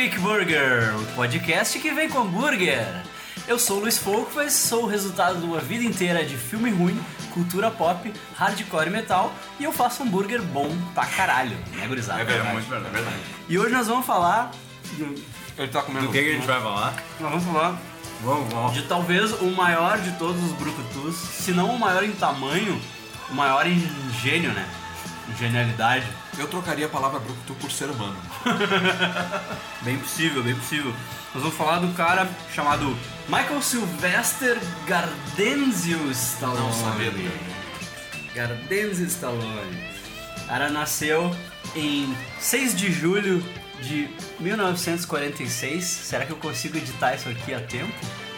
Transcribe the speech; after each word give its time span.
É 0.00 0.04
Geek 0.04 0.18
Burger, 0.20 0.96
o 0.98 1.04
podcast 1.14 1.78
que 1.78 1.90
vem 1.90 2.08
com 2.08 2.20
hambúrguer. 2.20 2.86
Eu 3.46 3.58
sou 3.58 3.76
o 3.76 3.80
Luiz 3.80 3.98
Folkvas, 3.98 4.54
sou 4.54 4.84
o 4.84 4.86
resultado 4.86 5.38
de 5.38 5.44
uma 5.44 5.60
vida 5.60 5.84
inteira 5.84 6.24
de 6.24 6.38
filme 6.38 6.70
ruim, 6.70 6.98
cultura 7.34 7.70
pop, 7.70 8.10
hardcore 8.34 8.86
e 8.86 8.90
metal, 8.90 9.30
e 9.58 9.64
eu 9.64 9.70
faço 9.70 10.02
hambúrguer 10.02 10.40
bom 10.40 10.74
pra 10.94 11.04
caralho, 11.04 11.54
né, 11.74 11.86
gurizada? 11.86 12.22
É 12.22 12.24
verdade, 12.24 12.66
é 12.66 12.90
verdade. 12.90 13.16
E 13.46 13.58
hoje 13.58 13.74
nós 13.74 13.88
vamos 13.88 14.06
falar. 14.06 14.50
Ele 14.98 15.68
tá 15.68 15.82
comendo. 15.82 16.06
Do 16.06 16.12
que, 16.12 16.22
que 16.22 16.30
a 16.30 16.32
gente 16.32 16.46
vai 16.46 16.62
falar? 16.62 16.94
Nós 17.20 17.30
vamos 17.30 17.44
falar 17.44 17.78
Vamos, 18.22 18.54
vamos. 18.54 18.72
de 18.72 18.82
talvez 18.84 19.32
o 19.32 19.50
maior 19.50 19.98
de 19.98 20.12
todos 20.12 20.42
os 20.42 20.52
brucutus, 20.52 21.14
se 21.16 21.52
não 21.52 21.74
o 21.74 21.78
maior 21.78 22.02
em 22.04 22.12
tamanho, 22.12 22.80
o 23.30 23.34
maior 23.34 23.66
em 23.66 23.78
gênio, 24.22 24.50
né? 24.52 24.66
Em 25.28 25.36
genialidade. 25.36 26.06
Eu 26.40 26.48
trocaria 26.48 26.86
a 26.86 26.88
palavra 26.88 27.20
brucutu 27.20 27.54
por 27.56 27.70
ser 27.70 27.90
humano. 27.90 28.16
Bem 29.84 29.98
possível, 29.98 30.42
bem 30.42 30.54
possível. 30.54 30.90
Nós 31.34 31.42
vamos 31.42 31.54
falar 31.54 31.80
do 31.80 31.92
cara 31.92 32.26
chamado 32.54 32.96
Michael 33.28 33.60
Sylvester 33.60 34.58
Gardenzio 34.86 36.10
Stallone. 36.10 36.60
Não 36.60 36.72
sabia. 36.72 37.12
Gardenzio 38.34 39.06
Stallone. 39.06 39.84
O 40.38 40.48
cara 40.48 40.70
nasceu 40.70 41.30
em 41.76 42.16
6 42.38 42.74
de 42.74 42.90
julho 42.90 43.44
de 43.82 44.08
1946. 44.38 45.84
Será 45.84 46.24
que 46.24 46.32
eu 46.32 46.38
consigo 46.38 46.78
editar 46.78 47.14
isso 47.14 47.28
aqui 47.28 47.52
a 47.52 47.60
tempo? 47.60 47.92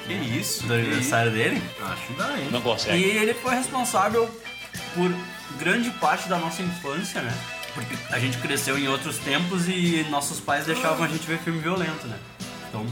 Que 0.08 0.14
isso? 0.14 0.66
Do 0.66 0.74
aniversário 0.74 1.30
dele? 1.30 1.62
Acho 1.80 2.06
que 2.08 2.14
dá, 2.14 2.36
hein? 2.36 2.48
Não 2.50 2.60
consegue. 2.60 2.98
E 2.98 3.04
ele 3.04 3.32
foi 3.32 3.54
responsável 3.54 4.28
por 4.92 5.08
grande 5.56 5.90
parte 5.92 6.28
da 6.28 6.36
nossa 6.38 6.62
infância, 6.62 7.22
né? 7.22 7.32
Porque 7.74 7.96
a 8.10 8.18
gente 8.18 8.38
cresceu 8.38 8.78
em 8.78 8.86
outros 8.88 9.18
tempos 9.18 9.68
e 9.68 10.06
nossos 10.10 10.40
pais 10.40 10.66
deixavam 10.66 11.04
a 11.04 11.08
gente 11.08 11.26
ver 11.26 11.38
filme 11.38 11.58
violento, 11.60 12.06
né? 12.06 12.18
Então, 12.68 12.84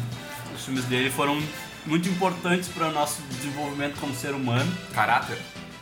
os 0.55 0.64
filmes 0.64 0.84
dele 0.84 1.11
foram 1.11 1.41
muito 1.87 2.09
importantes 2.09 2.69
para 2.69 2.89
o 2.89 2.92
nosso 2.92 3.20
desenvolvimento 3.22 3.98
como 4.00 4.14
ser 4.14 4.33
humano. 4.33 4.70
Caráter. 4.95 5.39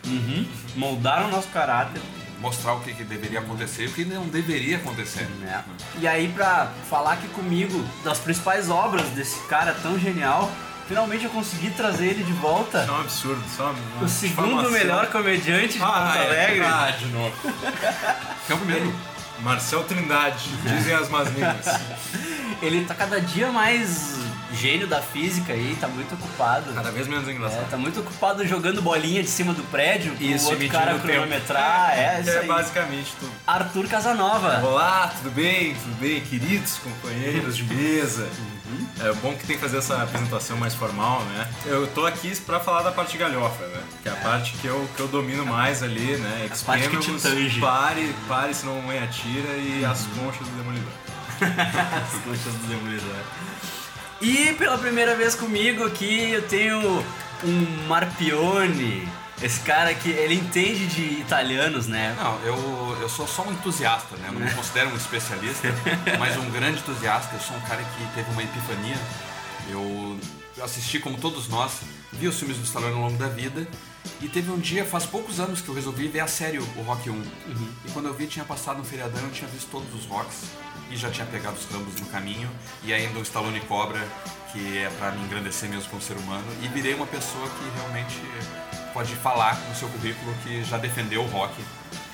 Uhum. 0.07 0.47
Moldaram 0.77 1.29
o 1.29 1.31
nosso 1.31 1.49
caráter. 1.49 2.01
Mostrar 2.41 2.75
o 2.75 2.81
que, 2.81 2.95
que 2.95 3.03
deveria 3.03 3.41
acontecer 3.41 3.85
e 3.85 3.87
o 3.89 3.93
que 3.93 4.05
não 4.05 4.29
deveria 4.29 4.77
acontecer. 4.77 5.25
né? 5.41 5.65
E 5.99 6.07
aí, 6.07 6.29
pra 6.29 6.71
falar 6.89 7.15
aqui 7.15 7.27
comigo 7.29 7.85
das 8.05 8.19
principais 8.21 8.71
obras 8.71 9.09
desse 9.11 9.41
cara 9.49 9.75
tão 9.83 9.99
genial, 9.99 10.51
finalmente 10.89 11.25
eu 11.25 11.31
consegui 11.31 11.71
trazer 11.71 12.07
ele 12.09 12.25
de 12.25 12.33
volta. 12.33 12.83
Isso 12.83 12.91
é 12.91 12.95
um 12.95 13.01
absurdo, 13.01 13.43
só 13.57 13.71
uma 13.71 14.05
O 14.05 14.09
segundo 14.09 14.47
difamação. 14.49 14.71
melhor 14.73 15.07
comediante 15.09 15.75
de 15.75 15.79
Porto 15.79 15.93
Ah, 15.95 16.15
é 16.17 16.27
Alegre. 16.27 16.55
verdade, 16.61 17.05
de 17.05 17.13
novo. 17.13 17.35
Quem 18.47 18.51
é 18.51 18.55
o 18.55 18.59
primeiro? 18.59 18.95
Marcel 19.41 19.85
Trindade, 19.85 20.49
dizem 20.65 20.95
as 20.95 21.09
más 21.09 21.29
línguas. 21.29 21.67
Ele 22.61 22.85
tá 22.85 22.93
cada 22.95 23.21
dia 23.21 23.53
mais 23.53 24.17
gênio 24.53 24.89
da 24.89 25.01
física 25.01 25.53
aí, 25.53 25.77
tá 25.81 25.87
muito 25.87 26.13
ocupado. 26.15 26.73
Cada 26.73 26.91
vez 26.91 27.07
menos 27.07 27.29
É, 27.29 27.33
engraçado. 27.33 27.71
tá 27.71 27.77
muito 27.77 28.01
ocupado 28.01 28.45
jogando 28.49 28.83
bolinha 28.83 29.23
de 29.23 29.29
cima 29.29 29.53
do 29.55 29.63
prédio, 29.65 30.17
Isso, 30.19 30.47
outro 30.47 30.59
medindo 30.59 30.73
cara 30.77 30.93
o 30.97 30.99
tempo. 30.99 31.07
cronometrar. 31.13 31.97
É, 31.97 32.19
isso 32.23 32.31
é 32.31 32.39
aí. 32.41 32.47
basicamente 32.49 33.13
tudo. 33.21 33.31
Arthur 33.47 33.87
Casanova. 33.87 34.59
Olá, 34.67 35.13
tudo 35.17 35.31
bem? 35.33 35.75
Tudo 35.75 36.01
bem, 36.01 36.21
queridos 36.23 36.79
companheiros 36.79 37.57
de 37.57 37.63
mesa? 37.63 38.27
Uhum. 38.69 38.87
É 39.01 39.13
bom 39.15 39.35
que 39.35 39.47
tem 39.47 39.57
que 39.57 39.63
fazer 39.63 39.79
essa 39.79 40.03
apresentação 40.03 40.57
mais 40.57 40.75
formal, 40.75 41.23
né? 41.25 41.49
Eu 41.67 41.87
tô 41.89 42.05
aqui 42.07 42.35
pra 42.41 42.61
falar 42.61 42.83
da 42.83 42.93
parte 42.93 43.17
galhofa, 43.17 43.67
né? 43.67 43.83
Que 44.03 44.09
é 44.09 44.13
a 44.13 44.17
parte 44.17 44.53
que 44.59 44.67
eu, 44.67 44.89
que 44.95 45.01
eu 45.01 45.09
domino 45.09 45.47
mais 45.47 45.83
ali, 45.83 46.17
né? 46.17 46.45
tange. 47.19 47.61
Pare, 47.61 48.15
pare, 48.29 48.55
senão 48.55 48.79
a 48.79 48.83
mãe 48.83 48.99
atira 48.99 49.55
e 49.55 49.85
as 49.85 50.07
conchas 50.17 50.47
do 50.47 50.57
demolidor. 50.57 50.93
As 51.39 52.21
conchas 52.25 52.53
do 52.53 52.67
Demolidor. 52.67 53.15
E 54.21 54.53
pela 54.55 54.77
primeira 54.77 55.15
vez 55.15 55.35
comigo 55.37 55.85
aqui 55.85 56.33
eu 56.33 56.43
tenho 56.43 57.05
um 57.45 57.87
Marpione. 57.87 59.09
Esse 59.41 59.61
cara 59.61 59.95
que 59.95 60.11
ele 60.11 60.35
entende 60.35 60.87
de 60.89 61.21
italianos, 61.21 61.87
né? 61.87 62.15
Não, 62.19 62.41
eu, 62.43 62.99
eu 63.01 63.09
sou 63.09 63.27
só 63.27 63.43
um 63.43 63.53
entusiasta, 63.53 64.17
né? 64.17 64.29
Eu 64.29 64.33
não 64.33 64.41
me 64.41 64.51
considero 64.55 64.91
um 64.91 64.97
especialista, 64.97 65.69
mas 66.19 66.37
um 66.37 66.51
grande 66.51 66.81
entusiasta. 66.81 67.37
Eu 67.37 67.41
sou 67.41 67.57
um 67.57 67.61
cara 67.61 67.83
que 67.83 68.15
teve 68.15 68.29
uma 68.33 68.43
epifania. 68.43 68.97
Eu 69.71 70.19
assisti, 70.61 70.99
como 70.99 71.17
todos 71.19 71.47
nós, 71.49 71.83
vi 72.13 72.27
os 72.27 72.37
filmes 72.37 72.57
do 72.57 72.65
Stallone 72.65 72.95
ao 72.95 73.03
longo 73.03 73.17
da 73.17 73.29
vida. 73.29 73.69
E 74.21 74.29
teve 74.29 74.51
um 74.51 74.59
dia, 74.59 74.85
faz 74.85 75.07
poucos 75.07 75.39
anos, 75.39 75.61
que 75.61 75.69
eu 75.69 75.75
resolvi 75.75 76.09
ver 76.09 76.21
a 76.21 76.27
série 76.27 76.59
o 76.59 76.83
Rock 76.83 77.09
1. 77.09 77.23
E 77.85 77.91
quando 77.93 78.07
eu 78.07 78.15
vi, 78.15 78.27
tinha 78.27 78.45
passado 78.45 78.81
um 78.81 78.85
feriadão, 78.85 79.23
eu 79.23 79.31
tinha 79.31 79.49
visto 79.49 79.71
todos 79.71 79.95
os 79.95 80.05
rocks. 80.07 80.47
E 80.91 80.97
já 80.97 81.11
tinha 81.11 81.27
pegado 81.27 81.57
os 81.57 81.65
rambos 81.67 82.01
no 82.01 82.07
caminho. 82.07 82.51
E 82.83 82.93
ainda 82.93 83.19
o 83.21 83.23
Stallone 83.23 83.61
Cobra, 83.61 84.05
que 84.53 84.79
é 84.79 84.91
pra 84.99 85.13
me 85.13 85.23
engrandecer 85.25 85.69
mesmo 85.69 85.89
como 85.91 86.03
ser 86.03 86.17
humano. 86.17 86.47
E 86.61 86.69
virei 86.69 86.95
uma 86.95 87.07
pessoa 87.07 87.49
que 87.49 87.79
realmente 87.79 88.21
pode 88.99 89.15
falar 89.15 89.57
no 89.69 89.75
seu 89.77 89.89
currículo 89.91 90.35
que 90.43 90.65
já 90.65 90.77
defendeu 90.77 91.23
o 91.23 91.27
rock 91.29 91.55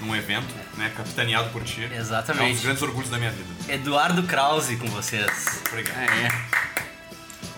num 0.00 0.14
evento, 0.14 0.54
né, 0.76 0.92
capitaneado 0.94 1.48
por 1.48 1.64
ti. 1.64 1.88
Exatamente. 1.90 2.44
É 2.44 2.48
um 2.50 2.52
dos 2.52 2.62
grandes 2.62 2.82
orgulhos 2.82 3.08
da 3.08 3.16
minha 3.16 3.30
vida. 3.30 3.72
Eduardo 3.72 4.22
Krause 4.24 4.76
com 4.76 4.86
vocês. 4.88 5.62
Obrigado. 5.66 5.96
É. 5.98 6.28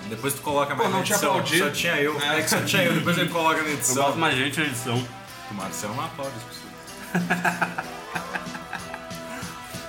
Depois 0.08 0.34
tu 0.34 0.42
coloca 0.42 0.76
Pô, 0.76 0.82
mais 0.82 0.90
não 0.92 0.98
na 1.00 1.04
te 1.04 1.10
edição. 1.12 1.30
aplaudi. 1.32 1.58
Só 1.58 1.70
tinha 1.70 1.96
eu. 1.96 2.20
É. 2.22 2.38
É 2.38 2.42
que 2.42 2.48
só 2.50 2.60
tinha 2.60 2.84
eu. 2.84 2.94
Depois 2.94 3.18
ele 3.18 3.28
coloca 3.28 3.60
na 3.62 3.68
Eu 3.68 3.74
edição. 3.74 3.96
boto 4.04 4.16
mais 4.18 4.36
gente 4.36 4.60
na 4.60 4.66
edição. 4.66 5.04
O 5.50 5.54
Marcel 5.54 5.90
não 5.92 6.04
aplaude 6.04 6.32
as 6.36 6.44
pessoas. 6.44 7.86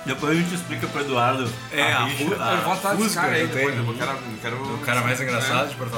Depois 0.04 0.32
a 0.36 0.40
gente 0.40 0.54
explica 0.54 0.86
pro 0.88 1.02
Eduardo. 1.02 1.52
É, 1.70 1.92
a 1.92 2.00
ru- 2.06 2.32
Eu 2.32 2.62
vou 2.62 2.72
atrás 2.72 2.96
desse 2.96 3.08
Fusca 3.10 3.20
cara 3.20 3.34
aí 3.34 3.46
que 3.46 3.54
depois, 3.54 3.74
tem. 3.76 3.86
eu 3.86 3.94
quero... 3.94 4.10
eu 4.10 4.38
quero 4.42 4.74
O 4.74 4.78
cara 4.78 5.00
mais 5.02 5.20
engraçado 5.20 5.68
de 5.68 5.74
Porto 5.76 5.94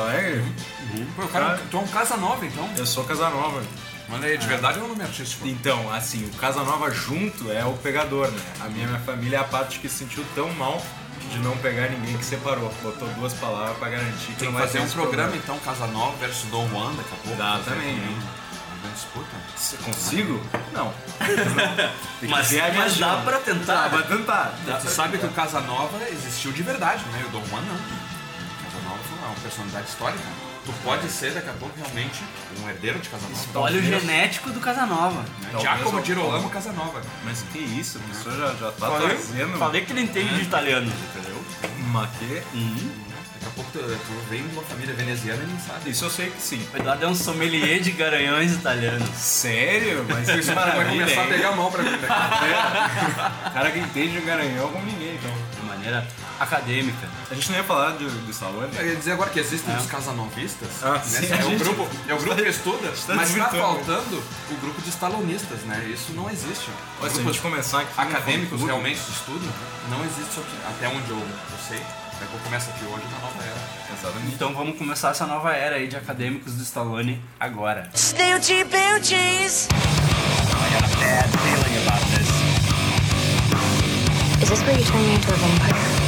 Alegre? 0.91 1.13
Pô, 1.17 1.27
cara, 1.29 1.61
tu 1.71 1.77
é 1.77 1.81
um 1.81 1.87
casa 1.87 2.17
nova, 2.17 2.45
então. 2.45 2.69
Eu 2.77 2.87
sou 2.87 3.05
Casanova. 3.05 3.63
Manda 4.09 4.27
aí, 4.27 4.37
de 4.37 4.47
verdade 4.47 4.79
ou 4.79 4.85
é 4.85 4.87
um 4.87 4.89
nome 4.91 5.05
artístico? 5.05 5.47
Então, 5.47 5.93
assim, 5.93 6.25
o 6.27 6.31
Casanova 6.37 6.91
junto 6.91 7.51
é 7.53 7.65
o 7.65 7.75
pegador, 7.75 8.29
né? 8.29 8.41
A 8.61 8.69
minha, 8.69 8.87
minha 8.89 8.99
família 9.01 9.37
é 9.37 9.41
a 9.41 9.45
parte 9.45 9.79
que 9.79 9.89
se 9.89 9.99
sentiu 9.99 10.25
tão 10.35 10.53
mal 10.55 10.83
de 11.31 11.39
não 11.39 11.57
pegar 11.59 11.89
ninguém 11.89 12.17
que 12.19 12.25
separou. 12.25 12.73
Botou 12.83 13.07
duas 13.11 13.33
palavras 13.35 13.77
pra 13.79 13.89
garantir 13.89 14.33
que 14.33 14.35
Tem 14.35 14.49
não 14.49 14.55
que 14.55 14.59
vai 14.59 14.67
fazer 14.67 14.79
ter 14.81 14.85
um 14.85 14.91
programa, 14.91 15.37
então, 15.37 15.57
Casa 15.61 15.87
Nova 15.87 16.17
versus 16.17 16.51
Dom 16.51 16.69
Juan 16.71 16.93
daqui 16.97 17.11
a 17.13 17.17
pouco. 17.23 17.37
Uma 17.71 18.79
grande 18.83 18.95
disputa. 18.95 19.29
Se 19.57 19.77
Consigo? 19.77 20.43
Não. 20.73 20.93
Tem 22.19 22.29
que 22.29 22.29
Mas, 22.29 22.51
mas 22.53 22.99
dá 22.99 23.19
pra 23.19 23.39
tentar. 23.39 23.89
Dá 23.89 23.89
pra 23.91 24.03
tentar. 24.03 24.55
Dá 24.67 24.77
Tu 24.79 24.83
pra 24.83 24.91
sabe 24.91 25.19
que 25.19 25.25
o 25.25 25.29
tentar. 25.29 25.43
Casanova 25.43 25.99
existiu 26.09 26.51
de 26.51 26.65
verdade, 26.65 27.05
né? 27.13 27.21
E 27.23 27.27
o 27.29 27.31
Dom 27.31 27.45
Juan 27.47 27.61
não. 27.61 27.77
O 27.77 28.65
Casanova 28.65 29.01
é 29.23 29.27
uma 29.27 29.35
personalidade 29.37 29.89
histórica. 29.89 30.50
Tu 30.65 30.73
pode 30.85 31.09
ser, 31.11 31.33
daqui 31.33 31.49
a 31.49 31.53
pouco, 31.55 31.75
realmente 31.77 32.23
um 32.63 32.69
herdeiro 32.69 32.99
de 32.99 33.09
Casanova. 33.09 33.41
Olha 33.55 33.79
o 33.79 33.83
Talvez. 33.83 34.03
genético 34.03 34.51
do 34.51 34.61
Casanova. 34.61 35.23
Né? 35.41 35.59
Giacomo 35.61 36.05
Girolamo 36.05 36.51
Casanova. 36.51 37.01
Mas 37.25 37.43
que 37.51 37.59
isso, 37.59 37.99
a 37.99 38.09
pessoa 38.09 38.37
já, 38.37 38.55
já 38.57 38.73
tá 38.73 38.87
Falei, 38.89 39.09
trazendo 39.17 39.59
falei 39.59 39.85
que 39.85 39.93
ele 39.93 40.03
entende 40.03 40.35
de 40.35 40.43
italiano, 40.43 40.87
entendeu? 40.87 41.43
uma 41.79 42.07
que... 42.07 42.43
Daqui 43.41 43.47
a 43.47 43.51
pouco 43.55 43.71
tu, 43.73 43.79
tu 43.79 44.29
vem 44.29 44.47
de 44.47 44.53
uma 44.53 44.63
família 44.63 44.95
veneziana 44.95 45.43
e 45.43 45.47
não 45.47 45.59
sabe. 45.59 45.89
Isso 45.89 46.05
eu 46.05 46.11
sei 46.11 46.29
que 46.29 46.43
sim. 46.43 46.63
O 46.75 46.77
Eduardo 46.77 47.07
é 47.07 47.09
um 47.09 47.15
sommelier 47.15 47.81
de 47.81 47.91
garanhões 47.93 48.53
italianos. 48.53 49.09
Sério? 49.17 50.05
Mas 50.07 50.29
Isso 50.39 50.53
vai 50.55 50.85
começar 50.91 51.23
a 51.23 51.27
pegar 51.27 51.53
mal 51.53 51.71
pra 51.71 51.83
mim. 51.83 51.91
Né? 51.91 51.99
É. 53.49 53.51
Cara 53.51 53.71
que 53.71 53.79
entende 53.79 54.19
o 54.19 54.23
garanhão 54.27 54.71
como 54.71 54.85
ninguém, 54.85 55.15
então. 55.15 55.31
De 55.59 55.67
maneira 55.67 56.07
acadêmica. 56.41 57.07
A 57.31 57.35
gente 57.35 57.51
não 57.51 57.59
ia 57.59 57.65
falar 57.65 57.91
do, 57.91 58.09
do 58.25 58.31
Stallone? 58.31 58.71
Eu 58.77 58.87
ia 58.89 58.97
dizer 58.97 59.13
agora 59.13 59.29
que 59.31 59.39
existem 59.39 59.77
os 59.77 59.87
casanovistas. 59.87 60.69
Ah, 60.83 60.93
né? 60.95 61.03
sim, 61.05 61.27
é, 61.31 61.35
a 61.35 61.39
o 61.47 61.51
gente- 61.51 61.63
grupo, 61.63 61.89
é 62.09 62.15
o 62.15 62.19
grupo 62.19 62.43
que 62.43 62.49
estuda, 62.49 62.89
tá 62.89 62.93
mas 62.93 63.07
tá 63.07 63.15
desvirtuando. 63.25 63.85
faltando 63.85 64.23
o 64.51 64.55
grupo 64.61 64.81
de 64.81 64.89
estalonistas, 64.89 65.61
né? 65.61 65.85
Isso 65.93 66.13
não 66.15 66.31
existe. 66.31 66.71
Olha, 67.01 67.11
se 67.11 67.19
a 67.21 67.23
Grupos 67.23 67.33
gente 67.37 67.43
começar 67.43 67.81
aqui... 67.83 67.93
acadêmicos 67.97 68.61
realmente 68.63 68.99
de 69.01 69.13
estudo, 69.13 69.47
não 69.91 70.03
existe 70.05 70.31
isso 70.31 70.41
aqui. 70.41 70.57
Até 70.69 70.89
onde 70.89 71.11
eu, 71.11 71.19
eu 71.19 71.59
sei. 71.69 71.79
É 72.23 72.27
que 72.27 72.35
eu 72.35 72.41
começo 72.41 72.69
aqui 72.69 72.85
hoje 72.85 73.05
na 73.13 73.19
nova 73.19 73.43
era. 73.43 73.99
Exatamente. 73.99 74.35
Então 74.35 74.53
vamos 74.55 74.77
começar 74.77 75.11
essa 75.11 75.27
nova 75.27 75.53
era 75.55 75.77
aí 75.77 75.89
de 75.89 75.97
acadêmicos 75.97 76.53
do 76.55 76.63
Stallone 76.63 77.23
agora. 77.39 77.89
Snoochie 77.95 78.65
boochies. 78.65 79.69
Is 84.43 84.49
this 84.49 84.63
where 84.63 84.79
you 84.79 84.85
turn 84.85 85.03
me 85.03 85.15
into 85.15 85.33
a 85.33 85.37
vampire? 85.37 86.00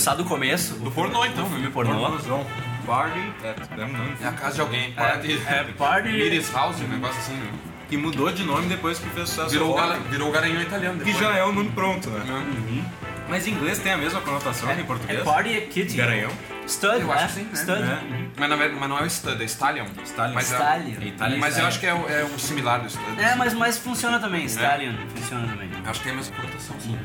Começar 0.00 0.14
do 0.14 0.24
começo. 0.24 0.74
Do 0.76 0.90
pornô, 0.90 1.24
então. 1.26 1.46
filme 1.46 1.64
né? 1.64 1.70
pornô. 1.70 2.00
Pornozão. 2.00 2.46
Party 2.86 3.32
at... 3.44 3.76
Não, 3.76 3.88
não. 3.88 4.04
É 4.22 4.28
a 4.28 4.32
casa 4.32 4.54
de 4.54 4.60
alguém. 4.62 4.92
Party. 4.92 5.40
É, 5.46 5.64
Party- 5.76 6.08
Miris 6.08 6.50
House, 6.54 6.80
um 6.80 6.88
negócio 6.88 7.18
assim, 7.18 7.34
né? 7.34 7.69
Que 7.90 7.96
mudou 7.96 8.30
de 8.32 8.44
nome 8.44 8.68
depois 8.68 8.98
que 8.98 9.08
fez 9.10 9.28
sucesso 9.28 9.50
Virou, 9.50 9.70
o 9.70 9.72
rock, 9.72 9.88
gara- 9.88 9.98
virou 10.08 10.28
o 10.28 10.32
garanhão 10.32 10.62
italiano. 10.62 10.98
que 10.98 11.04
depois. 11.04 11.24
já 11.24 11.36
é 11.36 11.44
o 11.44 11.52
nome 11.52 11.70
pronto, 11.72 12.08
né? 12.08 12.24
Uhum. 12.30 12.84
Mas 13.28 13.46
em 13.46 13.50
inglês 13.52 13.78
tem 13.78 13.92
a 13.92 13.96
mesma 13.96 14.20
conotação 14.20 14.74
que 14.74 14.80
em 14.80 14.84
português? 14.84 15.20
É 15.20 15.22
Party 15.24 15.56
at 15.56 15.68
Kitty. 15.68 15.96
Garanhão. 15.96 16.30
Stud, 16.66 17.00
Eu 17.00 17.12
acho 17.12 17.24
é. 17.24 17.26
que 17.26 17.32
sim, 17.32 17.42
né? 17.44 17.50
Stud. 17.54 17.82
É. 17.82 17.98
Mas, 18.36 18.48
na 18.48 18.56
verdade, 18.56 18.80
mas 18.80 18.88
não 18.88 18.98
é 18.98 19.02
o 19.02 19.06
Stud, 19.10 19.42
é 19.42 19.44
Stallion. 19.44 19.86
Stallion. 20.04 20.34
Mas, 20.34 20.50
é- 20.52 20.54
Stallion. 20.56 21.00
É 21.00 21.04
Italian 21.06 21.38
mas 21.38 21.58
eu 21.58 21.66
acho 21.66 21.80
que 21.80 21.86
é, 21.86 21.94
o- 21.94 22.08
é 22.08 22.24
um 22.24 22.38
similar 22.38 22.80
do 22.80 22.88
Stud. 22.90 23.20
É, 23.20 23.34
mas, 23.34 23.54
mas 23.54 23.78
funciona 23.78 24.18
também. 24.20 24.44
Stallion. 24.46 24.94
Funciona 25.16 25.46
também. 25.48 25.68
Acho 25.84 25.98
que 26.00 26.04
tem 26.04 26.12
a 26.12 26.16
mesma 26.16 26.36
conotação, 26.36 26.76
sim. 26.80 26.96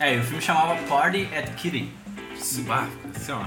É, 0.00 0.14
e 0.14 0.18
o 0.18 0.22
filme 0.22 0.40
chamava 0.42 0.74
Party 0.88 1.28
at 1.36 1.50
Kitty. 1.56 1.90
Bah, 2.66 2.86
assim, 3.14 3.32
ó, 3.32 3.40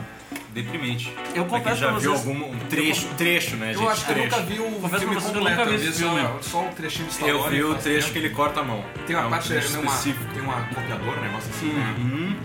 deprimente. 0.53 1.13
Eu 1.35 1.45
Pra 1.45 1.59
confesso 1.59 1.81
já 1.81 1.87
pra 1.89 1.99
viu 1.99 2.11
vocês- 2.15 2.27
algum 2.27 2.51
um 2.51 2.59
trecho, 2.69 3.07
trecho, 3.17 3.55
né, 3.55 3.73
gente? 3.73 3.83
Eu 3.83 3.89
acho 3.89 4.05
que 4.05 4.11
eu 4.11 4.15
trecho. 4.15 4.35
nunca 4.35 4.45
vi 4.47 4.59
o 4.59 4.63
Confesso 4.63 4.89
pra 4.89 4.99
filme 4.99 5.15
vocês 5.15 5.23
que 5.23 5.29
eu 5.29 5.41
completo, 5.41 5.57
nunca 5.59 5.69
vi 5.69 5.75
eu 5.75 5.79
vi 5.81 5.87
esse 5.89 5.99
só, 6.03 6.09
filme. 6.15 6.29
só 6.41 6.61
o 6.61 6.69
trechinho 6.75 7.05
do 7.07 7.11
Stallone. 7.11 7.37
Eu 7.39 7.49
vi 7.51 7.63
o 7.63 7.71
faz 7.71 7.83
trecho 7.83 7.99
tempo. 8.07 8.11
que 8.13 8.19
ele 8.19 8.29
corta 8.29 8.59
a 8.59 8.63
mão. 8.63 8.85
Tem 9.07 9.15
uma 9.15 9.23
É 9.23 9.27
um 9.27 9.29
parte, 9.29 9.47
trecho 9.49 9.71
tem 9.71 9.79
uma, 9.81 9.91
específico. 9.91 10.33
tem 10.33 10.41
uma 10.41 10.61
copiadora, 10.63 11.19
um 11.19 11.23
negócio 11.23 11.49
assim, 11.49 11.73
né? 11.73 11.95
Uhum. 11.99 12.35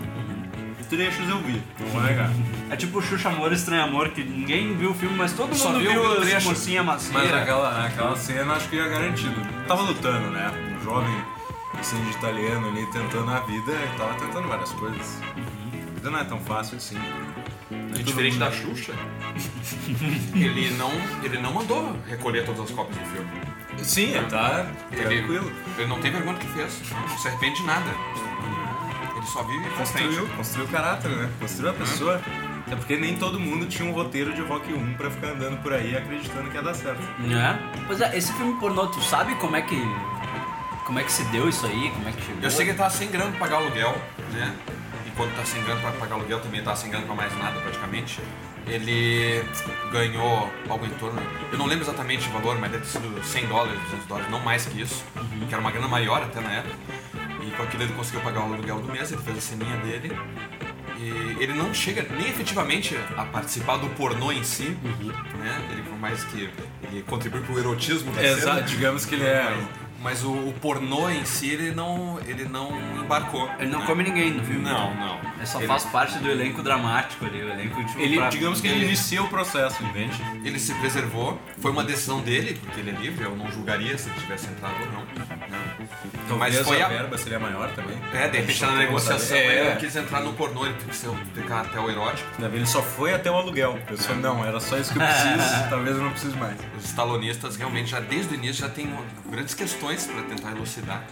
Trechos 0.89 1.27
eu 1.27 1.39
vi. 1.39 1.61
Não 1.93 2.05
é, 2.07 2.13
cara? 2.13 2.31
É 2.69 2.75
tipo 2.75 3.01
Xuxa 3.01 3.29
Amor 3.29 3.51
Estranho 3.51 3.83
Amor, 3.85 4.09
que 4.09 4.23
ninguém 4.23 4.77
viu 4.77 4.91
o 4.91 4.93
filme, 4.93 5.17
mas 5.17 5.33
todo 5.33 5.53
Só 5.55 5.69
mundo 5.71 5.79
viu 5.79 5.91
viu 5.91 6.03
o 6.03 6.11
a 6.13 6.15
trecho. 6.21 6.47
mocinha 6.47 6.83
macia. 6.83 7.11
Mas 7.11 7.33
aquela, 7.33 7.85
aquela 7.87 8.15
cena 8.15 8.53
acho 8.53 8.69
que 8.69 8.77
é 8.79 8.87
garantido. 8.87 9.35
Tava 9.67 9.81
lutando, 9.81 10.29
né? 10.29 10.51
Um 10.79 10.83
jovem 10.83 11.15
assim, 11.79 11.99
de 12.03 12.11
italiano 12.11 12.67
ali 12.69 12.85
tentando 12.91 13.29
a 13.31 13.39
vida 13.41 13.71
e 13.71 13.97
tava 13.97 14.13
tentando 14.13 14.47
várias 14.47 14.71
coisas. 14.73 15.19
A 15.35 15.93
vida 15.95 16.09
não 16.11 16.19
é 16.19 16.23
tão 16.23 16.39
fácil 16.39 16.77
assim. 16.77 16.99
E 17.71 18.03
diferente 18.03 18.37
da 18.37 18.51
Xuxa, 18.51 18.93
ele 20.35 20.69
não, 20.77 20.91
ele 21.23 21.37
não 21.39 21.51
mandou 21.53 21.95
recolher 22.07 22.45
todas 22.45 22.61
as 22.61 22.71
cópias 22.71 22.97
do 22.97 23.05
filme. 23.05 23.29
Sim, 23.83 24.11
ele 24.15 24.25
tá 24.27 24.65
Ele, 24.91 25.03
tranquilo. 25.03 25.51
ele 25.77 25.87
não 25.87 25.99
tem 25.99 26.11
vergonha 26.11 26.33
do 26.37 26.39
que 26.39 26.47
fez, 26.47 26.81
não 27.09 27.17
se 27.17 27.27
arrepende 27.27 27.57
de 27.57 27.63
nada. 27.65 27.89
Ele 29.15 29.25
só 29.25 29.43
vive. 29.43 29.69
Construiu, 29.71 30.27
construiu 30.37 30.65
o 30.65 30.69
caráter, 30.69 31.09
né? 31.09 31.29
Construiu 31.39 31.71
a 31.71 31.73
pessoa. 31.73 32.21
Até 32.67 32.75
porque 32.75 32.97
nem 32.97 33.15
todo 33.15 33.39
mundo 33.39 33.67
tinha 33.67 33.87
um 33.87 33.93
roteiro 33.93 34.33
de 34.33 34.41
Rock 34.41 34.73
1 34.73 34.93
pra 34.95 35.09
ficar 35.11 35.27
andando 35.29 35.61
por 35.61 35.71
aí 35.73 35.95
acreditando 35.95 36.49
que 36.49 36.55
ia 36.55 36.63
dar 36.63 36.73
certo. 36.73 37.01
Né? 37.19 37.59
Pois 37.85 38.01
é, 38.01 38.17
esse 38.17 38.33
filme 38.33 38.59
pornô, 38.59 38.87
tu 38.87 39.01
sabe 39.01 39.35
como 39.35 39.55
é 39.55 39.61
que. 39.61 39.79
Como 40.85 40.99
é 40.99 41.03
que 41.03 41.11
se 41.11 41.23
deu 41.25 41.49
isso 41.49 41.65
aí? 41.65 41.91
Como 41.91 42.07
é 42.09 42.11
que 42.11 42.21
chegou? 42.23 42.41
Eu 42.43 42.51
sei 42.51 42.65
que 42.65 42.71
ele 42.71 42.77
tava 42.77 42.89
sem 42.91 43.09
grana 43.09 43.31
pra 43.31 43.39
pagar 43.39 43.57
aluguel, 43.57 43.95
né? 44.33 44.55
Quando 45.15 45.35
tá 45.35 45.45
sem 45.45 45.63
grana 45.63 45.79
pra 45.79 45.91
pagar 45.91 46.15
aluguel, 46.15 46.39
também 46.41 46.61
tá 46.61 46.75
sem 46.75 46.89
grana 46.89 47.05
pra 47.05 47.15
mais 47.15 47.37
nada 47.37 47.59
praticamente. 47.61 48.19
Ele 48.67 49.43
ganhou 49.91 50.51
algo 50.67 50.85
em 50.85 50.89
torno. 50.91 51.21
Eu 51.51 51.57
não 51.57 51.65
lembro 51.65 51.85
exatamente 51.85 52.27
o 52.27 52.31
valor, 52.31 52.57
mas 52.59 52.71
deve 52.71 52.83
ter 52.83 52.89
sido 52.89 53.23
100 53.23 53.47
dólares, 53.47 53.79
200 53.83 54.07
dólares, 54.07 54.31
não 54.31 54.39
mais 54.39 54.65
que 54.65 54.81
isso. 54.81 55.05
Que 55.47 55.53
era 55.53 55.61
uma 55.61 55.71
grana 55.71 55.87
maior 55.87 56.21
até 56.21 56.41
na 56.41 56.51
época. 56.51 56.75
E 57.41 57.51
com 57.51 57.63
aquilo 57.63 57.83
ele 57.83 57.93
conseguiu 57.93 58.21
pagar 58.21 58.41
o 58.41 58.53
aluguel 58.53 58.79
do 58.79 58.91
mês, 58.91 59.11
ele 59.11 59.21
fez 59.21 59.37
a 59.37 59.41
ceninha 59.41 59.77
dele. 59.77 60.17
E 60.97 61.37
ele 61.39 61.53
não 61.53 61.73
chega 61.73 62.05
nem 62.17 62.27
efetivamente 62.29 62.97
a 63.15 63.25
participar 63.25 63.77
do 63.77 63.87
pornô 63.89 64.31
em 64.31 64.43
si, 64.43 64.77
né? 65.37 65.67
Ele 65.71 65.83
por 65.83 65.97
mais 65.99 66.23
que 66.23 66.49
ele 66.83 67.03
contribui 67.03 67.41
pro 67.41 67.59
erotismo 67.59 68.11
da 68.13 68.21
cena. 68.21 68.61
digamos 68.61 69.05
que 69.05 69.15
ele 69.15 69.25
é. 69.25 69.55
Mas 69.84 69.84
o, 70.23 70.29
o 70.31 70.53
pornô 70.61 71.09
em 71.09 71.25
si, 71.25 71.49
ele 71.49 71.71
não, 71.73 72.19
ele 72.27 72.45
não 72.45 72.69
embarcou. 73.01 73.49
Ele 73.59 73.71
não 73.71 73.79
né? 73.79 73.85
come 73.85 74.03
ninguém 74.03 74.31
no 74.31 74.43
filme. 74.43 74.61
Não, 74.63 74.93
não. 74.95 75.19
Ele 75.37 75.45
só 75.45 75.57
Ele- 75.59 75.67
faz 75.67 75.83
parte 75.85 76.17
do 76.19 76.29
elenco 76.29 76.61
dramático 76.61 77.25
ali, 77.25 77.41
o 77.41 77.49
elenco 77.49 77.83
tipo, 77.85 77.99
Ele, 77.99 78.17
pra- 78.17 78.29
digamos 78.29 78.61
que 78.61 78.67
ele 78.67 78.77
ele- 78.77 78.85
inicia 78.87 79.21
o 79.23 79.27
processo, 79.27 79.83
entende? 79.83 80.15
Ele 80.43 80.59
se 80.59 80.73
preservou, 80.75 81.39
foi 81.59 81.71
uma 81.71 81.83
decisão 81.83 82.21
dele, 82.21 82.59
porque 82.63 82.79
ele 82.79 82.91
é 82.91 82.93
livre, 82.93 83.23
eu 83.25 83.35
não 83.35 83.51
julgaria 83.51 83.97
se 83.97 84.09
ele 84.09 84.19
tivesse 84.19 84.47
entrado 84.47 84.75
ou 84.81 84.91
não. 84.91 85.05
Talvez 86.27 86.55
Mas 86.55 86.65
foi 86.67 86.81
a 86.81 86.85
a. 86.85 86.89
verba 86.89 87.17
seria 87.17 87.39
maior 87.39 87.69
também. 87.71 87.97
É, 88.13 88.27
de 88.27 88.37
repente 88.37 88.57
Só 88.59 88.65
na 88.67 88.71
tem 88.77 88.85
negociação 88.87 89.37
ele 89.37 89.67
É. 89.69 89.75
quis 89.75 89.95
entrar 89.95 90.21
no 90.21 90.33
pornô, 90.33 90.65
ele 90.65 90.75
quis 90.87 91.05
ficar 91.33 91.61
até 91.61 91.79
o 91.79 91.89
erótico. 91.89 92.27
Ele 92.41 92.65
só 92.65 92.81
foi 92.81 93.13
até 93.13 93.29
o 93.29 93.35
aluguel. 93.35 93.77
Pensou, 93.87 94.15
não, 94.15 94.43
era 94.43 94.59
só 94.59 94.77
isso 94.77 94.91
que 94.93 94.99
eu 94.99 95.03
preciso, 95.05 95.69
talvez 95.69 95.95
eu 95.97 96.03
não 96.03 96.11
precise 96.11 96.35
mais. 96.37 96.57
Os 96.77 96.85
estalonistas 96.85 97.55
realmente 97.55 97.91
já 97.91 97.99
desde 97.99 98.33
o 98.33 98.35
início 98.37 98.61
já 98.61 98.69
têm 98.69 98.91
grandes 99.29 99.53
questões 99.53 100.05
para 100.07 100.23
tentar 100.23 100.51
elucidar. 100.51 101.03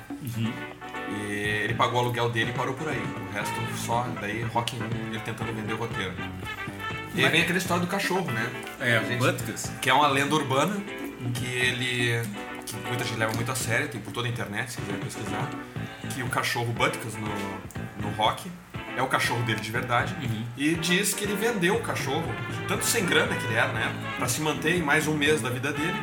E 1.09 1.31
ele 1.63 1.73
pagou 1.73 1.99
o 1.99 2.03
aluguel 2.05 2.29
dele 2.29 2.49
e 2.51 2.53
parou 2.53 2.73
por 2.73 2.87
aí. 2.87 3.01
O 3.29 3.33
resto 3.33 3.53
só 3.77 4.07
daí 4.19 4.41
rock 4.43 4.75
ele 4.77 5.19
tentando 5.19 5.53
vender 5.53 5.73
o 5.73 5.77
roteiro. 5.77 6.13
E 7.15 7.23
aí 7.23 7.29
vem 7.29 7.41
aquela 7.43 7.57
história 7.57 7.81
do 7.81 7.87
cachorro, 7.87 8.29
né? 8.31 8.49
É, 8.79 8.99
gente- 9.01 9.19
Butkus. 9.19 9.69
que 9.81 9.89
é 9.89 9.93
uma 9.93 10.07
lenda 10.07 10.33
urbana 10.33 10.75
que 11.35 11.45
ele 11.45 12.21
que 12.79 12.87
muita 12.87 13.03
gente 13.03 13.17
leva 13.17 13.33
muito 13.33 13.51
a 13.51 13.55
sério, 13.55 13.87
tem 13.87 14.01
por 14.01 14.11
toda 14.11 14.27
a 14.27 14.31
internet, 14.31 14.71
se 14.71 14.81
quiser 14.81 14.99
pesquisar, 14.99 15.49
que 16.13 16.23
o 16.23 16.29
cachorro 16.29 16.71
Butkus 16.73 17.15
no, 17.15 17.27
no 18.01 18.15
rock 18.15 18.51
é 18.95 19.01
o 19.01 19.07
cachorro 19.07 19.41
dele 19.43 19.59
de 19.59 19.71
verdade 19.71 20.15
e 20.55 20.75
diz 20.75 21.13
que 21.13 21.23
ele 21.23 21.35
vendeu 21.35 21.75
o 21.75 21.81
cachorro, 21.81 22.25
tanto 22.67 22.85
sem 22.85 23.05
grana 23.05 23.35
que 23.35 23.45
ele 23.45 23.55
era, 23.55 23.71
né, 23.73 23.91
para 24.17 24.27
se 24.27 24.41
manter 24.41 24.75
em 24.75 24.83
mais 24.83 25.07
um 25.07 25.15
mês 25.15 25.41
da 25.41 25.49
vida 25.49 25.71
dele 25.71 25.97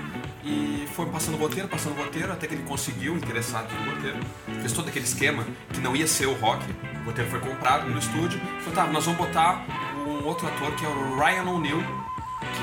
e 0.45 0.89
foi 0.95 1.07
passando 1.07 1.37
roteiro, 1.37 1.69
passando 1.69 1.97
roteiro, 1.97 2.33
até 2.33 2.47
que 2.47 2.55
ele 2.55 2.63
conseguiu 2.63 3.15
interessado 3.17 3.71
no 3.73 3.95
roteiro. 3.95 4.19
Fez 4.61 4.73
todo 4.73 4.89
aquele 4.89 5.05
esquema 5.05 5.47
que 5.73 5.81
não 5.81 5.95
ia 5.95 6.07
ser 6.07 6.27
o 6.27 6.35
rock. 6.35 6.65
O 7.03 7.07
roteiro 7.07 7.31
foi 7.31 7.41
comprado 7.41 7.89
no 7.89 7.99
estúdio. 7.99 8.41
Falou, 8.61 8.73
tá, 8.75 8.87
nós 8.87 9.05
vamos 9.05 9.21
botar 9.21 9.65
um 10.07 10.25
outro 10.27 10.47
ator 10.47 10.75
que 10.77 10.85
é 10.85 10.89
o 10.89 11.19
Ryan 11.19 11.45
O'Neill. 11.45 11.85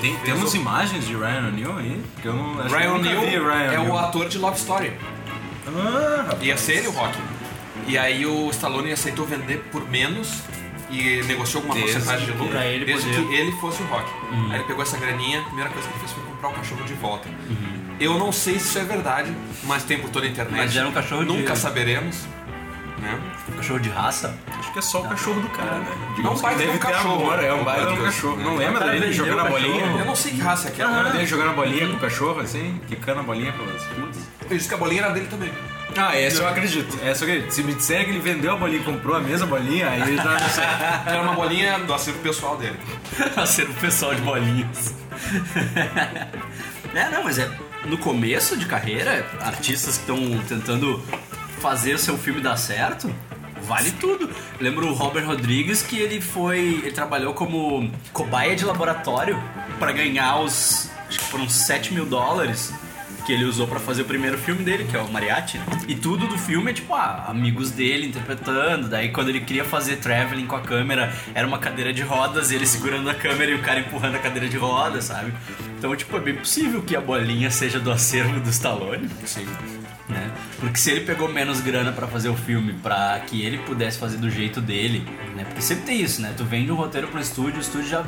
Tem, 0.01 0.15
temos 0.17 0.53
o- 0.53 0.57
imagens 0.57 1.05
de 1.07 1.15
Ryan 1.15 1.47
O'Neill 1.47 1.77
aí? 1.77 2.03
Porque 2.13 2.27
eu 2.27 2.33
não 2.33 2.59
acho 2.61 2.75
Ryan 2.75 2.93
O'Neill 2.93 3.49
é 3.51 3.79
o 3.79 3.97
ator 3.97 4.27
de 4.29 4.37
Love 4.37 4.57
Story. 4.57 4.93
Ah, 5.67 6.23
rapaz. 6.27 6.43
Ia 6.43 6.57
ser 6.57 6.73
ele 6.77 6.87
o 6.87 6.91
Rock. 6.91 7.17
E 7.87 7.97
aí 7.97 8.25
o 8.25 8.49
Stallone 8.51 8.91
aceitou 8.91 9.25
vender 9.25 9.57
por 9.71 9.87
menos 9.89 10.41
e 10.89 11.21
negociou 11.23 11.61
alguma 11.61 11.75
Desde 11.75 11.93
porcentagem 11.93 12.25
de 12.25 12.31
lucro 12.33 12.57
ele 12.59 12.85
desde 12.85 13.09
poder- 13.09 13.27
que 13.27 13.33
ele 13.35 13.51
fosse 13.53 13.81
o 13.81 13.85
Rock. 13.87 14.09
Aí 14.49 14.55
ele 14.55 14.63
pegou 14.65 14.83
essa 14.83 14.97
graninha, 14.97 15.39
a 15.41 15.43
primeira 15.43 15.69
coisa 15.69 15.87
que 15.87 15.93
ele 15.93 15.99
fez 15.99 16.11
foi 16.11 16.23
comprar 16.23 16.49
o 16.49 16.53
cachorro 16.53 16.83
de 16.85 16.93
volta. 16.93 17.27
Eu 17.99 18.17
não 18.19 18.31
sei 18.31 18.59
se 18.59 18.67
isso 18.67 18.79
é 18.79 18.83
verdade, 18.83 19.33
mas 19.63 19.83
tem 19.83 19.97
por 19.99 20.09
toda 20.09 20.25
a 20.25 20.29
internet. 20.29 20.55
Mas 20.57 20.75
era 20.75 20.87
um 20.87 20.91
cachorro 20.91 21.25
de- 21.25 21.33
Nunca 21.33 21.55
saberemos. 21.55 22.17
Né? 23.01 23.19
Cachorro 23.55 23.79
de 23.79 23.89
raça? 23.89 24.35
Acho 24.57 24.73
que 24.73 24.79
é 24.79 24.81
só 24.81 25.01
o 25.01 25.09
cachorro 25.09 25.39
do 25.39 25.49
cara, 25.49 25.79
né? 25.79 25.91
Não, 26.17 26.33
um 26.33 26.35
que 26.35 26.55
deve 26.55 26.65
de 26.65 26.71
ter 26.71 26.79
cachorro. 26.79 27.31
amor, 27.31 27.43
é 27.43 27.53
um 27.53 27.63
baita 27.63 27.85
de 27.85 27.91
Butkus. 27.91 28.05
cachorro. 28.05 28.37
Não 28.37 28.55
lembra 28.55 28.89
dele 28.89 29.13
jogando 29.13 29.39
a 29.41 29.49
bolinha? 29.49 29.85
Eu 29.85 30.05
não 30.05 30.15
sei 30.15 30.31
que 30.31 30.41
raça 30.41 30.67
é 30.67 30.71
aquela. 30.71 30.97
Lembra 30.97 31.11
dele 31.11 31.27
jogando 31.27 31.49
a 31.49 31.53
bolinha 31.53 31.87
com 31.87 31.93
o 31.93 31.99
cachorro, 31.99 32.39
assim? 32.39 32.81
Quicando 32.87 33.19
a 33.19 33.23
bolinha 33.23 33.53
pelas 33.53 33.83
ruas? 33.85 34.17
Ele 34.45 34.55
disse 34.55 34.67
que 34.67 34.73
a 34.73 34.77
bolinha 34.77 35.03
era 35.03 35.13
dele 35.13 35.27
também. 35.27 35.51
Ah, 35.95 36.15
essa 36.15 36.43
eu 36.43 36.47
acredito. 36.47 36.99
Essa 37.03 37.25
eu 37.25 37.29
acredito. 37.29 37.51
Se 37.51 37.63
me 37.63 37.73
disser 37.73 38.03
que 38.05 38.11
ele 38.11 38.19
vendeu 38.19 38.53
a 38.53 38.55
bolinha 38.55 38.81
e 38.81 38.83
comprou 38.83 39.15
a 39.15 39.19
mesma 39.19 39.47
bolinha, 39.47 39.89
aí 39.89 40.15
já 40.15 40.23
não 40.23 40.49
sei. 40.49 40.63
Era 41.05 41.21
uma 41.21 41.33
bolinha 41.33 41.79
do 41.79 41.93
acervo 41.93 42.19
pessoal 42.19 42.57
dele. 42.57 42.77
Um 43.67 43.73
pessoal 43.81 44.13
de 44.13 44.21
bolinhas. 44.21 44.93
é, 46.93 47.09
não, 47.09 47.23
mas 47.23 47.39
é 47.39 47.49
no 47.85 47.97
começo 47.97 48.57
de 48.57 48.65
carreira, 48.65 49.25
artistas 49.41 49.97
que 49.97 50.01
estão 50.01 50.39
tentando 50.47 51.01
fazer 51.59 51.93
o 51.93 51.99
seu 51.99 52.17
filme 52.17 52.41
dar 52.41 52.57
certo, 52.57 53.13
vale 53.63 53.91
tudo. 53.91 54.29
Lembro 54.59 54.87
o 54.87 54.93
Robert 54.93 55.25
Rodrigues 55.25 55.81
que 55.81 55.99
ele 55.99 56.21
foi. 56.21 56.59
Ele 56.83 56.91
trabalhou 56.91 57.33
como 57.33 57.91
cobaia 58.13 58.55
de 58.55 58.65
laboratório 58.65 59.41
para 59.79 59.91
ganhar 59.91 60.39
os. 60.39 60.89
Acho 61.07 61.19
que 61.19 61.25
foram 61.25 61.47
7 61.47 61.93
mil 61.93 62.05
dólares 62.05 62.73
que 63.27 63.33
ele 63.33 63.43
usou 63.43 63.67
pra 63.67 63.77
fazer 63.77 64.03
o 64.03 64.05
primeiro 64.05 64.37
filme 64.37 64.63
dele, 64.63 64.85
que 64.85 64.95
é 64.95 65.01
o 65.01 65.11
Mariachi. 65.11 65.57
né? 65.57 65.65
E 65.85 65.95
tudo 65.95 66.27
do 66.27 66.37
filme 66.37 66.71
é 66.71 66.73
tipo, 66.73 66.93
ah, 66.93 67.25
amigos 67.27 67.71
dele 67.71 68.07
interpretando. 68.07 68.87
Daí 68.87 69.09
quando 69.09 69.27
ele 69.27 69.41
queria 69.41 69.65
fazer 69.65 69.97
traveling 69.97 70.45
com 70.47 70.55
a 70.55 70.61
câmera, 70.61 71.13
era 71.35 71.45
uma 71.45 71.59
cadeira 71.59 71.91
de 71.91 72.01
rodas, 72.01 72.51
ele 72.51 72.65
segurando 72.65 73.09
a 73.09 73.13
câmera 73.13 73.51
e 73.51 73.55
o 73.55 73.61
cara 73.61 73.81
empurrando 73.81 74.15
a 74.15 74.19
cadeira 74.19 74.47
de 74.47 74.55
rodas, 74.55 75.05
sabe? 75.05 75.33
Então, 75.77 75.93
tipo, 75.93 76.15
é 76.15 76.21
bem 76.21 76.35
possível 76.35 76.81
que 76.81 76.95
a 76.95 77.01
bolinha 77.01 77.51
seja 77.51 77.81
do 77.81 77.91
acervo 77.91 78.39
do 78.39 78.49
Stallone. 78.49 79.09
Sim. 79.25 79.45
Né? 80.07 80.31
Porque 80.59 80.77
se 80.77 80.89
ele 80.89 81.01
pegou 81.01 81.27
menos 81.27 81.61
grana 81.61 81.91
pra 81.91 82.07
fazer 82.07 82.29
o 82.29 82.35
filme, 82.35 82.73
pra 82.73 83.19
que 83.27 83.43
ele 83.43 83.59
pudesse 83.59 83.99
fazer 83.99 84.17
do 84.17 84.29
jeito 84.29 84.59
dele, 84.59 85.07
né? 85.35 85.43
Porque 85.45 85.61
sempre 85.61 85.85
tem 85.85 86.01
isso, 86.01 86.21
né? 86.21 86.33
Tu 86.35 86.43
vende 86.43 86.71
um 86.71 86.75
roteiro 86.75 87.07
pro 87.07 87.19
estúdio, 87.19 87.57
o 87.57 87.61
estúdio 87.61 87.87
já, 87.87 88.03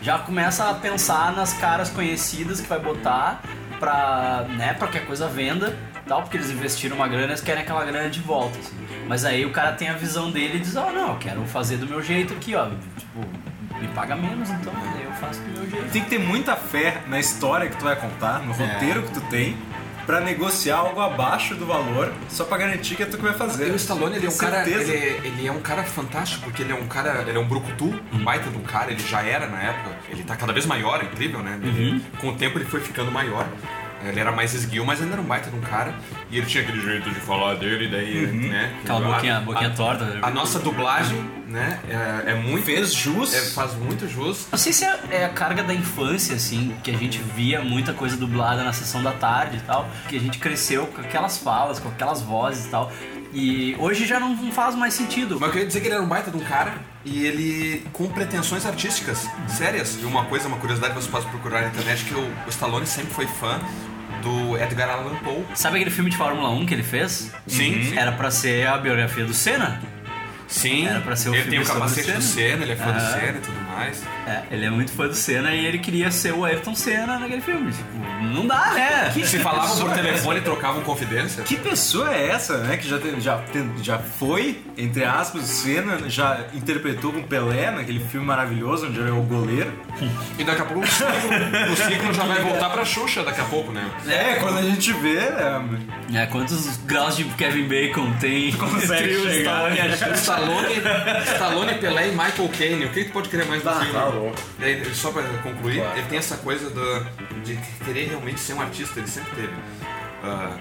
já 0.00 0.18
começa 0.18 0.70
a 0.70 0.74
pensar 0.74 1.32
nas 1.32 1.52
caras 1.52 1.90
conhecidas 1.90 2.60
que 2.60 2.68
vai 2.68 2.78
botar 2.78 3.42
pra, 3.78 4.46
né, 4.56 4.74
pra 4.74 4.88
que 4.88 4.98
a 4.98 5.00
coisa 5.04 5.28
venda, 5.28 5.76
tal, 6.06 6.22
porque 6.22 6.36
eles 6.36 6.50
investiram 6.50 6.96
uma 6.96 7.08
grana, 7.08 7.28
eles 7.28 7.40
querem 7.40 7.62
aquela 7.62 7.84
grana 7.84 8.08
de 8.08 8.20
volta, 8.20 8.58
assim. 8.58 8.76
Mas 9.08 9.24
aí 9.24 9.44
o 9.44 9.50
cara 9.50 9.72
tem 9.72 9.88
a 9.88 9.94
visão 9.94 10.30
dele 10.30 10.56
e 10.56 10.60
diz, 10.60 10.76
ó, 10.76 10.90
não, 10.90 11.10
eu 11.10 11.16
quero 11.16 11.44
fazer 11.46 11.78
do 11.78 11.86
meu 11.86 12.02
jeito 12.02 12.32
aqui, 12.34 12.54
ó. 12.54 12.68
Tipo, 12.98 13.26
me 13.80 13.88
paga 13.88 14.14
menos, 14.14 14.50
então, 14.50 14.72
eu 15.02 15.12
faço 15.12 15.40
do 15.40 15.58
meu 15.58 15.70
jeito. 15.70 15.90
Tem 15.90 16.02
que 16.04 16.10
ter 16.10 16.18
muita 16.18 16.54
fé 16.56 17.02
na 17.08 17.18
história 17.18 17.68
que 17.68 17.76
tu 17.76 17.84
vai 17.84 17.96
contar, 17.96 18.40
no 18.40 18.52
roteiro 18.52 19.02
que 19.02 19.12
tu 19.12 19.20
tem, 19.22 19.56
pra 20.10 20.20
negociar 20.20 20.76
algo 20.78 21.00
abaixo 21.00 21.54
do 21.54 21.64
valor, 21.64 22.12
só 22.28 22.44
pra 22.44 22.58
garantir 22.58 22.96
que 22.96 23.02
é 23.04 23.06
tu 23.06 23.16
que 23.16 23.22
vai 23.22 23.32
fazer. 23.34 23.68
E 23.68 23.70
o 23.70 23.76
Stallone, 23.76 24.16
ele 24.16 24.26
é 24.26 24.28
um 24.28 24.36
cara, 24.36 24.68
ele, 24.68 24.92
é- 24.92 25.20
ele 25.24 25.46
é 25.46 25.52
um 25.52 25.60
cara 25.60 25.84
fantástico, 25.84 26.42
porque 26.44 26.62
ele 26.62 26.72
é 26.72 26.74
um 26.74 26.86
cara, 26.86 27.24
ele 27.28 27.36
é 27.36 27.40
um 27.40 27.46
brucutu, 27.46 27.94
um 28.12 28.18
baita 28.24 28.50
de 28.50 28.58
um 28.58 28.62
cara, 28.62 28.90
ele 28.90 29.00
já 29.06 29.22
era 29.22 29.46
na 29.46 29.62
época, 29.62 29.90
ele 30.08 30.24
tá 30.24 30.34
cada 30.34 30.52
vez 30.52 30.66
maior, 30.66 31.00
é 31.00 31.04
incrível, 31.04 31.40
né? 31.40 31.58
Ele- 31.62 32.02
Com 32.20 32.28
o 32.30 32.34
tempo 32.34 32.58
ele 32.58 32.64
foi 32.64 32.80
ficando 32.80 33.10
maior. 33.12 33.46
Ele 34.02 34.18
era 34.18 34.32
mais 34.32 34.54
esguio, 34.54 34.84
mas 34.84 35.00
ainda 35.00 35.12
era 35.12 35.20
um 35.22 35.26
baita 35.26 35.50
de 35.50 35.56
um 35.56 35.60
cara. 35.60 35.92
E 36.30 36.38
ele 36.38 36.46
tinha 36.46 36.62
aquele 36.64 36.80
jeito 36.80 37.10
de 37.10 37.20
falar 37.20 37.54
dele, 37.56 37.86
daí, 37.86 38.26
né? 38.26 38.72
Aquela 38.82 38.98
a- 38.98 39.12
boquinha, 39.14 39.40
boquinha 39.40 39.68
a, 39.68 39.72
torta. 39.74 40.04
né? 40.06 40.18
A 40.22 40.30
nossa 40.30 40.58
dublagem, 40.58 41.22
né? 41.50 41.80
É, 41.88 42.30
é 42.30 42.34
muito. 42.34 42.64
Fez 42.64 42.94
jus. 42.94 43.34
é, 43.34 43.40
faz 43.50 43.74
muito 43.74 44.08
jus. 44.08 44.46
Não 44.50 44.58
sei 44.58 44.72
se 44.72 44.84
é, 44.84 44.98
é 45.10 45.24
a 45.24 45.28
carga 45.28 45.62
da 45.62 45.74
infância, 45.74 46.36
assim, 46.36 46.74
que 46.82 46.90
a 46.90 46.96
gente 46.96 47.18
via 47.34 47.60
muita 47.60 47.92
coisa 47.92 48.16
dublada 48.16 48.62
na 48.62 48.72
sessão 48.72 49.02
da 49.02 49.12
tarde 49.12 49.56
e 49.56 49.60
tal, 49.60 49.88
que 50.08 50.16
a 50.16 50.20
gente 50.20 50.38
cresceu 50.38 50.86
com 50.86 51.00
aquelas 51.00 51.38
falas, 51.38 51.78
com 51.78 51.88
aquelas 51.88 52.22
vozes 52.22 52.66
e 52.66 52.68
tal. 52.68 52.92
E 53.32 53.76
hoje 53.78 54.06
já 54.06 54.18
não 54.18 54.36
faz 54.52 54.74
mais 54.74 54.94
sentido. 54.94 55.38
Mas 55.38 55.48
eu 55.48 55.52
queria 55.52 55.66
dizer 55.66 55.80
que 55.80 55.86
ele 55.86 55.94
era 55.94 56.02
um 56.02 56.08
baita 56.08 56.30
de 56.30 56.36
um 56.36 56.40
cara 56.40 56.74
e 57.04 57.24
ele 57.26 57.86
com 57.92 58.08
pretensões 58.08 58.64
artísticas 58.66 59.28
sérias. 59.48 59.98
E 60.00 60.04
uma 60.04 60.24
coisa, 60.24 60.48
uma 60.48 60.56
curiosidade 60.56 60.94
que 60.94 61.02
você 61.02 61.10
pode 61.10 61.26
procurar 61.26 61.62
na 61.62 61.68
internet 61.68 62.04
que 62.04 62.14
o, 62.14 62.22
o 62.46 62.48
Stallone 62.48 62.86
sempre 62.86 63.12
foi 63.12 63.26
fã 63.26 63.60
do 64.22 64.58
Edgar 64.58 64.90
Allan 64.90 65.16
Poe. 65.16 65.44
Sabe 65.54 65.76
aquele 65.76 65.90
filme 65.90 66.10
de 66.10 66.16
Fórmula 66.16 66.50
1 66.50 66.66
que 66.66 66.74
ele 66.74 66.82
fez? 66.82 67.32
Sim, 67.46 67.84
sim. 67.84 67.96
Era 67.96 68.12
pra 68.12 68.30
ser 68.30 68.66
a 68.66 68.76
biografia 68.76 69.24
do 69.24 69.32
Senna. 69.32 69.80
Sim, 70.50 70.86
Era 70.88 71.00
pra 71.00 71.14
ser 71.16 71.28
o 71.30 71.34
ele 71.34 71.42
filme 71.44 71.58
tem 71.58 71.60
o 71.60 71.62
o 71.62 71.72
capacete 71.74 72.10
do 72.12 72.20
Senna. 72.22 72.50
Senna, 72.50 72.62
ele 72.64 72.72
é 72.72 72.76
fã 72.76 72.84
do 72.86 72.98
Aham. 72.98 73.12
Senna 73.20 73.38
e 73.38 73.40
tudo 73.40 73.60
mais. 73.72 74.02
É, 74.26 74.42
ele 74.50 74.66
é 74.66 74.70
muito 74.70 74.92
fã 74.92 75.06
do 75.06 75.14
Senna 75.14 75.52
e 75.54 75.64
ele 75.64 75.78
queria 75.78 76.10
ser 76.10 76.32
o 76.34 76.44
Ayrton 76.44 76.74
Senna 76.74 77.18
naquele 77.18 77.40
filme. 77.40 77.70
Tipo, 77.72 77.98
não 78.34 78.46
dá, 78.46 78.72
né? 78.74 79.10
Se 79.24 79.38
falavam 79.38 79.76
por 79.78 79.90
é 79.90 79.94
telefone 79.94 80.40
e 80.40 80.42
trocavam 80.42 80.82
confidência. 80.82 81.44
Que 81.44 81.56
pessoa 81.56 82.12
é 82.14 82.28
essa, 82.30 82.58
né? 82.58 82.76
Que 82.76 82.88
já, 82.88 82.98
já, 83.20 83.40
já 83.80 83.98
foi, 83.98 84.60
entre 84.76 85.04
aspas, 85.04 85.44
Senna, 85.44 86.08
já 86.10 86.40
interpretou 86.52 87.12
com 87.12 87.22
Pelé 87.22 87.70
naquele 87.70 88.00
filme 88.00 88.26
maravilhoso 88.26 88.86
onde 88.88 88.98
ele 88.98 89.08
é 89.08 89.12
o 89.12 89.22
goleiro. 89.22 89.72
E 90.38 90.42
daqui 90.44 90.62
a 90.62 90.64
pouco 90.64 90.82
o 90.84 90.86
ciclo, 90.90 91.72
o 91.72 91.76
ciclo 91.76 92.12
já 92.14 92.24
vai 92.24 92.40
voltar 92.42 92.70
pra 92.70 92.84
Xuxa 92.84 93.22
daqui 93.22 93.40
a 93.40 93.44
pouco, 93.44 93.70
né? 93.72 93.88
É, 94.08 94.34
quando 94.34 94.58
a 94.58 94.62
gente 94.62 94.92
vê. 94.94 95.18
É, 95.18 95.60
É, 96.14 96.26
quantos 96.26 96.76
graus 96.78 97.16
de 97.16 97.24
Kevin 97.24 97.68
Bacon 97.68 98.12
tem 98.20 98.52
Consegue 98.52 99.14
o 99.16 99.22
chegar. 99.30 99.40
Stallone 99.40 99.76
e 99.76 99.80
a 99.80 99.96
Xuxa? 99.96 100.39
Stallone, 100.44 101.24
Stallone, 101.34 101.74
Pelé 101.74 102.08
e 102.08 102.10
Michael 102.12 102.48
Caine. 102.56 102.84
O 102.86 102.90
que 102.90 103.04
tu 103.04 103.12
pode 103.12 103.28
querer 103.28 103.46
mais 103.46 103.62
do 103.62 103.68
Tá, 103.68 103.76
filme? 103.80 103.92
tá 103.92 104.04
louco. 104.06 104.36
Só 104.94 105.10
pra 105.12 105.22
concluir, 105.42 105.76
Claro. 105.80 105.98
ele 105.98 106.06
tem 106.08 106.18
essa 106.18 106.36
coisa 106.38 106.70
do- 106.70 107.06
de 107.44 107.58
querer 107.84 108.08
realmente 108.08 108.40
ser 108.40 108.54
um 108.54 108.60
artista, 108.60 108.98
ele 108.98 109.08
sempre 109.08 109.30
teve. 109.34 109.52
Ah, 110.22 110.56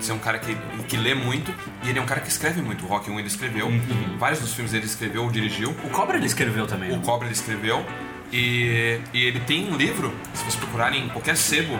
ser 0.00 0.12
um 0.12 0.18
cara 0.18 0.40
que, 0.40 0.56
que 0.88 0.96
lê 0.96 1.14
muito 1.14 1.54
e 1.84 1.90
ele 1.90 1.98
é 2.00 2.02
um 2.02 2.06
cara 2.06 2.20
que 2.20 2.28
escreve 2.28 2.60
muito. 2.60 2.84
O 2.84 2.88
Rock 2.88 3.08
1 3.10 3.18
ele 3.20 3.28
escreveu, 3.28 3.70
vários 4.18 4.40
dos 4.40 4.52
filmes 4.54 4.74
ele 4.74 4.86
escreveu 4.86 5.22
ou 5.22 5.30
dirigiu. 5.30 5.70
O 5.84 5.90
Cobra 5.90 6.16
ele 6.16 6.26
escreveu 6.26 6.66
também. 6.66 6.90
O 6.90 6.96
né? 6.96 7.02
Cobra 7.04 7.28
ele 7.28 7.34
escreveu 7.34 7.86
e, 8.32 8.98
e 9.14 9.24
ele 9.24 9.38
tem 9.40 9.70
um 9.72 9.76
livro, 9.76 10.12
se 10.34 10.42
vocês 10.42 10.56
procurarem 10.56 11.04
em 11.04 11.08
qualquer 11.10 11.36
sebo 11.36 11.78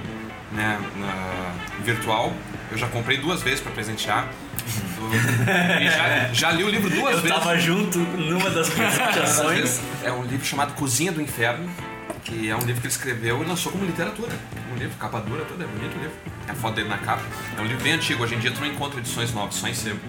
né, 0.53 0.79
na- 0.97 1.55
virtual, 1.83 2.33
eu 2.73 2.79
já 2.79 2.89
comprei 2.89 3.19
duas 3.19 3.43
vezes 3.43 3.61
pra 3.61 3.71
presentear. 3.73 4.29
Já, 5.83 6.33
já 6.33 6.51
li 6.53 6.65
o 6.65 6.71
livro 6.71 6.89
duas 6.89 7.17
Eu 7.17 7.21
vezes. 7.23 7.37
tava 7.37 7.59
junto 7.59 7.99
numa 7.99 8.49
das 8.51 8.69
apresentações. 8.73 9.81
É 10.03 10.11
um 10.13 10.23
livro 10.23 10.47
chamado 10.47 10.73
Cozinha 10.75 11.11
do 11.13 11.21
Inferno, 11.21 11.69
que 12.25 12.49
é 12.49 12.57
um 12.57 12.61
livro 12.61 12.81
que 12.81 12.87
ele 12.87 12.95
escreveu 12.95 13.43
e 13.43 13.47
lançou 13.47 13.73
como 13.73 13.85
literatura. 13.85 14.31
Um 14.73 14.77
livro, 14.79 14.97
capa 14.99 15.21
dura, 15.21 15.45
toda, 15.45 15.65
é 15.65 15.67
bonito 15.67 15.97
o 15.97 16.01
livro. 16.01 16.17
É 16.49 16.53
a 16.53 16.55
foto 16.55 16.77
dele 16.77 16.89
na 16.89 16.99
capa. 16.99 17.23
É 17.59 17.61
um 17.61 17.65
livro 17.65 17.83
bem 17.83 17.93
antigo, 17.95 18.23
hoje 18.23 18.37
em 18.37 18.39
dia 18.39 18.53
tu 18.53 18.61
não 18.61 18.67
encontra 18.69 19.01
edições 19.01 19.33
novas, 19.35 19.57
só 19.57 19.67
em 19.69 19.75
sebo. 19.75 20.01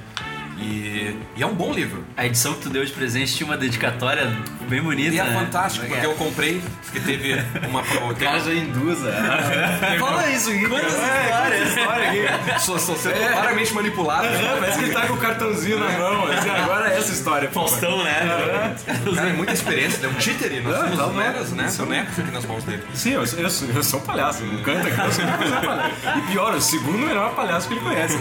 E, 0.58 1.18
e 1.36 1.42
é 1.44 1.46
um 1.46 1.54
bom 1.54 1.72
livro. 1.74 2.04
A 2.16 2.26
edição 2.26 2.54
que 2.54 2.62
tu 2.62 2.70
deu 2.70 2.86
de 2.86 2.92
presente 2.92 3.34
tinha 3.36 3.46
uma 3.48 3.58
dedicatória 3.58 4.32
bem 4.70 4.82
bonita. 4.82 5.16
E 5.16 5.20
é 5.20 5.24
né? 5.24 5.34
fantástico, 5.34 5.86
porque 5.88 6.06
eu 6.06 6.14
comprei, 6.14 6.62
porque 6.86 7.00
teve 7.00 7.34
uma. 7.70 7.82
O 8.04 8.16
cara 8.16 8.40
já 8.40 8.54
induz, 8.54 9.00
é. 9.06 9.98
Fala 10.00 10.30
isso 10.30 10.50
aqui. 10.50 10.68
Quantas 10.68 10.94
histórias? 10.94 11.70
História 11.70 12.10
aqui. 12.10 12.60
Sou, 12.60 12.80
sou 12.80 12.96
sendo 12.96 13.16
claramente 13.32 13.74
manipulado. 13.74 14.28
Parece 14.60 14.80
que 14.80 14.86
ele 14.86 14.94
tá 14.94 15.08
com 15.08 15.14
o 15.14 15.18
cartãozinho 15.18 15.80
na 15.80 15.90
mão. 15.98 16.26
assim, 16.32 16.50
agora 16.50 16.90
é 16.94 16.98
essa 16.98 17.12
história. 17.12 17.50
Faustão, 17.50 18.04
né? 18.04 18.76
Cara, 19.16 19.30
é 19.30 19.34
muita 19.34 19.54
experiência, 19.54 19.98
ele 19.98 20.06
é 20.08 20.10
um 20.10 20.14
títere, 20.14 20.60
nós 20.62 20.76
somos 20.78 21.14
bonecos, 21.14 21.50
bom. 21.50 21.56
né? 21.56 21.66
Isso. 21.66 21.84
Bonecos 21.86 22.20
aqui 22.20 22.32
nas 22.32 22.46
mãos 22.46 22.64
dele. 22.64 22.84
Sim, 22.94 23.12
eu, 23.12 23.22
eu, 23.22 23.50
sou- 23.50 23.70
eu 23.70 23.84
sou 23.84 24.00
um 24.00 24.04
palhaço, 24.04 24.44
não 24.44 24.62
canta 24.64 24.90
que 24.92 25.00
eu 25.00 25.06
um 25.06 25.62
palhaço. 25.66 25.92
E 26.18 26.32
pior, 26.32 26.54
o 26.56 26.62
segundo 26.62 26.98
melhor 27.00 27.34
palhaço 27.36 27.68
que 27.68 27.74
ele 27.74 27.82
conhece. 27.82 28.18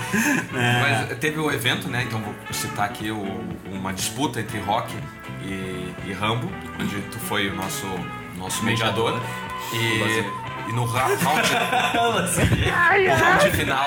Mas 0.52 1.18
teve 1.18 1.38
o 1.38 1.50
evento, 1.50 1.88
né? 1.88 2.02
Então 2.06 2.20
vou 2.20 2.34
citar 2.52 2.86
aqui 2.86 3.10
o- 3.10 3.40
uma 3.70 3.92
disputa 3.92 4.40
entre 4.40 4.58
Rock 4.60 4.92
e, 5.42 5.94
e 6.06 6.12
Rambo, 6.12 6.50
onde 6.80 6.96
tu 7.10 7.18
foi 7.18 7.48
o 7.48 7.54
nosso, 7.54 7.86
nosso 8.36 8.64
mediador. 8.64 9.20
E, 9.72 10.00
e 10.68 10.72
no 10.72 10.84
round, 10.86 11.16
round 13.10 13.50
final 13.56 13.86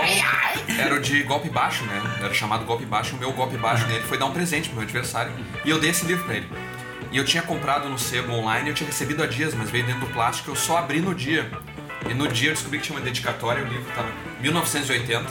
era 0.79 0.95
o 0.95 0.99
de 0.99 1.23
golpe 1.23 1.49
baixo, 1.49 1.83
né? 1.85 2.01
Era 2.21 2.33
chamado 2.33 2.65
golpe 2.65 2.85
baixo. 2.85 3.15
O 3.15 3.19
meu 3.19 3.31
golpe 3.31 3.57
baixo 3.57 3.85
dele 3.85 4.03
foi 4.03 4.17
dar 4.17 4.25
um 4.25 4.31
presente 4.31 4.69
pro 4.69 4.77
meu 4.77 4.83
adversário. 4.83 5.31
E 5.65 5.69
eu 5.69 5.79
dei 5.79 5.89
esse 5.91 6.05
livro 6.05 6.23
pra 6.25 6.35
ele. 6.35 6.47
E 7.11 7.17
eu 7.17 7.25
tinha 7.25 7.43
comprado 7.43 7.87
no 7.89 7.99
sebo 7.99 8.33
online, 8.33 8.69
eu 8.69 8.73
tinha 8.75 8.87
recebido 8.87 9.21
há 9.21 9.27
dias, 9.27 9.53
mas 9.53 9.69
veio 9.69 9.85
dentro 9.85 10.01
do 10.01 10.07
plástico, 10.13 10.49
eu 10.49 10.55
só 10.55 10.77
abri 10.79 10.99
no 10.99 11.13
dia. 11.13 11.47
E 12.09 12.13
no 12.13 12.27
dia 12.27 12.49
eu 12.49 12.53
descobri 12.53 12.79
que 12.79 12.85
tinha 12.85 12.97
uma 12.97 13.05
dedicatória, 13.05 13.63
o 13.63 13.67
livro 13.67 13.85
tava 13.95 14.07
1980. 14.41 15.29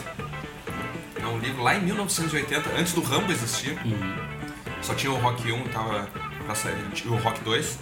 É 1.23 1.27
um 1.27 1.39
livro 1.39 1.63
lá 1.63 1.73
em 1.73 1.81
1980, 1.81 2.69
antes 2.77 2.91
do 2.91 3.01
Rambo 3.01 3.31
existir. 3.31 3.77
Só 4.81 4.93
tinha 4.93 5.09
o 5.09 5.15
Rock 5.15 5.49
1, 5.49 5.63
tava 5.69 6.05
pra 6.45 6.53
sair, 6.53 6.75
e 7.05 7.07
o 7.07 7.15
Rock 7.15 7.41
2. 7.45 7.79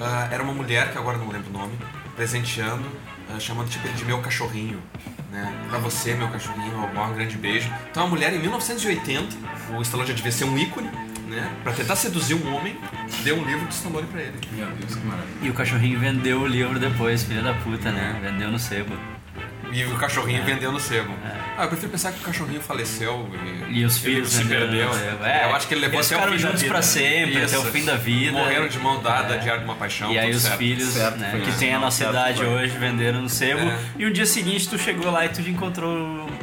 Ah, 0.00 0.28
era 0.32 0.42
uma 0.42 0.52
mulher, 0.52 0.90
que 0.90 0.98
agora 0.98 1.16
não 1.16 1.28
lembro 1.28 1.50
o 1.50 1.52
nome, 1.52 1.78
presenteando, 2.16 2.84
ah, 3.32 3.38
chamando 3.38 3.70
tipo 3.70 3.86
ele 3.86 3.94
de 3.94 4.04
meu 4.04 4.20
cachorrinho. 4.20 4.82
Né? 5.30 5.66
Pra 5.68 5.78
você, 5.78 6.14
meu 6.14 6.28
cachorrinho, 6.28 6.76
um 6.76 7.14
grande 7.14 7.36
beijo. 7.36 7.70
Então 7.88 8.02
a 8.02 8.06
mulher 8.08 8.34
em 8.34 8.40
1980, 8.40 9.36
o 9.76 9.82
Stallone 9.82 10.08
já 10.08 10.14
devia 10.14 10.32
ser 10.32 10.44
um 10.44 10.58
ícone, 10.58 10.90
né? 11.28 11.48
Pra 11.62 11.72
tentar 11.72 11.94
seduzir 11.94 12.34
um 12.34 12.52
homem, 12.52 12.76
deu 13.22 13.36
um 13.36 13.44
livro 13.44 13.66
do 13.66 13.70
Stallone 13.70 14.08
pra 14.08 14.20
ele. 14.20 14.36
Meu 14.50 14.66
Deus, 14.66 14.96
que 14.96 15.06
maravilha. 15.06 15.38
E 15.42 15.48
o 15.48 15.54
cachorrinho 15.54 16.00
vendeu 16.00 16.40
o 16.40 16.46
livro 16.48 16.80
depois, 16.80 17.22
filha 17.22 17.42
da 17.42 17.54
puta, 17.54 17.92
né? 17.92 18.18
Vendeu 18.20 18.50
no 18.50 18.58
sebo. 18.58 18.96
E 19.72 19.84
o 19.84 19.96
cachorrinho 19.96 20.42
vendeu 20.44 20.72
no 20.72 20.80
sebo. 20.80 21.12
Ah, 21.56 21.64
eu 21.64 21.68
prefiro 21.68 21.90
pensar 21.92 22.12
que 22.12 22.20
o 22.20 22.22
cachorrinho 22.22 22.60
faleceu 22.60 23.28
e, 23.68 23.80
E 23.80 23.84
os 23.84 23.98
filhos 23.98 24.30
se 24.32 24.44
perdeu. 24.44 24.92
sebo. 24.92 25.24
É, 25.24 25.44
eu 25.44 25.54
acho 25.54 25.68
que 25.68 25.74
ele 25.74 25.82
levou 25.82 25.98
eles 26.00 26.06
até 26.12 26.16
o 26.16 26.18
ficaram 26.20 26.32
fim 26.38 26.42
da 26.44 26.50
juntos 26.50 26.68
pra 26.68 26.82
sempre, 26.82 27.42
até 27.42 27.58
o 27.58 27.64
fim 27.64 27.84
da 27.84 27.96
vida. 27.96 28.32
Morreram 28.38 28.68
de 28.68 28.78
mão 28.78 29.02
dada, 29.02 29.34
É. 29.34 29.38
diário 29.38 29.60
de 29.60 29.64
uma 29.66 29.76
paixão. 29.76 30.10
E 30.12 30.18
aí 30.18 30.30
os 30.30 30.42
certo. 30.42 30.58
filhos, 30.58 30.88
Certo, 30.88 31.18
né, 31.18 31.40
que 31.44 31.50
isso. 31.50 31.58
tem 31.58 31.74
a 31.74 31.78
nossa 31.78 31.98
certo, 31.98 32.10
idade 32.12 32.38
foi. 32.38 32.46
hoje, 32.48 32.78
venderam 32.78 33.22
no 33.22 33.28
sebo. 33.28 33.60
É. 33.68 33.78
E 33.98 34.06
o 34.06 34.12
dia 34.12 34.26
seguinte 34.26 34.68
tu 34.68 34.78
chegou 34.78 35.10
lá 35.10 35.24
e 35.26 35.28
tu 35.28 35.40
encontrou 35.42 35.90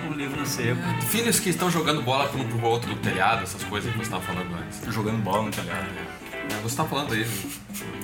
o 0.10 0.14
livro 0.14 0.40
no 0.40 0.46
sebo. 0.46 0.80
Filhos 1.10 1.40
que 1.40 1.50
estão 1.50 1.70
jogando 1.72 2.02
bola 2.02 2.30
um 2.36 2.44
pro 2.48 2.66
outro 2.68 2.90
do 2.90 2.96
telhado, 2.98 3.44
essas 3.44 3.64
coisas 3.64 3.92
que 3.92 3.98
você 3.98 4.04
estava 4.04 4.22
falando 4.24 4.56
antes. 4.56 4.94
Jogando 4.94 5.18
bola 5.24 5.44
no 5.44 5.52
telhado. 5.52 5.88
É, 6.52 6.62
Você 6.62 6.76
tava 6.76 6.90
falando 6.90 7.14
aí. 7.14 7.26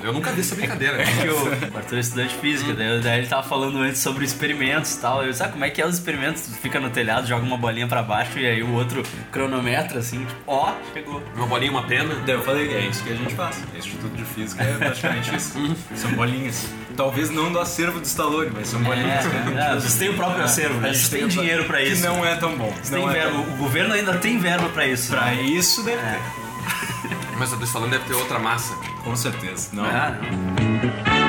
Eu 0.04 0.12
nunca 0.12 0.32
vi 0.34 0.42
essa 0.42 0.54
brincadeira. 0.56 1.02
É 1.02 1.06
que 1.06 1.28
o 1.30 1.78
Arthur 1.78 1.96
é 1.96 2.00
estudante 2.02 2.34
de 2.36 2.42
física, 2.42 2.74
daí, 2.74 3.00
daí 3.02 3.20
ele 3.20 3.28
tava 3.28 3.44
falando 3.44 3.78
antes 3.80 4.02
sobre 4.02 4.26
experimentos 4.26 4.96
e 4.96 5.00
tal. 5.00 5.24
Eu, 5.24 5.34
sabe 5.34 5.54
como 5.54 5.64
é 5.64 5.70
que 5.70 5.82
é 5.82 5.88
os 5.88 5.94
experimentos? 5.96 6.42
Tu 6.44 6.52
fica 6.58 6.78
no 6.80 6.90
telhado, 6.90 7.26
joga 7.26 7.42
uma 7.46 7.58
bolinha 7.58 7.88
pra 7.88 8.04
baixo 8.04 8.38
e 8.38 8.46
aí 8.46 8.62
o 8.62 8.74
outro 8.74 9.02
cronometra 9.32 10.00
assim, 10.00 10.26
tipo, 10.26 10.42
ó, 10.46 10.74
chegou. 10.94 11.24
Uma 11.36 11.48
bolinha, 11.48 11.72
uma 11.72 11.84
pena. 11.84 12.14
Daí 12.26 12.36
eu 12.36 12.44
falei, 12.44 12.74
é 12.76 12.82
isso 12.82 13.02
que 13.04 13.14
a 13.14 13.16
gente 13.16 13.34
faz. 13.34 13.64
O 13.74 13.78
Instituto 13.78 14.14
de 14.14 14.26
Física 14.26 14.62
é 14.62 14.74
praticamente 14.78 15.36
isso. 15.38 15.54
São 15.96 16.12
bolinhas. 16.12 16.68
Talvez 16.98 17.30
não 17.30 17.50
do 17.52 17.60
acervo 17.60 18.00
do 18.02 18.06
Stallone, 18.06 18.52
mas 18.54 18.68
são 18.68 18.84
bolinhas. 18.84 19.26
É, 19.26 19.72
é, 19.72 19.76
vocês 19.76 19.96
têm 19.96 20.10
o 20.10 20.16
próprio 20.16 20.44
acervo, 20.44 20.82
né? 20.82 20.90
A 20.90 20.94
gente 20.94 20.98
Vocês 21.08 21.10
têm 21.10 21.20
tem 21.22 21.28
dinheiro 21.30 21.64
pra 21.64 21.78
Que 21.78 21.88
isso. 21.90 22.04
não 22.06 22.26
é 22.26 22.36
tão 22.36 22.58
bom. 22.58 22.72
Vocês 22.74 22.90
Não 22.92 23.08
têm 23.08 23.10
é 23.10 23.14
verba. 23.24 23.32
tão- 23.32 23.54
O 23.54 23.58
governo 23.58 23.94
ainda 23.94 24.18
tem 24.18 24.38
verba 24.38 24.68
pra 24.70 24.86
isso. 24.86 25.12
Pra 25.12 25.28
né? 25.28 25.42
isso 25.44 25.82
deve 25.84 25.98
ter. 26.02 26.44
Mas 27.38 27.54
a 27.54 27.56
do 27.56 27.66
Stallone 27.66 27.92
deve 27.92 28.06
ter 28.06 28.14
outra 28.14 28.40
massa. 28.40 28.74
Com 29.04 29.16
certeza. 29.16 29.70
Não. 29.74 29.86
Ah, 29.86 30.12
não. 30.12 31.23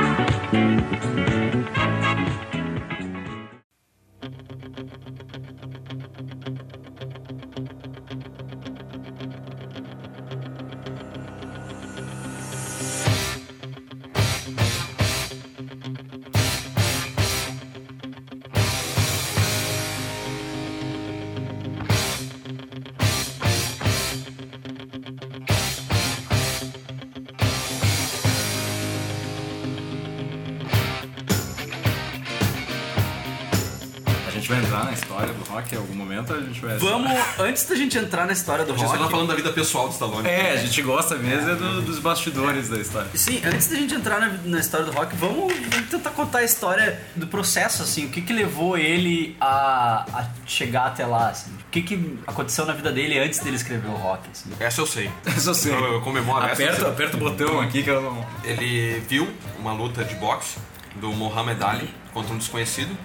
Vamos, 36.80 37.11
antes 37.38 37.64
da 37.66 37.75
gente 37.75 37.97
entrar 37.99 38.26
na 38.26 38.33
história 38.33 38.64
do 38.64 38.73
A 38.73 38.76
gente 38.76 38.87
só 38.87 38.92
tá 38.94 38.99
rock. 39.00 39.11
falando 39.12 39.28
da 39.28 39.35
vida 39.35 39.52
pessoal 39.52 39.88
do 39.88 39.92
Stallone. 39.92 40.28
É, 40.28 40.52
a 40.52 40.56
gente 40.56 40.80
gosta 40.83 41.16
mesmo 41.16 41.50
é 41.50 41.54
do- 41.54 41.83
dos 41.83 41.99
bastidores 41.99 42.68
da 42.68 42.78
história. 42.78 43.09
Sim, 43.14 43.40
antes 43.44 43.68
da 43.68 43.76
gente 43.76 43.94
entrar 43.94 44.21
na, 44.21 44.28
na 44.44 44.59
história 44.61 44.87
do 44.87 44.92
rock, 44.92 45.14
vamos, 45.16 45.52
vamos 45.71 45.88
tentar 45.90 46.11
contar 46.11 46.38
a 46.38 46.44
história 46.44 47.00
do 47.14 47.26
processo, 47.26 47.83
assim, 47.83 48.06
o 48.06 48.09
que 48.09 48.21
que 48.23 48.33
levou 48.33 48.76
ele 48.78 49.37
a, 49.40 50.04
a 50.12 50.26
chegar 50.47 50.87
até 50.87 51.04
lá, 51.06 51.28
assim, 51.30 51.50
o 51.52 51.71
que 51.71 51.83
que 51.83 52.18
aconteceu 52.26 52.64
na 52.66 52.73
vida 52.73 52.90
dele 52.92 53.18
antes 53.18 53.38
dele 53.40 53.56
escrever 53.56 53.88
o 53.88 53.94
rock, 53.94 54.23
assim. 54.33 54.50
Essa 54.61 54.80
eu 54.80 54.87
sei. 54.87 55.11
Isso 55.37 55.50
eu 55.50 55.54
sei. 55.54 55.73
Eu, 55.73 55.94
eu 55.94 56.00
comemoro 56.00 56.44
essa. 56.47 56.62
eu 56.62 56.68
Aperta, 56.68 56.88
aperta 56.88 57.16
o 57.16 57.21
botão 57.21 57.61
aqui 57.61 57.83
que 57.83 57.90
eu 57.90 58.00
não. 58.00 58.26
Ele 58.44 59.00
viu 59.09 59.28
uma 59.59 59.73
luta 59.73 60.04
de 60.04 60.14
boxe 60.14 60.59
do 60.97 61.09
Muhammad 61.12 61.61
Ali 61.62 61.92
contra 62.12 62.33
um 62.33 62.38
desconhecido. 62.38 62.97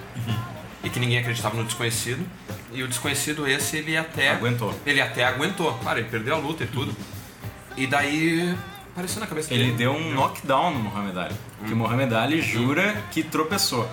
E 0.84 0.90
que 0.90 1.00
ninguém 1.00 1.18
acreditava 1.20 1.56
no 1.58 1.64
desconhecido. 1.64 2.26
E 2.72 2.82
o 2.84 2.88
desconhecido 2.88 3.48
esse, 3.48 3.78
ele 3.78 3.98
até... 3.98 4.30
Aguentou. 4.30 4.74
Ele 4.86 5.02
até 5.02 5.24
aguentou. 5.26 5.74
Claro, 5.82 6.00
ele 6.00 6.08
perdeu 6.10 6.36
a 6.36 6.38
luta 6.38 6.64
e 6.64 6.68
tudo. 6.68 6.96
E 7.76 7.86
daí... 7.88 8.56
Apareceu 8.92 9.20
na 9.22 9.28
cabeça 9.28 9.54
Ele 9.54 9.66
dele. 9.66 9.78
deu 9.78 9.92
um 9.94 10.14
knockdown 10.14 10.72
no 10.72 10.80
Muhammad 10.80 11.18
Ali. 11.18 11.36
Que 11.66 11.74
o 11.74 11.76
Muhammad 11.78 12.12
Ali 12.14 12.42
jura 12.42 12.96
que 13.12 13.24
tropeçou. 13.24 13.90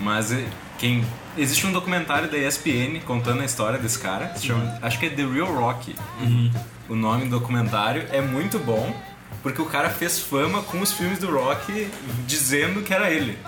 Mas 0.00 0.32
eh, 0.32 0.44
quem. 0.78 1.04
Existe 1.36 1.66
um 1.66 1.72
documentário 1.72 2.28
da 2.30 2.36
ESPN 2.36 3.00
contando 3.06 3.40
a 3.42 3.44
história 3.44 3.78
desse 3.78 3.98
cara. 3.98 4.34
Se 4.34 4.46
chama, 4.48 4.78
Acho 4.82 4.98
que 4.98 5.06
é 5.06 5.10
The 5.10 5.24
Real 5.24 5.46
Rocky. 5.54 5.94
O 6.88 6.94
nome 6.94 7.24
do 7.24 7.38
documentário 7.38 8.06
é 8.10 8.20
muito 8.20 8.58
bom. 8.58 8.94
Porque 9.42 9.62
o 9.62 9.66
cara 9.66 9.88
fez 9.88 10.18
fama 10.18 10.62
com 10.62 10.80
os 10.80 10.92
filmes 10.92 11.18
do 11.20 11.30
Rock 11.30 11.88
dizendo 12.26 12.82
que 12.82 12.92
era 12.92 13.10
ele. 13.10 13.38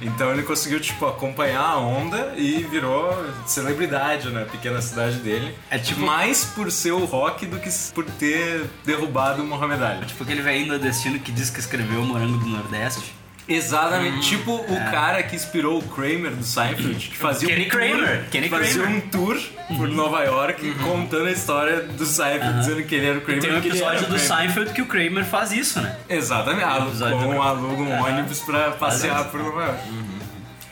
Então 0.00 0.32
ele 0.32 0.42
conseguiu, 0.42 0.80
tipo, 0.80 1.04
acompanhar 1.06 1.60
a 1.62 1.76
onda 1.78 2.32
e 2.36 2.62
virou 2.62 3.12
celebridade 3.46 4.30
na 4.30 4.46
pequena 4.46 4.80
cidade 4.80 5.16
dele. 5.18 5.54
É 5.70 5.78
tipo- 5.78 6.00
Mais 6.00 6.44
por 6.44 6.70
ser 6.72 6.92
o 6.92 7.04
Rock 7.04 7.46
do 7.46 7.58
que 7.58 7.68
por 7.94 8.04
ter 8.04 8.64
derrubado 8.84 9.42
o 9.42 9.46
Muhammad 9.46 9.82
Ali. 9.82 10.06
Tipo 10.06 10.22
aquele 10.24 10.40
velhinho 10.42 10.68
nordestino 10.68 11.18
que 11.18 11.30
diz 11.30 11.50
que 11.50 11.60
escreveu 11.60 12.00
o 12.00 12.04
Morango 12.06 12.38
do 12.38 12.46
Nordeste. 12.46 13.14
Exatamente. 13.46 14.20
tipo 14.28 14.54
o 14.54 14.90
cara 14.90 15.22
que 15.22 15.36
inspirou 15.36 15.78
o 15.78 15.82
Kramer 15.82 16.30
do 16.30 16.42
Seinfeld, 16.44 17.08
que 17.10 17.16
fazia 17.16 17.48
Kenny 17.48 17.66
um 17.66 17.68
tour, 17.68 17.80
Kramer, 17.80 18.24
Kenny 18.30 18.48
fazia 18.48 18.82
Kramer. 18.82 18.96
um 18.96 19.00
tour 19.08 19.40
por 19.76 19.88
Nova 19.88 20.22
York 20.24 20.74
contando 20.82 21.26
a 21.26 21.30
história 21.32 21.82
do 21.82 22.06
Seinfeld, 22.06 22.58
dizendo 22.60 22.82
que 22.84 22.94
ele 22.94 23.06
era 23.06 23.18
o 23.18 23.20
Kramer. 23.20 23.42
Tem 23.42 23.52
um 23.52 23.58
episódio 23.58 24.06
do. 24.08 24.18
Seinfeld 24.18 24.72
que 24.72 24.80
o 24.82 24.86
Kramer 24.86 25.24
faz 25.24 25.52
isso, 25.52 25.80
né? 25.80 25.94
Exatamente. 26.08 26.64
Kramer. 26.64 27.40
aluga 27.40 27.82
um 27.82 28.02
ônibus 28.04 28.40
pra 28.40 28.70
passear 28.72 29.24
por 29.26 29.42
Nova 29.42 29.62
York. 29.64 29.80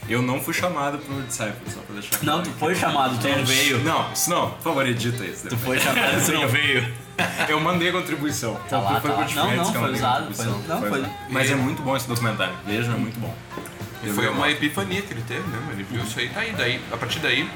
Eu 0.09 0.21
não 0.21 0.41
fui 0.41 0.53
chamado 0.53 0.99
pro 0.99 1.15
Seinfeld, 1.29 1.71
só 1.73 1.81
pra 1.81 1.95
deixar 1.95 2.17
Não, 2.23 2.33
claro 2.35 2.43
tu 2.43 2.51
aqui. 2.51 2.59
foi 2.59 2.75
chamado, 2.75 3.19
tu 3.21 3.29
não 3.29 3.45
veio. 3.45 3.79
Não, 3.85 4.13
isso 4.13 4.31
não. 4.31 4.51
Por 4.51 4.63
favor, 4.63 4.87
edita 4.87 5.25
isso. 5.25 5.47
Tu 5.49 5.57
foi 5.59 5.79
chamado, 5.79 6.25
tu 6.27 6.33
não 6.33 6.49
veio. 6.49 6.93
Eu 7.49 7.61
mandei 7.61 7.91
a 7.91 7.93
contribuição. 7.93 8.55
Tá 8.69 8.79
lá, 8.79 9.01
foi 9.01 9.11
tá 9.11 9.17
lá. 9.17 9.27
Não, 9.35 9.57
não, 9.57 9.65
foi 9.73 9.93
usado, 9.93 10.35
foi- 10.35 10.47
não, 10.47 10.81
foi- 10.81 11.07
Mas 11.29 11.51
é 11.51 11.55
muito 11.55 11.83
bom 11.83 11.97
esse 11.97 12.09
documentário. 12.09 12.55
Vejam, 12.67 12.95
é 12.95 12.97
muito 12.99 13.19
bom. 13.21 13.35
E 14.05 14.11
foi 14.11 14.29
uma 14.29 14.51
epifania 14.51 15.03
que 15.03 15.13
ele 15.13 15.23
teve, 15.23 15.47
né? 15.49 15.59
Ele 15.73 15.85
viu 15.85 16.03
isso 16.03 16.19
aí, 16.19 16.29
tá 16.29 16.41
aí, 16.41 16.53
daí, 16.53 16.81
a 16.91 16.97
partir 16.97 17.19
daí. 17.21 17.49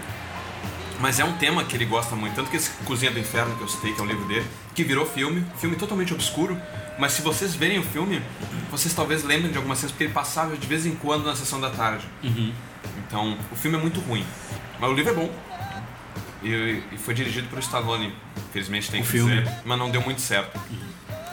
Mas 1.00 1.18
é 1.20 1.24
um 1.24 1.32
tema 1.34 1.62
que 1.64 1.76
ele 1.76 1.84
gosta 1.84 2.14
muito, 2.16 2.34
tanto 2.34 2.48
que 2.50 2.56
esse 2.56 2.70
Cozinha 2.84 3.10
do 3.10 3.18
Inferno 3.18 3.54
que 3.56 3.62
eu 3.62 3.68
citei, 3.68 3.92
que 3.92 4.00
é 4.00 4.04
um 4.04 4.06
livro 4.06 4.24
dele, 4.26 4.46
que 4.74 4.82
virou 4.82 5.04
filme, 5.04 5.44
filme 5.58 5.76
totalmente 5.76 6.14
obscuro, 6.14 6.56
mas 6.98 7.12
se 7.12 7.20
vocês 7.20 7.54
verem 7.54 7.78
o 7.78 7.82
filme, 7.82 8.22
vocês 8.70 8.94
talvez 8.94 9.22
lembrem 9.22 9.50
de 9.50 9.58
algumas 9.58 9.78
cenas, 9.78 9.92
porque 9.92 10.04
ele 10.04 10.12
passava 10.14 10.56
de 10.56 10.66
vez 10.66 10.86
em 10.86 10.94
quando 10.94 11.24
na 11.26 11.36
sessão 11.36 11.60
da 11.60 11.68
tarde. 11.68 12.06
Então, 13.06 13.36
o 13.52 13.56
filme 13.56 13.76
é 13.76 13.80
muito 13.80 14.00
ruim, 14.00 14.24
mas 14.80 14.90
o 14.90 14.94
livro 14.94 15.12
é 15.12 15.14
bom. 15.14 15.30
E, 16.42 16.82
e 16.92 16.98
foi 16.98 17.14
dirigido 17.14 17.48
pelo 17.48 17.60
Stallone, 17.60 18.14
infelizmente 18.48 18.90
tem 18.90 19.00
O 19.00 19.04
que 19.04 19.10
filme. 19.10 19.40
dizer, 19.40 19.54
mas 19.64 19.78
não 19.78 19.90
deu 19.90 20.00
muito 20.02 20.20
certo. 20.20 20.58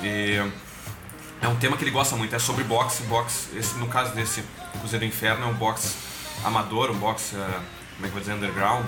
E 0.01 0.39
é 1.41 1.47
um 1.47 1.55
tema 1.55 1.75
que 1.77 1.83
ele 1.83 1.91
gosta 1.91 2.15
muito, 2.15 2.33
é 2.35 2.39
sobre 2.39 2.63
boxe, 2.63 3.03
boxe, 3.03 3.49
esse, 3.57 3.75
no 3.77 3.87
caso 3.87 4.13
desse 4.15 4.43
Cozinha 4.81 4.99
do 4.99 5.05
Inferno 5.05 5.45
é 5.45 5.47
um 5.47 5.53
boxe 5.53 5.95
amador, 6.43 6.89
um 6.91 6.95
boxe, 6.95 7.35
eh, 7.35 7.39
como 7.39 7.51
é 7.51 8.01
que 8.01 8.05
eu 8.05 8.11
vou 8.11 8.19
dizer, 8.21 8.33
underground, 8.33 8.85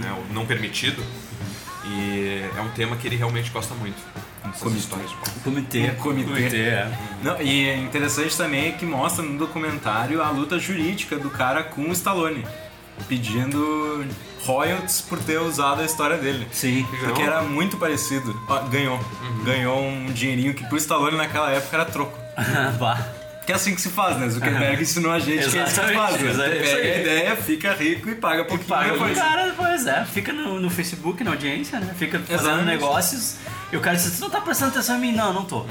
né, 0.00 0.24
o 0.30 0.32
não 0.32 0.46
permitido. 0.46 1.02
E 1.86 2.42
é 2.56 2.60
um 2.60 2.70
tema 2.70 2.96
que 2.96 3.06
ele 3.06 3.16
realmente 3.16 3.50
gosta 3.50 3.74
muito. 3.74 3.96
Comitê. 4.60 4.96
Comitê. 5.42 5.90
Um 5.90 5.94
comitê. 5.96 6.60
é. 6.60 6.98
Não, 7.22 7.40
e 7.42 7.68
é 7.68 7.76
interessante 7.76 8.36
também 8.36 8.72
que 8.72 8.86
mostra 8.86 9.22
no 9.22 9.36
documentário 9.38 10.22
a 10.22 10.30
luta 10.30 10.58
jurídica 10.58 11.18
do 11.18 11.28
cara 11.28 11.62
com 11.64 11.82
o 11.82 11.92
Stallone, 11.92 12.46
pedindo 13.08 14.06
royalties 14.44 15.00
por 15.00 15.18
ter 15.18 15.38
usado 15.40 15.82
a 15.82 15.84
história 15.84 16.16
dele. 16.16 16.46
Sim. 16.52 16.86
Porque 17.00 17.22
era 17.22 17.42
muito 17.42 17.76
parecido. 17.76 18.38
Ó, 18.48 18.60
ganhou. 18.62 19.00
Ganhou 19.44 19.80
um 19.82 20.06
dinheirinho 20.12 20.54
que 20.54 20.64
pro 20.66 20.76
Stallone 20.76 21.16
naquela 21.16 21.50
época 21.50 21.76
era 21.76 21.84
troco. 21.84 22.18
Bah. 22.78 22.98
Que 23.46 23.52
é 23.52 23.54
assim 23.56 23.74
que 23.74 23.80
se 23.80 23.90
faz, 23.90 24.16
né? 24.16 24.26
Zuckerberg 24.28 24.80
ensinou 24.82 25.12
a 25.12 25.18
gente 25.18 25.50
que 25.50 25.58
é 25.58 25.62
assim 25.62 25.80
que 25.80 25.88
se 25.88 25.94
faz. 25.94 26.20
Né? 26.20 26.48
pega 26.48 26.72
a 26.72 27.00
ideia, 27.00 27.36
fica 27.36 27.74
rico 27.74 28.08
e 28.08 28.14
paga 28.14 28.44
pouquinho 28.44 28.68
Paga 28.68 28.88
pro 28.94 29.06
depois. 29.06 29.18
cara, 29.18 29.54
pois 29.54 29.86
é. 29.86 30.04
Fica 30.06 30.32
no, 30.32 30.58
no 30.58 30.70
Facebook, 30.70 31.22
na 31.22 31.32
audiência, 31.32 31.78
né? 31.78 31.94
Fica 31.98 32.18
fazendo 32.20 32.40
Exatamente. 32.40 32.66
negócios. 32.66 33.36
E 33.70 33.76
o 33.76 33.80
cara 33.80 33.96
diz, 33.96 34.06
você 34.06 34.20
não 34.22 34.30
tá 34.30 34.40
prestando 34.40 34.70
atenção 34.70 34.96
em 34.96 35.00
mim? 35.00 35.12
Não, 35.12 35.32
não 35.34 35.44
tô. 35.44 35.66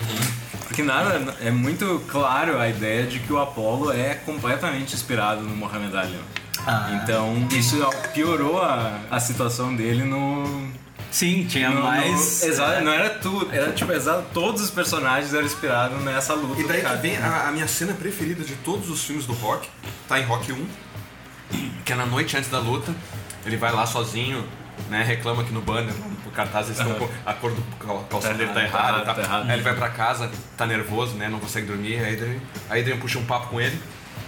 Porque 0.68 0.84
nada, 0.84 1.36
é 1.42 1.50
muito 1.50 2.04
claro 2.08 2.60
a 2.60 2.68
ideia 2.70 3.08
de 3.08 3.20
que 3.20 3.34
o 3.34 3.40
Apollo 3.40 3.92
é 3.92 4.16
completamente 4.16 4.94
inspirado 4.94 5.42
no 5.42 5.56
Muhammad 5.56 5.96
Ali. 5.96 6.20
Ah. 6.66 7.00
Então 7.04 7.48
isso 7.52 7.78
piorou 8.14 8.62
a, 8.62 9.00
a 9.12 9.20
situação 9.20 9.76
dele 9.76 10.04
no. 10.04 10.72
Sim, 11.12 11.46
tinha 11.48 11.70
no- 11.70 11.76
no- 11.76 11.84
mais... 11.84 12.42
exato, 12.42 12.82
não 12.84 12.92
era 12.92 13.10
tudo, 13.12 13.48
era 13.54 13.72
tipo, 13.72 13.92
exato, 13.92 14.24
todos 14.34 14.64
os 14.64 14.72
personagens 14.72 15.32
eram 15.32 15.46
inspirados 15.46 16.02
nessa 16.04 16.34
luta. 16.34 16.60
E 16.60 16.68
daí 16.68 16.82
que 16.82 16.96
vem 16.98 17.18
a, 17.18 17.48
a 17.48 17.52
minha 17.52 17.68
cena 17.68 17.94
preferida 17.94 18.44
de 18.44 18.56
todos 18.56 18.90
os 18.90 19.04
filmes 19.04 19.26
do 19.28 19.34
Rock, 19.34 19.70
tá 20.08 20.20
em 20.20 20.24
Rock 20.24 20.52
1, 20.52 20.66
que 21.86 21.94
é 21.94 21.96
na 21.96 22.06
noite 22.08 22.36
antes 22.36 22.50
da 22.50 22.58
luta, 22.58 22.96
ele 23.46 23.58
vai 23.58 23.72
lá 23.72 23.86
sozinho, 23.86 24.44
né, 24.90 25.04
reclama 25.04 25.44
que 25.44 25.54
no 25.54 25.62
banner, 25.62 25.94
no 26.26 26.32
cartaz, 26.32 26.66
eles 26.68 26.80
estão 26.80 26.96
com 26.96 27.08
a 27.26 27.34
cor 27.34 27.52
do 27.52 27.62
cal- 27.78 28.04
calção 28.10 28.32
Tá 28.32 28.38
dele 28.38 28.52
tá 28.52 28.64
errado, 28.64 28.88
errada, 28.96 29.06
tá 29.06 29.14
tá, 29.14 29.22
errado, 29.22 29.42
tá. 29.46 29.48
Aí 29.50 29.54
ele 29.56 29.62
vai 29.64 29.76
pra 29.76 29.90
casa, 29.90 30.32
tá 30.58 30.66
nervoso, 30.66 31.14
né, 31.14 31.30
não 31.30 31.40
consegue 31.40 31.68
dormir, 31.68 32.00
aí 32.04 32.14
Adrian, 32.16 32.40
aí 32.72 32.82
Adrian 32.82 32.98
puxa 32.98 33.20
um 33.20 33.26
papo 33.26 33.50
com 33.50 33.62
ele, 33.62 33.80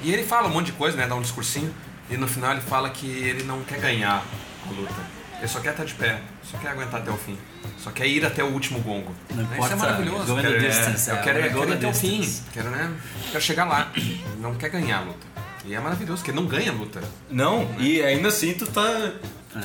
e 0.03 0.13
ele 0.13 0.23
fala 0.23 0.47
um 0.47 0.51
monte 0.51 0.67
de 0.67 0.73
coisa, 0.73 0.95
né, 0.95 1.07
dá 1.07 1.15
um 1.15 1.21
discursinho, 1.21 1.73
e 2.09 2.17
no 2.17 2.27
final 2.27 2.51
ele 2.51 2.61
fala 2.61 2.89
que 2.89 3.07
ele 3.07 3.43
não 3.43 3.63
quer 3.63 3.79
ganhar 3.79 4.23
a 4.67 4.71
luta. 4.71 5.15
Ele 5.37 5.47
só 5.47 5.59
quer 5.59 5.71
estar 5.71 5.83
de 5.83 5.93
pé, 5.95 6.19
só 6.43 6.57
quer 6.57 6.69
aguentar 6.69 7.01
até 7.01 7.11
o 7.11 7.17
fim. 7.17 7.37
Só 7.77 7.91
quer 7.91 8.07
ir 8.07 8.25
até 8.25 8.43
o 8.43 8.47
último 8.47 8.79
gongo. 8.79 9.13
Não 9.33 9.43
Isso 9.43 9.53
importa, 9.53 9.73
é 9.73 9.77
maravilhoso. 9.77 10.25
go 10.33 10.39
Eu 10.39 10.41
quero, 10.41 10.59
distance, 10.59 11.09
eu 11.09 11.15
é, 11.17 11.21
quero, 11.21 11.39
eu 11.39 11.51
go 11.51 11.59
quero 11.59 11.71
ir 11.71 11.73
até 11.75 11.87
o 11.87 11.93
fim. 11.93 12.33
Quero, 12.53 12.69
né? 12.69 12.91
Quero 13.31 13.43
chegar 13.43 13.65
lá. 13.65 13.91
Não 14.39 14.55
quer 14.55 14.69
ganhar 14.69 14.99
a 14.99 15.01
luta. 15.01 15.27
E 15.65 15.73
é 15.73 15.79
maravilhoso, 15.79 16.23
porque 16.23 16.31
não 16.31 16.45
ganha 16.45 16.71
a 16.71 16.73
luta. 16.73 17.01
Não, 17.29 17.67
e 17.79 18.01
ainda 18.01 18.29
assim 18.29 18.53
tu 18.53 18.65
tá 18.67 19.11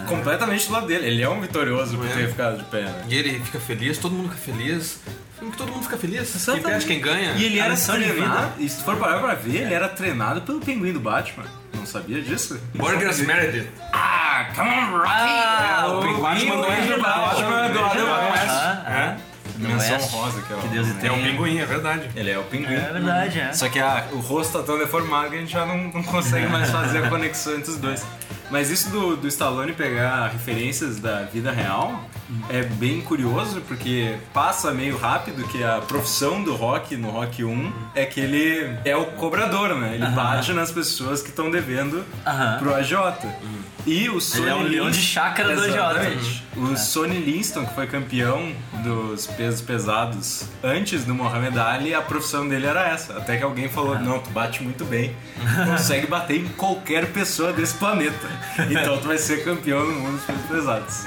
completamente 0.09 0.67
do 0.67 0.73
lado 0.73 0.87
dele. 0.87 1.07
Ele 1.07 1.23
é 1.23 1.29
um 1.29 1.41
vitorioso 1.41 1.97
por 1.97 2.07
É. 2.07 2.13
ter 2.13 2.29
ficado 2.29 2.59
de 2.59 2.65
pé, 2.65 2.83
né? 2.83 3.05
E 3.09 3.15
ele 3.15 3.39
fica 3.41 3.61
feliz, 3.61 3.99
todo 3.99 4.13
mundo 4.15 4.31
fica 4.31 4.53
feliz. 4.53 4.99
Filme 5.41 5.51
que 5.53 5.59
todo 5.59 5.73
mundo 5.73 5.83
fica 5.83 5.97
feliz. 5.97 6.45
Quem 6.45 6.63
perde, 6.63 6.87
quem 6.87 7.01
ganha. 7.01 7.33
E 7.33 7.45
ele 7.45 7.59
era 7.59 7.75
de 7.75 7.85
treinado, 7.85 8.53
e 8.59 8.69
se 8.69 8.83
for 8.85 8.97
parar 8.97 9.19
pra 9.21 9.35
ver, 9.35 9.63
ele 9.63 9.75
era 9.75 9.89
treinado 9.89 10.43
pelo 10.43 10.61
pinguim 10.61 10.93
do 10.93 11.01
Batman. 11.01 11.45
Não 11.75 11.85
sabia 11.87 12.21
disso? 12.23 12.61
Burgers 12.75 13.21
Meredith. 13.21 13.67
Ah, 13.93 14.49
come 14.55 14.69
on, 14.69 14.99
Rocky! 14.99 15.09
Ah, 15.09 15.83
É, 15.83 15.87
o 15.89 16.01
pinguim 16.03 16.21
Batman 16.21 16.57
do 16.57 16.63
Batman, 16.63 16.99
Batman 16.99 17.69
do 17.71 17.79
Adam 17.81 18.31
West. 18.31 18.45
Ah, 18.49 18.85
ah. 18.87 19.17
Oeste. 19.63 20.15
honrosa 20.17 20.41
que 20.43 20.53
é 20.53 20.57
o- 20.57 20.59
Que 20.61 20.69
Deus 20.69 20.87
o 20.87 20.91
é 20.91 20.93
É 20.93 20.97
tenha. 21.01 21.13
o 21.13 21.17
pinguim, 21.23 21.59
é 21.59 21.67
verdade. 21.67 22.11
Ele 22.17 22.31
é 22.31 22.39
o 22.39 22.43
pinguim. 22.45 22.75
É 22.75 22.93
verdade, 22.93 23.41
é. 23.41 23.53
Só 23.53 23.69
que 23.69 23.79
a- 23.79 24.07
o 24.13 24.19
rosto 24.19 24.59
tá 24.59 24.65
tão 24.65 24.79
deformado 24.79 25.31
que 25.31 25.37
a 25.37 25.41
gente 25.41 25.53
já 25.53 25.65
não, 25.67 25.77
não 25.79 26.03
consegue 26.03 26.47
mais 26.49 26.71
fazer 26.71 27.05
a 27.05 27.09
conexão 27.11 27.57
entre 27.57 27.71
os 27.71 27.77
dois. 27.79 28.05
Mas 28.51 28.71
isso 28.71 28.91
do, 28.91 29.17
do 29.17 29.29
Stallone 29.29 29.73
pegar 29.73 30.29
referências 30.29 30.99
da 30.99 31.23
vida 31.23 31.51
real 31.51 32.05
é 32.49 32.63
bem 32.63 33.01
curioso, 33.01 33.61
porque 33.63 34.17
passa 34.33 34.73
meio 34.73 34.97
rápido 34.97 35.45
que 35.49 35.63
a 35.63 35.81
profissão 35.81 36.43
do 36.43 36.55
Rock 36.55 36.97
no 36.97 37.11
Rock 37.11 37.45
1 37.45 37.73
é 37.95 38.05
que 38.05 38.21
ele 38.21 38.77
é 38.85 38.97
o 38.97 39.07
cobrador, 39.13 39.75
né? 39.77 39.95
Ele 39.95 40.07
bate 40.07 40.53
nas 40.53 40.71
pessoas 40.71 41.23
que 41.23 41.29
estão 41.29 41.51
devendo 41.51 42.05
Aham. 42.27 42.59
pro 42.59 42.75
AJ. 42.75 42.93
E 43.87 44.11
o 44.11 44.21
Sonny 44.21 44.49
é 44.49 44.55
o 44.55 44.63
leão 44.63 44.91
de 44.91 45.01
chácara 45.01 45.55
do 45.55 45.63
AJ. 45.63 46.43
O 46.57 46.77
Sonny 46.77 47.19
Liston, 47.19 47.65
que 47.65 47.75
foi 47.75 47.87
campeão 47.87 48.53
dos 48.85 49.27
pesos 49.27 49.61
pesados 49.63 50.45
antes 50.63 51.05
do 51.05 51.15
Muhammad 51.15 51.57
Ali, 51.57 51.95
a 51.95 52.03
profissão 52.03 52.47
dele 52.47 52.67
era 52.67 52.89
essa. 52.89 53.17
Até 53.17 53.39
que 53.39 53.43
alguém 53.43 53.69
falou: 53.69 53.99
Não, 53.99 54.19
tu 54.19 54.31
bate 54.31 54.63
muito 54.63 54.85
bem, 54.85 55.15
consegue 55.65 56.07
bater 56.07 56.41
em 56.41 56.49
qualquer 56.49 57.07
pessoa 57.07 57.53
desse 57.53 57.75
planeta. 57.75 58.29
Então 58.71 58.99
tu 58.99 59.09
vai 59.09 59.19
ser 59.19 59.43
campeão 59.45 59.85
no 59.85 59.93
mundo 59.95 60.17
dos 60.17 60.25
pesos 60.25 60.47
pesados. 60.47 61.05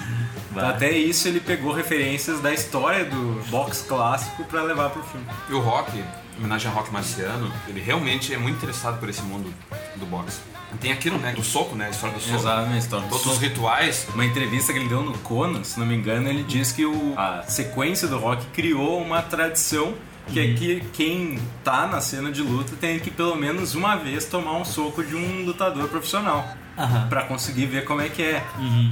Bah. 0.54 0.70
Até 0.70 0.92
isso 0.92 1.28
ele 1.28 1.40
pegou 1.40 1.74
referências 1.74 2.40
da 2.42 2.54
história 2.54 3.06
do 3.06 3.44
boxe 3.50 3.84
clássico 3.86 4.44
pra 4.46 4.62
levar 4.64 4.90
pro 4.90 5.04
filme. 5.04 5.26
E 5.50 5.54
o 5.54 5.60
Rock, 5.60 6.04
homenagem 6.38 6.70
a 6.70 6.74
Rock 6.74 6.92
Marciano, 6.92 7.52
ele 7.68 7.82
realmente 7.82 8.34
é 8.34 8.38
muito 8.38 8.58
interessado 8.58 9.00
por 9.00 9.10
esse 9.10 9.22
mundo 9.22 9.54
do 9.96 10.06
boxe. 10.06 10.40
Tem 10.82 10.92
aquilo, 10.92 11.20
né, 11.20 11.32
do 11.34 11.44
soco, 11.44 11.76
né, 11.76 11.86
a 11.86 11.90
história 11.92 12.16
do 12.16 12.22
soco. 12.22 12.36
Exato, 12.36 12.70
na 12.70 12.78
história 12.80 13.06
do 13.06 13.10
Todos 13.10 13.24
soco. 13.26 13.36
os 13.36 13.42
rituais. 13.42 14.08
Uma 14.14 14.26
entrevista 14.26 14.74
que 14.74 14.80
ele 14.80 14.90
deu 14.90 15.04
no 15.04 15.16
Conan, 15.20 15.64
se 15.64 15.80
não 15.80 15.86
me 15.86 15.96
engano, 15.96 16.28
ele 16.28 16.42
diz 16.44 16.72
que 16.72 16.84
o- 16.86 17.14
a 17.16 17.44
sequência 17.44 18.08
do 18.08 18.18
rock 18.18 18.44
criou 18.48 19.00
uma 19.00 19.22
tradição 19.22 19.94
que 20.32 20.40
é 20.40 20.54
que 20.54 20.80
quem 20.94 21.38
tá 21.66 21.86
na 21.86 22.00
cena 22.02 22.32
de 22.32 22.42
luta 22.42 22.74
tem 22.80 22.98
que 23.00 23.12
pelo 23.12 23.36
menos 23.36 23.76
uma 23.76 23.96
vez 23.98 24.26
tomar 24.26 24.54
um 24.54 24.64
soco 24.66 25.04
de 25.04 25.16
um 25.16 25.44
lutador 25.46 25.88
profissional. 25.90 26.48
Aham. 26.78 27.08
Pra 27.08 27.24
conseguir 27.24 27.68
ver 27.68 27.86
como 27.86 28.02
é 28.02 28.10
que 28.10 28.22
é. 28.22 28.44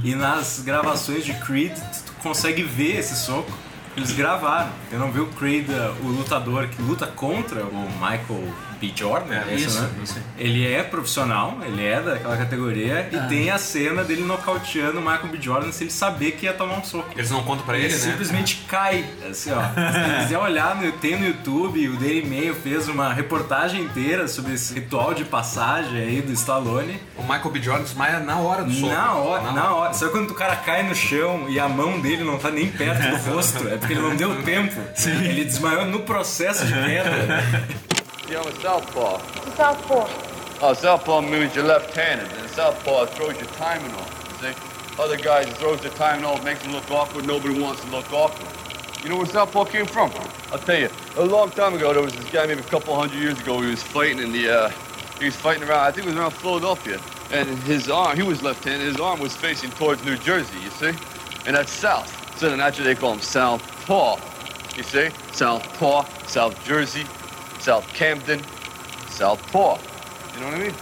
E 0.04 0.14
nas 0.14 0.60
gravações 0.64 1.24
de 1.24 1.34
Creed, 1.34 1.76
tu 2.06 2.12
consegue 2.22 2.62
ver 2.62 2.98
esse 2.98 3.16
soco. 3.16 3.52
Eles 3.96 4.12
gravaram. 4.12 4.70
Eu 4.90 4.98
não 4.98 5.10
vi 5.10 5.20
o 5.20 5.26
Creed, 5.26 5.68
uh, 5.68 6.06
o 6.06 6.08
lutador 6.08 6.66
que 6.68 6.80
luta 6.80 7.06
contra 7.06 7.64
o 7.64 7.88
Michael 8.00 8.54
B. 8.82 8.92
Jordan, 8.96 9.32
É, 9.48 9.54
isso, 9.54 9.68
isso, 9.68 9.80
né? 9.80 9.90
isso. 10.02 10.18
Ele 10.36 10.66
é 10.66 10.82
profissional, 10.82 11.56
ele 11.64 11.86
é 11.86 12.00
daquela 12.00 12.36
categoria 12.36 13.08
e 13.12 13.28
tem 13.28 13.50
a 13.50 13.58
cena 13.58 14.02
dele 14.02 14.22
nocauteando 14.22 14.98
o 14.98 15.00
Michael 15.00 15.28
B. 15.30 15.38
Jordan 15.40 15.70
sem 15.70 15.84
ele 15.86 15.92
saber 15.92 16.32
que 16.32 16.46
ia 16.46 16.52
tomar 16.52 16.78
um 16.78 16.84
soco. 16.84 17.10
Eles 17.16 17.30
não 17.30 17.42
contam 17.44 17.64
pra 17.64 17.76
Ele 17.76 17.86
ele, 17.86 17.94
né? 17.94 17.98
simplesmente 18.00 18.64
cai, 18.68 19.04
assim, 19.30 19.52
ó. 19.52 19.60
Se 19.62 20.22
quiser 20.22 20.38
olhar, 20.38 20.74
no, 20.74 20.90
tem 20.92 21.16
no 21.18 21.26
YouTube, 21.26 21.88
o 21.88 21.96
Daily 21.96 22.26
Mail 22.26 22.54
fez 22.56 22.88
uma 22.88 23.12
reportagem 23.12 23.82
inteira 23.82 24.26
sobre 24.26 24.54
esse 24.54 24.74
ritual 24.74 25.14
de 25.14 25.24
passagem 25.24 25.96
aí 26.00 26.20
do 26.20 26.32
Stallone. 26.32 26.98
O 27.16 27.22
Michael 27.22 27.50
B. 27.50 27.62
Jordan 27.62 27.84
desmaia 27.84 28.18
na 28.20 28.38
hora 28.38 28.64
do 28.64 28.72
soco. 28.72 28.92
Na 28.92 29.14
hora, 29.14 29.52
na 29.52 29.74
hora. 29.74 29.92
Sabe 29.94 30.10
quando 30.10 30.30
o 30.30 30.34
cara 30.34 30.56
cai 30.56 30.82
no 30.82 30.94
chão 30.94 31.46
e 31.48 31.60
a 31.60 31.68
mão 31.68 32.00
dele 32.00 32.24
não 32.24 32.38
tá 32.38 32.50
nem 32.50 32.66
perto 32.68 33.00
do 33.08 33.30
rosto? 33.32 33.68
É 33.68 33.76
porque 33.76 33.92
ele 33.92 34.02
não 34.02 34.16
deu 34.16 34.42
tempo. 34.42 34.74
Ele 35.06 35.44
desmaiou 35.44 35.84
no 35.86 36.00
processo 36.00 36.64
de 36.66 36.72
queda. 36.72 37.10
I'm 38.28 38.46
a 38.46 38.60
southpaw. 38.60 39.18
Southpaw. 39.56 40.08
Oh, 40.62 40.72
southpaw 40.74 41.20
means 41.22 41.54
you're 41.54 41.64
left-handed, 41.64 42.30
and 42.38 42.48
southpaw 42.50 43.06
throws 43.06 43.36
your 43.36 43.50
timing 43.50 43.92
off. 43.94 44.40
You 44.42 44.52
see, 44.52 45.02
other 45.02 45.16
guys 45.16 45.46
throws 45.58 45.80
their 45.80 45.90
timing 45.92 46.24
off, 46.24 46.42
makes 46.44 46.62
them 46.62 46.72
look 46.72 46.90
awkward. 46.90 47.26
Nobody 47.26 47.60
wants 47.60 47.82
to 47.82 47.90
look 47.90 48.10
awkward. 48.12 48.48
You 49.02 49.10
know 49.10 49.16
where 49.16 49.26
southpaw 49.26 49.64
came 49.64 49.86
from? 49.86 50.12
I'll 50.52 50.58
tell 50.58 50.78
you. 50.78 50.88
A 51.16 51.24
long 51.24 51.50
time 51.50 51.74
ago, 51.74 51.92
there 51.92 52.02
was 52.02 52.14
this 52.14 52.30
guy, 52.30 52.46
maybe 52.46 52.60
a 52.60 52.64
couple 52.64 52.94
hundred 52.94 53.18
years 53.18 53.38
ago. 53.40 53.60
He 53.60 53.70
was 53.70 53.82
fighting 53.82 54.18
in 54.20 54.32
the, 54.32 54.48
uh, 54.48 54.70
he 55.18 55.26
was 55.26 55.36
fighting 55.36 55.64
around. 55.64 55.80
I 55.80 55.90
think 55.90 56.06
it 56.06 56.10
was 56.10 56.16
around 56.16 56.32
Philadelphia, 56.32 57.00
and 57.32 57.48
his 57.64 57.90
arm, 57.90 58.16
he 58.16 58.22
was 58.22 58.42
left-handed. 58.42 58.86
His 58.86 59.00
arm 59.00 59.20
was 59.20 59.36
facing 59.36 59.70
towards 59.72 60.04
New 60.04 60.16
Jersey. 60.16 60.58
You 60.60 60.70
see, 60.70 60.92
and 61.46 61.56
that's 61.56 61.72
south. 61.72 62.38
So 62.38 62.54
naturally 62.54 62.94
they 62.94 63.00
call 63.00 63.14
him, 63.14 63.20
southpaw. 63.20 64.16
You 64.76 64.82
see, 64.84 65.10
southpaw, 65.32 66.06
South 66.26 66.64
Jersey, 66.64 67.04
South 67.62 67.86
Camden, 67.94 68.40
Southpaw. 69.10 69.78
You 70.34 70.40
know 70.40 70.46
what 70.50 70.54
I 70.56 70.58
mean? 70.58 70.74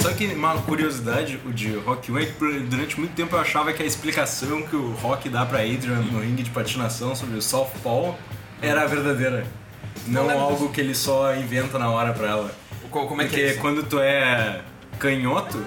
Só 0.00 0.10
que 0.12 0.26
uma 0.26 0.54
curiosidade, 0.62 1.38
o 1.44 1.52
de 1.52 1.74
Rock 1.76 2.10
1 2.10 2.18
é 2.18 2.24
que 2.26 2.32
durante 2.60 2.98
muito 2.98 3.12
tempo 3.14 3.36
eu 3.36 3.40
achava 3.40 3.72
que 3.72 3.82
a 3.82 3.86
explicação 3.86 4.62
que 4.62 4.74
o 4.74 4.92
Rock 4.92 5.28
dá 5.28 5.44
pra 5.44 5.58
Adrian 5.60 5.96
no 6.10 6.20
ringue 6.20 6.42
de 6.42 6.50
patinação 6.50 7.14
sobre 7.14 7.36
o 7.36 7.42
softball 7.42 8.18
era 8.62 8.82
a 8.82 8.86
verdadeira. 8.86 9.46
Não 10.06 10.26
lembro 10.26 10.42
algo 10.42 10.68
que 10.70 10.80
ele 10.80 10.94
só 10.94 11.34
inventa 11.36 11.78
na 11.78 11.90
hora 11.90 12.12
pra 12.14 12.28
ela. 12.28 12.50
Co- 12.90 13.06
Como 13.06 13.20
é 13.20 13.24
que 13.26 13.30
Porque 13.30 13.44
é 13.44 13.50
isso? 13.50 13.60
quando 13.60 13.82
tu 13.82 14.00
é 14.00 14.62
canhoto, 15.00 15.64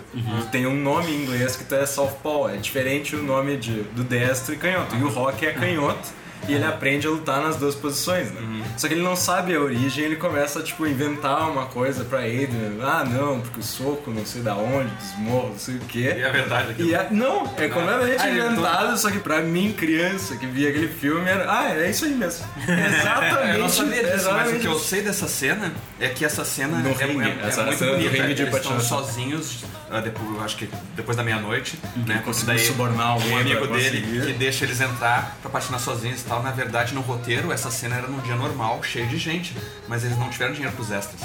tem 0.52 0.66
um 0.66 0.76
nome 0.76 1.12
em 1.12 1.24
inglês 1.24 1.56
que 1.56 1.74
é 1.74 1.86
softball. 1.86 2.50
É 2.50 2.56
diferente 2.58 3.16
o 3.16 3.24
nome 3.24 3.58
de, 3.58 3.82
do 3.82 4.04
destro 4.04 4.54
e 4.54 4.58
canhoto. 4.58 4.96
E 4.96 5.04
o 5.04 5.10
Rock 5.10 5.46
é 5.46 5.52
canhoto. 5.52 6.08
E 6.48 6.54
ele 6.54 6.66
aprende 6.66 7.08
a 7.08 7.10
lutar 7.10 7.42
nas 7.42 7.56
duas 7.58 7.76
posições, 7.76 8.32
né? 8.32 8.42
Só 8.78 8.88
que 8.88 8.94
ele 8.96 9.04
não 9.04 9.16
sabe 9.16 9.56
a 9.56 9.60
origem, 9.60 10.04
ele 10.06 10.16
começa 10.16 10.60
a, 10.60 10.64
tipo, 10.64 10.86
inventar 10.88 11.50
uma 11.50 11.66
coisa 11.68 12.04
pra 12.04 12.20
Adrian. 12.20 12.74
Ah, 12.82 13.04
não, 13.06 13.40
porque 13.42 13.60
o 13.60 13.64
soco 13.64 14.10
não 14.12 14.26
sei 14.26 14.42
da 14.42 14.56
onde, 14.56 14.90
dos 14.96 15.18
morros, 15.20 15.52
não 15.52 15.60
sei 15.60 15.76
o 15.76 15.80
quê. 15.82 16.14
E 16.18 16.22
é 16.22 16.30
verdade 16.32 16.72
aquilo. 16.72 16.90
E 16.90 16.94
é- 16.96 17.08
não, 17.12 17.44
é 17.58 17.68
completamente 17.68 18.22
Ah, 18.22 18.30
ele 18.30 18.40
inventado, 18.40 18.98
só 18.98 19.10
que 19.12 19.20
pra 19.20 19.42
mim, 19.42 19.72
criança, 19.74 20.36
que 20.38 20.46
via 20.48 20.70
aquele 20.70 20.88
filme, 20.88 21.30
era. 21.30 21.46
Ah, 21.52 21.70
é 21.76 21.90
isso 21.90 22.06
aí 22.06 22.12
mesmo. 22.14 22.46
Exatamente. 22.58 23.54
Eu 23.54 23.60
não 23.60 23.70
sabia 23.70 24.04
disso, 24.04 24.08
mas 24.08 24.14
o 24.14 24.16
exatamente 24.30 24.60
que 24.60 24.68
eu 24.68 24.80
sei 24.80 25.02
dessa 25.02 25.28
cena 25.28 25.72
é 26.00 26.10
que 26.10 26.26
essa 26.26 26.44
cena 26.44 26.78
No 26.80 26.90
é, 26.90 26.94
ringue, 26.94 27.22
é, 27.24 27.40
é 27.44 27.48
essa 27.48 27.64
muito 27.64 27.78
cena 27.80 27.92
bonita. 27.94 28.10
ringue 28.12 28.34
de 28.34 28.42
Eles 28.44 28.56
estão 28.56 28.80
sozinhos, 28.80 29.64
ah, 29.92 30.00
depois, 30.02 30.42
acho 30.44 30.58
que 30.58 30.70
depois 30.96 31.16
da 31.16 31.24
meia-noite, 31.24 31.80
né? 32.08 32.22
conseguiu 32.26 32.58
subornar 32.60 33.18
um 33.18 33.38
amigo 33.38 33.68
dele 33.68 34.02
conseguir. 34.02 34.26
que 34.26 34.34
deixa 34.34 34.66
eles 34.66 34.82
entrar 34.82 35.38
pra 35.42 35.52
patinar 35.52 35.80
sozinhos 35.80 36.22
e 36.22 36.26
tal. 36.26 36.33
Na 36.42 36.52
verdade, 36.52 36.94
no 36.94 37.02
roteiro, 37.02 37.52
essa 37.52 37.70
cena 37.70 37.96
era 37.96 38.08
num 38.08 38.20
dia 38.20 38.36
normal, 38.36 38.82
cheio 38.82 39.08
de 39.08 39.18
gente, 39.18 39.56
mas 39.88 40.04
eles 40.04 40.18
não 40.18 40.30
tiveram 40.30 40.54
dinheiro 40.54 40.76
pros 40.76 40.92
extras. 40.92 41.22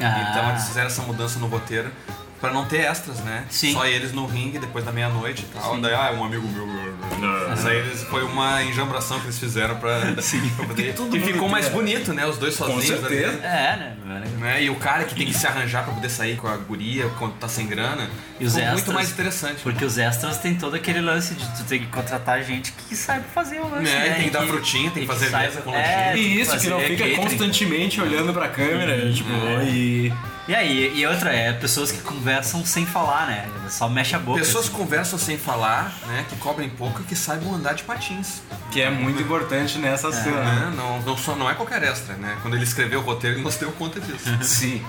Ah. 0.00 0.30
Então 0.30 0.50
eles 0.50 0.64
fizeram 0.64 0.86
essa 0.86 1.02
mudança 1.02 1.38
no 1.38 1.46
roteiro 1.46 1.90
pra 2.42 2.52
não 2.52 2.66
ter 2.66 2.80
extras, 2.80 3.20
né? 3.20 3.44
Sim. 3.48 3.72
Só 3.72 3.86
eles 3.86 4.12
no 4.12 4.26
ringue 4.26 4.58
depois 4.58 4.84
da 4.84 4.90
meia-noite 4.92 5.46
e 5.48 5.58
tal. 5.58 5.80
Daí, 5.80 5.94
ah, 5.94 6.12
um 6.12 6.24
amigo 6.24 6.46
meu. 6.48 6.82
Isso 7.54 7.68
aí 7.68 7.78
eles, 7.78 8.02
foi 8.02 8.24
uma 8.24 8.62
enjambração 8.64 9.20
que 9.20 9.26
eles 9.26 9.38
fizeram 9.38 9.76
pra, 9.76 10.00
pra 10.56 10.66
poder. 10.66 10.94
E 11.12 11.20
ficou 11.20 11.48
mais 11.48 11.68
bonito, 11.68 12.12
né? 12.12 12.26
Os 12.26 12.36
dois 12.36 12.54
sozinhos. 12.54 12.90
ali, 12.90 12.98
certeza. 13.00 13.38
É, 13.46 13.76
né? 13.76 13.96
Né? 14.38 14.64
E 14.64 14.70
o 14.70 14.74
cara 14.74 15.04
que 15.04 15.14
tem 15.14 15.24
que 15.24 15.32
se 15.34 15.46
arranjar 15.46 15.84
pra 15.84 15.94
poder 15.94 16.10
sair 16.10 16.36
com 16.36 16.48
a 16.48 16.56
guria 16.56 17.08
quando 17.18 17.34
tá 17.34 17.46
sem 17.46 17.66
grana. 17.66 18.10
E 18.40 18.44
os 18.44 18.54
ficou 18.54 18.66
muito 18.66 18.78
extras, 18.78 18.94
mais 18.94 19.10
interessante. 19.12 19.62
Porque 19.62 19.84
os 19.84 19.96
extras 19.96 20.38
tem 20.38 20.56
todo 20.56 20.74
aquele 20.74 21.00
lance 21.00 21.34
de 21.34 21.46
tu 21.56 21.64
ter 21.64 21.78
que 21.78 21.86
contratar 21.86 22.42
gente 22.42 22.72
que 22.72 22.96
sabe 22.96 23.24
fazer 23.32 23.60
o 23.60 23.68
lance, 23.70 23.84
Né, 23.84 24.08
né? 24.08 24.14
tem 24.16 24.24
que 24.24 24.30
dar 24.30 24.42
frutinha, 24.46 24.90
tem 24.90 25.02
que 25.02 25.06
fazer 25.06 25.30
mesa 25.30 25.62
com 25.62 25.72
é, 25.74 26.16
E 26.16 26.40
isso, 26.40 26.58
que 26.58 26.66
não 26.66 26.80
fazer 26.80 26.90
fica 26.90 27.04
catering. 27.08 27.28
constantemente 27.28 28.00
olhando 28.00 28.32
pra 28.32 28.48
câmera, 28.48 29.12
tipo, 29.12 29.30
e. 29.64 30.12
E 30.48 30.54
aí, 30.56 30.98
e 30.98 31.06
outra, 31.06 31.32
é 31.32 31.52
pessoas 31.52 31.92
que 31.92 32.00
conversam 32.00 32.66
sem 32.66 32.84
falar, 32.84 33.28
né? 33.28 33.48
Só 33.70 33.88
mexe 33.88 34.16
a 34.16 34.18
boca. 34.18 34.40
Pessoas 34.40 34.68
que 34.68 34.74
assim. 34.74 34.82
conversam 34.82 35.18
sem 35.18 35.38
falar, 35.38 35.96
né? 36.06 36.26
Que 36.28 36.36
cobrem 36.36 36.68
pouco 36.68 37.00
e 37.00 37.04
que 37.04 37.14
saibam 37.14 37.54
andar 37.54 37.74
de 37.74 37.84
patins. 37.84 38.42
Que 38.72 38.82
é 38.82 38.90
muito 38.90 39.22
importante 39.22 39.78
nessa 39.78 40.10
cena. 40.10 40.42
Né? 40.42 40.74
Não, 40.76 41.00
não, 41.02 41.16
só, 41.16 41.36
não 41.36 41.48
é 41.48 41.54
qualquer 41.54 41.84
extra, 41.84 42.14
né? 42.14 42.36
Quando 42.42 42.54
ele 42.54 42.64
escreveu 42.64 42.98
o 42.98 43.02
roteiro, 43.04 43.36
ele 43.36 43.44
nos 43.44 43.54
deu 43.56 43.70
conta 43.72 44.00
disso. 44.00 44.28
Sim. 44.42 44.84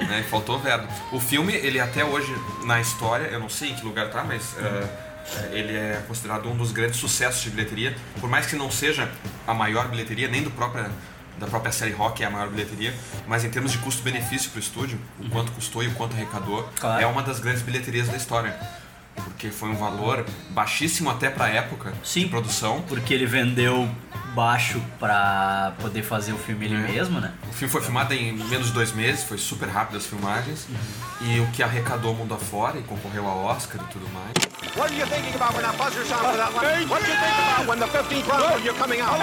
né? 0.00 0.24
Faltou 0.30 0.58
verbo. 0.58 0.88
O 1.12 1.20
filme, 1.20 1.52
ele 1.52 1.78
até 1.78 2.02
hoje, 2.02 2.34
na 2.64 2.80
história, 2.80 3.26
eu 3.26 3.38
não 3.38 3.50
sei 3.50 3.72
em 3.72 3.74
que 3.74 3.84
lugar 3.84 4.08
tá, 4.08 4.24
mas 4.24 4.56
é, 4.56 4.62
é, 4.62 5.50
ele 5.52 5.76
é 5.76 6.02
considerado 6.08 6.48
um 6.48 6.56
dos 6.56 6.72
grandes 6.72 6.98
sucessos 6.98 7.42
de 7.42 7.50
bilheteria. 7.50 7.94
Por 8.18 8.30
mais 8.30 8.46
que 8.46 8.56
não 8.56 8.70
seja 8.70 9.10
a 9.46 9.52
maior 9.52 9.88
bilheteria, 9.88 10.28
nem 10.28 10.42
do 10.42 10.50
própria, 10.50 10.90
da 11.38 11.46
própria 11.46 11.72
série 11.72 11.92
Rock 11.92 12.22
é 12.22 12.26
a 12.26 12.30
maior 12.30 12.48
bilheteria, 12.48 12.94
mas 13.26 13.44
em 13.44 13.50
termos 13.50 13.72
de 13.72 13.78
custo-benefício 13.78 14.50
pro 14.50 14.60
estúdio, 14.60 14.98
o 15.20 15.28
quanto 15.30 15.52
custou 15.52 15.82
e 15.82 15.88
o 15.88 15.92
quanto 15.94 16.14
arrecadou, 16.14 16.68
Claro. 16.80 17.02
é 17.02 17.06
uma 17.06 17.22
das 17.22 17.38
grandes 17.40 17.62
bilheterias 17.62 18.08
da 18.08 18.16
história. 18.16 18.54
Porque 19.16 19.50
foi 19.50 19.70
um 19.70 19.76
valor 19.76 20.26
baixíssimo 20.50 21.08
até 21.08 21.30
pra 21.30 21.48
época 21.48 21.94
Sim. 22.04 22.20
de 22.24 22.28
produção. 22.28 22.82
Porque 22.82 23.14
ele 23.14 23.24
vendeu 23.24 23.88
baixo 24.34 24.78
pra 24.98 25.72
poder 25.80 26.02
fazer 26.02 26.32
o 26.34 26.38
filme 26.38 26.66
ele 26.66 26.74
É. 26.74 26.78
mesmo, 26.92 27.18
né? 27.18 27.32
O 27.48 27.52
filme 27.54 27.72
foi 27.72 27.80
filmado 27.80 28.12
em 28.12 28.34
menos 28.34 28.66
de 28.66 28.72
dois 28.74 28.92
meses, 28.92 29.24
foi 29.24 29.38
super 29.38 29.68
rápido 29.70 29.96
as 29.96 30.04
filmagens. 30.06 30.66
E 31.22 31.40
o 31.40 31.46
que 31.52 31.62
arrecadou 31.62 32.12
o 32.12 32.14
mundo 32.14 32.34
afora 32.34 32.78
e 32.78 32.82
concorreu 32.82 33.26
a 33.26 33.32
Oscar 33.34 33.80
e 33.82 33.92
tudo 33.92 34.06
mais. 34.12 34.32
What 34.76 34.92
are 34.92 35.00
you 35.00 35.06
thinking 35.06 35.34
about 35.34 35.54
when 35.56 35.62
that 35.64 35.78
buzzer 35.78 36.04
sounds 36.04 36.20
for 36.26 36.36
that 36.36 36.52
one? 36.54 36.86
What 36.86 37.02
do 37.02 37.10
you 37.10 37.16
think 37.18 37.38
about 37.38 37.68
when 37.70 37.78
the 37.78 37.86
15th 37.86 38.28
round 38.28 38.64
you're 38.66 38.78
coming 38.78 39.00
out? 39.00 39.16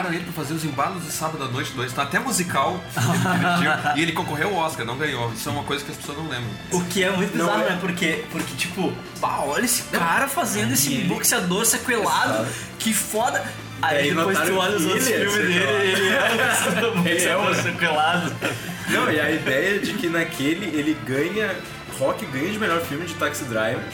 Chamaram 0.00 0.14
ele 0.14 0.24
pra 0.24 0.32
fazer 0.32 0.54
os 0.54 0.64
embalos 0.64 1.04
de 1.04 1.12
sábado 1.12 1.44
à 1.44 1.48
noite 1.48 1.72
2, 1.72 1.92
tá 1.92 2.02
até 2.04 2.18
musical. 2.18 2.82
ele 3.94 4.00
e 4.00 4.02
ele 4.02 4.12
concorreu 4.12 4.48
ao 4.48 4.64
Oscar, 4.64 4.86
não 4.86 4.96
ganhou. 4.96 5.30
Isso 5.32 5.48
é 5.48 5.52
uma 5.52 5.62
coisa 5.62 5.84
que 5.84 5.90
as 5.90 5.96
pessoas 5.96 6.18
não 6.18 6.28
lembram. 6.28 6.50
O 6.72 6.84
que 6.84 7.04
é 7.04 7.10
muito 7.10 7.36
Não 7.36 7.46
bizarro, 7.46 7.64
é. 7.66 7.70
né? 7.70 7.78
Porque, 7.80 8.24
porque 8.30 8.54
tipo, 8.56 8.92
pá, 9.20 9.40
olha 9.44 9.64
esse 9.64 9.82
cara 9.84 10.26
fazendo 10.26 10.72
esse 10.72 10.98
boxeador 11.02 11.64
sequelado, 11.66 12.46
que 12.78 12.94
foda. 12.94 13.44
Aí 13.82 13.98
Aí 13.98 14.14
depois 14.14 14.38
tu 14.38 14.56
olha 14.56 14.76
os 14.76 14.84
outros 14.84 15.06
ele 15.06 15.14
é 15.14 15.30
filmes 15.30 15.48
dele, 15.48 15.62
ele 15.62 16.08
é 16.08 16.86
o 16.86 17.02
boxeador 17.02 17.54
sequelado. 17.56 18.32
Não, 18.88 19.10
e 19.10 19.20
a 19.20 19.30
ideia 19.30 19.78
de 19.78 19.94
que 19.94 20.08
naquele 20.08 20.66
ele 20.66 20.96
ganha. 21.06 21.54
Rock 21.98 22.24
ganha 22.26 22.50
de 22.50 22.58
melhor 22.58 22.80
filme 22.80 23.04
de 23.04 23.12
Taxi 23.14 23.44
Driver. 23.44 23.84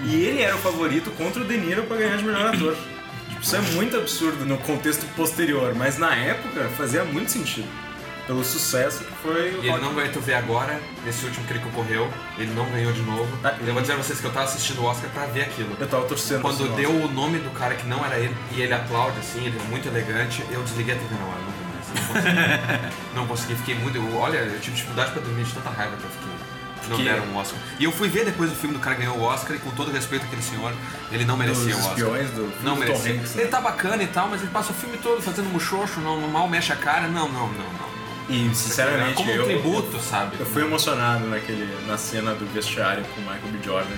E 0.00 0.14
ele 0.14 0.42
era 0.42 0.54
o 0.54 0.58
favorito 0.58 1.10
contra 1.12 1.42
o 1.42 1.44
De 1.44 1.56
Niro 1.56 1.82
pra 1.82 1.96
ganhar 1.96 2.16
de 2.16 2.22
melhor 2.22 2.54
ator. 2.54 2.76
Isso 3.40 3.56
é 3.56 3.60
muito 3.60 3.96
absurdo 3.96 4.44
no 4.44 4.58
contexto 4.58 5.06
posterior, 5.14 5.74
mas 5.74 5.96
na 5.98 6.14
época 6.14 6.68
fazia 6.76 7.04
muito 7.04 7.30
sentido. 7.30 7.68
Pelo 8.26 8.44
sucesso 8.44 9.04
que 9.04 9.12
foi 9.22 9.54
o 9.54 9.64
E 9.64 9.68
ele 9.70 9.78
não 9.80 9.94
ganhou, 9.94 10.12
tu 10.12 10.20
vê 10.20 10.34
agora, 10.34 10.78
nesse 11.02 11.24
último 11.24 11.46
que 11.46 11.52
ele 11.54 11.60
concorreu, 11.60 12.12
ele 12.36 12.52
não 12.52 12.66
ganhou 12.70 12.92
de 12.92 13.00
novo. 13.00 13.26
Ah, 13.42 13.54
eu 13.66 13.72
vou 13.72 13.80
dizer 13.80 13.94
a 13.94 13.96
vocês 13.96 14.20
que 14.20 14.26
eu 14.26 14.30
tava 14.30 14.44
assistindo 14.44 14.80
o 14.82 14.84
Oscar 14.84 15.08
pra 15.10 15.24
ver 15.26 15.42
aquilo. 15.44 15.74
Eu 15.80 15.88
tava 15.88 16.04
torcendo. 16.04 16.42
Quando 16.42 16.76
deu 16.76 16.90
o 16.90 17.10
nome 17.10 17.38
do 17.38 17.48
cara 17.50 17.74
que 17.74 17.86
não 17.86 18.04
era 18.04 18.18
ele, 18.18 18.36
e 18.54 18.60
ele 18.60 18.74
aplaude 18.74 19.18
assim, 19.18 19.46
ele 19.46 19.58
é 19.58 19.62
muito 19.70 19.88
elegante, 19.88 20.44
eu 20.50 20.62
desliguei 20.62 20.94
a 20.94 20.98
TV 20.98 21.14
na 21.14 21.24
hora, 21.24 21.40
não 21.40 21.52
vi 21.52 21.64
mais. 21.72 21.88
Não 21.88 22.06
consegui. 22.12 22.94
não 23.16 23.26
consegui, 23.26 23.54
fiquei 23.54 23.74
muito. 23.76 23.96
eu- 23.96 24.16
olha, 24.18 24.36
eu 24.38 24.60
tive 24.60 24.76
dificuldade 24.76 25.12
pra 25.12 25.22
dormir 25.22 25.44
de 25.44 25.52
tanta 25.54 25.70
raiva 25.70 25.96
que 25.96 26.04
eu 26.04 26.10
fiquei. 26.10 26.28
Não 26.88 26.96
Que- 26.96 27.04
deram 27.04 27.24
um 27.24 27.36
Oscar. 27.36 27.58
E 27.78 27.84
eu 27.84 27.92
fui 27.92 28.08
ver 28.08 28.24
depois 28.24 28.50
do 28.50 28.56
filme 28.56 28.74
do 28.74 28.80
cara 28.80 28.96
que 28.96 29.02
ganhou 29.02 29.18
o 29.18 29.22
Oscar 29.22 29.56
e 29.56 29.58
com 29.58 29.70
todo 29.72 29.90
respeito 29.90 30.24
àquele 30.24 30.42
senhor, 30.42 30.72
ele 31.12 31.24
não 31.24 31.36
merecia 31.36 31.64
Dos 31.64 31.74
o 31.74 31.78
Oscar. 31.78 31.92
espiões 31.98 32.30
do 32.30 32.52
Não 32.62 32.74
do 32.74 32.80
merecia. 32.80 33.12
Hanks, 33.14 33.34
né? 33.34 33.42
Ele 33.42 33.50
tá 33.50 33.60
bacana 33.60 34.02
e 34.02 34.06
tal, 34.06 34.28
mas 34.28 34.40
ele 34.40 34.50
passa 34.50 34.70
o 34.72 34.74
filme 34.74 34.96
todo 34.98 35.20
fazendo 35.20 35.50
muxoxo, 35.52 36.00
não, 36.00 36.20
não 36.20 36.28
mal 36.28 36.48
mexe 36.48 36.72
a 36.72 36.76
cara. 36.76 37.08
Não, 37.08 37.28
não, 37.28 37.46
não, 37.48 37.72
não. 37.72 37.88
E 38.30 38.54
sinceramente, 38.54 39.14
Como 39.14 39.30
um 39.30 39.34
eu, 39.34 39.44
tributo, 39.44 39.98
sabe? 40.00 40.36
eu 40.38 40.44
fui 40.46 40.62
emocionado 40.62 41.26
naquele, 41.26 41.66
na 41.86 41.96
cena 41.96 42.34
do 42.34 42.44
vestiário 42.52 43.02
com 43.14 43.20
o 43.20 43.24
Michael 43.24 43.52
B. 43.52 43.58
Jordan. 43.64 43.88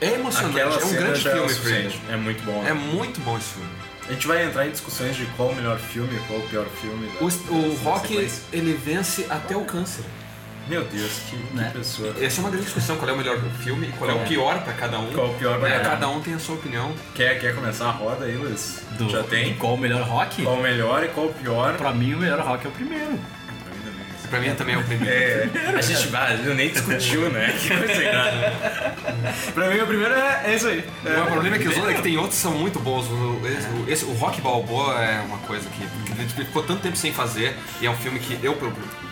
E 0.00 0.04
É 0.04 0.14
emocionante, 0.14 0.58
aquela 0.60 0.74
é 0.80 0.84
um 0.84 0.92
grande 0.92 1.28
é 1.28 1.40
o 1.40 1.48
filme. 1.48 2.00
É 2.10 2.16
muito 2.16 2.42
bom. 2.44 2.64
É 2.66 2.72
muito 2.72 3.20
bom 3.20 3.36
esse 3.36 3.48
filme. 3.54 3.68
A 4.08 4.12
gente 4.12 4.26
vai 4.26 4.44
entrar 4.44 4.66
em 4.66 4.70
discussões 4.70 5.16
de 5.16 5.26
qual 5.36 5.48
o 5.50 5.54
melhor 5.54 5.78
filme, 5.78 6.18
qual 6.28 6.38
o 6.38 6.48
pior 6.48 6.64
filme. 6.80 7.06
da- 7.08 7.24
O, 7.24 7.54
o 7.56 7.74
Rock, 7.82 8.08
sequência. 8.08 8.42
ele 8.52 8.72
vence 8.74 9.26
até 9.28 9.56
o 9.56 9.64
câncer. 9.64 10.04
Meu 10.68 10.82
Deus, 10.84 11.12
que, 11.30 11.36
que 11.36 11.56
Né? 11.56 11.70
pessoa. 11.72 12.12
Essa 12.20 12.40
é 12.40 12.44
uma 12.44 12.50
grande 12.50 12.64
discussão, 12.66 12.96
qual 12.96 13.08
é 13.08 13.12
o 13.12 13.16
melhor 13.16 13.38
filme 13.62 13.86
e 13.88 13.92
qual 13.92 14.10
é 14.10 14.14
o 14.14 14.20
é? 14.22 14.24
pior 14.24 14.62
pra 14.64 14.72
cada 14.72 14.98
um. 14.98 15.12
Qual 15.12 15.28
o 15.28 15.34
pior 15.34 15.58
pra 15.60 15.68
É, 15.68 15.72
cada 15.78 15.88
um. 15.88 15.90
cada 15.92 16.08
um 16.08 16.20
tem 16.20 16.34
a 16.34 16.38
sua 16.38 16.56
opinião. 16.56 16.92
Quer, 17.14 17.38
quer 17.38 17.54
começar 17.54 17.86
a 17.86 17.90
roda 17.92 18.24
aí, 18.24 18.34
Luiz? 18.36 18.82
Do, 18.98 19.08
Já 19.08 19.22
tem? 19.22 19.54
Qual 19.54 19.74
o 19.74 19.78
melhor 19.78 20.02
rock? 20.02 20.42
Qual 20.42 20.56
o 20.56 20.62
melhor 20.62 21.04
e 21.04 21.08
qual 21.08 21.26
o 21.26 21.32
pior? 21.34 21.74
Pra 21.76 21.92
mim, 21.92 22.14
o 22.14 22.18
melhor 22.18 22.40
rock 22.40 22.66
é 22.66 22.68
o 22.68 22.72
primeiro. 22.72 23.18
Pra 24.28 24.40
mim 24.40 24.52
também 24.56 24.74
é 24.74 24.78
o 24.78 24.82
primeiro. 24.82 25.14
É, 25.14 25.48
a 25.78 25.80
gente 25.80 26.08
vai, 26.08 26.36
nem 26.38 26.68
discutiu, 26.70 27.30
né? 27.30 27.54
Que 27.62 27.68
coisa 27.68 27.94
engraçada. 27.94 28.52
pra 29.54 29.70
mim, 29.70 29.78
o 29.80 29.86
primeiro 29.86 30.12
é, 30.14 30.42
é 30.50 30.54
isso 30.56 30.66
aí. 30.66 30.84
O 31.04 31.08
meu 31.08 31.26
problema 31.26 31.54
é 31.54 31.58
que 31.60 31.68
os 31.68 31.76
outros 31.76 31.92
é 31.94 31.96
que 31.96 32.02
tem 32.02 32.16
outros 32.16 32.34
que 32.34 32.40
são 32.42 32.50
muito 32.52 32.80
bons. 32.80 33.06
O, 33.08 33.40
esse, 33.46 33.68
o, 33.68 33.84
esse- 33.88 34.04
o 34.04 34.12
Rock 34.14 34.40
Balboa 34.40 35.00
é 35.00 35.20
uma 35.20 35.38
coisa 35.38 35.68
que, 35.68 35.86
que 36.06 36.12
a 36.12 36.16
gente 36.16 36.34
ficou 36.34 36.64
tanto 36.64 36.82
tempo 36.82 36.96
sem 36.96 37.12
fazer 37.12 37.56
e 37.80 37.86
é 37.86 37.90
um 37.90 37.94
filme 37.96 38.18
que 38.18 38.36
eu 38.42 38.54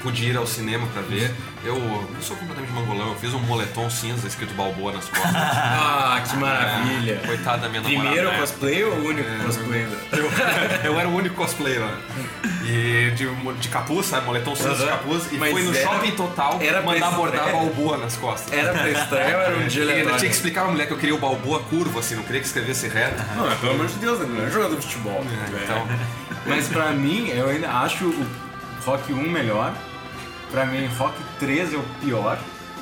pude 0.04 0.26
ir 0.28 0.36
ao 0.36 0.46
cinema 0.46 0.86
pra 0.92 1.02
ver. 1.02 1.34
Eu, 1.64 1.74
eu 1.76 2.06
sou 2.22 2.36
completamente 2.36 2.70
mangolão, 2.72 3.08
eu 3.08 3.14
fiz 3.16 3.32
um 3.34 3.38
moletom 3.40 3.88
cinza 3.88 4.28
escrito 4.28 4.54
Balboa 4.54 4.92
nas 4.92 5.06
costas. 5.08 5.32
Ah, 5.34 6.20
que 6.20 6.36
maravilha. 6.36 7.20
É, 7.22 7.26
coitada 7.26 7.58
da 7.62 7.68
minha 7.68 7.80
namorada. 7.82 8.08
Primeiro 8.14 8.38
cosplay 8.38 8.84
ou 8.84 8.92
o 8.92 9.04
único 9.06 9.28
É, 9.28 9.44
cosplay 9.44 9.80
ainda? 9.84 9.96
Eu, 10.12 10.30
eu 10.92 11.00
era 11.00 11.08
o 11.08 11.16
único 11.16 11.34
cosplay 11.34 11.78
lá. 11.78 11.98
E 12.64 13.10
de, 13.16 13.26
de 13.60 13.68
capuz, 13.68 14.06
sabe? 14.06 14.26
Moletom 14.26 14.54
cinza 14.54 14.74
de 14.76 14.82
Aham. 14.82 14.90
capuz. 14.92 15.32
E 15.32 15.36
Mas 15.36 15.50
foi 15.52 15.62
no 15.62 15.74
era- 15.74 15.82
shopping 15.88 16.10
total 16.12 16.58
era 16.60 16.82
mandar 16.82 17.08
abordar 17.08 17.40
estreia. 17.46 17.56
Balboa 17.58 17.96
nas 17.98 18.16
costas. 18.16 18.52
Era 18.52 18.72
pra 18.72 18.90
estreia 18.90 19.36
ou 19.36 19.42
era 19.42 19.56
um 19.56 19.66
dia 19.66 19.82
ainda 19.92 20.10
tinha 20.16 20.30
que 20.30 20.36
explicar 20.36 20.62
pra 20.62 20.70
mulher 20.70 20.86
que 20.86 20.92
eu 20.92 20.98
queria 20.98 21.14
o 21.14 21.18
Balboa 21.18 21.60
curvo, 21.64 21.98
assim, 21.98 22.14
não 22.14 22.22
queria 22.22 22.40
que 22.42 22.46
escrevesse 22.46 22.86
reto. 22.88 23.22
Não, 23.36 23.50
é, 23.50 23.54
pelo 23.56 23.72
amor 23.72 23.86
de 23.86 23.94
Deus, 23.94 24.20
não 24.28 24.46
é 24.46 24.50
jogador 24.50 24.76
de 24.76 24.82
futebol. 24.82 25.24
É, 25.24 25.62
então, 25.64 25.88
Mas 26.46 26.68
pra 26.68 26.90
mim, 26.92 27.28
eu 27.30 27.48
ainda 27.48 27.68
acho 27.70 28.04
o 28.04 28.26
Rock 28.84 29.12
1 29.12 29.16
melhor. 29.30 29.72
Pra 30.50 30.66
mim, 30.66 30.86
Rock 30.98 31.14
3 31.40 31.74
é 31.74 31.76
o 31.76 31.84
pior. 32.02 32.38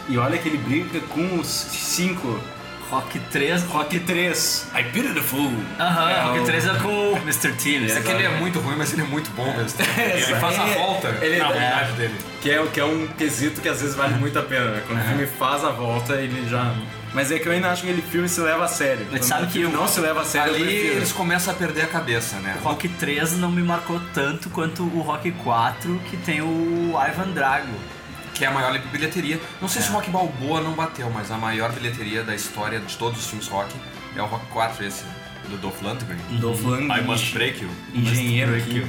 E 0.08 0.18
olha 0.18 0.36
que 0.38 0.48
ele 0.48 0.58
briga 0.58 1.00
com 1.08 1.38
os 1.38 1.46
5. 1.46 2.40
Rock 2.90 3.18
3, 3.30 3.62
Rock... 3.62 3.96
Rock 3.96 4.00
3. 4.00 4.66
I 4.78 4.82
pity 4.84 5.14
the 5.14 5.22
fool. 5.22 5.50
Aham, 5.80 6.10
É 6.10 6.22
Rock 6.24 6.40
o- 6.40 6.44
3 6.44 6.66
é 6.66 6.74
com 6.74 7.12
o 7.12 7.16
Mr. 7.22 7.52
T, 7.52 7.78
né? 7.78 7.96
é 7.96 8.00
que 8.02 8.10
ele 8.10 8.24
é 8.24 8.28
muito 8.38 8.58
ruim, 8.60 8.74
mas 8.76 8.92
ele 8.92 9.00
é 9.00 9.04
muito 9.06 9.30
bom 9.30 9.46
mesmo. 9.56 9.78
Ele 9.96 10.20
faz 10.38 10.58
a 10.58 10.66
Ele- 10.66 10.74
volta 10.74 11.08
ele- 11.22 11.38
na 11.38 11.48
é. 11.50 11.70
vontade 11.70 11.92
dele. 11.92 12.14
Que 12.42 12.50
é, 12.50 12.66
que 12.66 12.78
é 12.80 12.84
um 12.84 13.06
quesito 13.16 13.62
que 13.62 13.68
às 13.70 13.80
vezes 13.80 13.94
vale 13.96 14.14
muito 14.16 14.38
a 14.38 14.42
pena, 14.42 14.72
né? 14.72 14.82
Quando 14.86 15.00
o 15.00 15.04
filme 15.04 15.26
faz 15.26 15.64
a 15.64 15.70
volta, 15.70 16.14
ele 16.16 16.46
já. 16.48 16.74
Mas 17.14 17.30
é 17.30 17.38
que 17.38 17.46
eu 17.46 17.52
ainda 17.52 17.70
acho 17.70 17.82
que 17.82 17.88
aquele 17.90 18.02
filme 18.06 18.28
se 18.28 18.40
leva 18.40 18.64
a 18.64 18.68
sério. 18.68 19.06
Mas 19.10 19.26
sabe 19.26 19.44
o 19.44 19.48
que 19.48 19.64
o- 19.64 19.70
não 19.70 19.86
se 19.86 20.00
leva 20.00 20.22
a 20.22 20.24
sério, 20.24 20.54
Ali 20.54 20.72
eles 20.74 21.12
começam 21.12 21.52
a 21.52 21.56
perder 21.56 21.82
a 21.82 21.86
cabeça, 21.86 22.36
né? 22.38 22.56
Rock 22.62 22.88
3 22.88 23.32
não 23.38 23.50
me 23.50 23.62
marcou 23.62 24.00
tanto 24.14 24.48
quanto 24.50 24.82
o 24.82 25.00
Rock 25.02 25.30
4, 25.32 26.00
que 26.10 26.16
tem 26.16 26.40
o 26.40 26.94
Ivan 27.08 27.30
Drago. 27.32 27.72
Que 28.34 28.44
é 28.46 28.48
a 28.48 28.50
maior 28.50 28.76
bilheteria. 28.90 29.38
Não 29.60 29.68
sei 29.68 29.82
se 29.82 29.90
o 29.90 29.92
Rock 29.92 30.08
Balboa 30.10 30.62
não 30.62 30.72
bateu, 30.72 31.10
mas 31.10 31.30
a 31.30 31.36
maior 31.36 31.70
bilheteria 31.72 32.22
da 32.24 32.34
história 32.34 32.80
de 32.80 32.96
todos 32.96 33.20
os 33.20 33.26
filmes 33.28 33.46
rock 33.46 33.70
é 34.16 34.22
o 34.22 34.26
Rock 34.26 34.46
4, 34.46 34.82
esse, 34.84 35.04
do 35.50 35.58
Dolph 35.58 35.82
Lundgren. 35.82 36.16
Dolph 36.40 36.62
Lundgren, 36.62 36.98
I 36.98 37.02
must 37.02 37.32
break 37.34 37.62
you. 37.62 37.68
engenheiro 37.92 38.52
Must 38.52 38.70
aqui. 38.70 38.86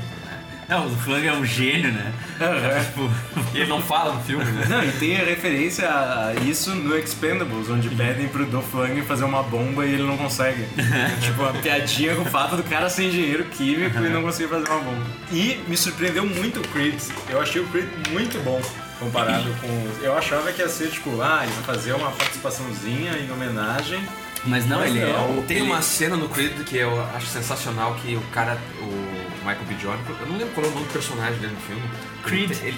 É, 0.69 0.75
o 0.77 0.89
Flang 0.89 1.25
é 1.27 1.33
um 1.33 1.45
gênio, 1.45 1.91
né? 1.91 2.13
Aham. 2.39 2.83
Tipo, 2.83 3.11
ele 3.53 3.65
não 3.67 3.81
fala 3.81 4.13
no 4.13 4.21
filme, 4.21 4.43
né? 4.45 4.65
Não, 4.69 4.83
e 4.83 4.91
tem 4.93 5.15
a 5.19 5.23
referência 5.25 5.87
a 5.89 6.33
isso 6.45 6.73
no 6.73 6.97
Expendables, 6.97 7.69
onde 7.69 7.89
pedem 7.89 8.27
pro 8.27 8.45
Dolph 8.45 8.73
Lundgren 8.73 9.03
fazer 9.03 9.23
uma 9.25 9.43
bomba 9.43 9.85
e 9.85 9.93
ele 9.93 10.03
não 10.03 10.17
consegue. 10.17 10.65
tipo, 11.21 11.41
uma 11.41 11.53
piadinha 11.53 12.15
com 12.15 12.21
o 12.21 12.25
fato 12.25 12.55
do 12.55 12.63
cara 12.63 12.89
ser 12.89 13.05
engenheiro 13.09 13.43
químico 13.45 13.97
e 13.97 14.09
não 14.09 14.21
conseguir 14.21 14.49
fazer 14.49 14.67
uma 14.69 14.79
bomba. 14.79 15.05
E 15.31 15.59
me 15.67 15.75
surpreendeu 15.77 16.25
muito 16.25 16.59
o 16.59 16.67
Creed. 16.69 16.99
Eu 17.29 17.41
achei 17.41 17.61
o 17.61 17.67
Creed 17.67 17.87
muito 18.11 18.39
bom 18.43 18.61
comparado 18.99 19.49
com... 19.59 19.67
os- 19.89 20.03
Eu 20.03 20.17
achava 20.17 20.51
que 20.53 20.61
ia 20.61 20.69
ser, 20.69 20.87
tipo, 20.89 21.21
ah, 21.21 21.41
ele 21.43 21.51
vai 21.53 21.75
fazer 21.75 21.93
uma 21.93 22.09
participaçãozinha 22.11 23.13
em 23.17 23.29
homenagem. 23.31 23.99
mas 24.45 24.65
não, 24.65 24.79
Mas 24.79 24.89
ele 24.95 24.99
é 25.03 25.11
não. 25.13 25.39
o. 25.39 25.43
Tem 25.43 25.57
ele- 25.57 25.65
uma 25.65 25.81
cena 25.81 26.15
no 26.15 26.29
Creed 26.29 26.63
que 26.65 26.77
eu 26.77 27.03
acho 27.15 27.27
sensacional 27.27 27.95
que 27.95 28.15
o 28.15 28.21
cara, 28.31 28.57
o 28.81 29.22
Michael 29.43 29.65
B. 29.67 29.75
Jordan, 29.79 30.01
eu 30.19 30.25
não 30.27 30.37
lembro 30.37 30.53
qual 30.53 30.65
é 30.65 30.69
o 30.69 30.71
nome 30.73 30.85
do 30.87 30.93
personagem 30.93 31.39
dele 31.39 31.53
no 31.53 31.61
filme. 31.61 31.81
Creed. 32.23 32.51
Ele, 32.63 32.77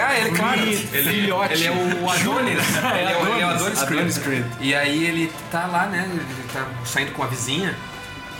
ah, 0.00 0.18
ele, 0.18 0.36
claro. 0.36 0.60
Creed, 0.60 0.94
Ele, 0.94 1.10
filhote. 1.10 1.52
ele 1.54 1.66
é 1.66 1.70
o 1.70 2.10
Adonis. 2.10 2.58
ele, 2.76 3.12
é 3.12 3.16
o, 3.16 3.28
ele 3.28 3.40
é 3.40 3.46
o 3.46 3.50
Adonis, 3.50 3.82
Adonis 3.82 4.18
Creed. 4.18 4.44
E 4.60 4.74
aí 4.74 5.06
ele 5.06 5.32
tá 5.50 5.66
lá, 5.66 5.86
né? 5.86 6.08
Ele 6.10 6.48
tá 6.52 6.66
saindo 6.84 7.12
com 7.12 7.22
a 7.22 7.26
vizinha. 7.26 7.74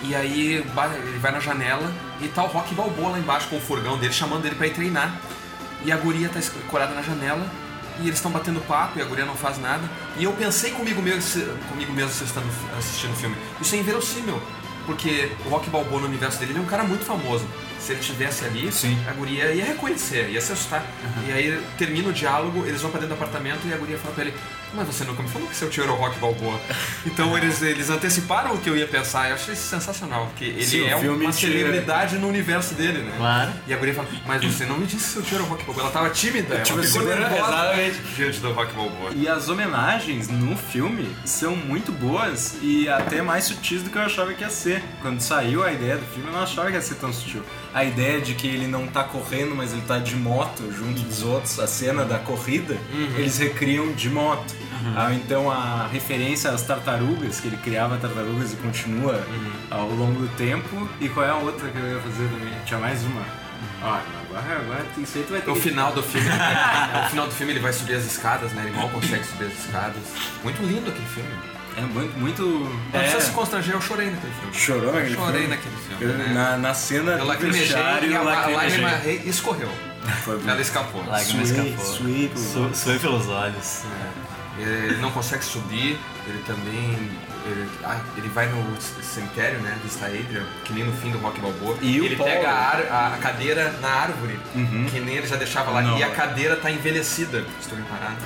E 0.03 0.15
aí 0.15 0.55
ele 0.55 1.19
vai 1.19 1.31
na 1.31 1.41
janela 1.41 1.93
e 2.21 2.29
tá 2.29 2.43
o 2.43 2.47
Rock 2.47 2.75
Balboa 2.75 3.11
lá 3.11 3.19
embaixo 3.19 3.49
com 3.49 3.57
o 3.57 3.61
furgão 3.61 3.99
dele, 3.99 4.13
chamando 4.13 4.47
ele 4.47 4.55
pra 4.55 4.67
ir 4.67 4.73
treinar. 4.73 5.15
E 5.85 5.93
a 5.93 5.97
guria 5.97 6.29
tá 6.29 6.39
escorada 6.39 6.95
na 6.95 7.03
janela 7.03 7.47
e 8.01 8.05
eles 8.05 8.15
estão 8.15 8.31
batendo 8.31 8.61
papo 8.67 8.99
e 8.99 9.03
a 9.03 9.05
guria 9.05 9.25
não 9.27 9.35
faz 9.35 9.59
nada. 9.59 9.83
E 10.17 10.25
eu 10.25 10.33
pensei 10.33 10.71
comigo 10.71 11.03
mesmo, 11.03 11.45
comigo 11.69 11.93
mesmo 11.93 12.11
assistindo, 12.11 12.79
assistindo 12.79 13.13
o 13.13 13.17
filme. 13.17 13.37
Isso 13.61 13.75
é 13.75 13.79
inverossímil, 13.79 14.41
porque 14.91 15.31
o 15.47 15.49
Rock 15.49 15.71
Balboa 15.71 16.01
no 16.01 16.09
universo 16.09 16.41
dele 16.41 16.51
ele 16.51 16.59
é 16.59 16.63
um 16.63 16.67
cara 16.67 16.83
muito 16.83 17.05
famoso. 17.05 17.47
Se 17.79 17.93
ele 17.93 18.01
estivesse 18.01 18.45
ali, 18.45 18.73
Sim. 18.73 18.99
a 19.09 19.13
guria 19.13 19.53
ia 19.53 19.65
reconhecer, 19.65 20.29
ia 20.29 20.41
se 20.41 20.53
assustar. 20.53 20.85
E 21.29 21.33
aí 21.33 21.63
termina 21.79 22.09
o 22.09 22.13
diálogo, 22.13 22.67
eles 22.67 22.83
vão 22.83 22.91
pra 22.91 22.99
dentro 22.99 23.15
do 23.15 23.23
apartamento 23.23 23.61
e 23.69 23.73
a 23.73 23.77
guria 23.77 23.97
fala 23.97 24.15
pra 24.15 24.25
ele: 24.25 24.35
Mas 24.75 24.87
você 24.87 25.05
nunca 25.05 25.23
me 25.23 25.29
falou 25.29 25.49
que 25.49 25.57
seu 25.57 25.69
tio 25.69 25.83
era 25.85 25.93
o 25.93 25.97
Rock 25.97 26.19
Balboa. 26.19 26.61
então 27.05 27.37
eles, 27.37 27.61
eles 27.63 27.91
anteciparam 27.91 28.55
o 28.55 28.59
que 28.59 28.69
eu 28.71 28.77
ia 28.77 28.87
pensar. 28.87 29.29
Eu 29.29 29.35
achei 29.35 29.55
isso 29.55 29.69
sensacional, 29.69 30.27
porque 30.27 30.45
ele 30.45 30.65
Sim, 30.65 30.87
é 30.87 30.97
uma 30.97 31.33
celebridade 31.33 32.17
no 32.19 32.29
universo 32.29 32.75
dele, 32.75 32.99
né? 33.03 33.13
Claro. 33.17 33.53
E 33.67 33.75
a 33.75 33.77
guria 33.77 33.95
fala: 33.95 34.09
Mas 34.27 34.45
você 34.45 34.65
não 34.67 34.79
me 34.79 34.87
disse 34.87 35.05
que 35.07 35.13
seu 35.13 35.23
tio 35.23 35.35
era 35.37 35.45
o 35.45 35.47
Rock 35.47 35.65
Balboa. 35.65 35.85
Ela 35.85 35.93
tava 35.93 36.11
tímida, 36.11 36.55
ela 36.55 36.63
Tipo, 36.63 36.83
ficou 36.83 37.03
nervosa 37.05 37.35
exatamente. 37.37 37.99
diante 38.17 38.41
do 38.41 38.53
Rock 38.53 38.73
Balboa. 38.75 39.11
E 39.15 39.29
as 39.29 39.49
homenagens 39.49 40.29
no 40.29 40.57
filme 40.57 41.09
são 41.25 41.57
muito 41.57 41.91
boas 41.93 42.57
e 42.63 42.89
até 42.89 43.23
mais 43.23 43.45
sutis 43.45 43.83
do 43.83 43.91
que 43.91 43.97
eu 43.99 44.03
achava 44.03 44.33
que 44.35 44.43
ia 44.43 44.51
ser. 44.51 44.83
Quando 45.03 45.21
saiu 45.21 45.65
a 45.65 45.73
ideia 45.73 45.97
do 45.97 46.07
filme, 46.07 46.29
eu 46.29 46.33
não 46.33 46.43
achava 46.43 46.69
que 46.69 46.75
ia 46.75 46.83
ser 46.83 46.95
tão 46.97 47.13
sutil. 47.13 47.43
A 47.75 47.85
ideia 47.85 48.21
de 48.21 48.35
que 48.35 48.47
ele 48.47 48.67
não 48.67 48.87
tá 48.87 49.05
correndo, 49.05 49.55
mas 49.55 49.73
ele 49.73 49.83
tá 49.83 49.99
de 49.99 50.17
moto 50.17 50.73
junto 50.73 51.01
dos 51.03 51.23
outros, 51.23 51.59
a 51.61 51.67
cena 51.67 52.05
da 52.05 52.19
corrida, 52.19 52.77
eles 53.17 53.39
recriam 53.39 53.93
de 53.93 54.09
moto. 54.09 54.60
Ah, 54.97 55.13
então 55.13 55.51
a 55.51 55.87
referência 55.93 56.51
às 56.51 56.63
tartarugas, 56.63 57.41
que 57.41 57.49
ele 57.49 57.57
criava 57.59 57.97
tartarugas 57.99 58.53
e 58.53 58.57
continua 58.57 59.21
ao 59.71 59.89
longo 59.91 60.21
do 60.21 60.29
tempo. 60.37 60.89
E 61.01 61.09
qual 61.09 61.27
é 61.27 61.31
a 61.31 61.37
outra 61.37 61.69
que 61.69 61.77
eu 61.79 61.87
ia 61.93 62.01
fazer 62.01 62.29
também? 62.29 62.55
Tinha 62.65 62.81
mais 62.81 63.03
uma. 63.05 63.23
Ó, 63.83 63.87
agora, 63.89 64.59
agora 64.61 64.87
isso 64.99 65.19
aí 65.19 65.25
tu 65.25 65.31
vai 65.33 65.41
ter 65.41 65.49
No 65.51 65.55
que- 65.57 65.61
final 65.63 65.93
do 65.93 66.03
filme, 66.03 66.29
no 67.03 67.09
final 67.11 67.27
do 67.27 67.33
filme 67.33 67.53
ele 67.53 67.61
vai 67.61 67.73
subir 67.73 67.95
as 67.95 68.05
escadas, 68.05 68.53
né? 68.53 68.63
Ele 68.67 68.77
mal 68.77 68.89
consegue 68.89 69.25
subir 69.25 69.47
as 69.47 69.59
escadas. 69.65 70.03
Muito 70.43 70.63
lindo 70.63 70.89
aquele 70.91 71.07
filme. 71.07 71.31
É 71.77 71.81
muito. 71.83 72.19
muito 72.19 72.43
Não 72.43 72.81
é. 72.93 72.99
precisa 73.03 73.21
se 73.21 73.31
constranger, 73.31 73.75
eu 73.75 73.81
chorei 73.81 74.11
naquele 74.11 74.33
filme. 74.35 74.55
Chorou 74.55 74.93
naquele 74.93 75.15
Chorei 75.15 75.33
filme? 75.43 75.49
naquele 75.49 75.77
filme, 75.77 76.05
Eu- 76.05 76.19
né? 76.19 76.33
na, 76.35 76.57
na 76.57 76.75
cena 76.75 77.13
Eu 77.13 77.19
do 77.19 77.25
lacrimejei 77.27 77.61
vestiário, 77.63 78.11
e 78.11 78.17
a 78.17 78.21
a 78.21 78.23
lágrima 78.23 78.89
re- 78.89 79.23
escorreu. 79.27 79.69
Foi. 80.25 80.41
Ela 80.47 80.61
escapou. 80.61 81.05
Lágrima 81.07 81.43
escapou. 81.43 81.85
Suei 82.75 82.99
pelos 82.99 83.29
olhos. 83.29 83.83
Ele 84.63 84.97
não 85.01 85.11
consegue 85.11 85.45
subir, 85.45 85.99
ele 86.27 86.43
também. 86.47 87.11
Ele, 87.47 87.67
ah, 87.85 87.99
ele 88.19 88.29
vai 88.29 88.47
no 88.49 88.81
cemitério, 88.81 89.61
né? 89.61 89.79
Vista 89.83 90.05
Adria, 90.07 90.47
que 90.65 90.73
nem 90.75 90.85
no 90.85 90.93
fim 90.93 91.11
do 91.11 91.19
Rock 91.19 91.41
Balboa. 91.41 91.79
E 91.81 91.97
ele 91.97 92.17
Paul? 92.17 92.29
pega 92.29 92.51
a, 92.51 92.69
ar- 92.69 93.15
a- 93.15 93.19
cadeira 93.19 93.73
na 93.81 93.89
árvore, 93.89 94.39
Uhum. 94.55 94.87
que 94.91 95.01
nem 95.01 95.17
ele 95.17 95.27
já 95.27 95.37
deixava 95.37 95.71
lá. 95.71 95.81
Não. 95.81 95.99
E 95.99 96.03
a 96.03 96.11
cadeira 96.11 96.55
tá 96.57 96.71
envelhecida, 96.71 97.45
estou 97.61 97.79
reparado, 97.79 98.17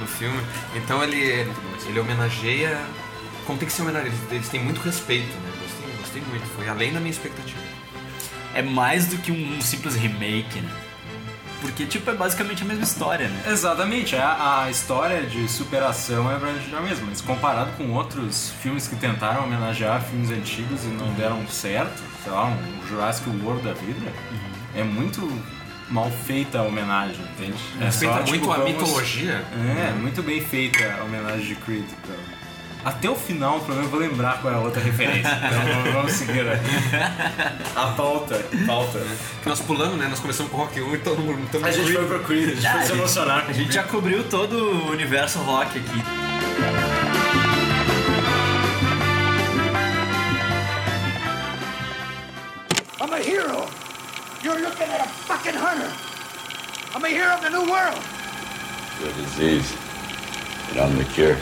no 0.00 0.06
filme. 0.06 0.40
Então 0.74 1.02
ele, 1.02 1.46
ele 1.86 2.00
homenageia. 2.00 2.78
Como 3.46 3.58
tem 3.58 3.66
que 3.68 3.74
ser 3.74 3.82
homenageado. 3.82 4.14
Eles, 4.16 4.32
eles 4.32 4.48
têm 4.48 4.62
muito 4.64 4.80
respeito, 4.80 5.26
né? 5.34 5.50
Gostei, 5.60 5.96
gostei 5.98 6.22
muito. 6.30 6.46
Foi 6.56 6.68
além 6.68 6.92
da 6.94 7.00
minha 7.00 7.10
expectativa. 7.12 7.60
É 8.54 8.62
mais 8.62 9.06
do 9.06 9.18
que 9.18 9.30
um 9.32 9.60
simples 9.60 9.94
remake, 9.96 10.60
né? 10.60 10.70
Porque, 11.62 11.86
tipo, 11.86 12.10
é 12.10 12.14
basicamente 12.14 12.62
a 12.62 12.66
mesma 12.66 12.82
história, 12.84 13.28
né? 13.28 13.44
Exatamente, 13.46 14.14
a, 14.16 14.64
a 14.64 14.70
história 14.70 15.22
de 15.22 15.48
superação 15.48 16.30
é 16.30 16.36
praticamente 16.36 16.74
a 16.76 16.80
mesma, 16.80 17.06
mas 17.08 17.20
comparado 17.22 17.70
com 17.78 17.90
outros 17.92 18.50
filmes 18.60 18.86
que 18.86 18.96
tentaram 18.96 19.44
homenagear 19.44 20.02
filmes 20.02 20.30
antigos 20.30 20.84
e 20.84 20.88
não 20.88 21.10
deram 21.14 21.46
certo, 21.48 22.02
sei 22.22 22.32
lá, 22.32 22.46
um 22.46 22.86
Jurassic 22.88 23.30
World 23.42 23.62
da 23.62 23.72
vida, 23.72 24.12
é 24.74 24.82
muito 24.82 25.20
mal 25.88 26.10
feita 26.10 26.58
a 26.58 26.62
homenagem, 26.62 27.20
entende? 27.34 27.56
É 27.80 27.84
Respeita 27.84 28.14
só, 28.16 28.22
tipo, 28.24 28.30
muito 28.38 28.52
a 28.52 28.56
vamos- 28.56 28.72
mitologia. 28.72 29.44
É, 29.88 29.92
muito 29.92 30.22
bem 30.22 30.40
feita 30.40 30.96
a 31.00 31.04
homenagem 31.04 31.46
de 31.46 31.54
Creed. 31.54 31.84
então. 31.84 32.41
Até 32.84 33.08
o 33.08 33.14
final, 33.14 33.60
pelo 33.60 33.76
menos, 33.78 33.84
eu 33.84 33.90
vou 33.90 34.00
lembrar 34.00 34.40
qual 34.42 34.52
é 34.52 34.56
a 34.56 34.60
outra 34.60 34.82
referência. 34.82 35.30
Então 35.30 35.92
vamos- 35.92 36.12
seguir 36.12 36.44
a, 36.48 37.80
a 37.80 37.86
pauta. 37.92 38.44
pauta. 38.66 39.00
Que 39.42 39.48
nós 39.48 39.60
pulamos, 39.60 39.96
né? 39.98 40.08
Nós 40.08 40.18
começamos 40.18 40.50
com 40.50 40.58
Rock 40.58 40.80
1 40.80 40.94
e 40.94 40.98
todo 40.98 41.20
mundo 41.20 41.44
estamos 41.44 41.68
A 41.68 41.70
gente 41.70 41.92
foi 41.92 42.06
pro 42.06 42.20
Creed, 42.24 42.48
a 42.50 42.54
gente 42.60 42.72
foi 42.72 42.82
se 42.86 42.92
emocionar. 42.92 43.44
A 43.48 43.52
gente 43.52 43.72
já 43.72 43.84
cobriu 43.84 44.24
todo 44.24 44.52
o 44.56 44.90
universo 44.90 45.38
rock 45.40 45.78
aqui. 45.78 46.02
I'm 53.00 53.12
a 53.12 53.18
hero. 53.18 53.68
You're 54.42 54.60
looking 54.60 54.86
at 54.88 55.00
a 55.00 55.08
fucking 55.26 55.54
hunter. 55.54 55.90
I'm 56.94 57.04
a 57.04 57.08
hero 57.08 57.34
of 57.34 57.42
the 57.42 57.50
new 57.50 57.70
world. 57.70 58.00
The 59.00 59.12
disease. 59.22 59.74
And 60.70 60.80
I'm 60.80 60.96
the 60.96 61.04
cure. 61.04 61.38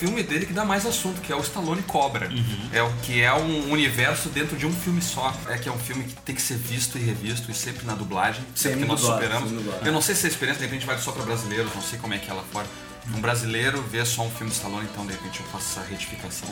Filme 0.00 0.22
dele 0.22 0.46
que 0.46 0.54
dá 0.54 0.64
mais 0.64 0.86
assunto, 0.86 1.20
que 1.20 1.30
é 1.30 1.36
o 1.36 1.40
Stallone 1.40 1.82
Cobra. 1.82 2.30
É 2.72 2.82
o 2.82 2.90
que 3.02 3.20
é 3.20 3.32
um 3.34 3.70
universo 3.70 4.30
dentro 4.30 4.56
de 4.56 4.66
um 4.66 4.72
filme 4.72 5.02
só. 5.02 5.34
É 5.46 5.58
que 5.58 5.68
é 5.68 5.72
um 5.72 5.78
filme 5.78 6.04
que 6.04 6.14
tem 6.22 6.34
que 6.34 6.40
ser 6.40 6.56
visto 6.56 6.96
e 6.96 7.02
revisto 7.02 7.50
e 7.50 7.54
sempre 7.54 7.84
na 7.86 7.94
dublagem, 7.94 8.42
sempre 8.54 8.80
que 8.80 8.86
nós 8.86 9.00
dublado, 9.00 9.22
superamos. 9.22 9.50
dublado. 9.50 9.86
Eu 9.86 9.92
não 9.92 10.00
sei 10.00 10.14
se 10.14 10.24
a 10.24 10.28
experiência 10.30 10.60
de 10.60 10.66
repente 10.66 10.86
vai 10.86 10.98
só 10.98 11.12
para 11.12 11.22
brasileiros, 11.22 11.74
não 11.74 11.82
sei 11.82 11.98
como 11.98 12.14
é 12.14 12.18
que 12.18 12.30
é 12.30 12.32
lá 12.32 12.42
fora. 12.50 12.66
Um 13.14 13.20
brasileiro 13.20 13.82
vê 13.82 14.02
só 14.06 14.22
um 14.22 14.30
filme 14.30 14.50
do 14.50 14.54
Stallone, 14.54 14.88
então 14.90 15.04
de 15.04 15.12
repente 15.12 15.40
eu 15.40 15.46
faço 15.46 15.78
essa 15.78 15.86
retificação. 15.86 16.48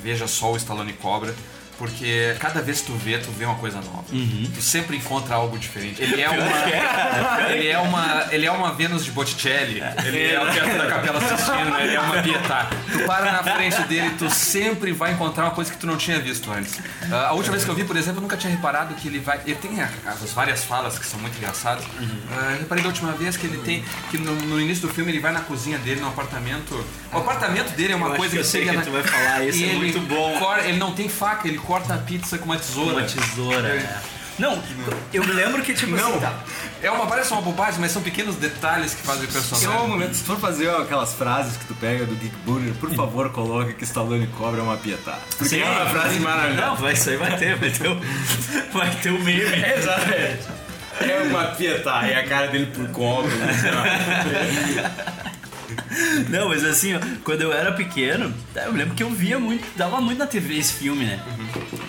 Veja 0.00 0.28
só 0.28 0.52
o 0.52 0.56
Stallone 0.56 0.92
Cobra. 0.92 1.34
Porque 1.78 2.34
cada 2.40 2.62
vez 2.62 2.80
que 2.80 2.86
tu 2.86 2.94
vê, 2.94 3.18
tu 3.18 3.30
vê 3.30 3.44
uma 3.44 3.56
coisa 3.56 3.76
nova. 3.80 4.04
Tu 4.54 4.62
sempre 4.62 4.96
encontra 4.96 5.34
algo 5.34 5.58
diferente. 5.58 6.02
Ele 6.02 6.20
é 6.22 6.28
uma. 6.30 7.50
ele 7.50 7.68
é 7.68 7.78
uma. 7.78 8.26
Ele 8.30 8.46
é 8.46 8.50
uma 8.50 8.72
Vênus 8.72 9.04
de 9.04 9.10
Botticelli. 9.10 9.82
Ele 10.04 10.32
é 10.32 10.42
o 10.42 10.50
teatro 10.52 10.78
da 10.78 10.86
Capela 10.86 11.20
Sistina, 11.20 11.80
ele 11.80 11.94
é 11.94 12.00
uma 12.00 12.22
Pietà. 12.22 12.68
Tu 12.92 12.98
para 13.06 13.30
na 13.32 13.42
frente 13.42 13.82
dele, 13.84 14.10
tu 14.18 14.30
sempre 14.30 14.92
vai 14.92 15.12
encontrar 15.12 15.44
uma 15.44 15.50
coisa 15.50 15.70
que 15.70 15.76
tu 15.78 15.86
não 15.86 15.96
tinha 15.96 16.18
visto 16.18 16.50
antes. 16.50 16.78
Ah, 17.10 17.28
a 17.28 17.32
última 17.32 17.52
vez 17.52 17.64
que 17.64 17.70
eu 17.70 17.74
vi, 17.74 17.84
por 17.84 17.96
exemplo, 17.96 18.18
eu 18.18 18.22
nunca 18.22 18.36
tinha 18.36 18.50
reparado 18.52 18.94
que 18.94 19.08
ele 19.08 19.18
vai. 19.18 19.40
Ele 19.46 19.56
tem 19.56 19.80
as 19.82 20.32
várias 20.32 20.64
falas 20.64 20.98
que 20.98 21.06
são 21.06 21.20
muito 21.20 21.36
engraçadas. 21.36 21.84
Eu 22.00 22.58
reparei 22.60 22.82
da 22.82 22.88
última 22.88 23.12
vez 23.12 23.36
que 23.36 23.46
ele 23.46 23.58
tem. 23.58 23.84
Que 24.10 24.18
no, 24.18 24.34
no 24.34 24.60
início 24.60 24.86
do 24.88 24.92
filme 24.94 25.10
ele 25.12 25.20
vai 25.20 25.32
na 25.32 25.40
cozinha 25.40 25.78
dele, 25.78 26.00
no 26.00 26.08
apartamento. 26.08 26.84
O 27.12 27.18
apartamento 27.18 27.70
dele 27.76 27.92
é 27.92 27.96
uma 27.96 28.08
Eu 28.10 28.16
coisa 28.16 28.36
que 28.36 28.42
que 28.42 28.64
que 28.64 28.72
na- 28.72 28.82
tu 28.82 28.90
vai 28.90 29.02
falar, 29.02 29.44
isso 29.44 29.62
é 29.62 29.66
ele 29.66 29.76
muito 29.76 30.00
bom. 30.00 30.38
cor- 30.38 30.58
ele 30.58 30.78
não 30.78 30.92
tem 30.92 31.08
faca, 31.08 31.46
ele 31.48 31.58
corta 31.66 31.94
a 31.94 31.98
pizza 31.98 32.38
com 32.38 32.44
uma 32.46 32.56
tesoura. 32.56 32.98
Uma 32.98 33.02
tesoura, 33.02 33.68
é. 33.68 34.00
Não, 34.38 34.62
eu 35.14 35.24
me 35.24 35.32
lembro 35.32 35.62
que, 35.62 35.72
tipo 35.72 35.94
assim, 35.94 36.20
tá. 36.20 36.34
É 36.82 36.90
uma, 36.90 37.06
parece 37.06 37.32
uma 37.32 37.40
bobagem, 37.40 37.80
mas 37.80 37.90
são 37.90 38.02
pequenos 38.02 38.36
detalhes 38.36 38.92
que 38.94 39.00
fazem 39.00 39.24
o 39.24 39.30
Se 39.30 39.38
é 39.38 39.40
personagem. 39.40 39.88
momento, 39.88 40.14
se 40.14 40.24
for 40.24 40.38
fazer 40.38 40.68
aquelas 40.68 41.14
frases 41.14 41.56
que 41.56 41.64
tu 41.64 41.74
pega 41.74 42.04
do 42.04 42.14
Geek 42.14 42.36
Burger, 42.44 42.74
por 42.74 42.94
favor, 42.94 43.30
coloque 43.30 43.72
que 43.72 43.84
Stallone 43.84 44.26
cobra 44.38 44.62
uma 44.62 44.76
pietá. 44.76 45.18
Porque 45.38 45.48
Sim. 45.48 45.62
é 45.62 45.70
uma 45.70 45.86
frase 45.86 46.20
maravilhosa. 46.20 46.66
Não, 46.66 46.76
vai, 46.76 46.92
isso 46.92 47.08
aí 47.08 47.16
vai 47.16 47.34
ter, 47.38 47.56
vai 47.56 47.70
ter 47.70 47.88
o, 47.88 47.98
vai 48.72 48.90
ter 48.96 49.10
o 49.10 49.18
meme. 49.20 49.40
Exatamente. 49.74 50.42
É 51.00 51.22
uma 51.28 51.44
pietá 51.46 52.06
e 52.06 52.14
a 52.14 52.26
cara 52.26 52.48
dele 52.48 52.66
por 52.66 52.86
cobra. 52.90 53.30
Não, 56.30 56.48
mas 56.48 56.64
assim, 56.64 56.94
ó, 56.94 57.00
quando 57.24 57.42
eu 57.42 57.52
era 57.52 57.72
pequeno, 57.72 58.32
eu 58.54 58.72
lembro 58.72 58.94
que 58.94 59.02
eu 59.02 59.10
via 59.10 59.38
muito, 59.38 59.64
dava 59.76 60.00
muito 60.00 60.18
na 60.18 60.26
TV 60.26 60.58
esse 60.58 60.72
filme, 60.72 61.04
né? 61.04 61.22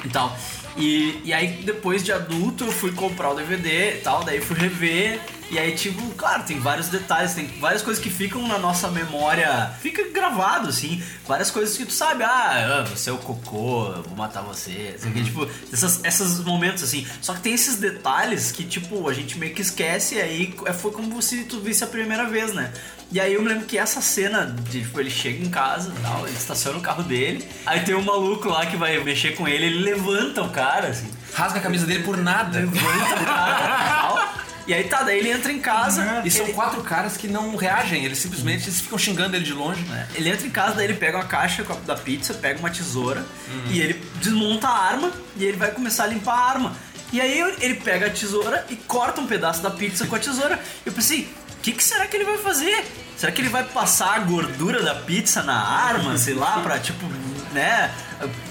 E 0.03 0.09
tal. 0.09 0.37
E, 0.75 1.21
e 1.23 1.33
aí 1.33 1.63
depois 1.63 2.03
de 2.03 2.11
adulto 2.11 2.65
eu 2.65 2.71
fui 2.71 2.91
comprar 2.91 3.31
o 3.31 3.35
DVD 3.35 3.95
e 3.95 4.01
tal, 4.01 4.23
daí 4.23 4.39
fui 4.39 4.57
rever. 4.57 5.19
E 5.49 5.57
aí, 5.57 5.73
tipo, 5.75 6.01
claro, 6.15 6.43
tem 6.43 6.59
vários 6.59 6.89
detalhes, 6.89 7.33
tem 7.33 7.47
várias 7.61 7.81
coisas 7.81 8.03
que 8.03 8.09
ficam 8.09 8.45
na 8.49 8.57
nossa 8.57 8.89
memória, 8.89 9.71
fica 9.81 10.03
gravado, 10.11 10.67
assim, 10.67 11.01
várias 11.25 11.49
coisas 11.49 11.77
que 11.77 11.85
tu 11.85 11.93
sabe, 11.93 12.23
ah, 12.23 12.81
ah, 12.81 12.83
você 12.83 13.09
é 13.09 13.13
o 13.13 13.17
cocô, 13.17 13.87
eu 13.95 14.03
vou 14.03 14.17
matar 14.17 14.41
você, 14.41 14.93
assim, 14.97 15.09
que, 15.11 15.23
tipo, 15.23 15.47
essas, 15.71 16.03
esses 16.03 16.39
momentos, 16.43 16.83
assim. 16.83 17.07
Só 17.21 17.33
que 17.33 17.39
tem 17.39 17.53
esses 17.53 17.77
detalhes 17.77 18.51
que, 18.51 18.65
tipo, 18.65 19.07
a 19.07 19.13
gente 19.13 19.37
meio 19.39 19.53
que 19.55 19.61
esquece 19.61 20.15
e 20.15 20.21
aí 20.21 20.55
é- 20.65 20.73
foi 20.73 20.91
como 20.91 21.21
se 21.21 21.45
tu 21.45 21.61
visse 21.61 21.81
a 21.81 21.87
primeira 21.87 22.25
vez, 22.25 22.53
né? 22.53 22.73
E 23.09 23.17
aí 23.21 23.33
eu 23.33 23.41
me 23.41 23.47
lembro 23.47 23.65
que 23.65 23.77
essa 23.77 24.01
cena 24.01 24.45
de, 24.69 24.81
tipo, 24.81 24.99
ele 24.99 25.09
chega 25.09 25.41
em 25.41 25.49
casa 25.49 25.93
e 25.97 26.01
tal, 26.01 26.27
ele 26.27 26.35
estaciona 26.35 26.77
o 26.77 26.81
carro 26.81 27.03
dele, 27.03 27.47
aí 27.65 27.79
tem 27.85 27.95
um 27.95 28.01
maluco 28.03 28.49
lá 28.49 28.65
que 28.65 28.75
vai 28.75 29.01
mexer 29.01 29.33
com 29.33 29.47
ele, 29.47 29.67
ele 29.67 29.79
levanta 29.79 30.41
o 30.43 30.49
cara, 30.49 30.89
assim, 30.89 31.09
Rasga 31.33 31.59
a 31.59 31.61
camisa 31.61 31.85
dele 31.85 32.03
por 32.03 32.17
nada. 32.17 32.59
levanta 32.59 33.21
o 33.21 33.25
cara 33.25 33.77
tal. 34.01 34.37
E 34.67 34.73
aí 34.73 34.83
tá, 34.83 35.01
daí 35.03 35.19
ele 35.19 35.31
entra 35.31 35.51
em 35.51 35.59
casa 35.59 36.21
E 36.25 36.29
são 36.29 36.45
ele- 36.45 36.53
quatro 36.53 36.81
caras 36.83 37.15
que 37.15 37.27
não 37.27 37.55
reagem, 37.55 38.03
eles 38.03 38.17
simplesmente 38.17 38.65
eles 38.65 38.81
ficam 38.81 38.97
xingando 38.97 39.35
ele 39.35 39.45
de 39.45 39.53
longe. 39.53 39.83
É, 39.93 40.07
Ele 40.15 40.29
entra 40.29 40.45
em 40.45 40.49
casa, 40.49 40.75
daí 40.75 40.85
ele 40.85 40.95
pega 40.95 41.17
uma 41.17 41.25
caixa 41.25 41.63
da 41.85 41.95
pizza, 41.95 42.33
pega 42.33 42.59
uma 42.59 42.69
tesoura 42.69 43.25
e 43.69 43.79
ele 43.79 43.93
desmonta 44.21 44.67
a 44.67 44.77
arma 44.77 45.11
e 45.37 45.45
ele 45.45 45.55
vai 45.57 45.71
começar 45.71 46.03
a 46.03 46.07
limpar 46.07 46.33
a 46.35 46.49
arma. 46.49 46.75
E 47.13 47.21
aí 47.21 47.39
ele 47.61 47.75
pega 47.75 48.07
a 48.07 48.09
tesoura 48.09 48.65
e 48.69 48.75
corta 48.75 49.21
um 49.21 49.27
pedaço 49.27 49.61
da 49.61 49.71
pizza 49.71 50.05
com 50.05 50.15
a 50.15 50.19
tesoura. 50.19 50.59
Eu 50.85 50.91
pensei, 50.91 51.29
o 51.57 51.61
que, 51.61 51.71
que 51.71 51.81
será 51.83 52.05
que 52.05 52.17
ele 52.17 52.25
vai 52.25 52.37
fazer? 52.37 52.85
Será 53.15 53.31
que 53.31 53.41
ele 53.41 53.49
vai 53.49 53.63
passar 53.63 54.15
a 54.15 54.19
gordura 54.19 54.83
da 54.83 54.93
pizza 54.93 55.41
na 55.41 55.57
arma, 55.57 56.17
sei 56.17 56.33
lá, 56.33 56.59
pra 56.59 56.77
tipo, 56.77 57.05
né? 57.53 57.89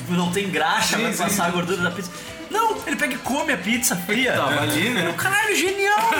Não 0.08 0.32
tem 0.32 0.48
graxa, 0.50 0.96
vai 0.96 1.12
passar 1.14 1.46
a 1.46 1.50
gordura 1.50 1.82
da 1.82 1.90
pizza. 1.90 2.10
Não, 2.56 2.82
ele 2.86 2.96
pega 2.96 3.14
e 3.14 3.18
come 3.18 3.52
a 3.52 3.58
pizza 3.58 3.94
fria. 3.94 4.32
Tava 4.32 4.60
ali, 4.62 4.90
né? 4.90 5.06
Eu, 5.06 5.14
Caralho, 5.14 5.54
genial! 5.54 6.10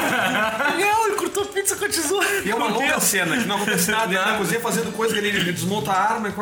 genial, 0.73 1.07
ele 1.07 1.17
cortou 1.17 1.43
a 1.45 1.47
pizza 1.47 1.77
com 1.77 1.85
a 1.85 1.89
tesoura. 1.89 2.29
E 2.45 2.51
é 2.51 2.55
uma 2.55 2.67
Meu 2.67 2.75
longa 2.75 2.89
Deus. 2.93 3.05
cena, 3.05 3.37
que 3.37 3.45
não 3.47 3.57
acontece 3.57 3.91
nada, 3.91 4.15
ele 4.15 4.25
na 4.25 4.37
cozinha 4.39 4.61
fazendo 4.61 4.93
coisa 4.93 5.15
que 5.15 5.21
ele, 5.21 5.53
desmonta 5.53 5.93
a 5.93 6.15
arma 6.15 6.33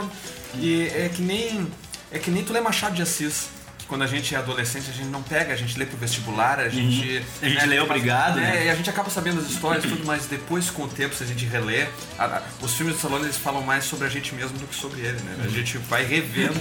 e, 0.54 0.58
e 0.58 0.88
é 0.88 1.10
que 1.14 1.22
nem. 1.22 1.66
É 2.10 2.18
que 2.18 2.30
nem 2.30 2.44
tu 2.44 2.52
lê 2.52 2.60
Machado 2.60 2.94
de 2.94 3.02
Assis. 3.02 3.48
Que 3.84 3.88
Quando 3.88 4.02
a 4.02 4.06
gente 4.06 4.34
é 4.34 4.38
adolescente, 4.38 4.90
a 4.90 4.92
gente 4.92 5.08
não 5.08 5.22
pega, 5.22 5.52
a 5.52 5.56
gente 5.56 5.78
lê 5.78 5.86
pro 5.86 5.96
vestibular, 5.96 6.58
a 6.58 6.68
gente. 6.68 7.22
A 7.42 7.48
gente 7.48 7.66
lê 7.66 7.78
obrigado, 7.80 8.38
É, 8.38 8.42
né? 8.42 8.66
e 8.66 8.70
a 8.70 8.74
gente 8.74 8.90
acaba 8.90 9.08
sabendo 9.10 9.40
as 9.40 9.48
histórias 9.48 9.84
e 9.84 9.88
tudo, 9.88 10.04
mas 10.04 10.26
depois, 10.26 10.70
com 10.70 10.82
o 10.84 10.88
tempo, 10.88 11.14
se 11.14 11.22
a 11.22 11.26
gente 11.26 11.44
relê, 11.44 11.86
a- 12.18 12.42
os 12.60 12.74
filmes 12.74 12.94
do 12.94 12.98
Stallone 12.98 13.24
eles 13.24 13.36
falam 13.36 13.62
mais 13.62 13.84
sobre 13.84 14.06
a 14.06 14.10
gente 14.10 14.34
mesmo 14.34 14.58
do 14.58 14.66
que 14.66 14.74
sobre 14.74 15.00
ele, 15.00 15.18
né? 15.22 15.36
A 15.44 15.48
gente 15.48 15.78
vai 15.78 16.04
revendo 16.04 16.60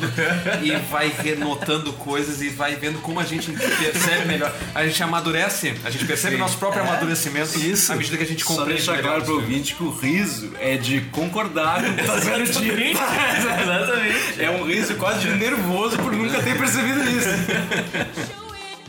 e 0.62 0.72
vai 0.92 1.10
renotando 1.10 1.92
coisas 1.94 2.42
e 2.42 2.50
vai 2.50 2.76
vendo 2.76 3.00
como 3.02 3.20
a 3.20 3.24
gente 3.24 3.52
percebe 3.52 4.26
melhor. 4.28 4.54
A 4.76 4.86
gente 4.86 5.02
amadurece, 5.02 5.74
a 5.84 5.90
gente 5.90 6.06
percebe 6.06 6.38
nosso 6.38 6.58
próprio 6.58 6.84
amadurecimento 6.84 7.58
Isso. 7.60 7.92
à 7.92 7.96
medida 7.96 8.18
que 8.18 8.24
a 8.24 8.28
gente 8.28 8.44
Só 8.44 8.50
compreende 8.50 8.74
deixar 8.82 8.94
melhor 8.98 9.10
claro 9.22 9.24
pro 9.26 9.36
ouvinte 9.36 9.76
que 9.76 9.84
o 9.84 9.92
riso 9.92 10.54
é 10.60 10.78
de 10.78 11.02
concordar 11.12 11.82
com 11.84 11.90
o 11.90 11.96
que 11.96 12.04
tá 12.04 12.22
sendo 12.22 12.46
dito. 12.46 13.00
Exatamente. 13.00 14.24
É 14.44 14.50
um 14.50 14.66
riso 14.66 14.96
quase 14.96 15.22
de 15.28 15.30
nervoso 15.36 15.98
por 15.98 16.12
nunca 16.12 16.42
ter 16.42 16.58
percebido 16.58 17.00
isso. 17.10 17.13
Show 17.22 18.54
it. 18.54 18.80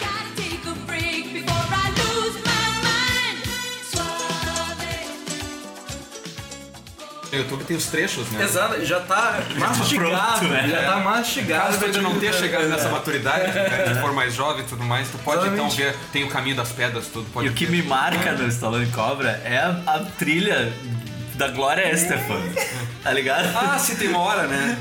Gotta 0.00 0.30
take 0.36 0.66
a 0.66 0.74
break 0.86 1.32
before 1.32 1.66
I 1.70 1.90
lose 2.00 2.36
my 2.44 2.68
mind. 2.84 3.38
Suave. 3.90 4.88
No 7.30 7.38
YouTube 7.38 7.64
tem 7.64 7.76
os 7.76 7.86
trechos, 7.86 8.26
né? 8.30 8.42
Exato, 8.44 8.84
já 8.84 9.00
tá 9.00 9.40
mastigado, 9.58 10.38
pronto, 10.38 10.44
né? 10.52 10.68
já 10.70 10.82
tá 10.82 10.96
mastigado. 10.98 11.66
Caso 11.66 11.78
tu 11.78 11.84
ainda 11.84 12.00
não 12.00 12.18
tenha 12.18 12.32
chegado 12.32 12.68
nessa 12.68 12.88
maturidade, 12.88 13.52
né, 13.52 13.84
se 13.94 14.00
for 14.00 14.12
mais 14.14 14.34
jovem 14.34 14.64
e 14.64 14.66
tudo 14.68 14.82
mais, 14.84 15.08
tu 15.08 15.18
pode 15.18 15.46
então 15.48 15.66
Exatamente. 15.66 15.76
ver, 15.82 15.94
tem 16.12 16.24
o 16.24 16.28
caminho 16.28 16.56
das 16.56 16.72
pedras, 16.72 17.06
tudo 17.08 17.28
pode 17.30 17.46
E 17.46 17.50
o 17.50 17.52
que 17.52 17.66
ver. 17.66 17.76
me 17.76 17.82
marca 17.82 18.32
no 18.32 18.48
Stallone 18.48 18.86
Cobra 18.90 19.40
é 19.44 19.58
a, 19.58 19.82
a 19.86 19.98
trilha 20.18 20.72
da 21.38 21.48
Glória 21.48 21.90
Estefan, 21.94 22.42
tá 23.02 23.12
ligado? 23.12 23.46
Ah, 23.56 23.78
sim, 23.78 23.94
tem 23.94 24.08
uma 24.08 24.18
hora, 24.18 24.46
né? 24.48 24.76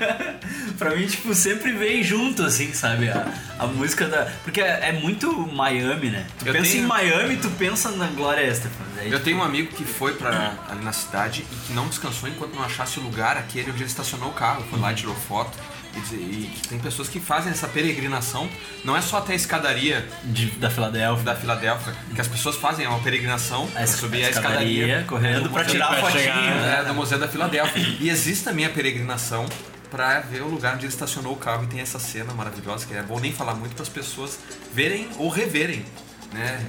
pra 0.78 0.96
mim, 0.96 1.06
tipo, 1.06 1.34
sempre 1.34 1.72
vem 1.72 2.02
junto, 2.02 2.42
assim, 2.42 2.72
sabe? 2.72 3.08
A, 3.10 3.26
a 3.58 3.66
música 3.66 4.06
da... 4.08 4.24
Porque 4.42 4.60
é, 4.60 4.88
é 4.88 4.92
muito 4.92 5.30
Miami, 5.52 6.08
né? 6.10 6.26
Tu 6.38 6.46
Eu 6.48 6.52
pensa 6.54 6.72
tenho- 6.72 6.84
em 6.84 6.86
Miami, 6.86 7.36
tu 7.36 7.50
pensa 7.50 7.90
na 7.90 8.06
Glória 8.06 8.46
Estefan. 8.46 8.84
Daí, 8.96 9.12
Eu 9.12 9.20
tenho 9.22 9.36
um 9.38 9.42
amigo 9.42 9.68
que 9.74 9.84
foi 9.84 10.14
pra, 10.14 10.54
ali 10.70 10.82
na 10.82 10.92
cidade 10.92 11.44
e 11.52 11.54
que 11.66 11.72
não 11.74 11.86
descansou 11.88 12.28
enquanto 12.28 12.54
não 12.54 12.64
achasse 12.64 12.98
o 12.98 13.02
lugar 13.02 13.36
aquele 13.36 13.70
onde 13.70 13.82
ele 13.82 13.90
estacionou 13.90 14.30
o 14.30 14.32
carro. 14.32 14.64
Foi 14.70 14.80
lá 14.80 14.90
e 14.92 14.94
tirou 14.94 15.14
foto. 15.14 15.56
E, 15.96 16.00
dizer- 16.00 16.16
e 16.16 16.52
tem 16.68 16.78
pessoas 16.78 17.08
que 17.08 17.20
fazem 17.20 17.52
essa 17.52 17.68
peregrinação, 17.68 18.48
não 18.84 18.96
é 18.96 19.00
só 19.00 19.18
até 19.18 19.32
a 19.32 19.36
escadaria 19.36 20.06
De- 20.24 20.50
da 20.52 20.68
Filadélfia. 20.70 21.24
da 21.24 21.36
Filadélfia, 21.36 21.94
que 22.14 22.20
as 22.20 22.26
pessoas 22.28 22.56
fazem 22.56 22.86
uma 22.86 22.98
peregrinação 23.00 23.64
A 23.64 23.68
pra 23.68 23.84
es- 23.84 23.90
subir 23.90 24.24
a 24.24 24.30
escadaria, 24.30 24.70
escadaria 24.98 25.04
correndo 25.06 25.50
museu- 25.50 25.66
tirar 25.66 25.92
a 25.92 26.00
fotinho. 26.00 26.24
né? 26.24 26.78
é, 26.80 26.84
do 26.84 26.94
Museu 26.94 27.18
da 27.18 27.28
Filadélfia. 27.28 27.82
E 28.00 28.08
existe 28.08 28.44
também 28.44 28.64
a 28.64 28.70
peregrinação 28.70 29.46
para 29.90 30.18
ver 30.20 30.42
o 30.42 30.48
lugar 30.48 30.74
onde 30.74 30.86
ele 30.86 30.92
estacionou 30.92 31.32
o 31.34 31.36
carro 31.36 31.62
e 31.64 31.66
tem 31.68 31.80
essa 31.80 32.00
cena 32.00 32.32
maravilhosa 32.34 32.84
que 32.86 32.94
é 32.94 33.02
bom 33.02 33.20
nem 33.20 33.32
falar 33.32 33.54
muito 33.54 33.74
para 33.74 33.82
as 33.84 33.88
pessoas 33.88 34.38
verem 34.74 35.08
ou 35.18 35.28
reverem. 35.28 35.84
Né? 36.32 36.60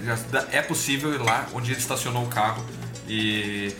É 0.51 0.61
possível 0.61 1.11
ir 1.15 1.17
lá 1.17 1.47
onde 1.53 1.71
ele 1.71 1.79
estacionou 1.79 2.23
o 2.23 2.27
carro. 2.27 2.63
E 3.07 3.71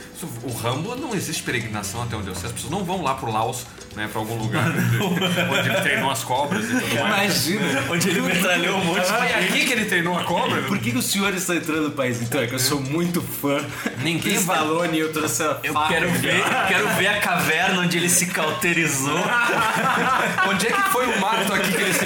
o 0.44 0.52
Rambo 0.54 0.96
não 0.96 1.16
existe 1.16 1.42
peregrinação 1.44 2.04
até 2.04 2.16
onde 2.16 2.28
eu 2.28 2.36
sei. 2.36 2.46
As 2.48 2.52
pessoas 2.52 2.72
não 2.72 2.84
vão 2.84 3.02
lá 3.02 3.16
pro 3.16 3.32
Laos, 3.32 3.66
né, 3.96 4.08
para 4.12 4.20
algum 4.20 4.36
lugar 4.36 4.68
onde, 4.70 5.00
onde 5.60 5.70
ele 5.70 5.82
treinou 5.82 6.12
as 6.12 6.24
cobras 6.24 6.66
e 6.66 6.80
tudo 6.80 7.00
mais. 7.02 7.48
Imagina. 7.48 7.66
Onde 7.90 8.10
ele 8.10 8.22
metralhou 8.22 8.78
um 8.78 8.84
monte 8.86 9.02
de 9.02 9.08
Foi 9.08 9.34
aqui 9.34 9.66
que 9.66 9.72
ele 9.72 9.86
treinou 9.86 10.18
a 10.18 10.24
cobra? 10.24 10.62
Por 10.64 10.78
que, 10.80 10.92
que 10.92 10.98
o 10.98 11.02
senhor 11.02 11.34
está 11.34 11.56
entrando 11.56 11.84
no 11.84 11.92
país? 11.92 12.22
Então, 12.22 12.42
é 12.42 12.48
que 12.48 12.54
eu 12.54 12.60
sou 12.60 12.80
muito 12.82 13.22
fã 13.22 13.64
Ninguém 14.00 14.36
Stallone 14.36 14.98
e 14.98 15.02
eu 15.02 15.14
trouxe 15.14 15.44
a 15.44 15.58
Eu 15.64 15.74
faca. 15.74 15.94
quero 15.94 16.10
ver, 16.12 16.44
quero 16.68 16.88
ver 16.90 17.08
a 17.08 17.20
caverna 17.20 17.82
onde 17.82 17.98
ele 17.98 18.10
se 18.10 18.26
cauterizou. 18.28 19.16
Onde 20.50 20.68
é 20.68 20.72
que 20.72 20.82
foi 20.90 21.06
o 21.08 21.20
mato 21.20 21.54
aqui 21.54 21.72
que 21.72 21.82
ele 21.82 21.94
se. 21.94 22.06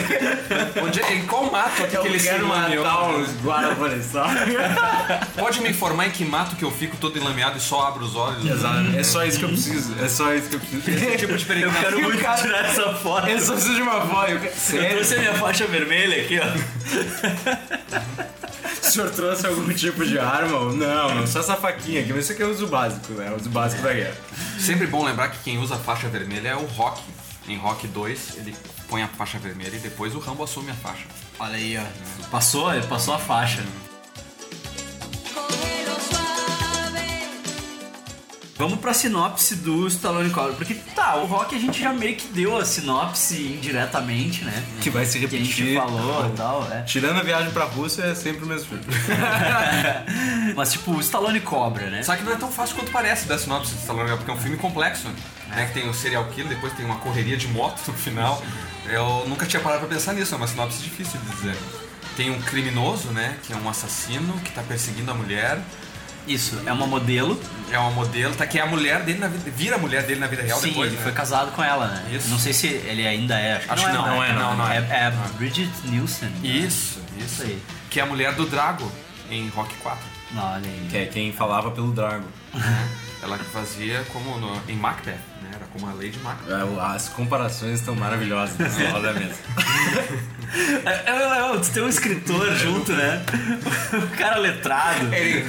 Onde 0.83 1.01
é, 1.01 1.13
em 1.15 1.25
qual 1.25 1.51
mato 1.51 1.83
aqui 1.83 1.95
Eu 1.95 2.01
que 2.01 2.07
ele 2.07 2.19
se 2.19 2.29
quero 2.29 2.45
enlameou? 2.45 2.83
matar 2.83 3.09
uns 3.09 3.29
guarda-florestal. 3.43 4.27
Pode 5.37 5.61
me 5.61 5.69
informar 5.69 6.07
em 6.07 6.11
que 6.11 6.23
mato 6.25 6.55
que 6.55 6.63
eu 6.63 6.71
fico 6.71 6.97
todo 6.97 7.08
enlameado 7.17 7.57
e 7.57 7.61
só 7.61 7.87
abro 7.87 8.05
os 8.05 8.15
olhos? 8.15 8.45
Exato. 8.45 8.95
É 8.97 9.03
só 9.03 9.23
isso 9.25 9.39
que 9.39 9.45
eu 9.45 9.49
preciso. 9.49 9.95
É 9.99 10.07
só 10.09 10.33
isso 10.33 10.49
que 10.49 10.55
eu 10.55 10.59
preciso. 10.59 10.89
Esse 10.89 11.17
tipo 11.17 11.35
de 11.37 11.61
Eu 11.61 11.71
quero 11.71 12.01
muito 12.01 12.21
cara- 12.21 12.41
tirar 12.41 12.65
essa 12.65 12.93
foto. 12.95 13.27
Eu 13.27 13.39
só 13.41 13.53
preciso 13.53 13.75
de 13.75 13.81
uma 13.81 13.99
voz. 14.01 14.31
Eu 14.73 14.81
Eu 14.83 14.89
trouxe 14.91 15.15
a 15.15 15.19
minha 15.19 15.33
faixa 15.35 15.65
vermelha 15.67 16.21
aqui, 16.23 16.39
ó. 16.39 16.45
O 18.81 18.91
senhor 18.91 19.09
trouxe 19.11 19.45
algum 19.45 19.67
tipo 19.73 20.05
de 20.05 20.17
arma? 20.19 20.57
ou- 20.57 20.73
Não, 20.73 21.15
não, 21.15 21.27
só 21.27 21.39
essa 21.39 21.55
faquinha 21.55 22.01
aqui. 22.01 22.11
Mas 22.13 22.23
isso 22.25 22.33
aqui 22.33 22.41
é 22.41 22.45
o 22.45 22.51
uso 22.51 22.67
básico, 22.67 23.13
né? 23.13 23.29
O 23.31 23.35
uso 23.39 23.49
básico 23.49 23.81
da 23.81 23.93
guerra. 23.93 24.15
Sempre 24.59 24.87
bom 24.87 25.03
lembrar 25.03 25.29
que 25.29 25.37
quem 25.43 25.57
usa 25.59 25.75
a 25.75 25.77
faixa 25.77 26.07
vermelha 26.07 26.49
é 26.49 26.55
o 26.55 26.65
Rock. 26.65 27.01
Em 27.47 27.57
Rock 27.57 27.87
2, 27.87 28.37
ele 28.37 28.55
põe 28.87 29.01
a 29.01 29.07
faixa 29.07 29.37
vermelha 29.39 29.75
e 29.75 29.79
depois 29.79 30.13
o 30.15 30.19
Rambo 30.19 30.43
assume 30.43 30.71
a 30.71 30.75
faixa. 30.75 31.03
Olha 31.39 31.55
aí, 31.55 31.77
ó. 31.77 32.25
Passou, 32.29 32.69
passou 32.87 33.13
a 33.13 33.19
faixa. 33.19 33.63
Vamos 38.59 38.77
pra 38.79 38.93
sinopse 38.93 39.55
do 39.55 39.87
Stallone 39.87 40.29
Cobra. 40.31 40.51
Porque 40.51 40.73
tá, 40.93 41.15
o 41.15 41.25
Rock 41.25 41.55
a 41.55 41.57
gente 41.57 41.81
já 41.81 41.93
meio 41.93 42.17
que 42.17 42.27
deu 42.27 42.57
a 42.57 42.65
sinopse 42.65 43.53
indiretamente, 43.53 44.43
né? 44.43 44.63
Que 44.81 44.89
vai 44.89 45.05
se 45.05 45.17
Que 45.17 45.25
a 45.27 45.29
gente 45.29 45.61
repetir. 45.61 45.77
falou 45.77 46.27
e 46.27 46.35
tal, 46.35 46.67
é. 46.69 46.81
Tirando 46.81 47.19
a 47.19 47.23
viagem 47.23 47.51
pra 47.51 47.63
Rússia, 47.63 48.03
é 48.03 48.13
sempre 48.13 48.43
o 48.43 48.47
mesmo 48.47 48.67
filme. 48.67 48.83
Mas 50.57 50.73
tipo, 50.73 50.91
o 50.91 50.99
Stallone 50.99 51.39
Cobra, 51.39 51.89
né? 51.89 52.03
Só 52.03 52.17
que 52.17 52.23
não 52.23 52.33
é 52.33 52.35
tão 52.35 52.51
fácil 52.51 52.75
quanto 52.75 52.91
parece 52.91 53.29
da 53.29 53.37
sinopse 53.39 53.71
de 53.71 53.79
Stallone, 53.79 54.09
porque 54.17 54.29
é 54.29 54.33
um 54.33 54.37
filme 54.37 54.57
complexo. 54.57 55.07
Né? 55.47 55.65
Que 55.67 55.79
tem 55.79 55.89
o 55.89 55.93
serial 55.93 56.25
killer, 56.25 56.49
depois 56.49 56.73
tem 56.73 56.85
uma 56.85 56.97
correria 56.97 57.37
de 57.37 57.47
moto 57.47 57.81
no 57.87 57.93
final. 57.93 58.43
Eu 58.89 59.25
nunca 59.29 59.45
tinha 59.45 59.61
parado 59.63 59.87
pra 59.87 59.95
pensar 59.95 60.11
nisso, 60.11 60.33
é 60.35 60.37
uma 60.37 60.47
sinopse 60.47 60.83
difícil 60.83 61.17
de 61.21 61.29
dizer. 61.33 61.55
Tem 62.17 62.29
um 62.29 62.41
criminoso, 62.41 63.07
né? 63.11 63.37
Que 63.43 63.53
é 63.53 63.55
um 63.55 63.69
assassino 63.69 64.33
que 64.43 64.51
tá 64.51 64.61
perseguindo 64.63 65.09
a 65.11 65.13
mulher. 65.13 65.61
Isso, 66.27 66.61
é 66.65 66.71
uma 66.71 66.85
modelo. 66.87 67.39
É 67.71 67.77
uma 67.77 67.91
modelo, 67.91 68.35
tá? 68.35 68.45
Que 68.47 68.59
é 68.59 68.61
a 68.61 68.65
mulher 68.65 69.03
dele 69.03 69.19
na 69.19 69.27
vida. 69.27 69.49
Vira 69.51 69.75
a 69.75 69.79
mulher 69.79 70.03
dele 70.03 70.19
na 70.19 70.27
vida 70.27 70.41
real 70.43 70.59
Sim, 70.59 70.69
depois. 70.69 70.87
ele 70.89 70.97
né? 70.97 71.03
foi 71.03 71.11
casado 71.11 71.51
com 71.51 71.63
ela, 71.63 71.87
né? 71.87 72.05
Isso. 72.15 72.29
Não 72.29 72.39
sei 72.39 72.53
se 72.53 72.67
ele 72.67 73.05
ainda 73.07 73.39
é. 73.39 73.57
Acho, 73.57 73.71
Acho 73.73 73.85
que 73.85 73.91
que 73.91 73.97
não, 73.97 74.05
não, 74.07 74.23
é, 74.23 74.33
não, 74.33 74.57
não 74.57 74.67
é. 74.71 74.77
é. 74.77 74.87
É, 74.91 75.05
a 75.07 75.11
Bridget 75.37 75.69
Nielsen. 75.85 76.29
né? 76.29 76.39
Isso, 76.47 76.99
isso. 77.17 77.25
Isso 77.25 77.41
aí. 77.43 77.61
Que 77.89 77.99
é 77.99 78.03
a 78.03 78.05
mulher 78.05 78.33
do 78.35 78.45
Drago 78.45 78.91
em 79.29 79.47
Rock 79.49 79.73
4. 79.77 79.99
Não, 80.31 80.43
olha 80.43 80.67
aí. 80.69 80.87
Que 80.91 80.97
é 80.97 81.05
quem 81.07 81.31
falava 81.33 81.71
pelo 81.71 81.91
Drago. 81.91 82.25
Ela 83.21 83.37
fazia 83.37 84.03
como 84.13 84.37
no- 84.37 84.61
em 84.67 84.75
Macbeth, 84.75 85.11
né? 85.11 85.19
Como 85.73 85.87
a 85.87 85.93
Lady 85.93 86.17
Macbeth. 86.19 86.53
É, 86.53 86.95
As 86.95 87.09
comparações 87.09 87.79
estão 87.79 87.95
maravilhosas 87.95 88.57
nesse 88.59 88.83
lado 88.83 89.01
da 89.01 89.13
mesa. 89.13 89.35
É, 90.85 91.11
é, 91.11 91.55
é, 91.55 91.57
tu 91.59 91.71
tem 91.71 91.83
um 91.83 91.89
escritor 91.89 92.51
junto, 92.55 92.91
né? 92.93 93.23
O 93.93 94.17
cara 94.17 94.37
letrado. 94.37 95.13
Ele 95.13 95.45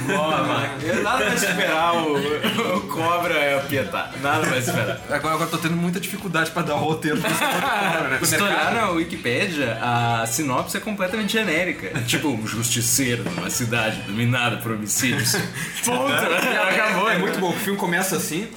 Nada 1.01 1.25
vai 1.25 1.37
superar 1.37 1.95
o, 1.95 2.77
o 2.77 2.81
Cobra 2.81 3.33
é 3.33 3.57
o 3.57 3.61
Pietá. 3.61 4.11
Nada 4.21 4.47
vai 4.47 4.61
superar. 4.61 4.99
Agora, 5.09 5.35
agora 5.35 5.49
tô 5.49 5.57
tendo 5.57 5.75
muita 5.75 5.99
dificuldade 5.99 6.51
pra 6.51 6.61
dar 6.61 6.75
o 6.75 6.79
roteiro 6.79 7.19
pra 7.19 7.31
esse 7.31 7.39
cobra, 7.39 8.09
né? 8.09 8.19
Se 8.23 8.37
tu 8.37 8.43
olhar 8.43 8.73
na 8.73 8.89
Wikipedia, 8.89 9.79
a 9.81 10.25
sinopse 10.27 10.77
é 10.77 10.79
completamente 10.79 11.33
genérica. 11.33 11.99
Tipo, 12.01 12.29
um 12.29 12.45
justiceiro 12.45 13.23
numa 13.23 13.49
cidade 13.49 14.01
dominada 14.03 14.57
por 14.57 14.71
homicídios. 14.73 15.35
Ponto, 15.83 16.09
né? 16.09 16.61
Acabou. 16.69 17.09
É 17.09 17.17
muito 17.17 17.39
bom. 17.39 17.49
O 17.49 17.53
filme 17.53 17.77
começa 17.79 18.15
assim 18.15 18.47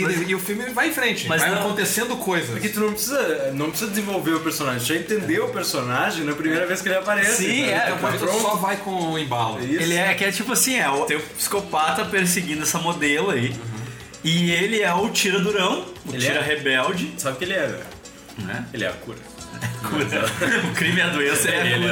e, 0.00 0.30
e 0.30 0.34
o 0.34 0.38
filme 0.38 0.64
vai 0.70 0.88
em 0.88 0.92
frente. 0.92 1.26
Mas 1.28 1.40
vai 1.40 1.50
não- 1.50 1.58
acontecendo 1.60 2.16
coisas. 2.16 2.50
Porque 2.50 2.68
tu 2.68 2.80
não 2.80 2.92
precisa, 2.92 3.50
não 3.54 3.68
precisa 3.70 3.90
desenvolver 3.90 4.32
o 4.34 4.40
personagem, 4.40 4.80
tu 4.80 4.86
já 4.86 4.96
entendeu 4.96 5.46
o 5.46 5.48
personagem 5.50 6.24
na 6.24 6.34
primeira 6.34 6.66
vez 6.66 6.80
que 6.82 6.88
ele 6.88 6.96
aparece. 6.96 7.44
Sim, 7.44 7.62
Então, 7.64 7.74
é, 7.78 7.90
então, 7.92 8.18
pronto. 8.18 8.40
só 8.42 8.54
vai 8.56 8.76
com 8.76 8.90
o 9.12 9.18
embalo. 9.18 9.62
Isso. 9.62 9.82
Ele 9.82 9.94
é 9.96 10.14
que 10.14 10.24
é 10.24 10.30
tipo 10.32 10.52
assim, 10.52 10.76
é 10.78 10.88
o 10.88 11.04
tem 11.04 11.16
o 11.16 11.20
psicopata 11.20 12.04
perseguindo 12.04 12.62
essa 12.62 12.78
modelo 12.78 13.30
aí. 13.30 13.54
E 14.24 14.50
ele 14.50 14.80
é 14.82 14.92
o 14.92 15.08
tira 15.10 15.38
durão, 15.38 15.86
o 16.04 16.12
Ele 16.12 16.18
tira 16.24 16.40
é? 16.40 16.42
rebelde, 16.42 17.12
Sabe 17.16 17.36
o 17.36 17.38
que 17.38 17.44
ele 17.44 17.52
é, 17.54 17.66
velho? 17.66 17.84
né? 18.38 18.66
Ele 18.74 18.84
é 18.84 18.88
a 18.88 18.92
cura. 18.92 19.18
o 20.70 20.74
crime 20.74 20.98
e 20.98 21.02
a 21.02 21.08
doença 21.08 21.48
é 21.48 21.72
ele. 21.72 21.86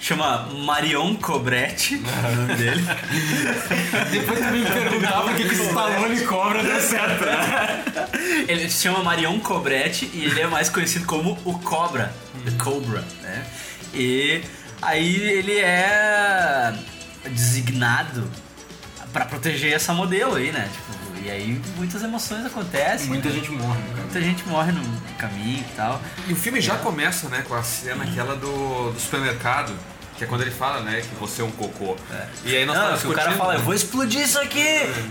Chama 0.00 0.48
Marion 0.64 1.14
Cobretti, 1.16 1.96
o 1.96 2.36
nome 2.36 2.54
dele. 2.54 2.84
Depois 4.10 4.38
tu 4.38 4.44
me 4.46 4.64
perguntar 4.64 5.22
por 5.22 5.34
que 5.34 5.48
que 5.48 5.54
o 5.54 5.64
Stallone 5.64 6.20
cobra 6.24 6.62
deu 6.62 6.80
certo, 6.80 7.24
né? 7.24 7.84
Ele 8.48 8.70
se 8.70 8.82
chama 8.82 9.02
Marion 9.02 9.38
Cobretti 9.40 10.10
e 10.14 10.24
ele 10.24 10.40
é 10.40 10.46
mais 10.46 10.68
conhecido 10.68 11.04
como 11.06 11.38
o 11.44 11.58
Cobra, 11.58 12.12
The 12.44 12.52
Cobra, 12.62 13.04
né? 13.22 13.44
E 13.94 14.40
aí 14.80 15.16
ele 15.16 15.58
é 15.58 16.72
designado 17.26 18.30
pra 19.18 19.26
proteger 19.26 19.72
essa 19.72 19.92
modelo 19.92 20.36
aí, 20.36 20.52
né? 20.52 20.68
Tipo, 20.72 21.24
e 21.24 21.30
aí 21.30 21.60
muitas 21.76 22.02
emoções 22.02 22.46
acontecem. 22.46 23.08
Muita 23.08 23.30
gente 23.30 23.50
morre, 23.50 23.82
cara. 23.82 24.02
Muita 24.02 24.20
gente 24.20 24.48
morre 24.48 24.72
no 24.72 25.00
caminho 25.18 25.58
e 25.60 25.76
tal. 25.76 26.00
E 26.28 26.32
o 26.32 26.36
filme 26.36 26.60
já 26.60 26.76
começa, 26.76 27.28
né, 27.28 27.44
com 27.46 27.54
a 27.54 27.62
cena 27.62 28.04
aquela 28.04 28.36
do, 28.36 28.92
do 28.92 29.00
supermercado. 29.00 29.72
Que 30.18 30.24
é 30.24 30.26
quando 30.26 30.42
ele 30.42 30.50
fala, 30.50 30.80
né, 30.80 31.00
que 31.00 31.14
você 31.14 31.40
é 31.42 31.44
um 31.44 31.50
cocô. 31.52 31.96
E 32.44 32.56
aí 32.56 32.66
nós 32.66 32.76
Não, 32.76 32.98
que 32.98 33.06
o 33.06 33.12
cara 33.12 33.32
fala, 33.32 33.54
eu 33.54 33.62
vou 33.62 33.72
explodir 33.72 34.20
isso 34.20 34.38
aqui! 34.40 34.58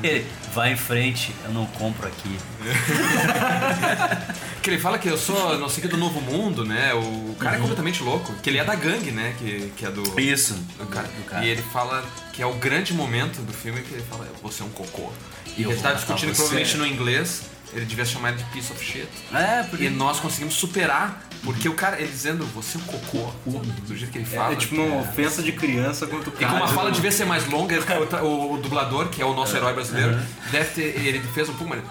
Ele, 0.04 0.26
vai 0.54 0.74
em 0.74 0.78
frente, 0.78 1.34
eu 1.46 1.52
não 1.52 1.66
compro 1.66 2.06
aqui. 2.08 2.38
Que 4.62 4.72
ele 4.72 4.80
fala 4.80 4.98
que 5.00 5.08
eu 5.08 5.18
sou 5.18 5.58
não 5.58 5.70
sei 5.70 5.82
que 5.82 5.88
do 5.88 5.96
novo 5.96 6.20
mundo, 6.20 6.66
né? 6.66 6.94
O 6.94 7.34
cara 7.40 7.52
Uhum. 7.52 7.58
é 7.58 7.62
completamente 7.62 8.04
louco. 8.04 8.34
Que 8.44 8.50
ele 8.50 8.58
é 8.58 8.66
da 8.66 8.76
gangue, 8.76 9.12
né? 9.12 9.34
Que, 9.40 9.72
que 9.78 9.86
é 9.86 9.90
do. 9.90 10.20
Isso. 10.20 10.56
do 10.78 10.86
cara. 10.88 11.08
do 11.08 11.24
cara. 11.24 11.46
E 11.46 11.48
ele 11.50 11.62
fala 11.62 12.04
que 12.34 12.42
é 12.42 12.46
o 12.46 12.54
grande 12.56 12.94
momento 12.94 13.42
do 13.44 13.54
filme 13.54 13.82
que 13.82 13.94
ele 13.94 14.04
fala, 14.10 14.28
você 14.44 14.62
é 14.64 14.66
um 14.66 14.70
cocô. 14.70 15.10
E 15.56 15.64
ele 15.64 15.74
tá 15.78 15.94
discutindo 15.94 16.30
você. 16.32 16.36
provavelmente 16.36 16.76
no 16.76 16.86
inglês, 16.86 17.44
ele 17.78 17.86
devia 17.86 18.06
chamar 18.06 18.30
ele 18.30 18.38
de 18.40 18.44
piece 18.46 18.72
of 18.72 18.84
shit. 18.84 19.08
É, 19.34 19.64
porque... 19.64 19.86
E 19.86 19.90
nós 19.90 20.20
conseguimos 20.20 20.56
superar, 20.56 21.22
porque 21.44 21.70
o 21.70 21.74
cara, 21.74 22.00
ele 22.00 22.08
dizendo, 22.12 22.46
você 22.48 22.78
é 22.78 22.82
um 22.82 22.84
cocô, 22.86 23.32
do 23.46 23.96
jeito 23.96 24.12
que 24.12 24.18
ele 24.18 24.26
fala. 24.26 24.54
É 24.54 24.56
tipo 24.56 24.76
uma 24.76 25.02
ofensa 25.02 25.42
de 25.44 25.52
criança 25.52 26.08
contra 26.08 26.30
o 26.30 26.34
E 26.34 26.38
cara. 26.38 26.52
como 26.54 26.64
a 26.64 26.68
fala 26.68 26.92
devia 26.92 27.12
ser 27.12 27.26
mais 27.26 27.46
longa, 27.48 27.76
o, 28.24 28.54
o- 28.54 28.58
dublador, 28.58 29.10
que 29.10 29.22
é 29.22 29.26
o 29.26 29.34
nosso 29.34 29.56
herói 29.56 29.74
brasileiro, 29.74 30.20
deve 30.52 30.70
ter. 30.72 31.00
Ele 31.00 31.20
fez 31.34 31.48
um 31.50 31.54
pouco 31.54 31.70
mais. 31.70 31.84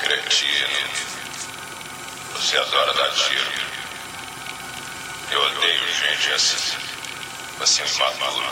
Cretino. 0.00 0.66
Você 2.34 2.56
adora 2.56 2.92
dar 2.94 3.10
tiro. 3.12 3.50
Eu 5.32 5.40
odeio 5.42 5.80
gente 5.88 6.32
assim. 6.32 6.76
Você 7.58 7.82
é 7.82 7.84
um 7.84 7.88
imaturo. 7.88 8.46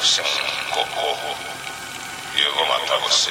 Você 0.00 0.20
é 0.20 0.24
um 0.24 0.70
cocô. 0.70 1.36
E 2.36 2.42
eu 2.42 2.54
vou 2.54 2.66
matar 2.68 2.98
você. 2.98 3.30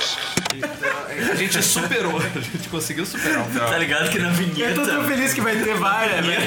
A 1.32 1.36
gente 1.36 1.62
superou, 1.64 2.18
a 2.18 2.40
gente 2.40 2.70
conseguiu 2.70 3.06
superar 3.06 3.46
o 3.46 3.60
Tá 3.60 3.78
ligado 3.78 4.10
que 4.10 4.20
na 4.20 4.30
vinheta... 4.30 4.72
Eu 4.72 4.76
tô 4.76 4.86
tão 4.86 5.04
feliz 5.06 5.34
que 5.34 5.42
vai 5.42 5.56
ter 5.56 5.76
várias, 5.76 6.26
né? 6.26 6.38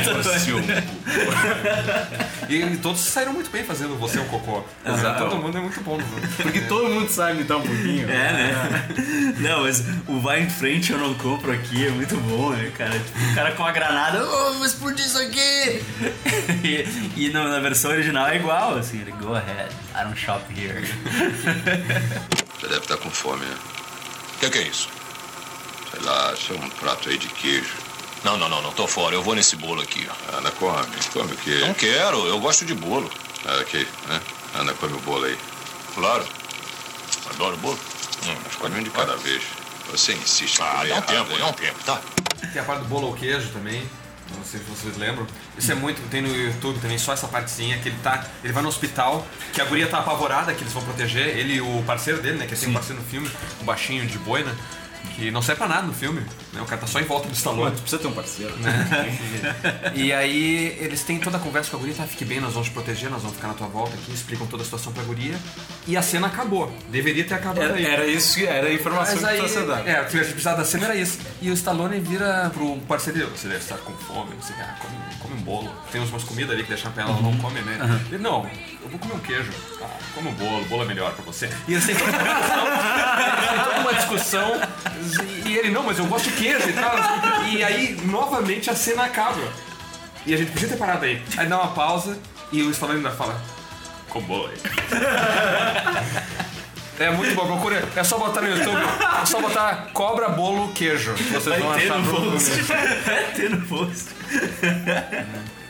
E 2.48 2.76
todos 2.76 3.00
saíram 3.00 3.32
muito 3.32 3.50
bem 3.50 3.64
fazendo 3.64 3.96
Você 3.98 4.18
é 4.18 4.22
um 4.22 4.28
Cocô. 4.28 4.64
Todo 5.18 5.36
mundo 5.36 5.58
é 5.58 5.60
muito 5.60 5.80
bom. 5.80 5.98
Porque 6.36 6.60
todo 6.62 6.88
mundo 6.88 7.10
sabe 7.10 7.32
imitar 7.32 7.58
um 7.58 7.62
pouquinho. 7.62 8.08
É, 8.08 8.32
né? 8.32 8.86
Não, 9.40 9.62
mas 9.62 9.84
o 10.06 10.20
vai 10.20 10.42
em 10.42 10.50
frente 10.50 10.92
eu 10.92 10.98
não 10.98 11.14
compro 11.14 11.52
aqui 11.52 11.86
é 11.86 11.90
muito 11.90 12.16
bom, 12.16 12.50
né, 12.50 12.70
cara? 12.76 12.92
Tipo, 12.92 13.32
o 13.32 13.34
cara 13.34 13.52
com 13.52 13.64
a 13.64 13.72
granada, 13.72 14.24
oh, 14.24 14.54
vou 14.54 14.64
explodir 14.64 15.04
isso 15.04 15.18
aqui! 15.18 15.82
e 16.64 17.26
e 17.26 17.30
na 17.30 17.58
versão 17.60 17.90
original 17.90 18.28
é 18.28 18.36
igual, 18.36 18.76
assim, 18.76 19.00
ele, 19.00 19.12
go 19.12 19.34
ahead, 19.34 19.70
I 19.94 20.04
don't 20.04 20.18
shop 20.18 20.44
here. 20.54 20.84
Você 22.58 22.68
deve 22.68 22.80
estar 22.80 22.96
com 22.96 23.10
fome, 23.10 23.44
né? 23.44 23.56
O 24.36 24.38
que, 24.40 24.50
que 24.50 24.58
é 24.58 24.62
isso? 24.62 24.88
Sei 25.90 26.00
lá, 26.00 26.32
isso 26.34 26.52
é 26.52 26.56
um 26.56 26.68
prato 26.70 27.08
aí 27.08 27.18
de 27.18 27.28
queijo. 27.28 27.74
Não, 28.24 28.36
não, 28.36 28.48
não, 28.48 28.62
não 28.62 28.72
tô 28.72 28.86
fora. 28.86 29.14
Eu 29.14 29.22
vou 29.22 29.34
nesse 29.34 29.56
bolo 29.56 29.82
aqui, 29.82 30.08
ó. 30.10 30.36
Ana, 30.36 30.50
come. 30.52 30.86
Come 31.12 31.32
o 31.32 31.36
quê? 31.36 31.58
Não 31.60 31.74
quero, 31.74 32.26
eu 32.26 32.40
gosto 32.40 32.64
de 32.64 32.74
bolo. 32.74 33.10
Ah, 33.44 33.60
aqui, 33.60 33.86
né? 34.08 34.20
Ana, 34.54 34.72
come 34.74 34.94
o 34.94 35.00
bolo 35.00 35.24
aí. 35.24 35.38
Claro. 35.94 36.26
Adoro 37.30 37.56
bolo. 37.58 37.78
Hum, 38.26 38.36
mas 38.44 38.56
Come 38.56 38.80
um 38.80 38.82
de 38.82 38.90
cada 38.90 39.16
vez. 39.16 39.42
Você 39.90 40.12
insiste 40.14 40.58
em 40.58 40.62
Ah, 40.64 40.72
dá 40.74 40.80
um 40.80 40.86
errado, 40.86 41.06
tempo, 41.06 41.38
dá 41.38 41.46
um 41.46 41.52
tempo, 41.52 41.84
tá? 41.84 42.00
Tem 42.52 42.60
a 42.60 42.64
parte 42.64 42.80
do 42.80 42.88
bolo 42.88 43.08
ao 43.08 43.14
queijo 43.14 43.50
também. 43.50 43.88
Não 44.34 44.44
sei 44.44 44.60
se 44.60 44.66
vocês 44.66 44.96
lembram. 44.96 45.26
Isso 45.56 45.70
é 45.70 45.74
muito. 45.74 46.00
Tem 46.10 46.20
no 46.20 46.34
YouTube 46.34 46.78
também, 46.80 46.98
só 46.98 47.12
essa 47.12 47.28
partezinha 47.28 47.78
que 47.78 47.88
ele 47.88 47.98
tá. 48.02 48.26
Ele 48.42 48.52
vai 48.52 48.62
no 48.62 48.68
hospital, 48.68 49.26
que 49.52 49.60
a 49.60 49.64
guria 49.64 49.86
tá 49.86 49.98
apavorada, 49.98 50.52
que 50.54 50.62
eles 50.62 50.72
vão 50.72 50.82
proteger. 50.82 51.36
Ele 51.36 51.54
e 51.54 51.60
o 51.60 51.82
parceiro 51.86 52.20
dele, 52.20 52.38
né? 52.38 52.46
Que 52.46 52.56
tem 52.56 52.68
um 52.68 52.72
parceiro 52.72 53.00
no 53.00 53.06
filme, 53.08 53.30
um 53.60 53.64
baixinho 53.64 54.06
de 54.06 54.18
boina, 54.18 54.54
que 55.14 55.30
não 55.30 55.42
serve 55.42 55.58
pra 55.58 55.68
nada 55.68 55.86
no 55.86 55.92
filme. 55.92 56.22
Né? 56.56 56.62
O 56.62 56.64
cara 56.64 56.80
tá 56.80 56.86
só 56.86 56.98
em 56.98 57.04
volta 57.04 57.28
do 57.28 57.34
Stallone. 57.34 57.76
Tu 57.76 57.82
precisa 57.82 58.02
ter 58.02 58.08
um 58.08 58.12
parceiro. 58.12 58.54
E 59.94 60.12
aí 60.12 60.76
eles 60.80 61.02
têm 61.02 61.18
toda 61.18 61.36
a 61.36 61.40
conversa 61.40 61.70
com 61.70 61.76
a 61.76 61.80
guria, 61.80 61.94
tá? 61.94 62.04
Fique 62.04 62.24
bem, 62.24 62.40
nós 62.40 62.52
vamos 62.52 62.68
te 62.68 62.72
proteger, 62.72 63.10
nós 63.10 63.22
vamos 63.22 63.36
ficar 63.36 63.48
na 63.48 63.54
tua 63.54 63.66
volta 63.66 63.94
aqui, 63.94 64.12
explicam 64.12 64.46
toda 64.46 64.62
a 64.62 64.64
situação 64.64 64.92
pra 64.92 65.02
guria. 65.04 65.34
E 65.86 65.96
a 65.96 66.02
cena 66.02 66.26
acabou. 66.26 66.72
Deveria 66.88 67.24
ter 67.24 67.34
acabado 67.34 67.62
Era, 67.62 67.74
aí. 67.74 67.84
era 67.84 68.06
isso, 68.06 68.40
era 68.40 68.68
a 68.68 68.72
informação 68.72 69.14
Mas 69.14 69.24
que 69.24 69.30
aí, 69.30 69.40
precisava 69.40 69.88
é, 69.88 70.00
o 70.00 70.06
que 70.06 70.16
a 70.16 70.22
gente 70.22 70.32
precisava 70.32 70.56
da 70.56 70.64
cena 70.64 70.84
era 70.86 70.96
isso. 70.96 71.18
E 71.40 71.50
o 71.50 71.54
Stallone 71.54 72.00
vira 72.00 72.50
pro 72.52 72.76
parceiro 72.88 73.30
você 73.30 73.48
deve 73.48 73.60
estar 73.60 73.76
com 73.78 73.92
fome, 73.92 74.34
não 74.34 74.42
sei 74.42 74.56
o 74.56 74.60
ah, 74.60 74.74
come, 74.80 74.94
come 75.20 75.34
um 75.34 75.42
bolo. 75.42 75.72
Tem 75.92 76.00
umas 76.00 76.24
comidas 76.24 76.54
ali 76.54 76.62
que 76.62 76.68
deixam 76.68 76.90
pra 76.92 77.04
ela, 77.04 77.12
ela 77.12 77.22
não 77.22 77.36
come, 77.38 77.60
né? 77.60 78.00
Ele, 78.10 78.22
não, 78.22 78.48
eu 78.82 78.88
vou 78.88 78.98
comer 78.98 79.14
um 79.14 79.18
queijo. 79.18 79.50
Ah, 79.82 79.88
come 80.14 80.28
um 80.28 80.34
bolo, 80.34 80.62
o 80.62 80.64
bolo 80.66 80.82
é 80.82 80.86
melhor 80.86 81.12
pra 81.12 81.24
você. 81.24 81.50
E 81.68 81.76
toda 81.78 83.80
uma 83.80 83.94
discussão, 83.94 84.60
e 85.44 85.56
ele, 85.56 85.70
não, 85.70 85.82
mas 85.82 85.98
eu 85.98 86.06
gosto 86.06 86.30
de 86.30 86.36
queijo 86.36 86.45
e 86.52 86.72
tal. 86.72 86.96
E 87.48 87.64
aí, 87.64 88.00
novamente, 88.04 88.70
a 88.70 88.74
cena 88.74 89.04
acaba. 89.04 89.40
E 90.24 90.34
a 90.34 90.36
gente 90.36 90.52
podia 90.52 90.68
ter 90.68 90.76
parado 90.76 91.04
aí. 91.04 91.22
Aí 91.36 91.46
dá 91.46 91.60
uma 91.60 91.72
pausa 91.72 92.18
e 92.52 92.62
o 92.62 92.70
Stallone 92.70 92.98
ainda 92.98 93.10
fala, 93.10 93.40
aí. 94.48 94.56
É 96.98 97.10
muito 97.10 97.34
bom, 97.34 97.46
procura. 97.46 97.86
É 97.94 98.02
só 98.02 98.18
botar 98.18 98.40
no 98.40 98.48
YouTube. 98.48 98.80
É 99.22 99.26
só 99.26 99.40
botar 99.40 99.90
cobra, 99.92 100.30
bolo, 100.30 100.72
queijo. 100.72 101.12
Vocês 101.12 101.60
vão 101.60 101.74
ter 101.74 101.84
achar 101.84 101.98
no 101.98 102.10
post. 102.10 102.50
Vai 103.04 103.24
ter 103.34 103.50
no 103.50 103.60
post. 103.66 104.06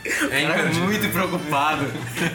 É 0.31 0.41
cara 0.47 0.61
é 0.61 0.73
muito 0.73 1.09
preocupado 1.09 1.85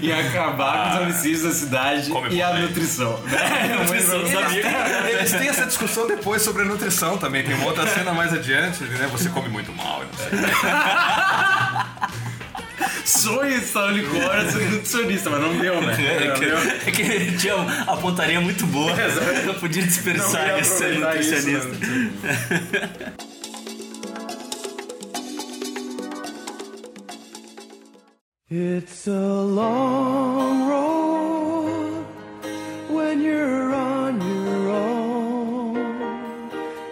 em 0.00 0.12
acabar 0.12 0.90
com 0.90 0.96
os 0.96 1.02
homicídios 1.02 1.42
da 1.42 1.52
cidade 1.52 2.10
Come 2.10 2.34
e 2.34 2.42
a 2.42 2.52
nutrição. 2.54 3.18
né? 3.20 3.76
Muito 3.88 4.04
preocupado. 4.04 4.54
Eles 4.54 4.62
têm, 4.62 5.14
eles 5.14 5.32
têm 5.32 5.48
essa 5.48 5.66
discussão 5.66 6.06
depois 6.06 6.42
sobre 6.42 6.62
a 6.62 6.64
nutrição 6.64 7.16
também. 7.18 7.42
Tem 7.42 7.54
uma 7.54 7.66
outra 7.66 7.86
cena 7.92 8.12
mais 8.12 8.32
adiante, 8.32 8.84
né? 8.84 9.08
Você 9.12 9.28
come 9.28 9.48
muito 9.48 9.72
mal, 9.72 10.02
eu 10.02 10.08
não 10.08 10.14
sei. 10.14 10.52
Sonho 13.04 13.56
estar 13.56 13.86
unicórnio 13.86 14.50
ser 14.52 14.70
nutricionista, 14.70 15.30
mas 15.30 15.40
não 15.40 15.56
deu, 15.58 15.80
né? 15.82 15.96
É 15.98 16.28
Não 16.28 16.38
deu. 16.38 16.56
que, 16.92 17.02
é 17.02 17.24
que 17.26 17.36
tinha 17.36 17.54
a 17.86 17.96
pontaria 17.96 18.40
muito 18.40 18.64
boa. 18.66 18.92
Não 19.44 19.54
podia 19.54 19.82
Não 19.82 19.88
desperdiçar 19.88 20.58
esse 20.58 20.78
ser 20.78 21.04
aproveitar 21.04 21.16
isso, 21.20 21.48
It's 28.54 29.08
a 29.08 29.10
long 29.10 30.68
road 30.68 32.04
when 32.90 33.22
you're 33.22 33.72
on 33.74 34.20
your 34.20 34.68
own, 34.68 35.78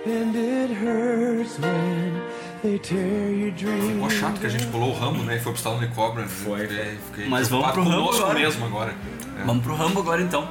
and 0.07 0.35
it 0.35 0.71
hurts 0.73 1.59
when 1.59 2.23
they 2.63 2.79
tear 2.79 3.29
your 3.31 3.51
dreams. 3.51 3.93
Ficou 3.93 4.09
chato 4.09 4.41
que 4.41 4.47
a 4.47 4.49
gente 4.49 4.65
pulou 4.69 4.89
o 4.89 4.99
Rambo, 4.99 5.23
né? 5.23 5.37
E 5.37 5.41
foi 5.41 5.53
pro 5.53 5.59
Stallone 5.59 5.89
Cobra. 5.89 6.27
Foi. 6.27 6.63
É, 6.65 6.97
fiquei 7.11 7.29
Mas 7.29 7.49
vamos 7.49 7.71
pro 7.73 7.83
Rambo 7.85 8.09
agora. 8.11 8.39
mesmo 8.39 8.65
agora. 8.65 8.95
É. 9.39 9.45
Vamos 9.45 9.63
pro 9.63 9.75
Rambo 9.75 10.01
agora 10.01 10.23
então. 10.23 10.49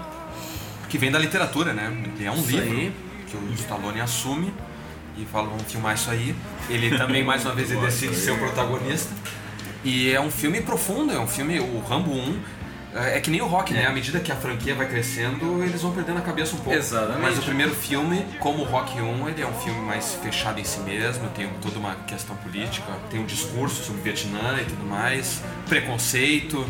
Que 0.90 1.00
vem 1.00 1.10
da 1.10 1.18
literatura, 1.18 1.74
né? 1.74 1.92
É 2.24 2.30
um 2.30 2.36
Isso 2.36 2.52
livro 2.52 2.72
aí. 2.72 2.94
que 3.32 3.36
o 3.36 3.54
Stallone 3.56 4.00
assume 4.00 4.54
e 5.18 5.26
fala, 5.26 5.48
vamos 5.48 5.64
filmar 5.64 5.96
isso 5.96 6.12
aí. 6.12 6.36
Ele 6.70 6.96
também, 6.96 7.24
mais 7.24 7.44
uma 7.46 7.56
vez, 7.56 7.72
ele 7.72 7.82
decide 7.82 8.16
ser 8.16 8.30
o 8.30 8.38
protagonista. 8.38 9.12
E 9.84 10.12
é 10.12 10.20
um 10.20 10.30
filme 10.30 10.62
profundo, 10.62 11.14
é 11.14 11.20
um 11.20 11.28
filme, 11.28 11.60
o 11.60 11.80
Rambo 11.80 12.12
1, 12.12 12.40
é 12.94 13.18
é 13.18 13.22
que 13.22 13.30
nem 13.30 13.42
o 13.42 13.46
Rock, 13.46 13.74
né? 13.74 13.86
À 13.86 13.92
medida 13.92 14.20
que 14.20 14.32
a 14.32 14.36
franquia 14.36 14.74
vai 14.74 14.88
crescendo, 14.88 15.64
eles 15.64 15.82
vão 15.82 15.92
perdendo 15.92 16.18
a 16.18 16.22
cabeça 16.22 16.56
um 16.56 16.60
pouco. 16.60 16.78
Exatamente. 16.78 17.22
Mas 17.22 17.38
o 17.38 17.42
primeiro 17.42 17.74
filme, 17.74 18.26
como 18.40 18.64
o 18.64 18.66
Rock 18.66 19.00
1, 19.00 19.30
ele 19.30 19.42
é 19.42 19.48
um 19.48 19.54
filme 19.54 19.80
mais 19.82 20.16
fechado 20.16 20.60
em 20.60 20.64
si 20.64 20.80
mesmo, 20.80 21.30
tem 21.30 21.48
toda 21.62 21.78
uma 21.78 21.96
questão 22.08 22.36
política, 22.38 22.92
tem 23.10 23.20
um 23.20 23.26
discurso 23.26 23.84
sobre 23.84 24.02
o 24.02 24.04
Vietnã 24.04 24.60
e 24.62 24.66
tudo 24.66 24.84
mais, 24.86 25.42
preconceito. 25.68 26.66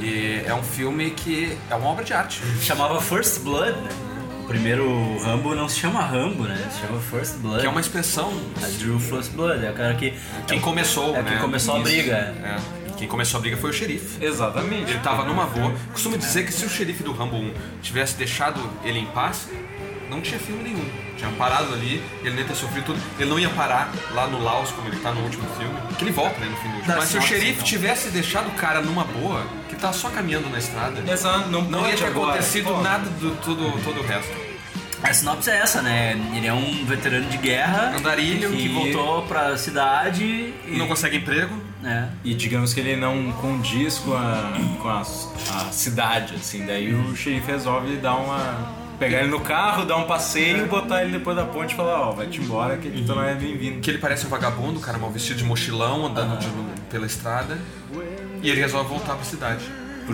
E 0.00 0.42
é 0.46 0.54
um 0.54 0.62
filme 0.62 1.10
que 1.10 1.56
é 1.68 1.74
uma 1.74 1.88
obra 1.88 2.04
de 2.04 2.12
arte. 2.12 2.40
Chamava 2.62 3.00
First 3.00 3.40
Blood, 3.40 3.78
né? 3.80 4.07
O 4.48 4.50
primeiro 4.50 5.18
Rambo 5.18 5.54
não 5.54 5.68
se 5.68 5.78
chama 5.78 6.00
Rambo, 6.00 6.44
né? 6.44 6.56
Se 6.72 6.80
chama 6.80 6.98
First 6.98 7.36
Blood. 7.36 7.60
Que 7.60 7.66
é 7.66 7.68
uma 7.68 7.82
expressão 7.82 8.32
A 8.56 8.66
Drew 8.78 8.98
First 8.98 9.32
Blood, 9.32 9.62
é 9.62 9.70
o 9.70 9.74
cara 9.74 9.94
que. 9.94 10.14
Quem 10.46 10.58
começou, 10.58 11.14
é 11.14 11.22
né? 11.22 11.32
quem 11.32 11.38
começou 11.38 11.76
a 11.76 11.80
briga. 11.80 12.14
É. 12.14 12.56
E 12.88 12.92
quem 12.92 13.06
começou 13.06 13.36
a 13.36 13.40
briga 13.42 13.58
foi 13.58 13.68
o 13.68 13.72
xerife. 13.74 14.24
Exatamente. 14.24 14.90
Ele 14.90 15.00
tava 15.00 15.26
numa 15.26 15.44
boa. 15.44 15.74
Costumo 15.92 16.16
dizer 16.16 16.46
que 16.46 16.52
se 16.54 16.64
o 16.64 16.70
xerife 16.70 17.02
do 17.02 17.12
Rambo 17.12 17.36
1 17.36 17.52
tivesse 17.82 18.16
deixado 18.16 18.58
ele 18.82 19.00
em 19.00 19.06
paz, 19.08 19.50
não 20.10 20.20
tinha 20.20 20.38
filme 20.38 20.62
nenhum. 20.62 20.84
Tinha 21.16 21.30
parado 21.32 21.72
ali, 21.74 22.02
ele 22.22 22.30
nem 22.30 22.38
ia 22.40 22.44
ter 22.44 22.54
sofrido 22.54 22.84
tudo. 22.86 23.00
Ele 23.18 23.28
não 23.28 23.38
ia 23.38 23.50
parar 23.50 23.92
lá 24.12 24.26
no 24.26 24.42
Laos, 24.42 24.70
como 24.70 24.88
ele 24.88 24.96
tá 25.00 25.10
no 25.12 25.22
último 25.22 25.48
filme. 25.58 25.74
Que 25.98 26.04
ele 26.04 26.12
volta, 26.12 26.38
né, 26.40 26.46
no 26.46 26.56
fim 26.56 26.68
do 26.68 26.76
último. 26.76 26.94
Mas 26.96 27.04
se 27.08 27.18
o 27.18 27.22
xerife 27.22 27.62
tivesse 27.64 28.08
deixado 28.10 28.48
o 28.48 28.52
cara 28.52 28.80
numa 28.80 29.04
boa, 29.04 29.44
que 29.68 29.76
tá 29.76 29.92
só 29.92 30.08
caminhando 30.10 30.48
na 30.50 30.58
estrada, 30.58 31.02
Exato, 31.10 31.48
não, 31.48 31.62
não 31.62 31.86
ia 31.88 31.96
ter 31.96 32.06
agora. 32.06 32.30
acontecido 32.32 32.64
Pô, 32.70 32.80
nada 32.82 33.08
do 33.10 33.34
todo, 33.44 33.82
todo 33.84 34.00
o 34.00 34.06
resto. 34.06 34.48
A 35.00 35.12
sinopse 35.14 35.48
é 35.48 35.58
essa, 35.58 35.80
né? 35.80 36.20
Ele 36.34 36.46
é 36.48 36.52
um 36.52 36.84
veterano 36.84 37.26
de 37.26 37.36
guerra. 37.36 37.94
Andarilho 37.96 38.50
que 38.50 38.56
que- 38.62 38.68
voltou 38.68 39.22
pra 39.22 39.56
cidade 39.56 40.24
e. 40.24 40.74
Não 40.76 40.88
consegue 40.88 41.18
emprego. 41.18 41.56
É. 41.84 42.08
E 42.24 42.34
digamos 42.34 42.74
que 42.74 42.80
ele 42.80 42.96
não 42.96 43.30
condiz 43.32 43.98
com 43.98 44.12
a, 44.12 44.52
com 44.82 44.88
a, 44.88 45.00
a 45.02 45.70
cidade, 45.70 46.34
assim. 46.34 46.66
Daí 46.66 46.92
o 46.92 47.14
xerife 47.14 47.46
resolve 47.46 47.96
dar 47.98 48.16
uma. 48.16 48.76
Pegar 48.98 49.20
ele 49.20 49.28
no 49.28 49.40
carro, 49.40 49.84
dar 49.84 49.96
um 49.96 50.04
passeio, 50.04 50.66
botar 50.66 51.02
ele 51.02 51.12
depois 51.12 51.36
da 51.36 51.44
ponte 51.44 51.72
e 51.72 51.76
falar: 51.76 52.00
Ó, 52.08 52.12
vai-te 52.12 52.40
embora 52.40 52.76
que 52.76 52.90
tu 52.90 53.14
não 53.14 53.22
é 53.22 53.34
bem-vindo. 53.34 53.80
Que 53.80 53.90
ele 53.90 53.98
parece 53.98 54.26
um 54.26 54.28
vagabundo, 54.28 54.78
um 54.78 54.82
cara 54.82 54.98
mal 54.98 55.10
vestido 55.10 55.38
de 55.38 55.44
mochilão, 55.44 56.06
andando 56.06 56.38
de- 56.38 56.80
pela 56.90 57.06
estrada. 57.06 57.58
E 58.42 58.50
ele 58.50 58.60
resolve 58.60 58.88
voltar 58.88 59.14
pra 59.14 59.24
cidade. 59.24 59.64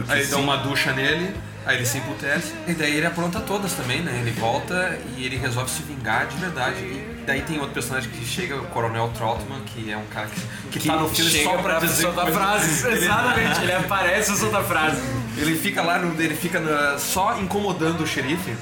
aí 0.09 0.21
ele 0.21 0.29
dá 0.31 0.37
uma 0.39 0.57
ducha 0.57 0.93
nele, 0.93 1.35
aí 1.65 1.77
ele 1.77 1.87
se 1.87 1.99
emputece. 1.99 2.53
E 2.67 2.73
daí 2.73 2.97
ele 2.97 3.07
apronta 3.07 3.41
todas 3.41 3.73
também, 3.75 4.01
né? 4.01 4.19
Ele 4.21 4.31
volta 4.33 4.99
e 5.17 5.25
ele 5.25 5.37
resolve 5.37 5.71
se 5.71 5.83
vingar 5.83 6.27
de 6.27 6.37
verdade. 6.37 6.79
E 6.81 7.14
daí 7.27 7.43
tem 7.43 7.59
outro 7.59 7.75
personagem 7.75 8.11
que 8.11 8.25
chega, 8.25 8.57
o 8.57 8.67
Coronel 8.67 9.11
Troutman, 9.17 9.61
que 9.67 9.91
é 9.91 9.97
um 9.97 10.07
cara 10.07 10.29
que, 10.71 10.79
que, 10.79 10.87
tá 10.89 10.97
no 10.97 11.09
filme 11.09 11.31
só 11.43 11.57
pra 11.59 11.79
dizer 11.79 12.03
soltar 12.03 12.27
frases. 12.31 12.85
Ele- 12.85 13.05
Exatamente, 13.05 13.61
ele 13.63 13.73
aparece 13.73 14.33
e 14.33 14.37
solta 14.37 14.63
frases. 14.63 15.03
Ele 15.37 15.57
fica 15.57 15.83
lá, 15.83 15.99
no, 15.99 16.21
ele 16.21 16.35
fica 16.37 16.61
na- 16.61 16.99
só 16.99 17.37
incomodando 17.39 18.03
o 18.03 18.07
xerife, 18.07 18.55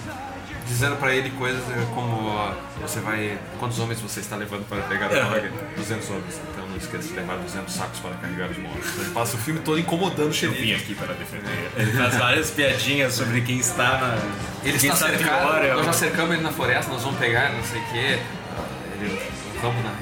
dizendo 0.66 0.96
pra 0.96 1.14
ele 1.14 1.28
coisas 1.30 1.62
como 1.94 2.28
ó, 2.28 2.52
você 2.80 3.00
vai. 3.00 3.38
Quantos 3.58 3.78
homens 3.78 4.00
você 4.00 4.20
está 4.20 4.36
levando 4.36 4.66
para 4.66 4.80
pegar 4.82 5.06
a 5.06 5.08
droga? 5.08 5.52
200 5.76 6.08
homens. 6.10 6.40
Então 6.50 6.66
não 6.66 6.76
esqueça 6.76 7.08
de 7.08 7.14
levar 7.14 7.36
200 7.36 7.74
sacos 7.74 7.98
para 8.00 8.12
carregar 8.12 8.48
os 8.50 8.56
mortos. 8.58 8.96
Ele 8.98 9.10
passa 9.10 9.36
o 9.36 9.38
filme 9.38 9.60
todo 9.60 9.78
incomodando 9.78 10.30
o 10.30 10.32
xerife. 10.32 10.72
aqui 10.74 10.94
para 10.94 11.12
defender. 11.14 11.70
Ele 11.76 11.92
faz 11.92 12.16
várias 12.16 12.50
piadinhas 12.50 13.12
sobre 13.14 13.40
quem 13.42 13.58
está 13.58 13.98
na. 13.98 14.16
Ele 14.64 14.78
quem 14.78 14.90
está 14.90 15.08
cercado, 15.08 15.56
é 15.58 15.74
nós 15.74 15.84
já 15.86 15.92
cercamos 15.92 16.32
ele 16.34 16.42
na 16.42 16.52
floresta, 16.52 16.90
nós 16.90 17.02
vamos 17.02 17.18
pegar, 17.18 17.52
não 17.52 17.62
sei 17.64 17.80
o 17.80 17.84
quê. 17.92 18.18
O 19.06 19.60
Rambo 19.60 19.82
na 19.82 19.94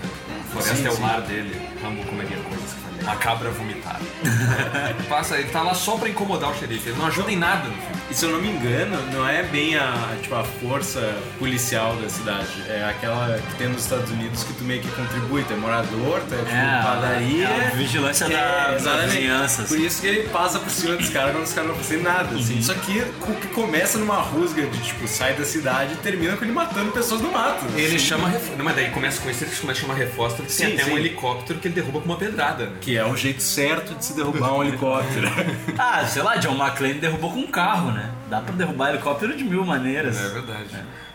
floresta 0.51 0.77
Sim, 0.77 0.87
é 0.87 0.91
o 0.91 1.01
lar 1.01 1.21
dele. 1.23 1.61
Rambo 1.83 2.05
comeria 2.05 2.37
coisas 2.39 2.73
que 2.73 2.81
faria. 2.81 3.03
Uma 3.03 3.17
cabra 3.17 3.51
vomitada. 3.99 4.95
Passa, 5.09 5.37
ele 5.39 5.49
tá 5.51 5.63
lá 5.63 5.75
só 5.75 5.97
pra 5.97 6.09
incomodar 6.09 6.51
o 6.51 6.55
xerife, 6.59 6.89
ele 6.91 6.99
não 6.99 7.07
ajuda 7.07 7.31
em 7.33 7.37
nada 7.37 7.69
no 7.69 7.75
filme. 7.75 8.01
E 8.11 8.15
se 8.15 8.25
eu 8.25 8.31
não 8.31 8.41
me 8.41 8.49
engano, 8.49 8.97
não 9.13 9.27
é 9.29 9.43
bem 9.45 9.77
a, 9.77 10.17
tipo, 10.21 10.35
a 10.35 10.43
força 10.43 11.01
policial 11.39 11.95
da 11.97 12.09
cidade. 12.09 12.49
É 12.69 12.85
aquela 12.89 13.39
que 13.39 13.55
tem 13.57 13.69
nos 13.69 13.83
Estados 13.85 14.11
Unidos 14.11 14.43
que 14.43 14.53
tu 14.55 14.65
meio 14.65 14.81
que 14.83 14.91
contribui. 14.91 15.45
Tu 15.45 15.53
é 15.53 15.57
morador, 15.57 16.21
tu 16.29 16.35
é 16.35 16.39
tipo, 16.39 16.51
É, 16.51 16.83
padaria. 16.83 17.47
é 17.47 17.67
a 17.73 17.77
vigilância 17.77 18.29
da- 18.29 18.67
da 18.69 18.75
exatamente. 18.75 19.11
vizinhança, 19.11 19.63
Por 19.63 19.77
assim. 19.77 19.87
isso 19.87 20.01
que 20.01 20.07
ele 20.09 20.29
passa 20.29 20.59
por 20.59 20.71
cima 20.71 20.97
dos 20.97 21.09
caras 21.09 21.33
quando 21.33 21.45
os 21.45 21.53
caras 21.53 21.69
não 21.71 21.77
fazem 21.77 22.03
nada. 22.03 22.37
Assim. 22.37 22.61
Só 22.63 22.75
que 22.75 23.01
o 23.21 23.35
que 23.37 23.47
começa 23.49 23.97
numa 23.99 24.17
rusga 24.21 24.63
de 24.67 24.79
tipo, 24.81 25.07
sai 25.07 25.35
da 25.35 25.45
cidade 25.45 25.95
e 25.95 25.97
termina 25.99 26.37
com 26.37 26.45
ele 26.45 26.53
matando 26.53 26.91
pessoas 26.91 27.21
no 27.21 27.31
mato. 27.31 27.65
Ele 27.77 27.99
Sim. 27.99 28.07
chama 28.07 28.29
reforço. 28.29 28.57
Não, 28.57 28.65
mas 28.65 28.75
daí 28.75 28.91
começa 28.91 29.21
com 29.21 29.31
isso, 29.31 29.45
ele 29.45 29.55
começa 29.55 29.79
a 29.79 29.83
chamar 29.83 29.95
reforço, 29.95 30.37
porque 30.37 30.53
tem 30.53 30.67
Sim, 30.69 30.75
até 30.75 30.85
sim. 30.85 30.93
um 30.93 30.99
helicóptero 30.99 31.61
que 31.61 31.69
ele 31.69 31.75
derruba 31.77 32.01
com 32.01 32.07
uma 32.07 32.17
pedrada. 32.17 32.67
né? 32.67 32.73
Que 32.81 32.91
Que 32.91 32.97
é 32.99 33.05
o 33.07 33.17
jeito 33.17 33.41
certo 33.41 33.80
de 33.81 34.05
se 34.05 34.15
derrubar 34.15 34.55
um 34.55 34.63
helicóptero. 34.65 35.29
Ah, 35.79 36.05
sei 36.07 36.23
lá, 36.23 36.37
John 36.37 36.55
McClane 36.57 36.95
derrubou 36.95 37.33
com 37.33 37.41
um 37.41 37.47
carro, 37.47 37.91
né? 37.93 38.11
Dá 38.29 38.41
pra 38.41 38.53
derrubar 38.55 38.91
helicóptero 38.91 39.37
de 39.37 39.43
mil 39.45 39.65
maneiras. 39.65 40.19
É 40.21 40.29
verdade. 40.29 40.69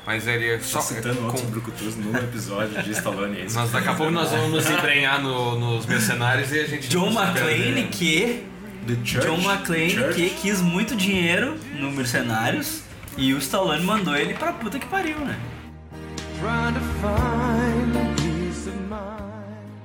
Mas 0.05 0.27
ele 0.27 0.47
é 0.47 0.59
só. 0.59 0.81
Citando 0.81 1.15
com- 1.17 1.25
outros 1.27 1.43
brucutus 1.45 1.95
no 1.95 2.15
episódio 2.17 2.81
de 2.83 2.91
Stallone. 2.91 3.41
é. 3.41 3.47
Nós 3.53 3.71
daqui 3.71 3.87
a 3.87 3.93
pouco 3.93 4.11
nós 4.11 4.29
vamos 4.31 4.51
nos 4.51 4.69
embrenhar 4.69 5.21
no- 5.21 5.57
nos 5.59 5.85
mercenários 5.85 6.51
e 6.51 6.59
a 6.59 6.67
gente. 6.67 6.87
John 6.89 7.07
McClane 7.11 7.87
que 7.91 8.43
The 8.87 8.95
Church. 9.03 9.27
John 9.27 9.39
McClane 9.41 10.13
que 10.13 10.29
quis 10.31 10.61
muito 10.61 10.95
dinheiro 10.95 11.55
no 11.79 11.91
Mercenários 11.91 12.81
e 13.17 13.33
o 13.33 13.37
Stallone 13.39 13.83
mandou 13.83 14.15
ele 14.15 14.33
pra 14.35 14.51
puta 14.53 14.77
que 14.77 14.85
pariu, 14.85 15.17
né? 15.19 15.37
Trying 16.39 16.73
to 16.73 16.79
find 17.01 17.74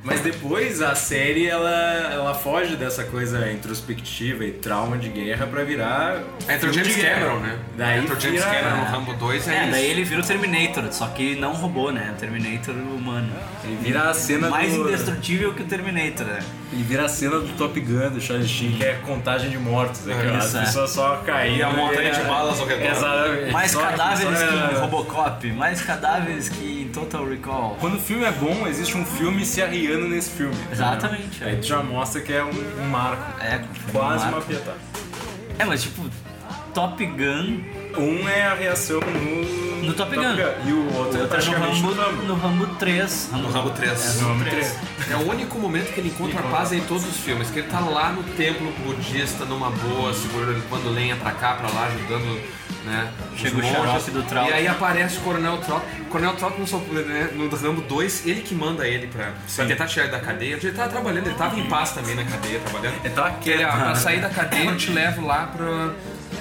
Mas 0.03 0.21
depois 0.23 0.81
a 0.81 0.95
série 0.95 1.47
ela, 1.47 1.71
ela 2.11 2.33
foge 2.35 2.75
dessa 2.75 3.05
coisa 3.05 3.53
introspectiva 3.53 4.45
e 4.47 4.51
trauma 4.53 4.97
de 4.97 5.11
guerra 5.11 5.47
pra 5.47 5.63
virar. 5.63 6.23
Entra 6.49 6.71
o 6.71 6.73
James. 6.73 6.97
Cameron, 6.97 7.41
né? 7.41 7.59
Daí 7.77 7.99
Entra 8.01 8.17
o 8.17 8.21
James 8.21 8.43
vira- 8.43 8.55
Cameron 8.55 8.77
no 8.79 8.85
Rambo 8.85 9.13
2 9.15 9.47
é, 9.49 9.55
É, 9.55 9.63
isso. 9.63 9.71
daí 9.73 9.91
ele 9.91 10.05
vira 10.05 10.21
o 10.23 10.25
Terminator, 10.25 10.91
só 10.91 11.07
que 11.09 11.37
não 11.37 11.53
robô, 11.53 11.91
né? 11.91 12.15
O 12.17 12.19
Terminator 12.19 12.75
humano. 12.75 13.31
Ele 13.63 13.77
vira 13.77 14.09
a 14.09 14.15
cena 14.15 14.49
Mais 14.49 14.73
do. 14.75 14.89
indestrutível 14.89 15.53
que 15.53 15.63
o 15.63 15.67
Terminator, 15.67 16.27
né? 16.27 16.39
Ele 16.73 16.83
vira 16.83 17.05
a 17.05 17.09
cena 17.09 17.39
do 17.39 17.49
Top 17.59 17.79
Gun 17.79 18.11
do 18.11 18.21
Charlie 18.23 18.49
Sheen, 18.49 18.73
que 18.73 18.85
é 18.85 18.95
contagem 19.05 19.51
de 19.51 19.59
mortos. 19.59 20.07
Né? 20.07 20.15
É, 20.33 20.37
As 20.37 20.47
isso, 20.47 20.57
é. 20.57 20.61
pessoas 20.63 20.91
só 20.93 21.17
caíram. 21.27 21.57
E 21.59 21.63
a 21.63 21.71
montanha 21.71 22.11
de 22.13 22.21
balas 22.23 22.59
ao 22.59 22.67
redor. 22.67 22.87
Exatamente. 22.91 23.53
Mais 23.53 23.71
Só- 23.71 23.81
cadáveres 23.83 24.39
só- 24.39 24.47
que 24.69 24.75
Robocop, 24.77 25.53
mais 25.53 25.83
cadáveres 25.83 26.49
que 26.49 26.80
Total 26.93 27.25
Recall. 27.29 27.77
Quando 27.81 27.97
o 27.97 28.01
filme 28.01 28.25
é 28.25 28.33
bom, 28.33 28.67
existe 28.67 28.97
um 28.97 29.05
filme 29.05 29.45
se 29.45 29.63
arriando 29.63 30.09
nesse 30.09 30.31
filme. 30.31 30.55
Exatamente, 30.71 31.43
Aí 31.43 31.55
é. 31.55 31.57
tu 31.57 31.67
já 31.67 31.83
mostra 31.83 32.21
que 32.21 32.33
é 32.33 32.43
um, 32.45 32.83
um 32.83 32.89
marco. 32.89 33.41
É, 33.43 33.61
Quase 33.93 34.25
marco. 34.25 34.39
uma 34.39 34.43
pietada. 34.47 34.79
É, 35.59 35.65
mas 35.65 35.83
tipo, 35.83 36.09
Top 36.75 37.05
Gun. 37.05 37.61
Um 37.99 38.29
é 38.29 38.45
a 38.45 38.55
reação 38.55 39.01
no, 39.01 39.70
No 39.83 39.93
Top 39.95 40.15
Gun. 40.15 40.23
E 40.67 40.73
o 40.73 40.95
outro 40.97 41.19
é 41.19 41.23
Outro 41.23 41.39
é 41.39 41.45
no 41.45 41.53
Rambo, 41.53 41.81
no 41.83 41.95
Rambo. 41.95 42.23
no 42.23 42.35
Rambo 42.35 42.67
3. 42.77 43.29
No 43.33 43.51
Rambo 43.51 43.71
3. 43.71 43.91
É, 43.91 44.21
No 44.21 44.23
no 44.23 44.29
Rambo 44.35 44.45
3. 44.51 44.77
É 45.11 45.17
o 45.17 45.31
único 45.31 45.59
momento 45.59 45.93
que 45.93 46.01
ele 46.01 46.09
encontra 46.09 46.41
a 46.41 46.43
paz 46.45 46.73
em 46.73 46.81
todos 46.81 47.05
os 47.07 47.17
filmes, 47.17 47.51
que 47.51 47.59
ele 47.61 47.69
tá 47.69 47.81
lá 47.81 48.11
no 48.13 48.23
templo 48.23 48.71
budista, 48.85 49.45
numa 49.45 49.71
boa, 49.71 50.13
segurando, 50.15 50.53
levando 50.55 50.91
lenha 50.95 51.17
pra 51.17 51.33
cá, 51.33 51.55
pra 51.55 51.69
lá, 51.69 51.87
ajudando, 51.87 52.41
né? 52.85 53.11
Chega 53.37 53.59
o 53.59 53.63
xarope 53.63 54.11
do 54.11 54.23
Traut. 54.23 54.51
E 54.51 54.53
aí 54.53 54.69
aparece 54.69 55.17
o 55.19 55.21
Coronel 55.21 55.59
Trot. 55.59 55.83
O 56.01 56.05
Coronel 56.07 56.35
Trot 56.37 56.55
no, 56.59 56.95
né, 57.03 57.31
no 57.35 57.49
Rambo 57.49 57.81
2, 57.83 58.27
ele 58.27 58.43
que 58.43 58.55
manda 58.55 58.87
ele 58.87 59.07
pra, 59.09 59.33
pra 59.57 59.65
tentar 59.67 59.87
tirar 59.87 60.05
ele 60.05 60.13
da 60.13 60.21
cadeia. 60.21 60.55
Ele 60.63 60.73
tava 60.73 60.89
trabalhando, 60.91 61.27
ele 61.27 61.37
tava 61.37 61.59
em 61.59 61.67
paz 61.67 61.91
também 61.93 62.15
na 62.15 62.25
cadeia, 62.25 62.61
trabalhando. 62.61 62.95
Ele 63.05 63.15
tava 63.15 63.31
Que 63.33 63.51
ele, 63.51 63.65
ah, 63.65 63.69
quieto. 63.69 63.83
pra 63.83 63.95
sair 63.97 64.21
da 64.21 64.29
cadeia, 64.29 64.71
eu 64.71 64.77
te 64.77 64.91
levo 64.93 65.27
lá 65.27 65.47
pra. 65.47 65.91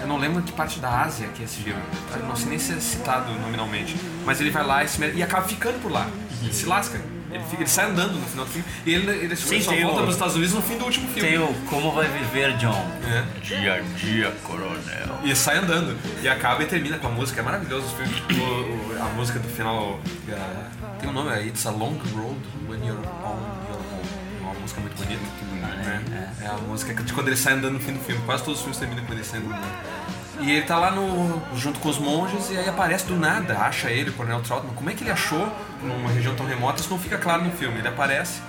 Eu 0.02 0.08
não 0.08 0.18
lembro 0.18 0.42
que 0.42 0.52
parte 0.52 0.80
da 0.80 1.02
Ásia 1.02 1.28
que 1.30 1.42
é 1.42 1.46
esse 1.46 1.58
filme. 1.62 1.82
Eu 2.16 2.26
não 2.26 2.36
sei 2.36 2.50
nem 2.50 2.60
se 2.60 2.74
é 2.74 2.80
citado 2.80 3.32
nominalmente. 3.34 3.96
Mas 4.26 4.40
ele 4.40 4.50
vai 4.50 4.66
lá 4.66 4.84
e, 4.84 4.88
e 5.16 5.24
acaba 5.24 5.48
ficando 5.48 5.80
por 5.82 5.92
lá. 5.92 6.08
Ele 6.42 6.54
se 6.54 6.66
lasca. 6.66 7.00
Ele, 7.32 7.44
fica- 7.44 7.62
ele 7.62 7.70
sai 7.70 7.86
andando 7.92 8.14
no 8.20 8.26
final 8.26 8.44
do 8.46 8.52
filme. 8.52 8.68
E 8.88 8.94
ele, 8.94 9.12
ele 9.12 9.36
Sim, 9.36 9.62
só 9.62 9.72
volta 9.76 10.02
nos 10.02 10.16
Estados 10.16 10.36
Unidos 10.36 10.56
no 10.56 10.62
fim 10.64 10.78
do 10.78 10.86
último 10.86 11.08
filme. 11.10 11.30
Tem 11.30 11.38
o 11.38 11.54
Como 11.70 11.92
Vai 11.92 12.08
Viver, 12.08 12.58
John. 12.58 12.84
É. 13.08 13.24
Dia 13.42 13.74
a 13.76 13.80
dia, 13.98 14.32
coronel. 14.44 15.20
E 15.24 15.36
sai 15.36 15.58
andando. 15.58 15.96
E 16.24 16.28
acaba 16.28 16.64
e 16.64 16.66
termina 16.66 16.98
com 16.98 17.08
a 17.08 17.12
música. 17.12 17.42
É 17.42 17.44
maravilhoso 17.44 17.86
o 17.86 17.90
filme. 17.90 18.42
O- 18.42 18.96
o- 18.98 19.02
a 19.04 19.06
música 19.14 19.38
do 19.38 19.48
final. 19.50 20.00
é, 20.28 21.00
tem 21.00 21.10
um 21.10 21.14
nome, 21.14 21.30
é 21.32 21.44
It's 21.46 21.68
a 21.68 21.72
Long 21.72 21.98
Road 22.16 22.40
When 22.68 22.80
You're 22.88 22.98
On 23.24 23.38
Your 23.70 23.80
Own. 23.80 24.42
Uma 24.42 24.54
música 24.56 24.82
muito 24.82 24.96
bonita. 24.96 25.22
Né? 25.68 26.02
É. 26.44 26.48
a 26.48 26.54
música 26.54 26.94
de 27.04 27.14
quando 27.14 27.28
ele 27.28 27.38
sai 27.38 27.54
andando 27.54 27.74
no 27.74 27.80
fim 27.80 27.94
do 27.94 28.00
filme. 28.00 28.22
Quase 28.26 28.44
todos 28.44 28.60
os 28.60 28.64
filmes 28.64 28.78
terminam 28.80 29.04
com 29.06 29.14
ele 29.14 29.24
saindo 29.24 29.48
andando. 29.48 30.00
E 30.42 30.52
ele 30.52 30.62
tá 30.62 30.78
lá 30.78 30.90
no, 30.92 31.42
junto 31.58 31.80
com 31.80 31.90
os 31.90 31.98
monges 31.98 32.50
e 32.50 32.58
aí 32.58 32.70
aparece 32.70 33.06
do 33.06 33.16
nada, 33.18 33.58
acha 33.60 33.90
ele, 33.92 34.10
o 34.10 34.14
Coronel 34.14 34.40
Troutman. 34.42 34.74
Como 34.74 34.90
é 34.90 34.94
que 34.94 35.04
ele 35.04 35.12
achou 35.12 35.52
numa 35.84 36.10
região 36.10 36.34
tão 36.36 36.46
remota? 36.46 36.80
Isso 36.80 36.90
não 36.90 36.98
fica 37.00 37.18
claro 37.18 37.44
no 37.44 37.52
filme. 37.52 37.78
Ele 37.80 37.88
aparece 37.90 38.40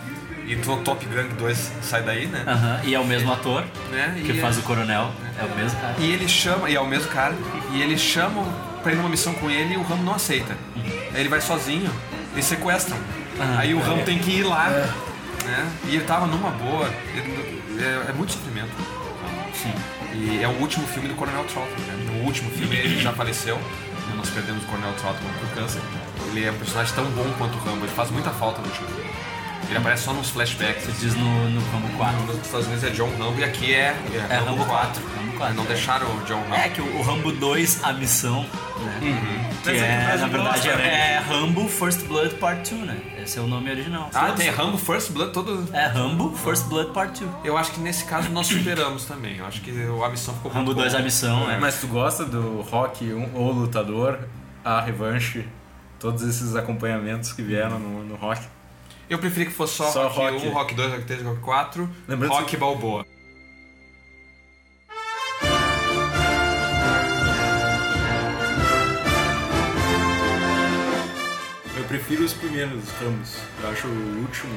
e 0.47 0.55
o 0.55 0.77
Top 0.85 1.05
Gun 1.05 1.35
2 1.37 1.73
sai 1.83 2.03
daí, 2.03 2.27
né? 2.27 2.45
E 2.85 2.95
é 2.95 2.99
o 3.01 3.05
mesmo 3.05 3.33
ator 3.33 3.65
Né? 3.91 4.21
que 4.25 4.33
E 4.33 4.41
faz 4.41 4.57
é- 4.57 4.61
o 4.61 4.63
coronel. 4.63 5.11
É 5.39 5.45
o 5.45 5.57
mesmo 5.57 5.81
cara. 5.81 5.95
e 5.99 6.13
ele 6.13 6.29
chama, 6.29 6.71
e 6.71 6.77
é 6.77 6.81
o 6.81 6.87
mesmo 6.87 7.09
cara, 7.11 7.35
e 7.73 7.83
ele 7.83 7.99
chama 7.99 8.45
pra 8.85 8.93
ir 8.93 8.97
numa 8.97 9.09
missão 9.09 9.35
com 9.35 9.51
ele 9.51 9.75
e 9.75 9.77
o 9.77 9.83
Ramo 9.83 10.03
não 10.05 10.15
aceita. 10.15 10.57
Aí 10.77 11.21
ele 11.21 11.29
vai 11.29 11.41
sozinho, 11.41 11.91
eles 12.33 12.45
sequestram. 12.45 12.97
Aí 13.59 13.75
o 13.75 13.81
Ramo 13.81 14.03
tem 14.05 14.19
que 14.19 14.31
ir 14.31 14.43
lá, 14.45 14.69
né? 15.45 15.70
E 15.86 15.97
ele 15.97 16.05
tava 16.05 16.26
numa 16.26 16.51
boa. 16.51 16.88
ele- 17.14 17.61
é, 17.80 18.11
é 18.11 18.12
muito 18.12 18.32
sofrimento. 18.32 18.70
Sim. 19.55 19.72
E 20.14 20.43
é 20.43 20.49
o 20.49 20.53
último 20.61 20.86
filme 20.88 21.09
do 21.09 21.14
Coronel 21.14 21.45
Troutman, 21.45 21.86
né? 21.86 22.12
No 22.12 22.24
último 22.24 22.51
filme 22.51 22.76
ele 22.76 23.01
já 23.01 23.12
faleceu. 23.12 23.59
Nós 24.16 24.28
perdemos 24.30 24.62
o 24.64 24.66
Coronel 24.66 24.93
Troutman 24.95 25.32
por 25.41 25.49
câncer. 25.55 25.80
Ele 26.28 26.45
é 26.45 26.51
um 26.51 26.57
personagem 26.59 26.95
tão 26.95 27.05
bom 27.07 27.24
quanto 27.38 27.57
o 27.57 27.61
Rambo, 27.61 27.84
ele 27.86 27.93
faz 27.93 28.11
muita 28.11 28.30
falta 28.30 28.61
no 28.61 28.66
último 28.68 28.86
filme. 28.88 29.11
Ele 29.71 29.79
aparece 29.79 30.03
só 30.03 30.12
nos 30.12 30.29
flashbacks. 30.31 30.85
Você 30.85 30.93
diz 31.07 31.14
no, 31.14 31.49
no 31.51 31.61
Rambo 31.71 31.89
4. 31.97 32.21
Nos 32.27 32.37
Estados 32.45 32.66
Unidos 32.66 32.85
é 32.85 32.91
John 32.91 33.09
Rambo 33.16 33.39
e 33.39 33.45
aqui 33.45 33.73
é, 33.73 33.95
É 34.29 34.37
Rambo 34.37 34.64
4. 34.66 35.03
Rambo 35.16 35.33
4. 35.39 35.55
Não 35.57 35.64
deixaram 35.64 36.07
o 36.09 36.21
John 36.25 36.41
Rambo. 36.43 36.55
É 36.57 36.68
que 36.68 36.81
o, 36.81 36.97
o 36.99 37.03
Rambo 37.03 37.31
2, 37.31 37.85
a 37.85 37.93
missão, 37.93 38.43
né? 38.81 39.51
É 39.64 39.71
que 39.73 39.79
é, 39.79 40.05
faz 40.09 40.21
na 40.23 40.27
verdade, 40.27 40.55
bosta, 40.68 40.77
né? 40.77 41.12
é 41.14 41.18
Rambo 41.18 41.68
First 41.68 42.05
Blood 42.07 42.35
Part 42.35 42.75
2, 42.75 42.87
né? 42.87 42.97
Esse 43.23 43.39
é 43.39 43.43
o 43.43 43.47
nome 43.47 43.71
original. 43.71 44.11
Ah, 44.12 44.27
Todos- 44.27 44.41
tem 44.43 44.51
Rambo 44.51 44.77
First 44.77 45.12
Blood 45.12 45.33
todo. 45.33 45.68
É 45.73 45.87
Rambo 45.87 46.35
First 46.37 46.64
Blood 46.66 46.91
Part 46.93 47.21
2. 47.25 47.33
Eu 47.45 47.57
acho 47.57 47.71
que 47.71 47.79
nesse 47.81 48.05
caso 48.07 48.29
nós 48.31 48.49
superamos 48.49 49.05
também. 49.05 49.37
Eu 49.37 49.47
acho 49.47 49.61
que 49.61 49.71
a 49.71 50.09
missão 50.09 50.35
ficou 50.35 50.51
Rambo 50.51 50.66
muito 50.66 50.79
2, 50.79 50.91
boa. 50.93 51.01
a 51.01 51.05
missão, 51.05 51.47
né? 51.47 51.59
Mas 51.61 51.81
tu 51.81 51.87
gosta 51.87 52.25
do 52.25 52.62
Rock 52.62 53.05
um, 53.12 53.31
ou 53.35 53.53
Lutador, 53.53 54.18
a 54.64 54.81
revanche, 54.81 55.47
todos 56.01 56.23
esses 56.23 56.57
acompanhamentos 56.57 57.33
que 57.33 57.43
vieram 57.43 57.79
no, 57.79 58.03
no 58.03 58.16
Rock? 58.16 58.41
Eu 59.11 59.19
preferi 59.19 59.47
que 59.47 59.53
fosse 59.53 59.75
só, 59.75 59.91
Só 59.91 60.07
Rock, 60.09 60.35
Rock. 60.37 60.47
1, 60.47 60.53
Rock 60.53 60.75
2, 60.75 60.93
Rock 60.93 61.05
3, 61.05 61.23
Rock 61.23 61.41
4, 61.41 61.91
Lembrando 62.09 62.35
Rock 62.35 62.47
que- 62.47 62.57
Balboa. 62.57 63.05
Prefiro 72.11 72.25
os 72.25 72.33
primeiros 72.33 72.85
Ramos. 73.01 73.37
Eu 73.63 73.71
acho 73.71 73.87
o 73.87 74.21
último 74.21 74.53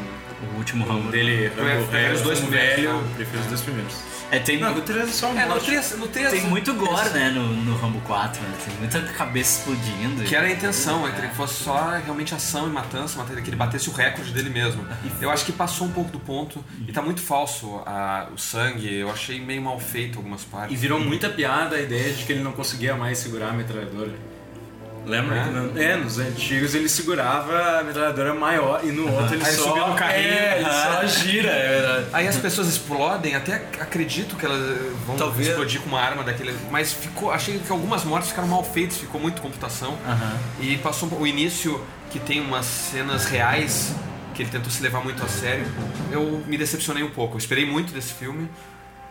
O 0.53 0.57
último 0.57 0.85
Rambo 0.85 1.11
dele, 1.11 1.49
prefiro 1.51 2.13
os 2.15 2.21
dois 2.21 2.39
velho, 2.39 3.03
prefiro 3.15 3.41
os 3.41 3.45
dois 3.47 3.61
primeiros. 3.61 3.93
É, 4.31 4.39
tem, 4.39 4.59
Não, 4.59 4.75
o 4.75 4.81
3 4.81 5.09
é 5.09 5.11
só 5.11 5.27
um 5.29 5.39
É, 5.39 5.45
no 5.45 5.53
monte. 5.53 5.65
3, 5.67 5.97
no 5.99 6.07
3 6.07 6.31
tem 6.31 6.41
muito 6.47 6.73
gore, 6.73 7.09
né, 7.11 7.29
no, 7.29 7.43
no 7.53 7.75
Rambo 7.77 8.01
4, 8.01 8.41
né? 8.41 8.49
Tem 8.65 8.75
muita 8.77 8.99
cabeça 9.13 9.59
explodindo. 9.59 10.23
Que 10.23 10.35
era 10.35 10.47
a 10.47 10.51
intenção, 10.51 11.07
é 11.07 11.11
que 11.11 11.19
ele 11.19 11.27
fosse 11.35 11.63
só 11.63 11.91
realmente 12.03 12.33
ação 12.33 12.67
e 12.67 12.71
matança, 12.71 13.19
matança, 13.19 13.39
que 13.41 13.49
ele 13.49 13.55
batesse 13.55 13.89
o 13.89 13.93
recorde 13.93 14.31
dele 14.33 14.49
mesmo. 14.49 14.83
Eu 15.21 15.29
acho 15.29 15.45
que 15.45 15.51
passou 15.51 15.85
um 15.85 15.91
pouco 15.91 16.09
do 16.11 16.19
ponto 16.19 16.65
e 16.87 16.91
tá 16.91 16.99
muito 17.03 17.21
falso 17.21 17.83
a- 17.85 18.27
o 18.33 18.37
sangue, 18.39 18.91
eu 18.95 19.11
achei 19.11 19.39
meio 19.39 19.61
mal 19.61 19.79
feito 19.79 20.17
algumas 20.17 20.43
partes. 20.43 20.73
E 20.75 20.81
virou 20.81 20.99
muita 20.99 21.29
piada 21.29 21.75
a 21.75 21.79
ideia 21.81 22.11
de 22.11 22.23
que 22.25 22.33
ele 22.33 22.41
não 22.41 22.53
conseguia 22.53 22.95
mais 22.95 23.19
segurar 23.19 23.49
a 23.49 23.53
metralhadora. 23.53 24.11
Lembra? 25.05 25.37
É? 25.37 25.43
que 25.43 25.49
no- 25.49 25.81
É, 25.81 25.95
nos 25.97 26.17
antigos 26.19 26.73
ele 26.75 26.87
segurava 26.87 27.79
a 27.79 27.83
metralhadora 27.83 28.33
maior 28.33 28.81
e 28.83 28.87
no 28.91 29.11
outro 29.11 29.35
ele 29.35 29.45
Aí 29.45 29.53
só... 29.53 29.63
subia 29.69 29.87
no 29.87 29.95
carrinho. 29.95 30.27
É, 30.29 30.57
ele 30.59 30.69
só 30.69 31.07
gira, 31.21 31.49
é 31.49 31.69
verdade. 31.81 32.05
Aí 32.13 32.27
as 32.27 32.37
pessoas 32.37 32.67
explodem, 32.67 33.35
até 33.35 33.55
acredito 33.79 34.35
que 34.35 34.45
elas 34.45 34.77
vão 35.05 35.17
Talvez. 35.17 35.49
explodir 35.49 35.81
com 35.81 35.89
uma 35.89 35.99
arma 36.01 36.23
daquele. 36.23 36.55
Mas 36.71 36.93
ficou. 36.93 37.31
Achei 37.31 37.59
que 37.59 37.71
algumas 37.71 38.03
mortes 38.05 38.29
ficaram 38.29 38.47
mal 38.47 38.63
feitas, 38.63 38.97
ficou 38.97 39.19
muito 39.19 39.41
computação. 39.41 39.97
Aham. 40.07 40.37
E 40.61 40.77
passou 40.77 41.09
o 41.19 41.27
início, 41.27 41.83
que 42.09 42.19
tem 42.19 42.39
umas 42.39 42.65
cenas 42.65 43.25
reais, 43.25 43.93
que 44.33 44.41
ele 44.43 44.49
tentou 44.49 44.71
se 44.71 44.81
levar 44.81 45.03
muito 45.03 45.23
a 45.23 45.27
sério. 45.27 45.65
Eu 46.11 46.43
me 46.47 46.57
decepcionei 46.57 47.03
um 47.03 47.09
pouco. 47.09 47.35
Eu 47.35 47.39
esperei 47.39 47.65
muito 47.65 47.91
desse 47.93 48.13
filme. 48.13 48.49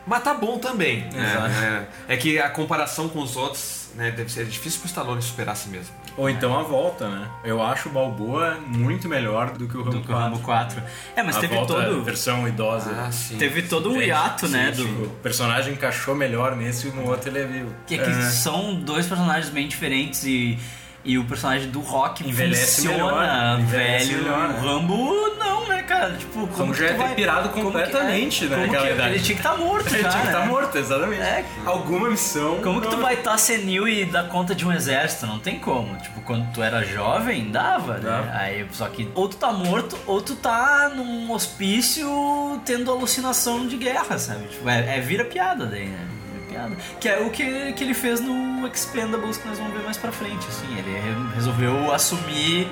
Mas 0.07 0.23
tá 0.23 0.35
bom 0.35 0.59
também. 0.59 1.05
né? 1.13 1.87
É, 2.09 2.15
é 2.15 2.17
que 2.17 2.39
a 2.39 2.49
comparação 2.51 3.09
com 3.09 3.21
os 3.21 3.37
outros, 3.37 3.91
né, 3.95 4.11
deve 4.11 4.31
ser 4.33 4.45
difícil 4.47 4.81
pro 4.81 4.89
Stallone 4.89 5.23
superar 5.23 5.53
a 5.53 5.57
si 5.57 5.69
mesmo. 5.69 5.95
Ou 6.17 6.29
então 6.29 6.59
a 6.59 6.63
volta, 6.63 7.09
né? 7.09 7.27
Eu 7.45 7.63
acho 7.63 7.89
o 7.89 7.93
Balboa 7.93 8.59
muito 8.67 9.09
melhor 9.09 9.53
do 9.53 9.67
que 9.67 9.77
o 9.77 9.83
Rambo 9.83 9.99
Do 9.99 10.03
que 10.05 10.13
o 10.13 10.15
Rambo 10.15 10.39
4. 10.41 10.81
4. 10.83 10.93
É, 11.17 11.23
mas 11.23 11.37
a 11.37 11.41
teve 11.41 11.55
volta, 11.55 11.73
todo. 11.75 12.03
versão 12.05 12.47
idosa. 12.47 12.91
Ah, 13.07 13.11
sim. 13.11 13.39
Teve 13.39 13.63
todo 13.63 13.91
um 13.91 13.95
Velho, 13.95 14.07
hiato, 14.09 14.47
sim, 14.47 14.53
né? 14.53 14.73
sim. 14.75 14.85
Do, 14.85 15.05
O 15.05 15.11
personagem 15.23 15.73
encaixou 15.73 16.15
melhor 16.15 16.55
nesse 16.55 16.89
e 16.89 16.91
no 16.91 17.07
outro 17.09 17.31
ele 17.31 17.39
é 17.39 17.45
vivo. 17.47 17.75
que, 17.87 17.97
que 17.97 18.23
são 18.25 18.75
dois 18.75 19.07
personagens 19.07 19.49
bem 19.49 19.67
diferentes 19.69 20.25
e, 20.25 20.59
e 21.05 21.19
o 21.19 21.25
personagem 21.25 21.69
do 21.71 21.81
Rock 21.81 22.27
Envelhece 22.29 22.83
funciona 22.89 22.97
melhor, 23.13 23.61
envelhece 23.61 24.07
velho. 24.07 24.23
melhor, 24.23 24.49
né? 24.49 24.61
O 24.61 24.67
Rambo 24.67 25.35
não, 25.39 25.69
né, 25.69 25.83
cara? 25.83 26.13
tipo, 26.17 26.47
como 26.49 26.73
já 26.75 26.85
é 26.87 26.89
ter 26.89 26.95
vai- 26.99 27.15
pirado 27.15 27.49
como 27.49 27.55
que- 27.67 27.73
completamente, 27.73 28.45
é, 28.45 28.49
né, 28.49 28.67
como 28.67 28.81
que- 28.81 28.91
idade. 28.93 29.15
Ele 29.15 29.21
tinha 29.23 29.35
que 29.37 29.41
estar 29.47 29.57
morto 29.57 29.87
Ele 29.93 30.03
já, 30.03 30.09
tinha 30.11 30.21
que 30.23 30.29
né? 30.29 30.33
estar 30.35 30.47
morto, 30.47 30.79
exatamente. 30.79 31.23
É. 31.23 31.45
Alguma 31.67 32.09
missão. 32.11 32.61
Como 32.63 32.81
que 32.81 32.89
tu 32.89 32.97
vai 32.99 33.15
estar 33.15 33.37
senil 33.39 33.87
e 33.89 34.05
dar 34.05 34.29
conta 34.29 34.55
de 34.55 34.67
um 34.67 34.73
exército? 34.73 35.27
Não 35.27 35.39
tem 35.39 35.59
como. 35.59 35.97
Tipo, 35.99 36.21
quando 36.23 36.53
tu 36.53 36.63
era 36.63 36.85
jovem, 36.85 37.51
dava, 37.51 37.99
né? 37.99 38.31
Aí, 38.35 38.67
só 38.73 38.87
que 38.89 39.09
ou 39.15 39.29
tu 39.29 39.37
tá 39.37 39.53
morto, 39.53 39.99
ou 40.07 40.21
tu 40.23 40.35
tá 40.37 40.91
num 40.95 41.31
hospício 41.33 42.61
tendo 42.65 42.91
alucinação 42.91 43.67
de 43.67 43.77
guerra, 43.77 44.19
sabe? 44.19 44.47
Tipo, 44.49 44.69
é, 44.69 44.99
é 44.99 45.01
vira 45.01 45.25
piada 45.25 45.67
daí, 45.67 45.87
né? 45.87 45.99
Piada. 46.53 46.77
Que 47.01 47.09
é 47.09 47.19
o 47.21 47.31
que, 47.31 47.73
que 47.73 47.83
ele 47.85 47.95
fez 47.95 48.21
no 48.21 48.67
Expendables, 48.67 49.37
que 49.39 49.49
nós 49.49 49.59
vamos 49.59 49.73
ver 49.75 49.83
mais 49.85 49.97
pra 49.97 50.13
frente, 50.13 50.47
assim. 50.49 50.67
Ele 50.79 50.91
re- 50.99 51.35
resolveu 51.35 51.93
assumir 51.93 52.71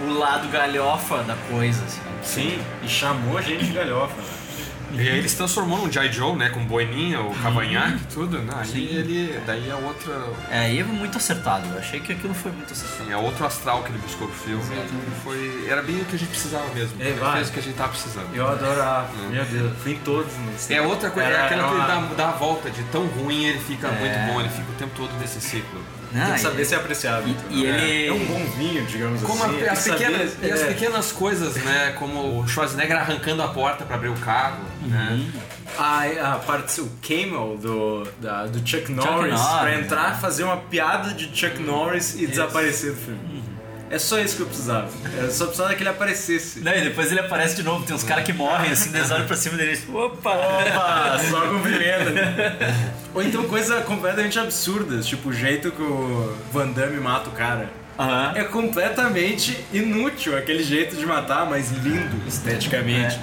o 0.00 0.12
lado 0.12 0.48
galhofa 0.48 1.22
da 1.22 1.36
coisa, 1.50 1.82
assim. 1.84 2.00
Sim, 2.22 2.58
e 2.82 2.88
chamou 2.88 3.38
a 3.38 3.42
gente 3.42 3.64
de 3.66 3.72
galhofa. 3.72 4.14
né? 4.16 4.28
E 4.92 5.00
aí 5.00 5.18
ele 5.18 5.28
se 5.28 5.36
transformou 5.36 5.78
num 5.78 5.90
G.I. 5.92 6.12
Joe, 6.12 6.34
né? 6.36 6.48
Com 6.50 6.64
boininha, 6.64 7.20
o 7.20 7.34
cavanhaque 7.42 7.98
e 8.02 8.14
tudo. 8.14 8.38
Né? 8.38 8.52
Aí 8.56 8.96
ele. 8.96 9.40
Daí 9.46 9.68
é 9.70 9.74
outra. 9.74 10.14
É, 10.50 10.58
aí 10.60 10.78
é 10.80 10.84
muito 10.84 11.16
acertado. 11.16 11.66
Eu 11.68 11.78
achei 11.78 12.00
que 12.00 12.12
aquilo 12.12 12.34
foi 12.34 12.50
muito 12.52 12.72
acertado. 12.72 13.02
Assim, 13.02 13.12
é 13.12 13.16
outro 13.16 13.44
astral 13.46 13.82
que 13.82 13.90
ele 13.90 13.98
buscou 13.98 14.26
pro 14.28 14.36
filme. 14.36 14.62
E 14.62 15.20
foi. 15.22 15.66
Era 15.68 15.82
bem 15.82 16.00
o 16.00 16.04
que 16.04 16.16
a 16.16 16.18
gente 16.18 16.28
precisava 16.30 16.66
mesmo. 16.74 17.00
É, 17.00 17.08
Ele 17.08 17.20
vai. 17.20 17.36
fez 17.36 17.48
o 17.48 17.52
que 17.52 17.58
a 17.58 17.62
gente 17.62 17.76
tava 17.76 17.88
precisando. 17.90 18.26
Eu 18.34 18.48
adorava. 18.48 19.08
Hum. 19.16 19.28
Meu 19.30 19.44
Deus, 19.44 19.72
fui 19.82 19.92
em 19.92 19.98
todos. 19.98 20.32
É 20.70 20.80
outra 20.82 21.10
coisa, 21.10 21.28
é 21.28 21.32
Era- 21.32 21.44
aquela 21.46 21.68
que 21.68 21.74
ele 21.74 21.86
dá, 21.86 21.98
uma- 21.98 22.14
dá 22.14 22.28
a 22.28 22.32
volta, 22.32 22.70
de 22.70 22.82
tão 22.84 23.06
ruim 23.06 23.44
ele 23.44 23.58
fica 23.60 23.88
É. 23.88 23.92
muito 23.92 24.32
bom, 24.32 24.40
ele 24.40 24.48
fica 24.48 24.70
o 24.70 24.74
tempo 24.74 24.92
todo 24.96 25.10
nesse 25.20 25.40
ciclo. 25.40 25.80
Não, 26.12 26.24
Tem 26.24 26.34
que 26.34 26.40
e- 26.40 26.42
saber 26.42 26.64
ser 26.64 26.74
apreciado. 26.76 27.28
e- 27.28 27.54
e 27.60 27.66
É. 27.66 27.68
ele- 27.68 28.06
É 28.08 28.12
um 28.12 28.24
bom 28.26 28.44
vinho, 28.56 28.84
digamos 28.86 29.22
Como 29.22 29.44
assim. 29.44 29.64
a- 29.64 29.72
as, 29.72 29.84
que 29.84 29.90
pequenas, 29.92 30.30
saber- 30.32 30.48
e 30.48 30.52
as 30.52 30.60
é. 30.60 30.66
pequenas 30.66 31.12
coisas, 31.12 31.54
né? 31.56 31.94
Como 31.98 32.40
o 32.40 32.48
Schwarzenegger 32.48 32.96
arrancando 32.98 33.42
a 33.42 33.48
porta 33.48 33.84
pra 33.84 33.96
abrir 33.96 34.08
o 34.08 34.16
carro, 34.16 34.58
né? 34.82 35.24
A, 35.78 36.34
a 36.34 36.38
parte, 36.38 36.80
o 36.80 36.90
camel 37.00 37.56
do, 37.62 38.04
da- 38.20 38.46
do 38.46 38.58
Chuck 38.68 38.90
Norris, 38.92 39.32
Norris, 39.34 39.40
pra 39.60 39.64
né? 39.70 39.80
entrar, 39.80 40.20
fazer 40.20 40.42
uma 40.42 40.56
piada 40.56 41.14
de 41.14 41.30
Chuck 41.32 41.60
Norris 41.62 42.16
e 42.20 42.26
desaparecer 42.26 42.90
do 42.92 42.96
filme. 43.00 43.44
É 43.90 43.98
só 43.98 44.20
isso 44.20 44.36
que 44.36 44.42
eu 44.42 44.46
precisava. 44.46 44.88
Eu 45.18 45.30
só 45.32 45.46
precisava 45.46 45.74
que 45.74 45.82
ele 45.82 45.90
aparecesse. 45.90 46.60
Não, 46.60 46.72
e 46.72 46.80
depois 46.80 47.10
ele 47.10 47.18
aparece 47.20 47.56
de 47.56 47.64
novo, 47.64 47.84
tem 47.84 47.94
uns 47.96 48.04
caras 48.04 48.24
que 48.24 48.32
morrem 48.32 48.70
assim, 48.70 48.94
eles 48.96 49.10
olham 49.10 49.26
pra 49.26 49.34
cima 49.36 49.56
dele 49.56 49.76
e 49.76 49.90
opa! 49.92 50.30
Opa, 50.30 51.18
só 51.28 51.40
cumprimenta. 51.48 52.10
né? 52.10 52.94
Ou 53.12 53.20
então 53.22 53.42
coisas 53.48 53.84
completamente 53.84 54.38
absurdas, 54.38 55.06
tipo 55.06 55.30
o 55.30 55.32
jeito 55.32 55.72
que 55.72 55.82
o 55.82 56.36
Van 56.52 56.68
Damme 56.68 57.00
mata 57.00 57.28
o 57.30 57.32
cara. 57.32 57.68
Aham. 57.98 58.32
É 58.36 58.44
completamente 58.44 59.58
inútil 59.72 60.38
aquele 60.38 60.62
jeito 60.62 60.94
de 60.96 61.04
matar, 61.04 61.44
mas 61.46 61.70
lindo 61.72 62.16
esteticamente. 62.28 63.18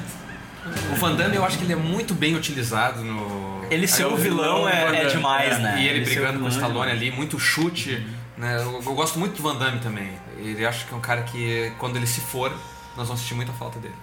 O 0.91 0.95
Van 0.97 1.15
Damme 1.15 1.38
eu 1.38 1.45
acho 1.45 1.57
que 1.57 1.63
ele 1.63 1.74
é 1.74 1.78
muito 1.78 2.13
bem 2.13 2.36
utilizado 2.36 3.01
no. 3.03 3.65
Ele 3.72 3.88
ser 3.88 4.05
o 4.05 4.15
vilão 4.18 4.65
vilão 4.65 4.70
é, 4.70 4.82
é 4.84 4.91
Damme. 4.97 5.09
demais, 5.11 5.55
É, 5.55 5.59
né? 5.59 5.76
E 5.82 5.88
ele 5.88 6.01
o 6.01 6.05
brigando 6.05 6.39
com 6.39 6.45
o 6.45 6.47
é 6.49 6.51
Stallone 6.51 6.91
demais. 6.91 7.01
ali, 7.01 7.11
muito 7.11 7.39
chute. 7.39 8.05
Né? 8.38 8.57
Eu, 8.57 8.82
eu 8.86 8.93
gosto 8.93 9.18
muito 9.18 9.38
do 9.38 9.41
Van 9.43 9.55
Damme 9.55 9.80
também. 9.80 10.11
Ele 10.39 10.65
acho 10.65 10.88
que 10.88 10.93
é 10.93 10.97
um 10.97 11.01
cara 11.01 11.23
que, 11.23 11.71
quando 11.77 11.95
ele 11.95 12.07
se 12.07 12.21
for, 12.21 12.51
nós 12.95 13.07
vamos 13.07 13.21
sentir 13.21 13.35
muita 13.35 13.53
falta 13.53 13.79
dele. 13.79 13.95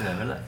É 0.00 0.14
verdade. 0.14 0.44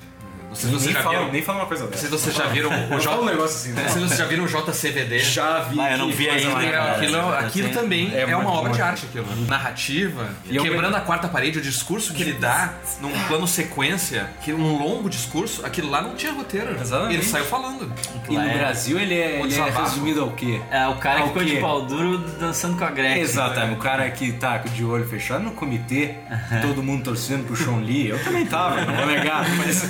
Não 0.52 0.56
sei 0.56 0.68
se 0.68 0.74
vocês 0.74 0.84
nem, 0.84 0.94
já 0.94 1.02
fala, 1.02 1.18
viram. 1.18 1.32
nem 1.32 1.42
fala 1.42 1.58
uma 1.60 1.66
coisa 1.66 1.84
Não 1.84 1.92
sei 1.92 2.10
dessa. 2.10 2.18
se 2.18 2.24
vocês 2.24 2.36
já 2.36 2.46
viram 2.46 2.68
o 2.70 2.88
Não 2.90 3.00
J. 3.00 3.20
um 3.20 3.24
negócio 3.24 3.56
assim, 3.56 3.68
Não 3.70 3.76
né? 3.82 3.88
sei 3.88 3.92
se 4.02 4.08
vocês 4.08 4.18
já 4.18 4.26
viram 4.26 4.44
o 4.44 4.46
JCVD. 4.46 5.18
Já 5.20 5.60
vi. 5.60 5.80
Ah, 5.80 5.92
eu 5.92 5.98
não 5.98 6.10
vi 6.12 6.28
ainda. 6.28 6.92
Aquilo, 6.92 7.28
aquilo 7.34 7.68
Sim. 7.68 7.74
também 7.74 8.14
É 8.14 8.20
é, 8.20 8.36
uma 8.36 8.50
obra 8.50 8.72
de 8.72 8.82
arte, 8.82 9.06
aquilo. 9.06 9.26
Narrativa, 9.48 10.28
E 10.44 10.54
eu 10.56 10.62
quebrando 10.62 10.94
a 10.94 11.00
quarta 11.00 11.26
parede, 11.28 11.58
o 11.58 11.62
discurso 11.62 12.12
que 12.12 12.22
ele 12.22 12.34
dá 12.34 12.74
num 13.00 13.10
plano 13.28 13.48
sequência, 13.48 14.28
que 14.42 14.52
um 14.52 14.76
longo 14.78 15.08
discurso, 15.08 15.64
aquilo 15.64 15.88
lá 15.90 16.02
não 16.02 16.14
tinha 16.14 16.32
roteiro. 16.32 16.76
Exatamente. 16.80 17.14
Ele 17.14 17.22
saiu 17.24 17.44
falando. 17.46 17.90
E 18.28 18.34
no 18.34 18.40
É. 18.42 18.58
Brasil 18.58 18.98
ele 19.00 19.14
é, 19.18 19.40
O 19.42 19.46
ele 19.46 19.54
é 19.58 19.70
resumido 19.70 20.20
ao 20.22 20.30
quê? 20.32 20.60
É, 20.70 20.86
o 20.88 20.96
cara 20.96 21.22
que 21.22 21.28
ficou 21.28 21.42
quê? 21.42 21.54
de 21.54 21.60
pau 21.60 21.82
duro 21.86 22.18
dançando 22.38 22.76
com 22.76 22.84
a 22.84 22.90
Gretchen. 22.90 23.22
Exatamente, 23.22 23.78
o 23.78 23.82
cara 23.82 24.10
que 24.10 24.32
tá 24.32 24.58
de 24.58 24.84
olho 24.84 25.06
fechado 25.08 25.42
no 25.44 25.52
comitê, 25.52 26.14
todo 26.60 26.82
mundo 26.82 27.04
torcendo 27.04 27.46
pro 27.46 27.56
Sean 27.56 27.76
Lee. 27.78 28.08
Eu 28.08 28.22
também 28.22 28.44
tava, 28.46 28.84
não 28.84 28.94
vou 28.94 29.06
negar, 29.06 29.44
mas. 29.56 29.88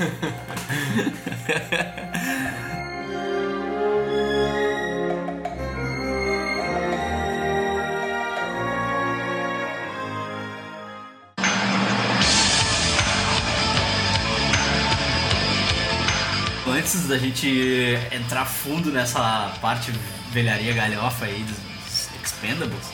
Antes 16.66 17.07
da 17.07 17.16
gente 17.16 17.96
entrar 18.11 18.44
fundo 18.44 18.90
nessa 18.90 19.53
parte 19.61 19.92
velharia 20.32 20.74
galhofa 20.74 21.26
aí 21.26 21.44
dos 21.44 22.09
Expendables, 22.22 22.86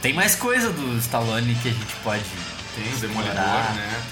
tem 0.00 0.14
mais 0.14 0.34
coisa 0.34 0.70
do 0.70 0.96
Stallone 0.98 1.54
que 1.56 1.68
a 1.68 1.72
gente 1.72 1.94
pode 2.02 2.24
Tem 2.78 2.92
o 2.94 2.96
Demolidor, 2.96 3.34
explorar. 3.34 3.74
né? 3.74 4.02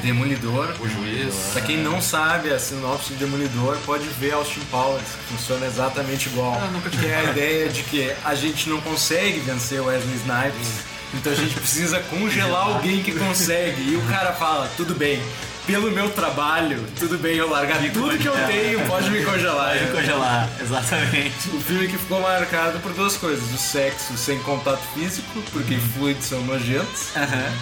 Tem 0.00 0.12
Demolidor. 0.12 0.74
o 0.80 0.88
juiz. 0.88 1.34
Pra 1.52 1.60
quem 1.62 1.78
não 1.78 2.00
sabe, 2.00 2.52
a 2.52 2.58
sinopse 2.58 3.12
de 3.12 3.18
Demolidor 3.20 3.76
pode 3.84 4.04
ver 4.20 4.32
Austin 4.32 4.60
Powers, 4.70 5.02
que 5.04 5.34
funciona 5.34 5.66
exatamente 5.66 6.28
igual. 6.28 6.54
Ah, 6.62 6.68
nunca 6.72 6.88
que 6.90 7.06
é 7.06 7.16
a 7.16 7.24
ideia 7.24 7.68
de 7.68 7.82
que 7.84 8.12
a 8.24 8.34
gente 8.34 8.68
não 8.68 8.80
consegue 8.80 9.40
vencer 9.40 9.80
o 9.80 9.86
Wesley 9.86 10.14
Snipes, 10.16 10.68
então 11.14 11.32
a 11.32 11.36
gente 11.36 11.54
precisa 11.54 12.00
congelar 12.00 12.68
alguém 12.68 13.02
que 13.02 13.12
consegue. 13.12 13.82
E 13.82 13.96
o 13.96 14.02
cara 14.08 14.32
fala, 14.32 14.70
tudo 14.76 14.94
bem, 14.94 15.22
pelo 15.66 15.90
meu 15.90 16.10
trabalho, 16.10 16.84
tudo 16.98 17.18
bem 17.18 17.36
eu 17.36 17.48
largar 17.48 17.78
tudo 17.90 18.18
que 18.18 18.26
eu 18.26 18.34
tenho, 18.46 18.86
pode 18.86 19.10
me 19.10 19.24
congelar. 19.24 19.78
Pode 19.78 19.92
congelar, 19.92 20.48
exatamente. 20.60 21.48
O 21.52 21.60
filme 21.60 21.88
que 21.88 21.98
ficou 21.98 22.20
marcado 22.20 22.78
por 22.80 22.92
duas 22.92 23.16
coisas: 23.16 23.52
o 23.52 23.58
sexo 23.58 24.16
sem 24.16 24.38
contato 24.40 24.82
físico, 24.94 25.42
porque 25.52 25.76
fluidos 25.76 26.24
são 26.24 26.40
nojentos, 26.42 27.08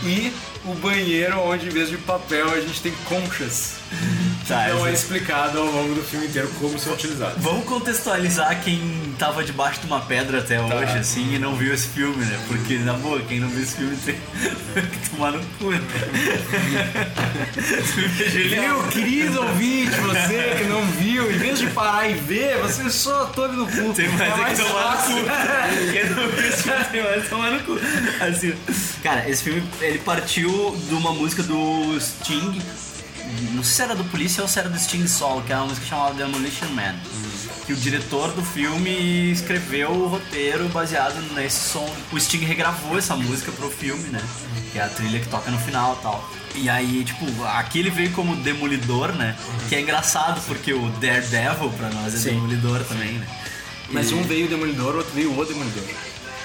e 0.04 0.32
o 0.64 0.74
banheiro 0.74 1.40
onde 1.40 1.66
em 1.66 1.70
vez 1.70 1.88
de 1.88 1.96
papel 1.98 2.50
a 2.50 2.60
gente 2.60 2.80
tem 2.80 2.92
conchas. 3.08 3.74
Tá, 4.46 4.68
não 4.68 4.86
é 4.86 4.92
explicado 4.92 5.58
ao 5.58 5.66
longo 5.66 5.94
do 5.94 6.02
filme 6.02 6.26
inteiro 6.26 6.50
como 6.58 6.78
são 6.78 6.94
utilizados. 6.94 7.42
Vamos 7.42 7.64
contextualizar 7.64 8.60
quem 8.62 9.14
tava 9.18 9.44
debaixo 9.44 9.80
de 9.80 9.86
uma 9.86 10.00
pedra 10.00 10.40
até 10.40 10.60
hoje, 10.60 10.98
assim, 10.98 11.34
e 11.34 11.38
não 11.38 11.54
viu 11.54 11.72
esse 11.72 11.88
filme, 11.88 12.24
né? 12.24 12.38
Porque, 12.48 12.76
na 12.78 12.94
boa, 12.94 13.20
quem 13.20 13.38
não 13.38 13.48
viu 13.48 13.62
esse 13.62 13.76
filme 13.76 13.96
tem 14.04 14.16
que 14.82 15.10
tomar 15.10 15.32
no 15.32 15.40
cu, 15.58 15.70
né? 15.70 15.80
Viu, 18.32 18.82
querido 18.88 19.42
ouvinte, 19.42 19.90
você 20.00 20.56
que 20.58 20.64
não 20.64 20.84
viu, 20.86 21.30
em 21.30 21.38
vez 21.38 21.58
de 21.60 21.68
parar 21.68 22.08
e 22.08 22.14
ver, 22.14 22.58
você 22.58 22.90
só 22.90 23.26
tome 23.26 23.56
no 23.56 23.66
cu. 23.66 23.94
Tem 23.94 24.08
mais 24.08 24.38
é 24.38 24.42
é 24.42 24.44
que 24.44 24.62
tomar 24.62 25.08
no 25.08 25.14
cu. 25.14 25.92
Quem 25.92 26.10
não 26.10 26.28
viu 26.28 26.48
esse 26.48 26.62
filme 26.62 26.84
tem 26.90 27.02
mais 27.02 27.22
que 27.22 27.28
tomar 27.28 27.50
no 27.52 27.60
cu. 27.60 27.80
Assim, 28.20 28.54
cara, 29.02 29.28
esse 29.28 29.44
filme, 29.44 29.62
ele 29.80 29.98
partiu 29.98 30.76
de 30.88 30.94
uma 30.94 31.12
música 31.12 31.42
do 31.42 31.96
Sting, 32.00 32.60
não 33.52 33.62
sei 33.62 33.74
se 33.74 33.82
era 33.82 33.94
do 33.94 34.04
Polícia 34.04 34.42
ou 34.42 34.48
se 34.48 34.58
era 34.58 34.68
do 34.68 34.78
Sting 34.78 35.06
solo, 35.06 35.42
que 35.42 35.52
é 35.52 35.56
uma 35.56 35.66
música 35.66 35.86
chamada 35.86 36.14
Demolition 36.14 36.68
Man. 36.70 36.94
Que 37.66 37.72
o 37.72 37.76
diretor 37.76 38.32
do 38.32 38.42
filme 38.42 39.30
escreveu 39.30 39.90
o 39.90 40.08
roteiro 40.08 40.68
baseado 40.70 41.14
nesse 41.34 41.70
som. 41.70 41.88
O 42.12 42.18
Sting 42.18 42.44
regravou 42.44 42.98
essa 42.98 43.14
música 43.16 43.52
pro 43.52 43.70
filme, 43.70 44.08
né? 44.08 44.20
Que 44.72 44.78
é 44.78 44.82
a 44.82 44.88
trilha 44.88 45.20
que 45.20 45.28
toca 45.28 45.50
no 45.50 45.58
final 45.58 45.96
e 45.98 46.02
tal. 46.02 46.30
E 46.54 46.68
aí, 46.68 47.04
tipo, 47.04 47.24
aqui 47.44 47.78
ele 47.78 47.90
veio 47.90 48.10
como 48.12 48.34
Demolidor, 48.36 49.12
né? 49.12 49.36
Que 49.68 49.76
é 49.76 49.80
engraçado 49.80 50.40
porque 50.46 50.72
o 50.74 50.88
Daredevil 51.00 51.70
pra 51.70 51.88
nós 51.90 52.14
é 52.14 52.18
Sim. 52.18 52.30
Demolidor 52.34 52.82
também, 52.84 53.12
né? 53.12 53.26
Mas 53.90 54.10
E- 54.10 54.14
um 54.14 54.22
veio 54.22 54.46
o 54.46 54.48
Demolidor, 54.48 54.96
outro 54.96 55.12
veio 55.14 55.30
o 55.38 55.44
Demolidor. 55.44 55.84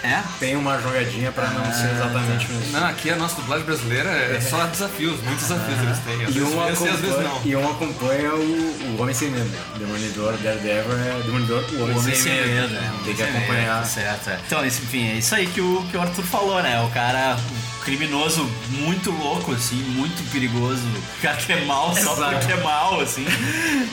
É? 0.04 0.22
Tem 0.40 0.56
uma 0.56 0.80
jogadinha 0.80 1.32
pra 1.32 1.48
não 1.50 1.66
ser 1.74 1.90
exatamente 1.92 2.46
o 2.46 2.54
mesmo. 2.54 2.72
Não, 2.72 2.86
aqui 2.88 3.10
a 3.10 3.16
nossa 3.16 3.36
dublagem 3.36 3.66
brasileira 3.66 4.10
é 4.10 4.40
só 4.40 4.66
desafios, 4.68 5.20
muitos 5.24 5.48
desafios 5.48 5.80
eles 5.82 5.98
têm. 6.00 6.24
Às 6.24 6.36
E 6.36 6.40
vezes 6.40 6.54
um, 6.54 6.62
às 6.62 6.80
vezes 6.80 7.04
acompanha, 7.10 7.30
não. 7.30 7.42
e 7.44 7.56
um 7.56 7.72
acompanha 7.72 8.34
o, 8.36 8.96
o 8.98 9.02
Homem 9.02 9.16
Sem 9.16 9.32
Medo. 9.32 9.50
Demolidor, 9.78 10.34
Daredevil 10.38 10.94
é 10.98 11.22
Demolidor, 11.26 11.64
o 11.74 11.82
Homem, 11.84 11.96
O 11.96 12.00
Homem 12.00 12.16
Sem, 12.16 12.32
Medo. 12.34 12.48
Medo, 12.48 12.74
né? 12.74 12.94
Tem 13.06 13.16
que 13.16 13.24
Medo, 13.24 13.38
acompanhar. 13.38 13.86
certo, 13.86 14.30
é. 14.30 14.40
Então, 14.46 14.66
enfim, 14.66 15.10
é 15.10 15.14
isso 15.16 15.34
aí 15.36 15.48
que 15.48 15.62
o, 15.62 15.84
que 15.90 15.98
o 15.98 16.02
Arthur 16.02 16.24
falou, 16.24 16.62
né? 16.62 16.80
O 16.82 16.90
cara 16.92 17.36
criminoso 17.84 18.48
muito 18.70 19.12
louco, 19.12 19.52
assim, 19.54 19.78
muito 19.78 20.30
perigoso. 20.32 20.82
O 21.18 21.22
cara 21.22 21.38
que 21.38 21.52
é 21.54 21.66
mal 21.66 21.96
só 21.96 22.14
porque 22.16 22.52
é 22.52 22.58
mal, 22.64 23.00
assim. 23.02 23.26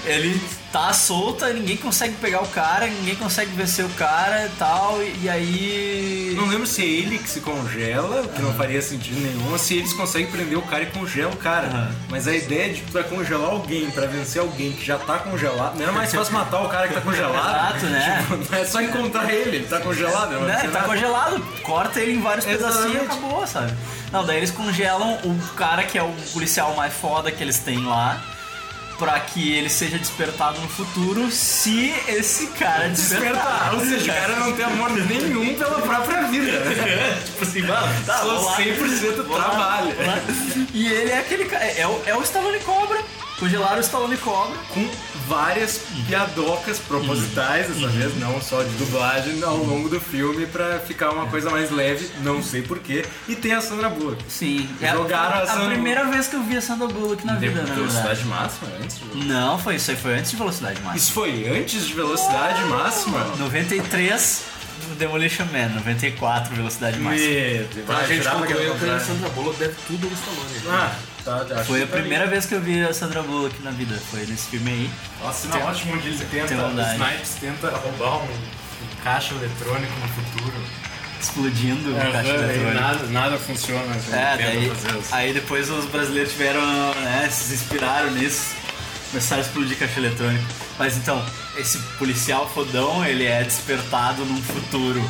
Ele 0.05 0.41
tá 0.75 0.93
solta, 0.93 1.53
ninguém 1.53 1.77
consegue 1.77 2.15
pegar 2.15 2.43
o 2.43 2.49
cara, 2.49 2.89
ninguém 2.89 3.15
consegue 3.15 3.53
vencer 3.53 3.85
o 3.85 3.89
cara 3.91 4.47
e 4.47 4.59
tal. 4.59 5.01
E, 5.01 5.21
e 5.23 5.29
aí. 5.31 6.35
Não 6.37 6.49
lembro 6.49 6.67
se 6.67 6.83
é 6.83 6.85
ele 6.85 7.17
que 7.19 7.31
se 7.31 7.39
congela, 7.41 8.23
o 8.23 8.29
que 8.29 8.43
não 8.43 8.53
faria 8.55 8.83
sentido 8.83 9.21
nenhum, 9.21 9.53
ou 9.53 9.57
se 9.59 9.77
eles 9.77 9.93
conseguem 9.93 10.27
prender 10.29 10.59
o 10.59 10.63
cara 10.63 10.83
e 10.83 10.87
congela 10.87 11.31
o 11.33 11.37
cara. 11.37 11.69
Aham. 11.69 11.95
Mas 12.11 12.27
a 12.27 12.35
ideia 12.35 12.75
de 12.75 12.81
que 12.81 12.87
tu 12.89 12.93
vai 12.93 13.05
congelar 13.05 13.51
alguém 13.51 13.89
pra 13.93 14.07
vencer 14.07 14.43
alguém 14.43 14.73
que 14.73 14.85
já 14.85 14.99
tá 14.99 15.21
congelado, 15.21 15.77
não 15.77 15.85
era 15.85 15.93
mais 15.93 16.13
fácil 16.13 16.35
matar 16.35 16.61
o 16.65 16.69
cara 16.69 16.89
que 16.89 16.95
tá 16.95 17.01
congelado? 17.03 17.77
Exato, 17.77 17.87
né? 17.87 18.27
Tipo, 18.41 18.55
é 18.57 18.65
só 18.65 18.81
encontrar 18.81 19.33
ele, 19.33 19.59
ele 19.59 19.67
tá 19.67 19.79
congelado. 19.79 20.31
vai 20.31 20.41
Né, 20.41 20.55
acontecer 20.55 20.73
tá 20.73 20.81
nada. 20.81 20.89
congelado, 20.93 21.41
corta 21.63 22.01
ele 22.01 22.15
em 22.15 22.21
vários 22.21 22.45
pedacinhos 22.45 22.87
e 22.87 22.89
Exatamente. 22.97 23.13
acabou, 23.13 23.47
sabe? 23.47 23.73
Não, 24.11 24.27
daí 24.27 24.39
eles 24.39 24.51
congelam 24.51 25.21
o 25.25 25.39
cara 25.55 25.85
que 25.85 25.97
é 25.97 26.03
o 26.03 26.13
policial 26.33 26.75
mais 26.75 26.93
foda 26.93 27.31
que 27.31 27.41
eles 27.41 27.61
têm 27.61 27.87
lá. 27.87 28.21
Pra 28.99 29.19
que 29.21 29.53
ele 29.53 29.69
seja 29.69 29.99
despertado 29.99 30.61
no 30.61 30.69
futuro 30.69 31.31
se 31.31 31.93
esse 32.09 32.47
cara 32.49 32.89
despertar. 32.89 33.33
Despertar. 33.33 33.75
Ou 33.75 33.81
seja, 33.81 34.13
o 34.13 34.15
cara 34.15 34.37
não 34.37 34.53
tem 34.53 34.65
amor 34.65 34.91
nenhum 34.91 35.55
pela 35.55 35.81
própria 35.81 36.23
vida. 36.29 36.53
tipo 37.25 37.43
assim, 37.43 37.63
mano, 37.63 38.05
tá, 38.07 38.19
Só 38.19 38.25
vamos 38.27 38.45
lá. 38.47 38.57
100% 38.57 39.15
Vamos 39.17 39.31
lá, 39.31 39.45
trabalho. 39.45 39.95
vamos 39.97 40.07
lá. 40.07 40.67
E 40.73 40.87
ele 40.87 41.11
é 41.11 41.19
aquele 41.19 41.45
cara, 41.47 41.65
é 41.65 41.87
o, 41.87 42.03
é 42.07 42.17
o 42.17 42.23
Stallone 42.23 42.61
Cobra. 42.61 43.01
Congelaram 43.39 43.79
o 43.79 43.81
Stallone 43.81 44.17
Cobra. 44.17 44.57
Com 44.73 44.89
várias 45.27 45.81
piadocas 46.07 46.79
propositais, 46.79 47.67
dessa 47.69 47.89
vez, 47.89 48.17
não 48.19 48.41
só 48.41 48.63
de 48.63 48.71
dublagem, 48.77 49.43
ao 49.43 49.57
longo 49.57 49.89
do 49.89 50.01
filme, 50.01 50.47
pra 50.47 50.79
ficar 50.79 51.11
uma 51.11 51.27
coisa 51.27 51.51
mais 51.51 51.71
leve, 51.71 52.09
não 52.23 52.43
sei 52.43 52.63
porquê. 52.63 53.05
E 53.29 53.35
tem 53.35 53.53
a 53.53 53.61
Sandra 53.61 53.89
Bullock. 53.89 54.23
Sim. 54.29 54.69
É 54.81 54.93
Jogaram 54.93 55.39
a, 55.39 55.43
a 55.43 55.47
Sandra 55.47 55.71
primeira 55.71 56.05
vez 56.05 56.29
que 56.29 56.37
eu 56.37 56.43
vi 56.43 56.57
a 56.57 56.61
Sandra 56.63 56.87
Bullock 56.89 57.25
na 57.27 57.35
vida, 57.35 57.53
verdade. 57.55 57.79
Velocidade 57.81 58.25
máxima 58.25 58.69
antes 58.83 58.99
de... 58.99 59.25
Não, 59.27 59.59
foi 59.59 59.77
isso 59.77 59.91
aí, 59.91 59.97
foi 59.97 60.15
antes 60.19 60.31
de 60.31 60.37
Velocidade 60.37 60.75
Máxima. 60.81 60.97
Isso 60.97 61.13
foi 61.13 61.49
antes 61.59 61.87
de 61.87 61.95
velocidade 61.95 62.63
máxima? 62.65 63.25
93 63.39 64.43
do 64.89 64.95
Demolition 64.97 65.47
Man, 65.53 65.69
94 65.77 66.55
Velocidade 66.55 66.99
Máxima. 66.99 67.65
Pra 67.87 67.97
Ah, 67.99 68.05
gente 68.07 68.19
jurava 68.19 68.47
que 68.47 68.53
concluir, 68.53 68.77
creio 68.79 68.79
que 68.79 68.91
a. 68.91 69.01
Sandra 69.01 69.29
Bullock 69.31 69.59
deve 69.59 69.75
tudo 69.87 70.07
ao 70.07 70.13
Stallone. 70.13 70.79
Ah, 70.83 70.95
tá, 71.25 71.47
acho 71.57 71.65
Foi 71.65 71.83
a 71.83 71.87
tá 71.87 71.97
primeira 71.97 72.27
vez 72.27 72.47
que 72.47 72.55
eu 72.55 72.61
vi 72.61 72.83
a 72.85 72.93
Sandra 72.93 73.23
Bullock 73.23 73.63
na 73.63 73.71
vida, 73.71 73.97
foi 74.11 74.21
nesse 74.27 74.49
filme 74.49 74.71
aí. 74.71 74.91
Nossa, 75.23 75.49
Tem- 75.49 75.61
não, 75.61 75.67
ótimo 75.69 75.95
onde 75.95 76.09
ele 76.09 76.25
tenta, 76.31 76.47
tem 76.49 76.59
o. 76.59 76.93
Snipes 76.93 77.35
tenta 77.41 77.71
roubar 77.71 78.19
um, 78.19 78.25
um 78.25 79.03
caixa 79.03 79.35
eletrônico 79.35 79.93
no 80.01 80.09
futuro. 80.09 80.55
Explodindo 81.21 81.91
o 81.91 82.13
caixa 82.13 82.29
e 82.29 82.35
eletrônico. 82.35 82.75
nada, 82.75 83.07
nada 83.07 83.39
funciona. 83.39 83.95
É, 84.13 84.37
tenta 84.37 84.51
daí, 84.51 84.69
fazer 84.69 84.99
isso. 84.99 85.15
aí 85.15 85.33
depois 85.33 85.71
os 85.71 85.87
brasileiros 85.87 86.33
tiveram, 86.33 86.95
né, 86.97 87.29
se 87.31 87.55
inspiraram 87.55 88.11
nisso, 88.11 88.55
começaram 89.11 89.43
a 89.43 89.47
explodir 89.47 89.79
caixa 89.79 90.01
eletrônico. 90.01 90.45
Mas 90.79 90.97
então, 90.99 91.25
esse 91.57 91.79
policial 91.99 92.47
fodão, 92.51 93.05
ele 93.07 93.25
é 93.25 93.43
despertado 93.43 94.25
num 94.27 94.43
futuro 94.43 95.03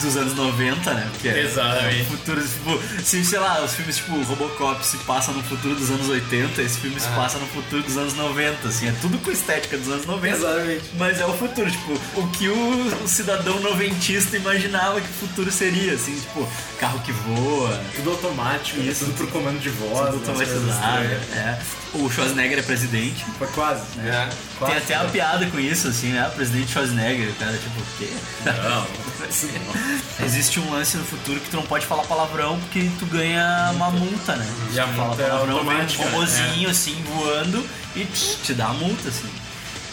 dos 0.00 0.16
anos 0.16 0.34
90, 0.34 0.94
né? 0.94 1.08
Porque 1.12 1.28
é- 1.28 1.40
Exatamente. 1.44 2.00
É 2.00 2.04
futuro, 2.04 2.40
tipo, 2.42 2.80
se, 3.04 3.24
sei 3.24 3.38
lá, 3.38 3.62
os 3.62 3.74
filmes 3.74 3.96
tipo 3.96 4.20
Robocop 4.22 4.84
se 4.84 4.96
passam 4.98 5.34
no 5.34 5.42
futuro 5.42 5.74
dos 5.74 5.90
anos 5.90 6.08
80, 6.08 6.62
esse 6.62 6.78
filme 6.78 6.98
se 6.98 7.08
passa 7.08 7.38
no 7.38 7.46
futuro 7.46 7.82
dos 7.82 7.96
anos 7.96 8.14
90, 8.14 8.68
assim, 8.68 8.88
é 8.88 8.94
tudo 9.00 9.18
com 9.18 9.30
estética 9.30 9.76
dos 9.78 9.88
anos 9.88 10.06
90. 10.06 10.36
Exatamente. 10.36 10.84
Mas 10.98 11.20
é 11.20 11.26
o 11.26 11.32
futuro, 11.36 11.70
tipo, 11.70 11.92
o 12.16 12.26
que 12.28 12.48
o, 12.48 13.04
o 13.04 13.08
cidadão 13.08 13.60
noventista 13.60 14.36
imaginava 14.36 15.00
que 15.00 15.08
o 15.08 15.28
futuro 15.28 15.50
seria, 15.50 15.94
assim, 15.94 16.14
tipo, 16.18 16.48
carro 16.78 16.98
que 17.00 17.12
voa, 17.12 17.80
Tudo 17.96 18.10
automático, 18.10 18.80
Isso. 18.80 19.04
tudo 19.06 19.16
por 19.16 19.26
comando 19.30 19.60
de 19.60 19.70
voz. 19.70 20.10
tudo 20.10 20.18
automatizado. 20.30 20.70
estranhas. 20.70 21.22
É. 21.36 21.58
O 21.92 22.08
Schwarzenegger 22.08 22.58
é 22.58 22.62
presidente. 22.62 23.24
Foi 23.38 23.48
quase. 23.48 23.82
É. 24.00 24.28
Tem 24.64 24.76
até 24.76 25.00
uma 25.00 25.08
piada 25.10 25.46
com 25.46 25.58
isso, 25.58 25.88
assim, 25.88 26.08
né? 26.12 26.28
O 26.28 26.30
presidente 26.30 26.70
Schwarzenegger, 26.70 27.30
o 27.30 27.34
cara, 27.34 27.52
tipo, 27.52 27.80
o 27.80 27.86
quê? 27.98 28.08
Não, 28.44 28.86
Existe 30.24 30.60
um 30.60 30.70
lance 30.70 30.96
no 30.96 31.04
futuro 31.04 31.40
que 31.40 31.50
tu 31.50 31.56
não 31.56 31.64
pode 31.64 31.86
falar 31.86 32.02
palavrão 32.04 32.58
porque 32.60 32.88
tu 32.98 33.06
ganha 33.06 33.70
uma 33.74 33.90
multa, 33.90 34.36
né? 34.36 34.46
E 34.72 34.78
a 34.80 34.84
Tu 34.84 34.92
fala 34.94 35.08
multa 35.08 35.22
é 35.22 35.28
palavrão, 35.28 35.64
vem 35.64 35.74
um 35.74 35.78
né? 35.78 35.86
robozinho 35.98 36.70
assim 36.70 37.02
voando 37.14 37.66
e 37.96 38.04
tch, 38.04 38.36
te 38.44 38.54
dá 38.54 38.66
a 38.66 38.72
multa, 38.72 39.08
assim. 39.08 39.28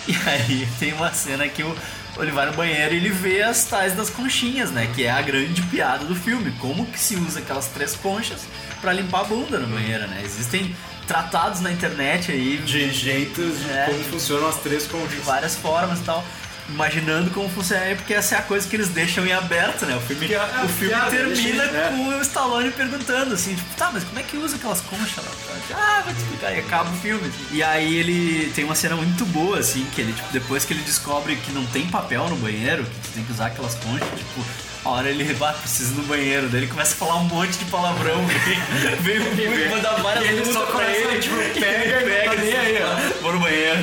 E 0.08 0.16
aí 0.30 0.68
tem 0.80 0.94
uma 0.94 1.12
cena 1.14 1.48
que 1.50 1.64
o, 1.64 1.76
ele 2.20 2.32
vai 2.32 2.46
no 2.46 2.54
banheiro 2.54 2.94
e 2.94 2.98
ele 2.98 3.10
vê 3.10 3.44
as 3.44 3.66
tais 3.66 3.94
das 3.94 4.10
conchinhas, 4.10 4.72
né? 4.72 4.90
Que 4.96 5.04
é 5.06 5.12
a 5.12 5.22
grande 5.22 5.62
piada 5.64 6.06
do 6.06 6.16
filme. 6.16 6.52
Como 6.60 6.86
que 6.86 7.00
se 7.00 7.16
usa 7.16 7.40
aquelas 7.40 7.68
três 7.68 7.96
conchas 7.96 8.42
pra 8.82 8.94
limpar 8.94 9.22
a 9.22 9.24
bunda 9.26 9.60
no 9.60 9.68
banheiro, 9.68 10.08
né? 10.08 10.22
Existem 10.24 10.76
tratados 11.08 11.62
na 11.62 11.72
internet 11.72 12.32
aí 12.32 12.58
de 12.58 12.92
jeitos 12.92 13.60
de 13.60 13.70
É. 13.72 13.86
como 13.86 14.04
funcionam 14.06 14.48
as 14.50 14.58
três 14.58 14.84
de 14.84 14.90
conjuntas. 14.90 15.26
várias 15.26 15.56
formas 15.56 16.00
e 16.00 16.04
tal. 16.04 16.24
Imaginando 16.70 17.32
como 17.32 17.48
funcionaria, 17.50 17.96
porque 17.96 18.14
essa 18.14 18.36
é 18.36 18.40
a 18.40 18.42
coisa 18.42 18.68
que 18.68 18.76
eles 18.76 18.90
deixam 18.90 19.26
em 19.26 19.32
aberto, 19.32 19.86
né? 19.86 19.96
O 19.96 20.02
filme, 20.02 20.34
é 20.34 20.38
o 20.66 20.68
filme 20.68 20.94
termina 21.10 21.64
deixa- 21.64 21.78
é. 21.78 21.90
com 21.92 22.10
o 22.10 22.22
Stallone 22.22 22.72
perguntando 22.72 23.34
assim, 23.36 23.56
tipo, 23.56 23.74
tá, 23.78 23.90
mas 23.94 24.04
como 24.04 24.20
é 24.20 24.24
que 24.24 24.36
usa 24.36 24.58
aquelas 24.58 24.82
conchas 24.82 25.24
lá? 25.24 25.32
Ah, 25.78 26.02
vou 26.04 26.14
te 26.14 26.20
explicar, 26.20 26.54
e 26.54 26.60
acaba 26.60 26.90
o 26.90 26.94
filme. 26.98 27.26
assim. 27.26 27.56
E 27.56 27.64
aí 27.64 27.96
ele 27.98 28.52
tem 28.54 28.66
uma 28.66 28.76
cena 28.76 28.98
muito 28.98 29.26
boa, 29.28 29.60
assim, 29.60 29.88
que 29.96 30.02
ele, 30.02 30.12
tipo, 30.12 30.28
depois 30.34 30.66
que 30.66 30.74
ele 30.74 30.82
descobre 30.84 31.38
que 31.38 31.54
não 31.54 31.66
tem 31.68 31.88
papel 31.88 32.28
no 32.28 32.36
banheiro, 32.36 32.84
que 32.84 33.08
tu 33.08 33.14
tem 33.14 33.24
que 33.24 33.32
usar 33.32 33.46
aquelas 33.46 33.74
conchas, 33.76 34.08
tipo, 34.18 34.44
a 34.88 34.92
hora 34.92 35.10
ele 35.10 35.24
rebate, 35.24 35.60
precisa 35.60 35.94
no 35.94 36.04
banheiro, 36.04 36.48
daí 36.48 36.62
ele 36.62 36.68
começa 36.68 36.94
a 36.94 36.98
falar 36.98 37.18
um 37.18 37.26
monte 37.26 37.58
de 37.58 37.66
palavrão, 37.66 38.26
vem 39.02 39.18
e 39.18 39.70
manda 39.70 39.92
várias 39.98 40.26
E 40.26 40.28
ele 40.28 40.46
só 40.46 40.66
pra 40.66 40.90
ele, 40.90 41.20
tipo, 41.20 41.36
pega 41.60 42.02
e 42.02 42.26
não 42.26 42.36
tá 42.36 42.42
nem 42.42 42.58
aí, 42.58 42.78
ó. 42.82 43.22
Vou 43.22 43.34
no 43.34 43.40
banheiro. 43.40 43.80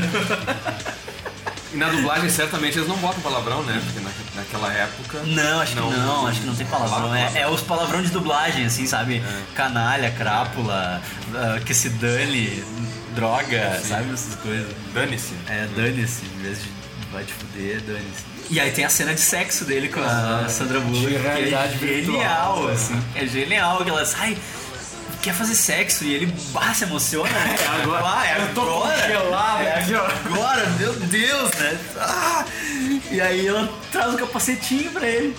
E 1.73 1.77
na 1.77 1.89
dublagem, 1.89 2.31
certamente, 2.31 2.79
eles 2.79 2.89
não 2.89 2.97
botam 2.97 3.21
palavrão, 3.21 3.63
né? 3.65 3.83
Porque 3.85 4.01
na, 4.01 4.11
naquela 4.37 4.73
época. 4.73 5.23
Não, 5.25 5.61
acho 5.61 5.73
que 5.75 5.81
não, 5.81 6.27
acho 6.27 6.41
que 6.41 6.47
não 6.47 6.55
tem 6.55 6.67
palavrão. 6.67 7.15
É, 7.15 7.41
é 7.41 7.49
os 7.49 7.61
palavrão 7.61 8.01
de 8.01 8.11
dublagem, 8.11 8.65
assim, 8.65 8.87
sabe? 8.87 9.23
Canalha, 9.55 10.11
crápula, 10.13 11.03
ah, 11.35 11.61
que 11.67 11.75
se 11.75 11.89
dane, 11.91 12.65
droga, 13.15 13.81
sabe? 13.83 14.13
Essas 14.13 14.37
coisas. 14.37 14.73
Dane-se. 14.95 15.35
É, 15.49 15.67
dane-se, 15.75 16.25
em 16.25 16.43
vez 16.43 16.63
de 16.63 16.69
vai 17.13 17.25
te 17.25 17.33
fuder, 17.33 17.81
dane-se. 17.83 18.34
E 18.51 18.61
aí 18.61 18.71
tem 18.71 18.85
a 18.85 18.89
cena 18.91 19.15
de 19.15 19.21
sexo 19.21 19.65
dele 19.65 19.89
com 19.89 20.01
a 20.01 20.47
Sandra 20.49 20.79
Bullock, 20.81 21.07
de 21.07 21.13
que 21.15 21.19
realidade 21.23 21.75
é 21.75 21.77
virtual, 21.79 22.13
genial, 22.15 22.69
assim. 22.69 23.03
É 23.15 23.27
genial, 23.27 23.83
que 23.85 23.91
ela 23.91 24.05
sai, 24.05 24.37
quer 25.23 25.35
fazer 25.35 25.55
sexo, 25.55 26.05
e 26.05 26.13
ele 26.15 26.27
bah, 26.53 26.75
se 26.75 26.85
emociona, 26.85 27.31
né? 27.31 27.57
É 27.65 27.83
agora. 27.83 28.03
Ah, 28.07 28.27
é 28.27 28.43
agora. 28.43 29.63
é 29.63 29.77
agora, 30.27 30.67
meu 30.79 30.93
Deus, 30.95 31.51
né? 31.53 31.79
Ah! 31.99 32.45
E 33.11 33.21
aí 33.21 33.47
ela 33.47 33.69
traz 33.91 34.13
um 34.13 34.17
capacetinho 34.17 34.91
pra 34.93 35.07
ele. 35.07 35.35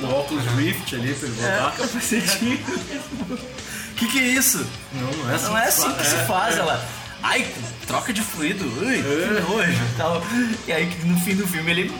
O 0.00 0.06
Oculus 0.20 0.44
Rift 0.56 0.94
ali 0.94 1.12
pra 1.14 1.28
ele 1.28 1.40
É, 1.42 1.60
botar. 1.60 1.70
capacetinho. 1.76 2.58
que 3.96 4.06
que 4.06 4.18
é 4.18 4.22
isso? 4.28 4.66
Não, 4.92 5.10
não 5.10 5.30
é 5.30 5.34
assim 5.34 5.44
Não 5.46 5.58
é 5.58 5.64
assim 5.66 5.92
que 5.94 6.06
se 6.06 6.14
É. 6.14 6.24
faz, 6.26 6.56
ela. 6.58 6.82
Ai, 7.22 7.46
troca 7.86 8.12
de 8.14 8.22
fluido, 8.22 8.64
ui, 8.64 9.02
que 9.02 9.40
nojo 9.52 9.70
e 9.72 9.96
tal. 9.98 10.22
E 10.66 10.72
aí 10.72 10.86
no 11.04 11.18
fim 11.20 11.34
do 11.34 11.46
filme 11.46 11.70
ele 11.70 11.92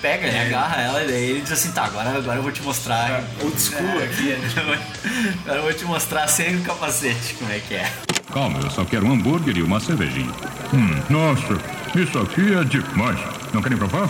pega, 0.00 0.26
ele 0.26 0.38
agarra 0.38 0.80
ela 0.80 1.02
e 1.02 1.06
daí 1.06 1.30
ele 1.30 1.40
diz 1.40 1.52
assim, 1.52 1.72
tá, 1.72 1.84
agora, 1.84 2.10
agora 2.10 2.38
eu 2.38 2.42
vou 2.42 2.52
te 2.52 2.62
mostrar. 2.62 3.22
Old 3.42 3.60
school 3.60 4.02
aqui, 4.02 4.34
né? 4.34 4.48
Agora 5.44 5.58
eu 5.58 5.62
vou 5.62 5.72
te 5.72 5.84
mostrar 5.84 6.26
sem 6.28 6.56
o 6.56 6.62
capacete 6.62 7.34
como 7.34 7.50
é 7.52 7.60
que 7.60 7.74
é. 7.74 7.90
Calma, 8.32 8.58
eu 8.60 8.70
só 8.70 8.84
quero 8.84 9.06
um 9.06 9.12
hambúrguer 9.12 9.56
e 9.56 9.62
uma 9.62 9.80
cervejinha. 9.80 10.32
Hum, 10.72 11.02
nossa, 11.08 11.58
isso 11.98 12.18
aqui 12.18 12.54
é 12.54 12.64
demais. 12.64 13.18
Não 13.52 13.62
querem 13.62 13.78
provar? 13.78 14.08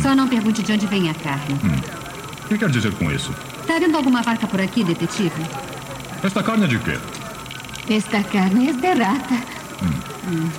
Só 0.00 0.14
não 0.14 0.28
pergunte 0.28 0.62
de 0.62 0.72
onde 0.72 0.86
vem 0.86 1.10
a 1.10 1.14
carne. 1.14 1.58
O 2.44 2.48
que 2.48 2.58
quer 2.58 2.70
dizer 2.70 2.92
com 2.94 3.10
isso? 3.10 3.34
Tá 3.66 3.78
vendo 3.78 3.96
alguma 3.96 4.22
vaca 4.22 4.46
por 4.46 4.60
aqui, 4.60 4.84
detetive? 4.84 5.42
Esta 6.22 6.42
carne 6.42 6.64
é 6.64 6.68
de 6.68 6.78
quê? 6.78 6.98
Esta 7.88 8.22
carne 8.22 8.70
é 8.70 8.72
de 8.72 9.02
rata. 9.02 9.34
Hum. 9.82 10.50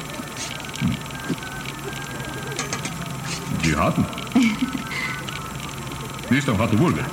De 3.71 3.77
rato? 3.77 4.05
Isto 6.29 6.51
é 6.51 6.53
um 6.53 6.57
rato 6.57 6.75
burger? 6.75 7.05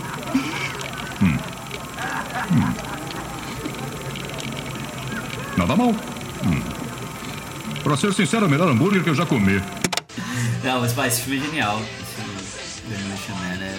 Hum. 1.22 1.38
Hum. 2.50 2.74
Nada 5.56 5.76
mal. 5.76 5.90
Hum. 5.90 6.60
Pra 7.84 7.96
ser 7.96 8.12
sincero, 8.12 8.46
é 8.46 8.48
o 8.48 8.50
melhor 8.50 8.68
hambúrguer 8.68 9.04
que 9.04 9.10
eu 9.10 9.14
já 9.14 9.24
comi. 9.24 9.62
Não, 10.64 10.80
mas 10.80 10.92
pá, 10.92 11.06
esse 11.06 11.22
filme 11.22 11.38
é 11.38 11.44
genial. 11.44 11.80
Esse 12.00 12.82
Demolition 12.88 13.36
Man 13.36 13.64
é, 13.64 13.78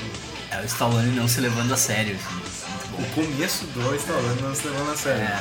é 0.51 0.61
o 0.61 0.65
Stallone 0.65 1.11
não 1.17 1.27
se 1.27 1.41
levando 1.41 1.73
a 1.73 1.77
sério, 1.77 2.15
assim. 2.15 2.33
Muito 2.69 2.91
bom. 2.91 3.01
O 3.01 3.25
começo 3.25 3.65
do 3.65 3.93
Stallone 3.95 4.41
não 4.41 4.55
se 4.55 4.67
levando 4.69 4.91
a 4.91 4.95
sério. 4.95 5.23
É, 5.23 5.39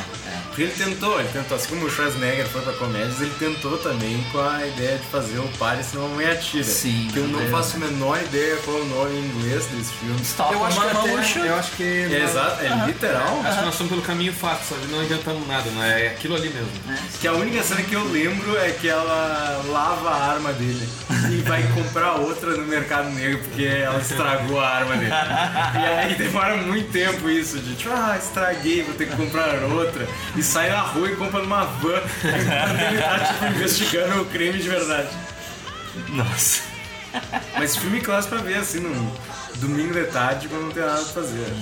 Porque 0.59 0.73
ele 0.73 0.91
tentou, 0.91 1.21
ele 1.21 1.29
tentou, 1.29 1.57
assim 1.57 1.69
como 1.69 1.87
o 1.87 1.89
Schwarzenegger 1.89 2.45
foi 2.49 2.61
pra 2.63 2.73
comédias, 2.73 3.21
ele 3.21 3.33
tentou 3.39 3.79
também 3.79 4.21
com 4.33 4.41
a 4.41 4.67
ideia 4.67 4.99
de 4.99 5.07
fazer 5.07 5.39
o 5.39 5.47
pare 5.57 5.85
senão 5.85 6.07
a 6.07 6.09
mãe 6.09 6.29
atira. 6.29 6.65
Sim, 6.65 7.09
Que 7.13 7.21
eu 7.21 7.29
não 7.29 7.41
é. 7.41 7.47
faço 7.47 7.77
a 7.77 7.79
menor 7.79 8.21
ideia 8.21 8.57
qual 8.65 8.79
é 8.79 8.81
o 8.81 8.85
nome 8.87 9.19
em 9.19 9.25
inglês 9.25 9.67
desse 9.67 9.93
filme. 9.93 10.21
Stop 10.21 10.53
Eu 10.53 10.65
acho 10.65 10.81
que 10.81 10.87
até, 10.89 11.49
eu 11.49 11.55
acho 11.55 11.73
que. 11.77 11.85
É 11.85 12.25
exato, 12.25 12.65
é 12.65 12.87
literal. 12.87 13.41
Acho 13.45 13.59
que 13.59 13.65
nós 13.67 13.75
estamos 13.75 13.93
pelo 13.93 14.03
caminho 14.03 14.33
fácil, 14.33 14.75
sabe? 14.75 14.91
Não 14.91 15.01
inventamos 15.01 15.47
nada, 15.47 15.71
não 15.71 15.85
é 15.85 16.09
aquilo 16.09 16.35
ali 16.35 16.49
mesmo. 16.49 16.71
Que 17.21 17.29
a 17.29 17.35
única 17.35 17.63
cena 17.63 17.83
que 17.83 17.95
eu 17.95 18.03
lembro 18.11 18.59
é 18.59 18.73
que 18.73 18.89
ela 18.89 19.63
lava 19.69 20.11
a 20.11 20.33
arma 20.33 20.53
dele 20.55 20.89
e 21.31 21.37
vai 21.43 21.63
comprar 21.73 22.15
outra 22.15 22.57
no 22.57 22.67
mercado 22.67 23.11
negro 23.11 23.39
porque 23.45 23.65
ela 23.65 24.01
estragou 24.01 24.59
a 24.59 24.69
arma 24.69 24.97
dele. 24.97 25.13
E 25.13 25.87
aí 25.87 26.15
demora 26.17 26.57
muito 26.57 26.91
tempo 26.91 27.31
isso, 27.31 27.61
de 27.61 27.77
tipo, 27.77 27.91
ah, 27.95 28.19
estraguei, 28.21 28.83
vou 28.83 28.95
ter 28.95 29.09
que 29.09 29.15
comprar 29.15 29.63
outra. 29.63 30.05
E 30.35 30.48
sai 30.49 30.71
na 30.71 30.81
rua 30.81 31.11
e 31.11 31.17
compra 31.17 31.43
numa 31.43 31.65
van 31.65 32.01
enquanto 32.25 32.81
ele 32.81 33.03
tá 33.03 33.19
tipo, 33.19 33.45
investigando 33.45 34.23
o 34.23 34.25
crime 34.27 34.59
de 34.59 34.69
verdade. 34.69 35.09
Nossa. 36.09 36.63
Mas 37.59 37.77
filme 37.77 38.01
clássico 38.01 38.35
pra 38.35 38.43
ver, 38.43 38.57
assim, 38.57 38.81
no 38.81 39.13
domingo 39.57 39.93
de 39.93 40.05
tarde 40.07 40.49
quando 40.49 40.65
não 40.65 40.71
tem 40.71 40.83
nada 40.83 41.03
pra 41.03 41.23
fazer. 41.23 41.53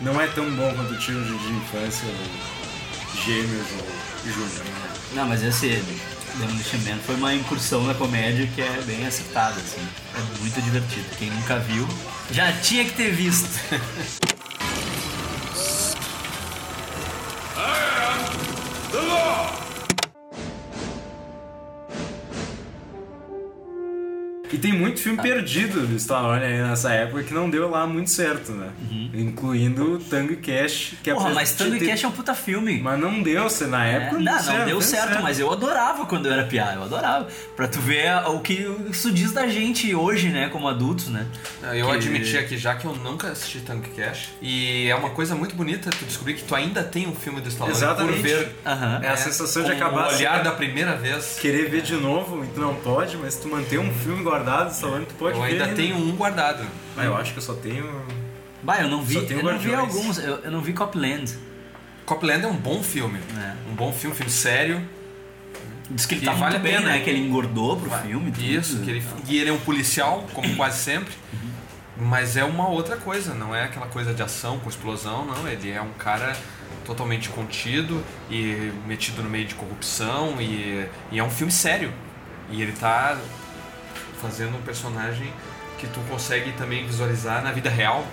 Não 0.00 0.20
é 0.20 0.26
tão 0.28 0.50
bom 0.50 0.74
quanto 0.74 0.98
Tiro 0.98 1.22
de 1.22 1.52
Infância 1.52 2.08
ou 2.08 3.22
Gêmeos 3.22 3.66
ou 3.78 4.32
Júnior. 4.32 4.66
Não, 5.14 5.26
mas 5.26 5.42
esse 5.42 5.82
Demolition 6.36 6.78
Man 6.78 6.98
foi 7.04 7.14
uma 7.16 7.34
incursão 7.34 7.84
na 7.84 7.94
comédia 7.94 8.46
que 8.54 8.62
é 8.62 8.82
bem 8.86 9.06
acertada, 9.06 9.60
assim. 9.60 9.86
É 10.14 10.40
muito 10.40 10.60
divertido. 10.62 11.06
Quem 11.18 11.30
nunca 11.30 11.58
viu, 11.58 11.86
já 12.30 12.52
tinha 12.52 12.84
que 12.84 12.92
ter 12.92 13.10
visto. 13.10 13.48
E 24.56 24.58
tem 24.58 24.72
muito 24.72 25.00
filme 25.00 25.20
perdido 25.20 25.86
do 25.86 25.96
Stallone 25.96 26.42
aí 26.42 26.62
nessa 26.62 26.90
época 26.90 27.22
que 27.24 27.34
não 27.34 27.50
deu 27.50 27.68
lá 27.68 27.86
muito 27.86 28.08
certo, 28.10 28.52
né? 28.52 28.68
Incluindo 29.12 29.98
Tango 30.08 30.32
e 30.32 30.36
Cash. 30.36 30.94
Que 31.02 31.12
Porra, 31.12 31.28
mas 31.30 31.52
Tango 31.52 31.74
e 31.76 31.78
ter- 31.78 31.88
Cash 31.88 32.04
é 32.04 32.08
um 32.08 32.12
puta 32.12 32.34
filme. 32.34 32.80
Mas 32.80 32.98
não 32.98 33.22
deu, 33.22 33.50
se 33.50 33.66
na 33.66 33.86
É, 33.86 33.92
época 33.96 34.18
não, 34.20 34.42
não 34.44 34.64
deu 34.64 34.80
certo, 34.80 35.22
mas 35.22 35.38
eu 35.38 35.52
adorava 35.52 36.06
quando 36.06 36.24
eu 36.26 36.32
era 36.32 36.44
piá, 36.44 36.72
eu 36.74 36.82
adorava. 36.84 37.28
Pra 37.54 37.68
tu 37.68 37.80
ver 37.80 38.10
o 38.28 38.40
que 38.40 38.66
isso 38.90 39.12
diz 39.12 39.30
da 39.32 39.46
gente 39.46 39.94
hoje, 39.94 40.28
né, 40.28 40.48
como 40.48 40.66
adultos, 40.68 41.08
né? 41.08 41.26
Eu 41.74 41.88
Que- 41.88 41.92
admiti 41.96 42.38
aqui 42.38 42.56
já 42.56 42.74
que 42.74 42.86
eu 42.86 42.94
nunca 42.96 43.28
assisti 43.28 43.60
Tank 43.60 43.84
Cash. 43.94 44.30
E 44.40 44.88
é 44.88 44.94
uma 44.94 45.10
coisa 45.10 45.34
muito 45.34 45.54
bonita 45.54 45.90
tu 45.90 46.04
descobrir 46.06 46.32
que 46.34 46.44
tu 46.44 46.54
ainda 46.54 46.82
tem 46.82 47.06
um 47.06 47.14
filme 47.14 47.42
do 47.42 47.48
Stallone 47.50 47.76
Exatamente. 47.76 48.20
por 48.20 48.22
ver. 48.26 48.56
Aham. 48.64 49.00
É 49.02 49.08
a 49.08 49.16
sensação 49.18 49.62
de 49.64 49.72
acabar 49.72 50.10
O 50.10 50.14
olhar 50.16 50.34
assim, 50.36 50.44
da 50.44 50.52
primeira 50.52 50.96
vez. 50.96 51.36
Querer 51.40 51.68
ver 51.68 51.82
de 51.82 51.94
novo, 51.94 52.42
e 52.42 52.46
tu 52.48 52.60
não 52.60 52.74
pode, 52.74 53.16
mas 53.18 53.36
tu 53.36 53.48
manter 53.48 53.78
um 53.78 53.92
filme 53.92 54.22
guardado 54.22 54.45
do 54.64 54.70
Stallone, 54.72 55.06
tu 55.06 55.14
pode 55.14 55.36
Eu 55.36 55.42
ver. 55.44 55.52
ainda 55.62 55.68
tenho 55.74 55.96
um 55.96 56.14
guardado. 56.16 56.64
Ah, 56.96 57.04
eu 57.04 57.16
acho 57.16 57.32
que 57.32 57.38
eu 57.38 57.42
só 57.42 57.54
tenho. 57.54 57.84
Bah, 58.62 58.80
eu 58.80 58.88
não 58.88 59.02
vi, 59.02 59.16
eu 59.30 59.42
não 59.42 59.58
vi 59.58 59.74
alguns, 59.74 60.18
eu, 60.18 60.36
eu 60.38 60.50
não 60.50 60.60
vi 60.60 60.72
Copland. 60.72 61.36
Copland 62.04 62.44
é 62.44 62.48
um 62.48 62.56
bom 62.56 62.82
filme. 62.82 63.18
Um 63.70 63.74
bom 63.74 63.92
filme, 63.92 64.14
um 64.14 64.16
filme 64.16 64.32
sério. 64.32 64.82
Diz 65.90 66.04
que 66.06 66.14
ele 66.14 66.20
Que 66.20 66.26
tá 66.26 66.32
vale 66.32 66.58
bem, 66.58 66.74
pena. 66.76 66.90
né? 66.90 67.00
Que 67.00 67.10
ele 67.10 67.20
engordou 67.20 67.76
pro 67.76 67.90
filme. 67.98 68.30
tudo. 68.32 68.44
Isso, 68.44 68.80
que 68.80 68.90
ele, 68.90 69.04
e 69.28 69.38
ele 69.38 69.50
é 69.50 69.52
um 69.52 69.58
policial, 69.58 70.26
como 70.32 70.54
quase 70.56 70.78
sempre. 70.82 71.14
Mas 71.98 72.36
é 72.36 72.44
uma 72.44 72.68
outra 72.68 72.96
coisa, 72.96 73.32
não 73.34 73.54
é 73.54 73.64
aquela 73.64 73.86
coisa 73.86 74.12
de 74.12 74.22
ação 74.22 74.58
com 74.58 74.68
explosão, 74.68 75.24
não. 75.24 75.48
Ele 75.48 75.70
é 75.70 75.80
um 75.80 75.92
cara 75.92 76.36
totalmente 76.84 77.28
contido 77.30 78.02
e 78.30 78.70
metido 78.86 79.22
no 79.22 79.30
meio 79.30 79.46
de 79.46 79.54
corrupção 79.54 80.40
e, 80.40 80.86
e 81.10 81.18
é 81.18 81.24
um 81.24 81.30
filme 81.30 81.52
sério. 81.52 81.92
E 82.50 82.60
ele 82.62 82.72
tá 82.72 83.16
fazendo 84.20 84.56
um 84.56 84.62
personagem 84.62 85.32
que 85.78 85.86
tu 85.86 86.00
consegue 86.08 86.52
também 86.52 86.86
visualizar 86.86 87.42
na 87.42 87.52
vida 87.52 87.68
real. 87.70 88.04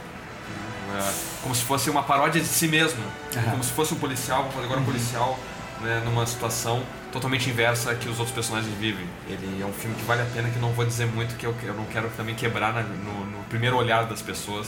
É, 0.95 1.13
como 1.41 1.55
se 1.55 1.63
fosse 1.63 1.89
uma 1.89 2.03
paródia 2.03 2.39
de 2.41 2.47
si 2.47 2.67
mesmo. 2.67 3.03
Aham. 3.35 3.51
Como 3.51 3.63
se 3.63 3.71
fosse 3.71 3.93
um 3.93 3.97
policial, 3.97 4.39
vamos 4.39 4.53
fazer 4.53 4.65
agora 4.65 4.81
um 4.81 4.85
policial 4.85 5.39
né, 5.81 6.01
numa 6.05 6.25
situação 6.25 6.83
totalmente 7.11 7.49
inversa 7.49 7.93
que 7.95 8.07
os 8.09 8.17
outros 8.19 8.33
personagens 8.33 8.73
vivem. 8.77 9.05
Ele 9.27 9.61
é 9.61 9.65
um 9.65 9.73
filme 9.73 9.95
que 9.95 10.03
vale 10.03 10.21
a 10.21 10.25
pena, 10.25 10.49
que 10.49 10.59
não 10.59 10.71
vou 10.71 10.85
dizer 10.85 11.05
muito, 11.07 11.35
que 11.35 11.45
eu, 11.45 11.55
eu 11.63 11.73
não 11.73 11.85
quero 11.85 12.09
também 12.17 12.35
quebrar 12.35 12.73
na- 12.73 12.81
no, 12.83 13.25
no 13.25 13.43
primeiro 13.45 13.75
olhar 13.77 14.05
das 14.05 14.21
pessoas 14.21 14.67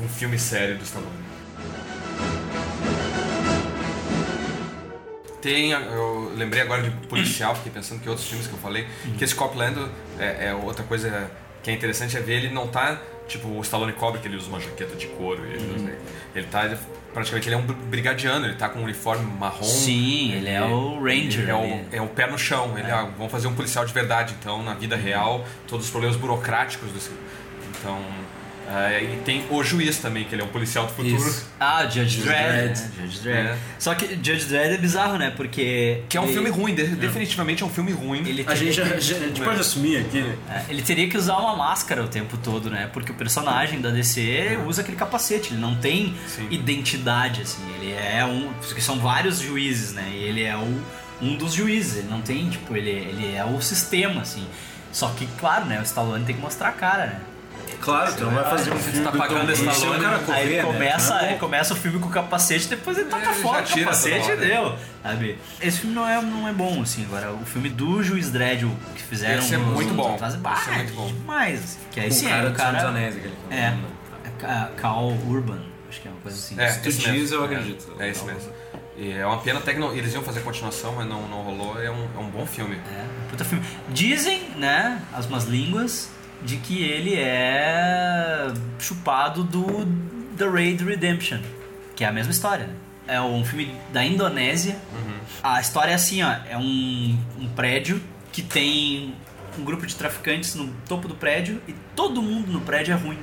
um 0.00 0.08
filme 0.08 0.38
sério 0.38 0.76
do 0.76 0.84
Stallone. 0.84 1.12
Tem, 5.42 5.72
eu 5.72 6.32
lembrei 6.36 6.62
agora 6.62 6.82
de 6.82 6.90
policial, 7.08 7.54
fiquei 7.56 7.72
pensando 7.72 8.00
que 8.00 8.08
outros 8.08 8.28
filmes 8.28 8.46
que 8.46 8.52
eu 8.54 8.58
falei, 8.60 8.86
que 9.18 9.24
esse 9.24 9.34
Copland 9.34 9.76
é, 10.18 10.46
é 10.50 10.54
outra 10.54 10.84
coisa 10.84 11.30
que 11.64 11.70
é 11.70 11.74
interessante 11.74 12.16
é 12.16 12.20
ver 12.20 12.34
ele 12.44 12.50
não 12.54 12.68
tá 12.68 12.98
tipo 13.26 13.48
o 13.48 13.60
Stallone 13.60 13.92
Cobra 13.92 14.20
que 14.20 14.28
ele 14.28 14.36
usa 14.36 14.48
uma 14.48 14.60
jaqueta 14.60 14.94
de 14.94 15.06
couro, 15.08 15.44
ele, 15.44 15.58
Uhum. 15.58 15.90
ele 16.34 16.46
tá 16.46 16.64
ele- 16.64 16.76
praticamente 17.12 17.48
ele 17.48 17.54
é 17.56 17.58
um 17.58 17.62
brigadiano, 17.62 18.46
ele 18.46 18.54
tá 18.54 18.68
com 18.68 18.78
um 18.80 18.84
uniforme 18.84 19.24
marrom. 19.38 19.62
Sim, 19.64 20.32
ele 20.32 20.48
é 20.48 20.62
o 20.62 21.00
Ranger 21.02 21.40
Ele 21.42 21.50
é 21.50 21.54
o, 21.54 21.84
é 21.96 22.00
o 22.02 22.06
pé 22.08 22.26
no 22.30 22.38
chão, 22.38 22.76
ele 22.78 22.90
ah, 22.90 23.08
vamos 23.16 23.30
fazer 23.32 23.48
um 23.48 23.54
policial 23.54 23.84
de 23.84 23.92
verdade, 23.92 24.34
então 24.40 24.62
na 24.62 24.74
vida 24.74 24.96
real, 24.96 25.44
todos 25.66 25.86
os 25.86 25.90
problemas 25.90 26.16
burocráticos 26.16 26.90
desse, 26.92 27.10
então 27.78 27.98
é, 28.70 29.02
e 29.02 29.16
tem 29.24 29.44
o 29.50 29.62
juiz 29.62 29.98
também, 29.98 30.24
que 30.24 30.34
ele 30.34 30.42
é 30.42 30.44
um 30.44 30.48
policial 30.48 30.86
do 30.86 30.92
futuro. 30.92 31.16
Isso. 31.16 31.46
Ah, 31.60 31.84
Judge 31.84 32.22
Dredd. 32.22 32.72
Dredd. 32.74 32.78
né? 32.78 32.90
Judge 33.02 33.20
Dredd. 33.20 33.46
É. 33.48 33.56
Só 33.78 33.94
que 33.94 34.06
Judge 34.14 34.46
Dredd 34.46 34.74
é 34.74 34.76
bizarro, 34.78 35.18
né? 35.18 35.32
Porque. 35.36 36.02
Que 36.08 36.16
é 36.16 36.20
um 36.20 36.24
ele- 36.24 36.32
filme 36.32 36.50
ruim, 36.50 36.74
de- 36.74 36.86
definitivamente 36.96 37.62
é 37.62 37.66
um 37.66 37.70
filme 37.70 37.92
ruim. 37.92 38.20
Ele 38.26 38.44
A 38.46 38.54
gente, 38.54 38.72
já, 38.72 38.84
já- 38.84 39.16
a 39.16 39.20
gente 39.20 39.40
pode 39.40 39.60
assumir 39.60 39.98
aqui. 39.98 40.24
É, 40.50 40.64
ele 40.68 40.80
teria 40.82 41.08
que 41.08 41.16
usar 41.18 41.36
uma 41.36 41.56
máscara 41.56 42.02
o 42.02 42.08
tempo 42.08 42.36
todo, 42.38 42.70
né? 42.70 42.88
Porque 42.92 43.12
o 43.12 43.14
personagem 43.14 43.80
da 43.80 43.90
DC 43.90 44.58
usa 44.66 44.82
aquele 44.82 44.96
capacete, 44.96 45.52
ele 45.52 45.60
não 45.60 45.74
tem 45.74 46.14
identidade, 46.50 47.42
assim. 47.42 47.62
Ele 47.80 47.92
é 47.92 48.24
um. 48.24 48.52
Porque 48.54 48.80
são 48.80 48.98
vários 48.98 49.38
juízes, 49.40 49.92
né? 49.92 50.08
E 50.12 50.22
ele 50.24 50.42
é 50.44 50.56
o, 50.56 50.80
um 51.20 51.36
dos 51.36 51.52
juízes, 51.52 51.98
ele 51.98 52.08
não 52.08 52.20
tem, 52.22 52.48
tipo, 52.48 52.76
ele, 52.76 52.90
ele 52.90 53.34
é 53.36 53.44
o 53.44 53.60
sistema, 53.60 54.22
assim. 54.22 54.46
Só 54.92 55.08
que, 55.10 55.26
claro, 55.38 55.64
né? 55.66 55.80
O 55.80 55.82
Stallone 55.82 56.24
tem 56.24 56.34
que 56.36 56.40
mostrar 56.40 56.68
a 56.68 56.72
cara, 56.72 57.06
né? 57.06 57.20
Claro, 57.82 58.14
tu 58.14 58.24
não 58.24 58.30
vai 58.32 58.44
fazer 58.44 58.72
um 58.72 58.76
Você 58.76 58.90
filme 58.92 59.04
tá 59.04 59.10
do 59.10 59.18
pagando 59.18 59.46
Tom 59.46 59.52
esse 59.52 59.62
Cruise 59.62 59.80
sem 59.80 59.88
o 59.90 60.00
cara 60.00 60.16
Aí 60.16 60.22
correr, 60.24 60.42
ele 60.42 60.56
né? 60.56 60.62
começa, 60.62 61.14
é 61.14 61.18
aí 61.26 61.32
bom. 61.34 61.38
começa 61.40 61.74
o 61.74 61.76
filme 61.76 61.98
com 61.98 62.06
o 62.06 62.10
capacete, 62.10 62.68
depois 62.68 62.96
ele 62.96 63.08
toca 63.10 63.28
É, 63.30 63.34
fora 63.34 63.64
o 63.64 63.68
capacete 63.68 64.30
e 64.30 64.36
deu. 64.36 64.76
Sabe? 65.02 65.38
Esse 65.60 65.78
filme 65.80 65.94
não 65.96 66.08
é, 66.08 66.22
não 66.22 66.48
é 66.48 66.52
bom, 66.52 66.80
assim. 66.82 67.04
Agora, 67.04 67.32
o 67.32 67.44
filme 67.44 67.68
do 67.68 68.02
Juiz 68.02 68.30
Dredd, 68.30 68.64
que 68.94 69.02
fizeram 69.02 69.42
Esse 69.42 69.54
é 69.54 69.58
muito 69.58 69.92
bom. 69.94 70.14
atrás, 70.14 70.34
Esse 70.34 70.42
bah, 70.42 70.62
é 70.68 70.76
muito 70.76 70.94
bom. 70.94 71.06
demais. 71.08 71.60
assim. 71.64 71.78
Que 71.90 72.00
aí 72.00 72.12
sim, 72.12 72.26
o 72.26 72.28
é 72.28 72.32
cara 72.32 72.48
o 72.50 72.54
cara... 72.54 72.88
Anéis, 72.88 73.16
É, 73.50 73.56
é 73.56 73.74
Ca- 74.38 74.70
Cal 74.76 75.08
Urban, 75.28 75.60
acho 75.88 76.00
que 76.00 76.08
é 76.08 76.10
uma 76.10 76.20
coisa 76.20 76.38
assim. 76.38 76.54
É, 76.60 76.68
Se 76.68 76.80
tu 76.82 76.88
esse 76.88 76.98
diz, 76.98 77.10
mesmo. 77.12 77.36
eu 77.36 77.42
É, 77.42 77.46
acredito. 77.46 77.92
É, 77.98 78.08
esse 78.10 78.24
mesmo. 78.24 78.52
E 78.96 79.10
é 79.12 79.26
uma 79.26 79.38
pena 79.38 79.58
até 79.58 79.72
que 79.74 79.80
não- 79.80 79.92
eles 79.92 80.12
iam 80.14 80.22
fazer 80.22 80.40
continuação, 80.40 80.94
mas 80.94 81.06
não, 81.08 81.26
não 81.26 81.38
rolou. 81.42 81.82
É 81.82 81.90
um, 81.90 82.06
é 82.14 82.18
um 82.20 82.28
bom 82.30 82.46
filme. 82.46 82.76
É, 82.76 83.04
puta 83.30 83.44
filme. 83.44 83.64
Dizem, 83.88 84.50
né, 84.56 85.00
as 85.12 85.26
más 85.26 85.44
línguas, 85.46 86.10
de 86.44 86.56
que 86.56 86.82
ele 86.82 87.14
é 87.14 88.52
chupado 88.78 89.44
do 89.44 89.86
The 90.36 90.48
Raid 90.48 90.84
Redemption, 90.84 91.38
que 91.94 92.04
é 92.04 92.08
a 92.08 92.12
mesma 92.12 92.32
história, 92.32 92.66
né? 92.66 92.74
É 93.06 93.20
um 93.20 93.44
filme 93.44 93.74
da 93.92 94.04
Indonésia. 94.04 94.76
A 95.42 95.60
história 95.60 95.92
é 95.92 95.94
assim, 95.94 96.22
ó, 96.22 96.34
é 96.48 96.56
um, 96.56 97.18
um 97.38 97.48
prédio 97.48 98.00
que 98.32 98.42
tem 98.42 99.14
um 99.58 99.64
grupo 99.64 99.86
de 99.86 99.94
traficantes 99.94 100.54
no 100.54 100.68
topo 100.88 101.08
do 101.08 101.14
prédio 101.14 101.60
e 101.68 101.74
todo 101.94 102.22
mundo 102.22 102.50
no 102.50 102.60
prédio 102.60 102.92
é 102.92 102.96
ruim. 102.96 103.18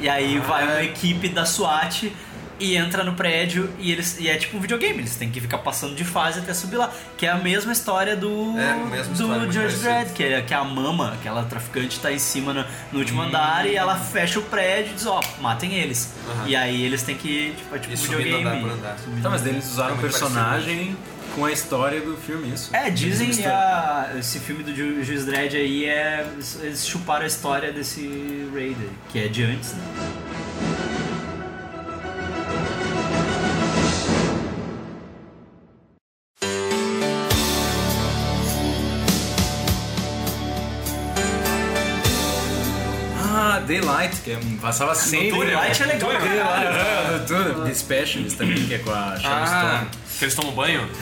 E 0.00 0.08
aí 0.08 0.38
vai 0.38 0.64
uma 0.64 0.82
equipe 0.84 1.28
da 1.28 1.44
SWAT 1.44 2.12
e 2.60 2.76
entra 2.76 3.04
no 3.04 3.14
prédio 3.14 3.70
e 3.78 3.92
eles 3.92 4.18
e 4.18 4.28
é 4.28 4.36
tipo 4.36 4.56
um 4.56 4.60
videogame, 4.60 4.98
eles 4.98 5.14
têm 5.16 5.30
que 5.30 5.40
ficar 5.40 5.58
passando 5.58 5.94
de 5.94 6.04
fase 6.04 6.40
até 6.40 6.52
subir 6.54 6.76
lá, 6.76 6.92
que 7.16 7.24
é 7.26 7.30
a 7.30 7.36
mesma 7.36 7.72
história 7.72 8.16
do 8.16 8.58
É, 8.58 8.74
mesma 8.74 9.04
do 9.04 9.12
história, 9.12 9.38
muito 9.38 9.52
George. 9.52 9.76
Dredd, 9.76 10.12
que 10.12 10.22
é 10.24 10.42
que 10.42 10.52
a 10.54 10.64
mama, 10.64 11.12
aquela 11.14 11.44
traficante 11.44 12.00
tá 12.00 12.10
em 12.12 12.18
cima 12.18 12.52
no, 12.52 12.64
no 12.92 12.98
último 12.98 13.22
andar 13.22 13.66
e 13.66 13.76
ela 13.76 13.96
fecha 13.96 14.38
o 14.38 14.42
prédio 14.42 14.92
e 14.92 14.94
diz, 14.94 15.06
ó, 15.06 15.20
matem 15.40 15.74
eles. 15.74 16.12
E 16.46 16.56
aí 16.56 16.82
eles 16.84 17.02
têm 17.02 17.16
que, 17.16 17.52
tipo, 17.56 17.74
é 17.74 17.78
tipo 17.78 17.94
E 17.94 17.96
um 17.96 18.18
videogame. 18.18 18.44
andar 18.44 18.60
por 18.60 18.70
andar. 18.70 18.96
Tá, 19.22 19.30
mas 19.30 19.46
eles 19.46 19.66
usaram 19.70 19.94
É 19.94 19.98
o 19.98 20.00
personagem 20.00 20.96
com 21.34 21.44
a 21.44 21.52
história 21.52 22.00
do 22.00 22.16
filme, 22.16 22.52
isso. 22.52 22.74
É, 22.74 22.90
dizem 22.90 23.30
que 23.30 23.42
esse 24.18 24.40
filme 24.40 24.64
do 24.64 24.74
Ju- 24.74 25.04
Juiz 25.04 25.24
Dredd 25.24 25.54
aí 25.56 25.84
é. 25.84 26.26
Eles 26.62 26.86
chuparam 26.86 27.22
a 27.24 27.26
história 27.28 27.70
desse 27.72 28.48
Raider, 28.52 28.88
que 29.10 29.18
é 29.20 29.28
de 29.28 29.44
antes, 29.44 29.74
né? 29.74 29.82
Daylight, 43.80 44.16
que 44.22 44.30
é- 44.32 44.38
passava 44.60 44.94
sempre. 44.94 45.30
Daylight 45.46 45.82
é 45.82 45.86
legal, 45.86 46.10
cara. 46.10 46.24
Daylight, 46.24 47.26
tudo. 47.26 47.64
The 47.64 47.74
Specialist 47.74 48.36
também, 48.36 48.66
que 48.66 48.74
é 48.74 48.78
com 48.78 48.90
a 48.90 49.16
Sharon 49.18 49.44
Ah, 49.44 49.84
Stone. 49.86 50.02
que 50.18 50.24
eles 50.24 50.34
tomam 50.34 50.52
banho? 50.52 50.88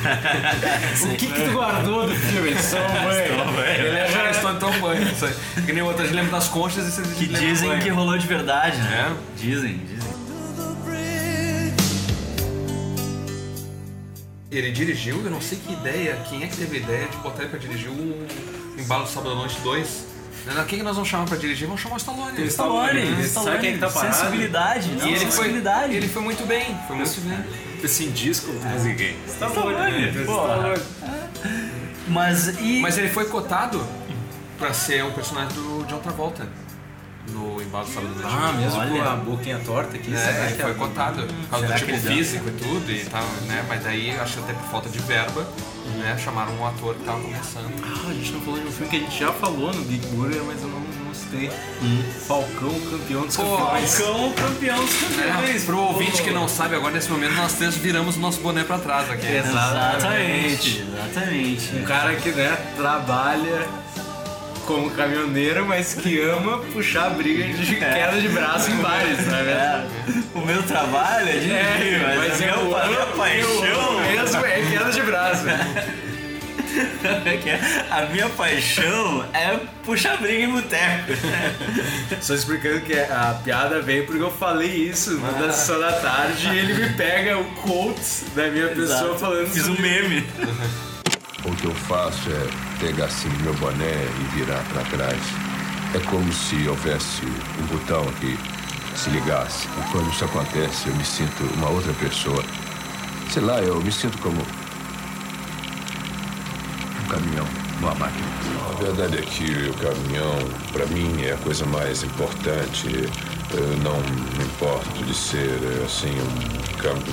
O 1.03 1.17
que, 1.17 1.27
que 1.27 1.41
tu 1.45 1.51
guardou 1.53 2.07
do 2.07 2.15
filme? 2.15 2.49
Eles 2.51 2.61
são 2.65 2.81
banho. 2.81 3.59
Ele 3.67 3.97
é 3.99 4.09
já 4.11 4.31
estão 4.31 4.59
tomam 4.59 4.81
banho. 4.81 5.03
isso 5.09 5.25
aí. 5.27 5.35
Que 5.65 5.73
nem 5.73 5.83
outras 5.83 6.11
lembram 6.11 6.33
das 6.33 6.49
conchas 6.49 6.87
e 6.87 6.91
vocês 6.93 7.07
Que 7.17 7.27
dizem 7.27 7.69
banho. 7.71 7.83
que 7.83 7.89
rolou 7.91 8.17
de 8.19 8.27
verdade, 8.27 8.77
né? 8.79 9.13
É. 9.13 9.41
Dizem, 9.41 9.79
dizem. 9.79 10.07
Ele 14.51 14.71
dirigiu, 14.71 15.23
eu 15.25 15.31
não 15.31 15.41
sei 15.41 15.59
que 15.59 15.73
ideia, 15.73 16.17
quem 16.31 16.43
é 16.43 16.47
que 16.47 16.57
teve 16.57 16.77
a 16.77 16.81
ideia 16.81 17.09
de 17.09 17.17
botar 17.19 17.43
ele 17.43 17.51
pra 17.51 17.59
dirigir 17.59 17.91
o 17.91 18.27
Embalo 18.79 19.05
do 19.05 19.11
Sábado 19.11 19.33
à 19.33 19.35
Noite 19.35 19.59
2. 19.63 20.07
Não, 20.47 20.65
Quem 20.65 20.79
que 20.79 20.85
nós 20.85 20.95
vamos 20.95 21.09
chamar 21.09 21.27
pra 21.27 21.37
dirigir? 21.37 21.67
Vamos 21.67 21.83
chamar 21.83 21.95
o 21.95 21.99
Stallone. 21.99 22.47
Stallone, 22.47 23.07
Sabe 23.11 23.23
Stallone, 23.25 23.59
quem 23.59 23.71
é 23.71 23.73
que 23.73 23.79
tá 23.79 23.91
parado? 23.91 24.15
sensibilidade, 24.15 24.89
E 24.91 24.93
ele 24.93 25.01
foi, 25.19 25.19
sensibilidade. 25.19 25.95
ele 25.95 26.09
foi 26.09 26.23
muito 26.23 26.47
bem. 26.47 26.79
Foi 26.87 26.97
muito 26.97 27.21
bem. 27.23 27.39
Assim, 27.85 28.11
disco, 28.11 28.53
ninguém. 28.83 29.17
Stallone, 29.27 30.25
porra. 30.25 30.75
Mas 32.09 32.49
e... 32.61 32.81
Mas 32.81 32.97
ele 32.99 33.09
foi 33.09 33.27
cotado 33.27 33.85
pra 34.59 34.73
ser 34.73 35.05
o 35.05 35.13
personagem 35.13 35.53
do 35.55 35.85
John 35.87 35.99
Travolta. 35.99 36.49
No 37.57 37.63
embalo 37.63 37.87
do 37.87 37.93
sábado. 37.93 38.15
Ah, 38.25 38.53
mesmo 38.53 38.79
Olha. 38.79 38.91
com 38.91 39.09
a 39.09 39.17
boquinha 39.17 39.59
torta 39.65 39.97
aqui. 39.97 40.15
É, 40.15 40.19
será 40.19 40.47
que 40.49 40.63
foi 40.63 40.71
é- 40.71 40.75
cotado 40.75 41.23
por 41.23 41.49
causa 41.49 41.67
Será 41.67 41.79
do 41.79 41.85
que 41.87 41.93
tipo 41.93 42.07
ele 42.07 42.17
físico 42.17 42.49
e 42.49 42.53
tudo 42.53 42.93
e 42.93 43.05
tal, 43.07 43.25
né? 43.47 43.65
Mas 43.69 43.83
daí, 43.83 44.11
acho 44.11 44.41
até 44.41 44.53
por 44.53 44.69
falta 44.69 44.89
de 44.91 44.99
verba, 44.99 45.47
né? 45.97 46.17
Chamaram 46.23 46.53
um 46.55 46.67
ator 46.67 46.95
que 46.95 47.05
tava 47.05 47.21
começando. 47.21 47.73
Ah, 47.83 48.11
a 48.11 48.13
gente 48.13 48.33
não 48.33 48.41
falou 48.43 48.61
de 48.61 48.67
um 48.67 48.71
filme 48.71 48.91
que 48.91 48.97
a 48.97 49.01
gente 49.01 49.19
já 49.19 49.33
falou 49.33 49.73
no 49.73 49.83
Geek 49.85 50.07
Burger, 50.09 50.43
mas 50.45 50.61
eu 50.61 50.69
não, 50.69 50.81
não 50.81 51.15
citei. 51.15 51.51
Falcão, 52.27 52.81
campeão 52.91 53.27
dos 53.27 53.37
campeões. 53.37 53.95
Falcão, 53.95 54.33
campeão 54.33 54.85
dos 54.85 54.95
campeões. 54.95 55.63
É, 55.63 55.65
pro 55.65 55.79
ouvinte 55.79 56.23
que 56.23 56.31
não 56.31 56.47
sabe, 56.47 56.75
agora 56.75 56.93
nesse 56.93 57.11
momento 57.11 57.35
nós 57.35 57.55
três 57.55 57.75
viramos 57.77 58.17
nosso 58.19 58.41
boné 58.41 58.65
pra 58.65 58.79
trás 58.79 59.11
aqui. 59.11 59.27
Exatamente, 59.27 60.85
exatamente. 60.93 61.75
Um 61.77 61.85
cara 61.85 62.15
que, 62.17 62.31
né, 62.33 62.55
trabalha 62.77 63.67
como 64.67 64.91
caminhoneiro, 64.91 65.65
mas 65.65 65.95
que 65.95 66.21
ama 66.21 66.59
puxar 66.73 67.11
briga 67.11 67.45
de 67.55 67.77
queda 67.77 68.21
de 68.21 68.29
braço 68.29 68.71
em 68.71 68.77
bares, 68.77 69.19
né? 69.27 69.41
É, 69.43 69.87
o 70.35 70.45
meu 70.45 70.63
trabalho 70.65 71.29
é 71.29 71.39
de 71.39 71.51
É, 71.53 72.01
mas, 72.03 72.29
mas 72.29 72.43
a 72.43 72.45
eu 72.47 72.65
minha, 72.65 72.79
a 72.79 72.87
minha 72.87 73.07
paixão 73.07 74.01
mesmo 74.01 74.47
é 74.47 74.71
queda 74.71 74.91
de 74.91 75.03
braço. 75.03 75.45
é- 76.77 77.87
a 77.91 78.07
minha 78.07 78.29
paixão 78.31 79.25
é 79.33 79.59
puxar 79.85 80.19
briga 80.19 80.45
em 80.45 80.51
boteco. 80.51 81.13
Só 82.21 82.35
explicando 82.35 82.81
que 82.81 82.93
a 82.99 83.41
piada 83.43 83.81
veio 83.81 84.05
porque 84.05 84.23
eu 84.23 84.31
falei 84.31 84.69
isso 84.69 85.19
na 85.19 85.53
sessão 85.53 85.81
da 85.81 85.93
tarde 85.93 86.49
e 86.49 86.59
ele 86.59 86.75
me 86.75 86.93
pega 86.95 87.39
o 87.39 87.45
quote 87.63 88.25
da 88.35 88.49
minha 88.49 88.69
pessoa 88.69 88.85
Exato. 88.85 89.19
falando 89.19 89.47
Fiz 89.49 89.69
um 89.69 89.81
meme. 89.81 90.27
O 91.45 91.55
que 91.55 91.65
eu 91.67 91.75
faço 91.75 92.31
é 92.31 92.49
pegar 92.81 93.05
assim 93.07 93.29
meu 93.43 93.55
boné 93.55 94.09
e 94.21 94.37
virar 94.37 94.65
para 94.73 94.83
trás. 94.85 95.21
É 95.95 95.99
como 96.11 96.33
se 96.33 96.67
houvesse 96.69 97.25
um 97.61 97.67
botão 97.67 98.05
que 98.21 98.39
se 98.97 99.11
ligasse. 99.11 99.69
E 99.69 99.93
quando 99.93 100.11
isso 100.11 100.25
acontece, 100.25 100.89
eu 100.89 100.95
me 100.97 101.05
sinto 101.05 101.45
uma 101.55 101.69
outra 101.69 101.93
pessoa. 101.95 102.43
Sei 103.31 103.43
lá, 103.43 103.61
eu 103.61 103.81
me 103.81 103.93
sinto 103.93 104.19
como 104.19 104.41
um 107.01 107.09
caminhão, 107.09 107.47
uma 107.81 107.95
máquina. 107.95 108.27
A 108.71 108.83
verdade 108.83 109.19
é 109.19 109.23
que 109.23 109.69
o 109.69 109.75
caminhão, 109.75 110.39
para 110.73 110.87
mim, 110.87 111.23
é 111.23 111.33
a 111.33 111.37
coisa 111.39 111.65
mais 111.67 112.03
importante. 112.03 113.09
Eu 113.53 113.77
não 113.83 114.01
me 114.01 114.45
importo 114.45 115.05
de 115.05 115.15
ser, 115.15 115.61
assim, 115.85 116.17
um 116.19 116.77
campo, 116.79 117.13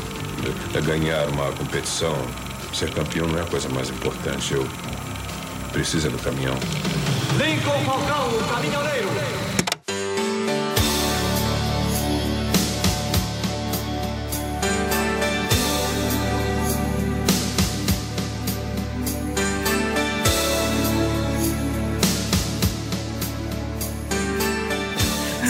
de 0.72 0.82
ganhar 0.82 1.28
uma 1.30 1.52
competição. 1.52 2.16
Ser 2.74 2.92
campeão 2.92 3.28
não 3.28 3.38
é 3.38 3.44
a 3.44 3.46
coisa 3.46 3.70
mais 3.70 3.90
importante. 3.90 4.54
Eu 4.56 4.68
preciso 5.72 6.08
é 6.08 6.10
do 6.10 6.18
caminhão. 6.18 6.56
Lincoln 7.38 7.86
Falcão, 7.86 8.30
o 8.30 8.44
caminhoneiro. 8.50 9.63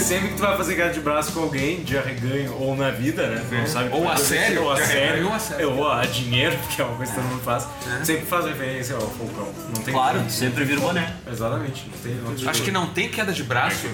Sempre 0.04 0.28
que 0.28 0.34
tu 0.34 0.42
vai 0.42 0.54
fazer 0.54 0.74
queda 0.76 0.92
de 0.92 1.00
braço 1.00 1.32
com 1.32 1.40
alguém, 1.40 1.82
de 1.82 1.96
arreganho 1.96 2.54
ou 2.60 2.76
na 2.76 2.90
vida, 2.90 3.26
né? 3.26 3.42
Tu 3.48 3.54
não 3.54 3.66
sabe 3.66 3.88
Ou 3.90 4.06
a 4.06 4.16
sério, 4.18 4.62
ou 4.64 4.70
a 4.70 4.74
de 4.74 4.86
sério, 4.86 5.26
ou 5.26 5.32
a 5.32 5.38
sério. 5.38 5.70
ou 5.70 5.90
a 5.90 6.04
dinheiro, 6.04 6.58
porque 6.58 6.82
é 6.82 6.84
uma 6.84 6.94
coisa 6.96 7.12
que 7.12 7.18
todo 7.18 7.28
mundo 7.30 7.42
faz. 7.42 7.66
Sempre 8.02 8.26
faz 8.26 8.44
referência 8.44 8.96
ao 8.96 9.00
Falcão. 9.00 9.50
Não 9.74 9.82
tem 9.82 9.94
Claro, 9.94 10.22
sempre 10.28 10.64
vira 10.64 10.78
o 10.78 10.82
boné. 10.82 11.14
Exatamente. 11.26 11.86
Não 11.90 11.98
tem, 11.98 12.14
não 12.16 12.34
tem 12.34 12.48
Acho 12.48 12.62
que 12.62 12.70
não 12.70 12.86
tem 12.88 13.08
queda 13.08 13.32
de 13.32 13.42
braço, 13.44 13.86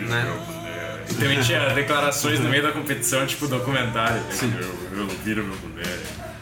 né? 0.00 0.36
E 1.08 1.14
também 1.14 1.40
tinha 1.40 1.68
declarações 1.74 2.40
no 2.40 2.48
meio 2.48 2.62
da 2.64 2.72
competição, 2.72 3.24
tipo 3.24 3.46
documentário. 3.46 4.20
Eu, 4.42 4.98
eu 4.98 5.04
não 5.04 5.14
viro 5.24 5.44
meu 5.44 5.56
boné. 5.58 5.82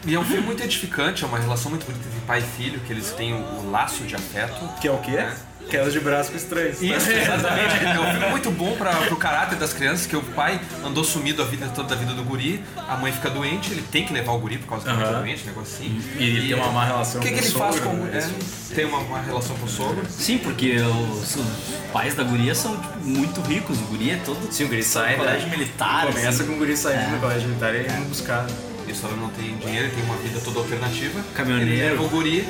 E 0.03 0.15
é 0.15 0.19
um 0.19 0.25
filme 0.25 0.41
muito 0.41 0.63
edificante, 0.63 1.23
é 1.23 1.27
uma 1.27 1.37
relação 1.37 1.69
muito 1.69 1.85
bonita 1.85 2.03
entre 2.07 2.21
pai 2.25 2.39
e 2.39 2.57
filho, 2.57 2.79
que 2.79 2.91
eles 2.91 3.11
têm 3.11 3.33
o, 3.33 3.37
o 3.37 3.69
laço 3.71 4.03
de 4.03 4.15
afeto. 4.15 4.67
Que 4.79 4.87
é 4.87 4.91
o 4.91 4.97
quê? 4.97 5.27
Queda 5.69 5.89
de 5.89 5.99
braço 6.01 6.31
com 6.31 6.37
estranhos. 6.37 6.81
Isso, 6.81 7.09
exatamente. 7.11 7.85
É 7.85 7.99
um 7.99 8.11
filme 8.11 8.29
muito 8.29 8.51
bom 8.51 8.75
para 8.75 8.91
pro 8.93 9.15
caráter 9.15 9.57
das 9.57 9.71
crianças, 9.71 10.05
que 10.05 10.15
o 10.15 10.21
pai 10.21 10.59
andou 10.83 11.03
sumido 11.03 11.41
a 11.41 11.45
vida 11.45 11.69
toda 11.73 11.89
da 11.89 11.95
vida 11.95 12.13
do 12.13 12.23
guri, 12.23 12.61
a 12.87 12.97
mãe 12.97 13.11
fica 13.11 13.29
doente, 13.29 13.71
ele 13.71 13.81
tem 13.91 14.05
que 14.05 14.11
levar 14.13 14.33
o 14.33 14.39
guri 14.39 14.57
por 14.57 14.67
causa 14.67 14.83
que 14.85 14.89
a 14.91 14.93
mãe 14.93 15.03
tá 15.05 15.11
Aham. 15.11 15.19
doente, 15.21 15.43
um 15.43 15.45
negócio 15.47 15.73
assim. 15.75 16.01
E 16.17 16.23
ele 16.23 16.47
tem 16.47 16.55
uma 16.57 16.71
má 16.71 16.85
relação 16.85 17.21
O 17.21 17.23
que, 17.23 17.29
com 17.29 17.35
que 17.37 17.41
o 17.41 17.45
ele 17.47 17.53
faz 17.53 17.79
com. 17.79 17.93
né? 17.93 18.29
é, 18.71 18.73
tem 18.75 18.85
uma 18.85 18.99
má 19.01 19.21
relação 19.21 19.55
com 19.57 19.65
o 19.65 19.69
sogro. 19.69 20.05
Sim, 20.09 20.37
porque 20.39 20.75
os, 20.77 21.35
os 21.35 21.45
pais 21.93 22.15
da 22.15 22.23
guria 22.23 22.53
são 22.55 22.75
tipo, 22.77 22.99
muito 23.05 23.41
ricos. 23.41 23.77
O 23.79 23.83
guri 23.83 24.11
é 24.11 24.17
todo. 24.25 24.51
Sim, 24.51 24.65
o 24.65 24.67
guri 24.67 24.83
sai, 24.83 25.15
colégio 25.15 25.47
né? 25.47 25.57
militar. 25.57 26.07
Começa 26.07 26.29
assim. 26.29 26.45
com 26.45 26.53
o 26.53 26.57
guri 26.57 26.75
saindo 26.75 27.01
É. 27.01 27.07
do 27.15 27.19
colégio 27.19 27.47
militar 27.47 27.73
e 27.75 27.79
indo 27.87 28.09
buscar. 28.09 28.45
E 28.87 28.93
só 28.93 29.07
não 29.09 29.29
tem 29.29 29.55
dinheiro, 29.57 29.85
ele 29.87 29.95
tem 29.95 30.03
uma 30.03 30.15
vida 30.17 30.39
toda 30.43 30.59
alternativa. 30.59 31.21
Caminhoneiro. 31.33 31.71
Ele 31.71 31.89
leva 31.91 32.03
o 32.03 32.09
guri 32.09 32.45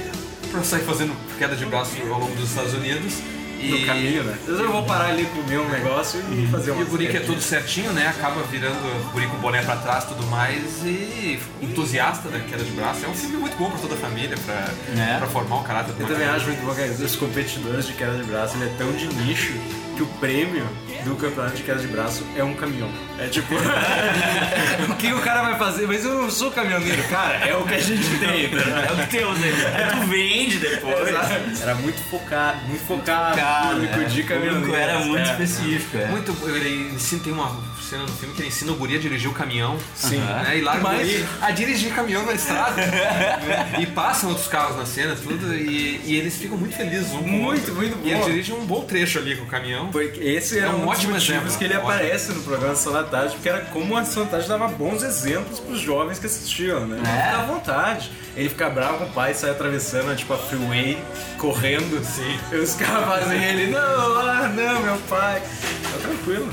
pra 0.51 0.63
sair 0.63 0.83
fazendo 0.83 1.13
queda 1.37 1.55
de 1.55 1.65
braço 1.65 1.91
ao 2.11 2.19
longo 2.19 2.35
dos 2.35 2.49
Estados 2.49 2.73
Unidos. 2.73 3.13
E, 3.59 3.69
No 3.81 3.85
caminho, 3.85 4.23
né? 4.23 4.35
Eu 4.47 4.71
vou 4.71 4.83
parar 4.83 5.09
ali 5.09 5.23
comer 5.25 5.59
um 5.59 5.69
negócio 5.69 6.19
e 6.31 6.47
fazer 6.47 6.71
uma 6.71 6.81
E 6.81 6.83
o 6.83 6.97
que 6.97 7.15
é 7.17 7.19
tudo 7.19 7.39
certinho, 7.39 7.91
né? 7.93 8.07
Acaba 8.07 8.41
virando 8.41 8.73
o 8.75 9.11
guri 9.11 9.27
com 9.27 9.37
o 9.37 9.39
boné 9.39 9.61
pra 9.61 9.75
trás 9.75 10.05
e 10.05 10.07
tudo 10.07 10.25
mais 10.25 10.63
e 10.83 11.39
entusiasta 11.61 12.27
da 12.29 12.39
queda 12.39 12.63
de 12.63 12.71
braço. 12.71 13.05
É 13.05 13.07
um 13.07 13.13
filme 13.13 13.37
muito 13.37 13.55
bom 13.57 13.69
pra 13.69 13.79
toda 13.79 13.93
a 13.93 13.97
família, 13.97 14.35
pra, 14.43 14.67
É. 14.99 15.17
pra 15.19 15.27
formar 15.27 15.57
o 15.57 15.63
caráter 15.63 15.93
de 15.93 16.01
Eu 16.01 16.07
também 16.07 16.27
acho 16.27 16.47
muito 16.47 16.65
bom 16.65 16.73
que 16.73 16.81
os 17.03 17.15
competidores 17.15 17.85
de 17.85 17.93
queda 17.93 18.13
de 18.17 18.23
braço 18.23 18.57
ele 18.57 18.65
é 18.65 18.73
tão 18.79 18.91
de 18.93 19.05
nicho 19.25 19.53
que 20.01 20.03
o 20.03 20.07
prêmio 20.19 20.67
do 21.05 21.15
campeonato 21.15 21.55
de 21.55 21.63
queda 21.63 21.79
de 21.79 21.87
braço 21.87 22.23
é 22.35 22.43
um 22.43 22.53
caminhão. 22.55 22.89
É 23.19 23.27
tipo, 23.27 23.53
o 24.89 24.95
que 24.95 25.13
o 25.13 25.19
cara 25.19 25.41
vai 25.43 25.57
fazer? 25.57 25.85
Mas 25.87 26.03
eu 26.03 26.21
não 26.23 26.29
sou 26.31 26.51
caminhoneiro, 26.51 27.03
cara, 27.03 27.35
é 27.35 27.55
o 27.55 27.63
que 27.63 27.75
a 27.75 27.79
gente 27.79 28.07
tem. 28.17 28.47
né? 28.49 28.87
É 28.89 28.93
o 28.93 28.97
que 28.97 29.07
temos, 29.17 29.37
né? 29.39 29.49
É 29.49 29.87
tu 29.91 30.07
vende 30.07 30.57
depois. 30.57 31.07
Exato. 31.07 31.33
Era 31.61 31.75
muito 31.75 31.99
focado, 32.09 32.57
muito 32.67 32.83
focado, 32.85 33.35
Cara, 33.37 33.73
público 33.75 33.99
é. 33.99 34.03
de 34.05 34.23
caminhoneiro. 34.23 34.75
era 34.75 34.99
muito 34.99 35.27
É. 35.27 35.31
específico. 35.31 35.97
É. 35.97 36.05
Muito, 36.07 36.35
ele 36.49 36.93
ensina, 36.95 37.21
tem 37.23 37.33
uma 37.33 37.55
cena 37.81 38.03
no 38.03 38.09
filme 38.13 38.33
que 38.33 38.41
ele 38.41 38.47
ensina 38.47 38.71
o 38.71 38.75
guri 38.75 38.95
a 38.95 38.99
dirigir 38.99 39.29
o 39.29 39.33
caminhão. 39.33 39.77
Sim. 39.95 40.17
Né? 40.19 40.57
E 40.57 40.61
larga 40.61 40.81
Mas- 40.83 41.01
o 41.01 41.11
guri 41.11 41.25
a 41.41 41.51
dirigir 41.51 41.93
caminhão 41.93 42.25
na 42.25 42.33
estrada. 42.33 42.81
E 43.79 43.85
passam 43.85 44.29
outros 44.29 44.47
carros 44.47 44.77
na 44.77 44.85
cena, 44.85 45.15
tudo, 45.15 45.53
e, 45.55 46.01
e 46.05 46.15
eles 46.15 46.35
ficam 46.37 46.57
muito 46.57 46.75
felizes 46.75 47.11
um 47.13 47.21
Muito, 47.21 47.73
muito 47.73 47.97
E 48.03 48.09
ele 48.11 48.19
bom. 48.19 48.25
dirige 48.25 48.53
um 48.53 48.65
bom 48.65 48.81
trecho 48.85 49.17
ali 49.19 49.35
com 49.35 49.43
o 49.43 49.47
caminhão. 49.47 49.89
Porque 49.91 50.19
esse 50.19 50.57
É 50.59 50.63
é, 50.63 50.69
um 50.69 50.83
um, 50.83 50.87
ótimo 50.87 51.15
exemplo, 51.15 51.51
que 51.57 51.63
ele 51.63 51.75
ótimo. 51.75 51.91
aparece 51.91 52.31
no 52.31 52.41
programa 52.43 52.75
Sessão 52.75 52.93
da 52.93 53.03
Tarde, 53.03 53.33
porque 53.35 53.49
era 53.49 53.61
como 53.65 53.97
a 53.97 54.03
Sessão 54.05 54.23
da 54.25 54.31
Tarde 54.31 54.47
dava 54.47 54.67
bons 54.67 55.03
exemplos 55.03 55.59
pros 55.59 55.79
jovens 55.79 56.19
que 56.19 56.25
assistiam, 56.25 56.85
né? 56.87 56.99
É. 57.01 57.23
Fica 57.25 57.37
à 57.37 57.45
vontade. 57.45 58.11
Ele 58.35 58.49
fica 58.49 58.69
bravo 58.69 58.99
com 58.99 59.05
o 59.05 59.09
pai, 59.11 59.33
sai 59.33 59.49
atravessando, 59.51 60.15
tipo, 60.15 60.33
a 60.33 60.37
freeway, 60.37 60.97
correndo. 61.37 62.03
Sim. 62.03 62.39
E 62.51 62.55
os 62.55 62.73
caras 62.75 63.05
fazem 63.05 63.43
ele, 63.43 63.71
não, 63.71 63.79
ah, 63.79 64.51
não, 64.55 64.79
meu 64.81 64.97
pai. 65.09 65.41
Tá 65.41 65.97
tranquilo. 66.07 66.49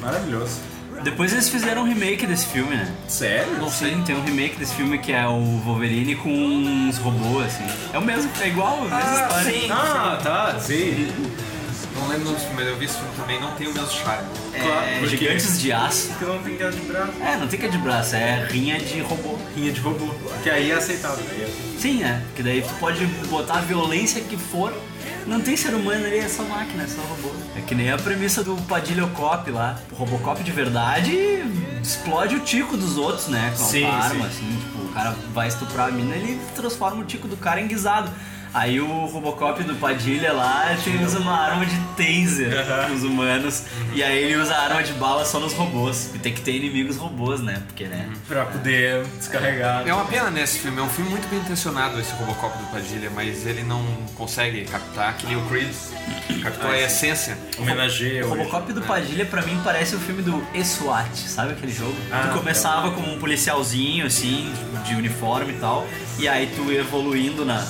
Maravilhoso. 0.00 0.70
Depois 1.02 1.32
eles 1.32 1.48
fizeram 1.48 1.82
um 1.82 1.84
remake 1.86 2.26
desse 2.26 2.44
filme, 2.46 2.76
né? 2.76 2.94
Sério? 3.08 3.52
Não 3.58 3.70
sei, 3.70 3.96
tem 4.04 4.14
um 4.14 4.22
remake 4.22 4.56
desse 4.58 4.74
filme 4.74 4.98
que 4.98 5.12
é 5.12 5.26
o 5.26 5.40
Wolverine 5.64 6.14
com 6.14 6.28
uns 6.30 6.98
robôs, 6.98 7.46
assim. 7.46 7.64
É 7.94 7.98
o 7.98 8.02
mesmo, 8.02 8.30
é 8.38 8.48
igual, 8.48 8.80
a 8.80 8.96
mesma 8.96 9.12
história. 9.14 9.72
Ah, 9.72 10.18
tá, 10.22 10.60
sim. 10.60 11.08
Não 12.00 12.08
lembro 12.08 12.22
o 12.22 12.32
nome 12.32 12.36
do 12.36 12.40
filme, 12.40 12.56
mas 12.56 12.66
eu 12.66 12.76
vi 12.76 12.84
esse 12.86 12.94
filme 12.96 13.10
também, 13.16 13.40
não 13.40 13.50
tem 13.52 13.66
o 13.68 13.72
mesmo 13.74 13.90
charme. 13.90 14.28
Claro, 14.52 14.86
É, 14.86 14.98
porque- 15.00 15.16
Gigantes 15.16 15.60
de 15.60 15.72
Aço. 15.72 16.08
Porque 16.08 16.24
não 16.24 16.38
tem 16.42 16.56
queda 16.56 16.72
de 16.72 16.80
braço. 16.80 17.12
É, 17.22 17.36
não 17.36 17.46
tem 17.48 17.60
que 17.60 17.66
é 17.66 17.68
de 17.68 17.78
braço, 17.78 18.16
é 18.16 18.46
rinha 18.50 18.78
de 18.78 19.00
robô. 19.00 19.38
Rinha 19.54 19.72
de 19.72 19.80
robô. 19.80 20.08
Que 20.42 20.50
aí 20.50 20.70
é 20.70 20.74
aceitável. 20.74 21.24
Aí 21.30 21.42
é... 21.42 21.78
Sim, 21.78 22.02
é. 22.02 22.22
Que 22.34 22.42
daí 22.42 22.62
tu 22.62 22.72
pode 22.80 23.04
botar 23.28 23.58
a 23.58 23.60
violência 23.60 24.20
que 24.22 24.36
for. 24.36 24.72
Não 25.26 25.40
tem 25.40 25.56
ser 25.56 25.74
humano 25.74 26.04
ali, 26.06 26.18
é 26.18 26.28
só 26.28 26.42
máquina, 26.44 26.82
é 26.82 26.86
só 26.86 27.02
robô. 27.02 27.30
É 27.54 27.60
que 27.60 27.74
nem 27.74 27.90
a 27.90 27.98
premissa 27.98 28.42
do 28.42 28.56
Padilhocop 28.62 29.50
lá. 29.50 29.78
O 29.92 29.94
Robocop 29.94 30.42
de 30.42 30.50
verdade 30.50 31.44
explode 31.82 32.36
o 32.36 32.40
tico 32.40 32.76
dos 32.76 32.96
outros, 32.96 33.28
né? 33.28 33.52
Com 33.56 33.64
Sim, 33.64 33.84
a 33.84 33.92
arma, 33.94 34.24
sim. 34.30 34.46
assim. 34.46 34.56
Tipo, 34.58 34.78
o 34.86 34.88
cara 34.94 35.14
vai 35.34 35.46
estuprar 35.48 35.88
a 35.88 35.92
mina, 35.92 36.16
ele 36.16 36.40
transforma 36.56 37.02
o 37.02 37.04
tico 37.04 37.28
do 37.28 37.36
cara 37.36 37.60
em 37.60 37.68
guisado. 37.68 38.10
Aí 38.52 38.80
o 38.80 39.06
Robocop 39.06 39.62
do 39.62 39.74
Padilha 39.76 40.32
lá, 40.32 40.76
ele 40.86 41.04
usa 41.04 41.18
uma 41.20 41.32
arma 41.36 41.64
de 41.64 41.76
taser 41.96 42.50
nos 42.88 43.04
humanos. 43.04 43.64
E 43.94 44.02
aí 44.02 44.24
ele 44.24 44.36
usa 44.36 44.54
a 44.54 44.62
arma 44.64 44.82
de 44.82 44.92
bala 44.94 45.24
só 45.24 45.38
nos 45.38 45.52
robôs. 45.52 46.10
E 46.14 46.18
tem 46.18 46.32
que 46.34 46.40
ter 46.40 46.56
inimigos 46.56 46.96
robôs, 46.96 47.40
né? 47.40 47.62
Porque, 47.66 47.84
né? 47.84 48.08
Pra 48.26 48.44
poder 48.46 49.04
descarregar. 49.18 49.86
É 49.86 49.94
uma 49.94 50.04
pena 50.04 50.30
nesse 50.30 50.58
filme, 50.58 50.78
é 50.78 50.82
um 50.82 50.88
filme 50.88 51.10
muito 51.10 51.28
bem 51.28 51.38
intencionado 51.38 51.98
esse 52.00 52.12
Robocop 52.14 52.56
do 52.58 52.64
Padilha, 52.70 53.10
mas 53.14 53.46
ele 53.46 53.62
não 53.62 53.84
consegue 54.16 54.64
captar, 54.64 55.16
que 55.16 55.26
nem 55.26 55.36
o 55.36 55.42
Creed 55.46 55.72
captou 56.42 56.70
a 56.70 56.78
essência. 56.78 57.38
Homenageia 57.58 58.26
O 58.26 58.30
hoje. 58.32 58.38
Robocop 58.38 58.72
do 58.72 58.82
Padilha, 58.82 59.24
pra 59.26 59.42
mim, 59.42 59.60
parece 59.62 59.94
o 59.94 59.98
filme 60.00 60.22
do 60.22 60.44
E-SWAT, 60.54 61.16
sabe 61.16 61.52
aquele 61.52 61.72
jogo? 61.72 61.94
Ah, 62.10 62.28
tu 62.32 62.38
começava 62.38 62.90
como 62.90 63.12
um 63.12 63.18
policialzinho, 63.18 64.06
assim, 64.06 64.52
de 64.84 64.94
uniforme 64.94 65.52
e 65.52 65.56
tal, 65.56 65.86
e 66.18 66.28
aí 66.28 66.50
tu 66.56 66.70
evoluindo 66.72 67.44
na, 67.44 67.64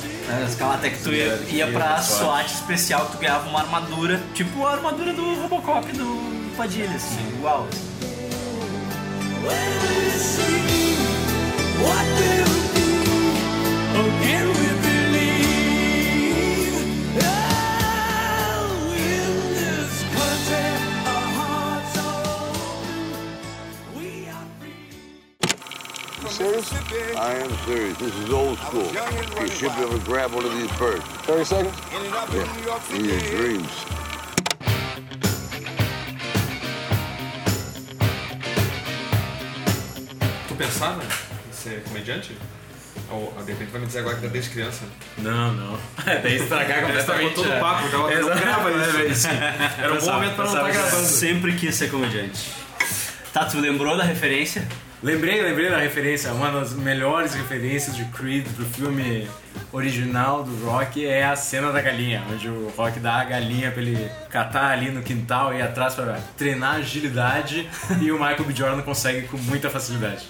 escala 0.49 0.75
até 0.75 0.91
que 0.91 1.03
tu 1.03 1.13
ia, 1.13 1.35
ia 1.51 1.67
pra 1.71 2.01
SWAT. 2.03 2.47
Especial, 2.47 3.07
que 3.07 3.13
tu 3.13 3.19
ganhava 3.19 3.49
uma 3.49 3.61
armadura, 3.61 4.21
tipo 4.35 4.67
a 4.67 4.73
armadura 4.73 5.13
do 5.13 5.35
Robocop 5.43 5.91
do 5.93 6.57
Padilha, 6.57 6.95
assim, 6.95 7.29
igual. 7.37 7.67
Serious? 26.41 27.17
I 27.17 27.35
am 27.35 27.51
serious. 27.67 27.99
This 27.99 28.15
is 28.15 28.31
old 28.31 28.59
school. 28.59 28.91
You 29.41 29.49
should 29.49 29.75
be 29.77 29.83
able 29.83 29.99
to 29.99 30.05
grab 30.05 30.33
one 30.33 30.45
of 30.45 30.53
these 30.53 30.73
birds. 30.79 31.05
30 31.27 31.45
seconds? 31.45 31.79
Yeah. 31.93 32.97
In 32.97 33.05
your 33.05 33.21
dreams. 33.21 33.85
Tu 40.49 40.55
pensava 40.55 41.03
em 41.03 41.53
ser 41.53 41.83
comediante? 41.85 42.37
Ou 43.11 43.33
de 43.45 43.53
repente 43.53 43.71
vai 43.71 43.81
me 43.81 43.87
dizer 43.87 44.01
agora 44.01 44.17
que 44.17 44.23
tá 44.23 44.29
desde 44.29 44.51
criança? 44.51 44.85
Não, 45.19 45.53
não. 45.53 45.79
Daí 46.23 46.37
estragar 46.37 46.83
completamente. 46.87 47.35
todo 47.35 47.49
o 47.49 47.53
é. 47.53 47.61
papo, 47.61 47.87
então 47.87 48.03
não 48.03 48.37
grava 48.37 48.71
isso. 48.71 48.99
né, 48.99 49.07
isso. 49.11 49.29
Era 49.83 49.95
um 49.95 49.99
bom 49.99 50.13
momento 50.13 50.35
pra 50.37 50.45
não 50.45 50.55
estar 50.55 50.71
gravando. 50.71 51.07
Sempre 51.07 51.57
quis 51.57 51.75
ser 51.75 51.91
comediante. 51.91 52.53
Tá, 53.33 53.45
tu 53.45 53.59
lembrou 53.59 53.97
da 53.97 54.05
referência? 54.05 54.67
Lembrei, 55.03 55.41
lembrei 55.43 55.71
da 55.71 55.79
referência. 55.79 56.31
Uma 56.33 56.51
das 56.51 56.73
melhores 56.75 57.33
referências 57.35 57.97
de 57.97 58.05
Creed 58.07 58.47
pro 58.55 58.67
filme 58.67 59.27
original 59.73 60.43
do 60.43 60.55
Rock 60.67 61.07
é 61.07 61.25
a 61.25 61.35
cena 61.35 61.73
da 61.73 61.81
galinha, 61.81 62.23
onde 62.31 62.49
o 62.49 62.71
Rock 62.77 63.01
dá 63.01 63.15
a 63.21 63.25
galinha 63.25 63.71
pra 63.71 63.81
ele 63.81 64.11
catar 64.29 64.71
ali 64.73 64.91
no 64.91 65.01
quintal 65.03 65.55
e 65.55 65.59
ir 65.59 65.63
atrás 65.63 65.95
pra 65.95 66.19
treinar 66.37 66.77
agilidade 66.77 67.69
e 68.01 68.11
o 68.13 68.15
Michael 68.19 68.45
B. 68.45 68.55
Jordan 68.55 68.83
consegue 68.83 69.27
com 69.29 69.39
muita 69.39 69.71
facilidade. 69.71 70.27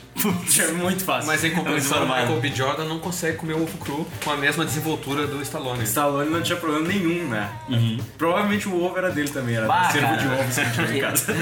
é 0.61 0.67
muito 0.73 1.05
fácil. 1.05 1.27
Mas 1.27 1.43
em 1.43 1.49
É 1.49 1.51
compensação, 1.51 1.97
o 1.97 2.01
normal. 2.01 2.19
Michael 2.21 2.41
B. 2.41 2.53
Jordan 2.55 2.85
não 2.85 2.99
consegue 3.01 3.39
comer 3.39 3.55
o 3.55 3.63
ovo 3.65 3.77
cru 3.79 4.07
com 4.25 4.31
a 4.31 4.37
mesma 4.37 4.65
desenvoltura 4.65 5.27
do 5.27 5.43
Stallone. 5.43 5.83
Stallone 5.83 6.31
não 6.31 6.43
tinha 6.43 6.57
problema 6.59 6.87
nenhum, 6.87 7.27
né? 7.29 7.51
Provavelmente 8.17 8.69
o 8.69 8.85
ovo 8.85 8.97
era 8.97 9.11
dele 9.11 9.31
também, 9.31 9.57
era 9.57 9.67
acervo 9.67 10.07
cara. 10.07 10.17
de 10.17 10.27
ovos 10.29 10.55
que 10.55 10.61
ele 10.61 10.71
tinha 10.71 10.97
em 10.97 11.01
casa. 11.03 11.35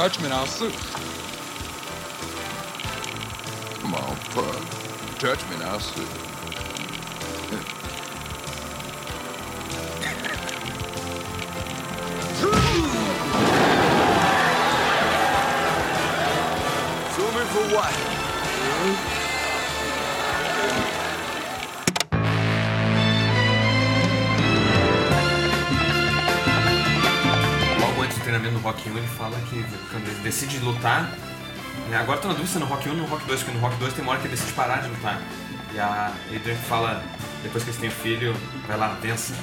Touch 0.00 0.18
me 0.20 0.24
and 0.24 0.32
I'll 0.32 0.46
sue. 0.46 0.72
Come 3.82 3.94
on, 3.94 4.16
pug. 4.30 4.64
Touch 5.18 5.46
me 5.50 5.56
and 5.56 5.62
I'll 5.64 5.78
sue. 5.78 6.06
Sue 17.10 17.30
me 17.36 17.44
for 17.44 17.64
what? 17.74 18.29
Ele 29.00 29.08
fala 29.08 29.36
que 29.48 29.64
quando 29.90 30.06
ele 30.06 30.20
decide 30.22 30.58
lutar. 30.58 31.10
né, 31.88 31.96
Agora 31.98 32.18
tô 32.20 32.28
na 32.28 32.34
dúvida 32.34 32.50
se 32.52 32.56
é 32.56 32.60
no 32.60 32.66
Rock 32.66 32.88
1 32.88 32.92
ou 32.92 32.98
no 32.98 33.06
Rock 33.06 33.24
2, 33.26 33.42
porque 33.42 33.56
no 33.56 33.62
Rock 33.62 33.76
2 33.76 33.92
tem 33.94 34.02
uma 34.02 34.12
hora 34.12 34.20
que 34.20 34.26
ele 34.26 34.36
decide 34.36 34.52
parar 34.52 34.82
de 34.82 34.88
lutar. 34.88 35.20
E 35.72 35.78
a 35.78 36.12
Adrian 36.34 36.56
fala, 36.68 37.02
depois 37.42 37.62
que 37.64 37.70
eles 37.70 37.80
têm 37.80 37.88
o 37.88 37.92
filho, 37.92 38.36
vai 38.66 38.76
lá, 38.76 38.96
dança. 39.02 39.34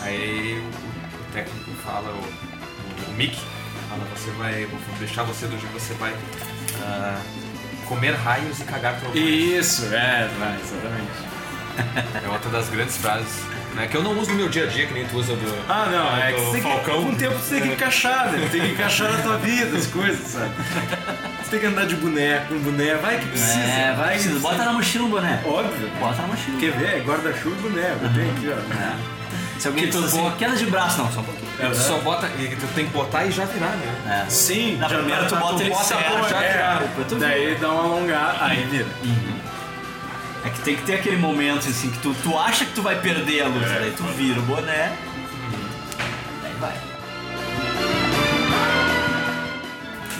Aí 0.00 0.58
o, 0.58 0.68
o 1.20 1.32
técnico 1.32 1.70
fala, 1.84 2.08
o, 2.10 3.08
o, 3.08 3.10
o 3.10 3.14
Mick, 3.14 3.36
fala, 3.88 4.04
você 4.14 4.30
vai. 4.32 4.66
Vou 4.66 4.78
deixar 4.98 5.22
você 5.24 5.46
do 5.46 5.58
jeito 5.58 5.66
que 5.72 5.80
você 5.80 5.94
vai 5.94 6.14
ah, 6.82 7.20
comer 7.86 8.14
raios 8.14 8.60
e 8.60 8.64
cagar 8.64 8.98
trovões. 8.98 9.22
Isso, 9.24 9.84
é, 9.94 10.28
vai, 10.38 10.58
exatamente. 10.60 12.24
É 12.24 12.28
outra 12.28 12.50
das 12.50 12.68
grandes 12.68 12.96
frases. 12.96 13.42
Né, 13.74 13.88
que 13.88 13.96
eu 13.96 14.02
não 14.04 14.16
uso 14.18 14.30
no 14.30 14.36
meu 14.36 14.48
dia 14.48 14.64
a 14.64 14.66
dia, 14.66 14.86
que 14.86 14.94
nem 14.94 15.04
tu 15.04 15.16
usa 15.16 15.34
do. 15.34 15.64
Ah, 15.68 15.86
não, 15.90 16.16
é 16.16 16.32
que 16.32 16.40
você 16.40 16.52
tem 16.52 16.62
que, 16.62 16.68
Falcão. 16.68 17.02
com 17.02 17.10
o 17.10 17.16
tempo 17.16 17.34
você 17.34 17.56
tem 17.56 17.62
que 17.62 17.74
encaixar, 17.74 18.30
né? 18.30 18.48
Tem 18.50 18.60
que 18.60 18.66
encaixar 18.68 19.10
na 19.10 19.18
tua 19.18 19.36
vida 19.38 19.76
as 19.76 19.86
coisas, 19.88 20.26
sabe? 20.28 20.50
Você 21.42 21.50
tem 21.50 21.60
que 21.60 21.66
andar 21.66 21.84
de 21.86 21.96
boneco, 21.96 22.54
com 22.54 22.58
boné, 22.60 22.94
vai 22.94 23.18
que 23.18 23.26
precisa. 23.26 23.58
É, 23.58 23.94
vai, 23.96 24.14
que 24.16 24.22
precisa. 24.22 24.38
Bota 24.38 24.64
na 24.64 24.72
mochila 24.72 25.04
o 25.04 25.08
boné. 25.08 25.40
Óbvio. 25.44 25.90
Bota 25.98 26.22
na 26.22 26.28
mochila. 26.28 26.58
Quer 26.60 26.72
ver? 26.72 26.98
É 26.98 27.00
Guarda-chuva 27.00 27.56
e 27.56 27.62
boné. 27.68 27.96
Eu 28.00 28.12
tenho 28.14 28.30
aqui, 28.30 28.48
ó. 28.48 28.74
É. 28.74 29.14
Se 29.58 29.68
alguém 29.68 29.84
Que 29.86 29.90
tu 29.92 29.98
assim- 30.04 30.32
queda 30.38 30.56
de 30.56 30.66
braço, 30.66 30.98
não, 30.98 31.10
só 31.12 31.20
um 31.20 31.24
pouquinho. 31.24 31.44
Tu 31.70 31.76
só 31.76 31.98
bota. 31.98 32.26
e 32.38 32.48
Tu 32.56 32.66
tem 32.74 32.86
que 32.86 32.92
botar 32.92 33.24
e 33.24 33.30
já 33.30 33.44
virar, 33.44 33.70
né? 33.70 34.22
É. 34.26 34.30
Sim, 34.30 34.76
Na 34.76 34.88
primeira 34.88 35.24
tu 35.26 35.36
bota 35.36 35.62
ele 35.62 35.70
bota 35.70 35.84
certo, 35.84 36.28
já 36.28 36.42
é, 36.44 36.48
é, 36.48 37.04
tu 37.08 37.14
Daí 37.16 37.54
dá 37.56 37.68
uma 37.70 37.84
alongada, 37.84 38.36
aí 38.44 38.64
vira. 38.64 38.86
É 40.44 40.50
que 40.50 40.60
tem 40.60 40.76
que 40.76 40.82
ter 40.82 40.96
aquele 40.96 41.16
momento 41.16 41.68
assim 41.68 41.90
que 41.90 41.98
tu, 41.98 42.14
tu 42.22 42.38
acha 42.38 42.66
que 42.66 42.72
tu 42.74 42.82
vai 42.82 43.00
perder 43.00 43.42
a 43.42 43.48
luta, 43.48 43.66
daí 43.66 43.92
tu 43.92 44.02
vira 44.16 44.38
o 44.38 44.42
boné. 44.42 44.94
Daí 46.42 46.52
vai. 46.60 46.74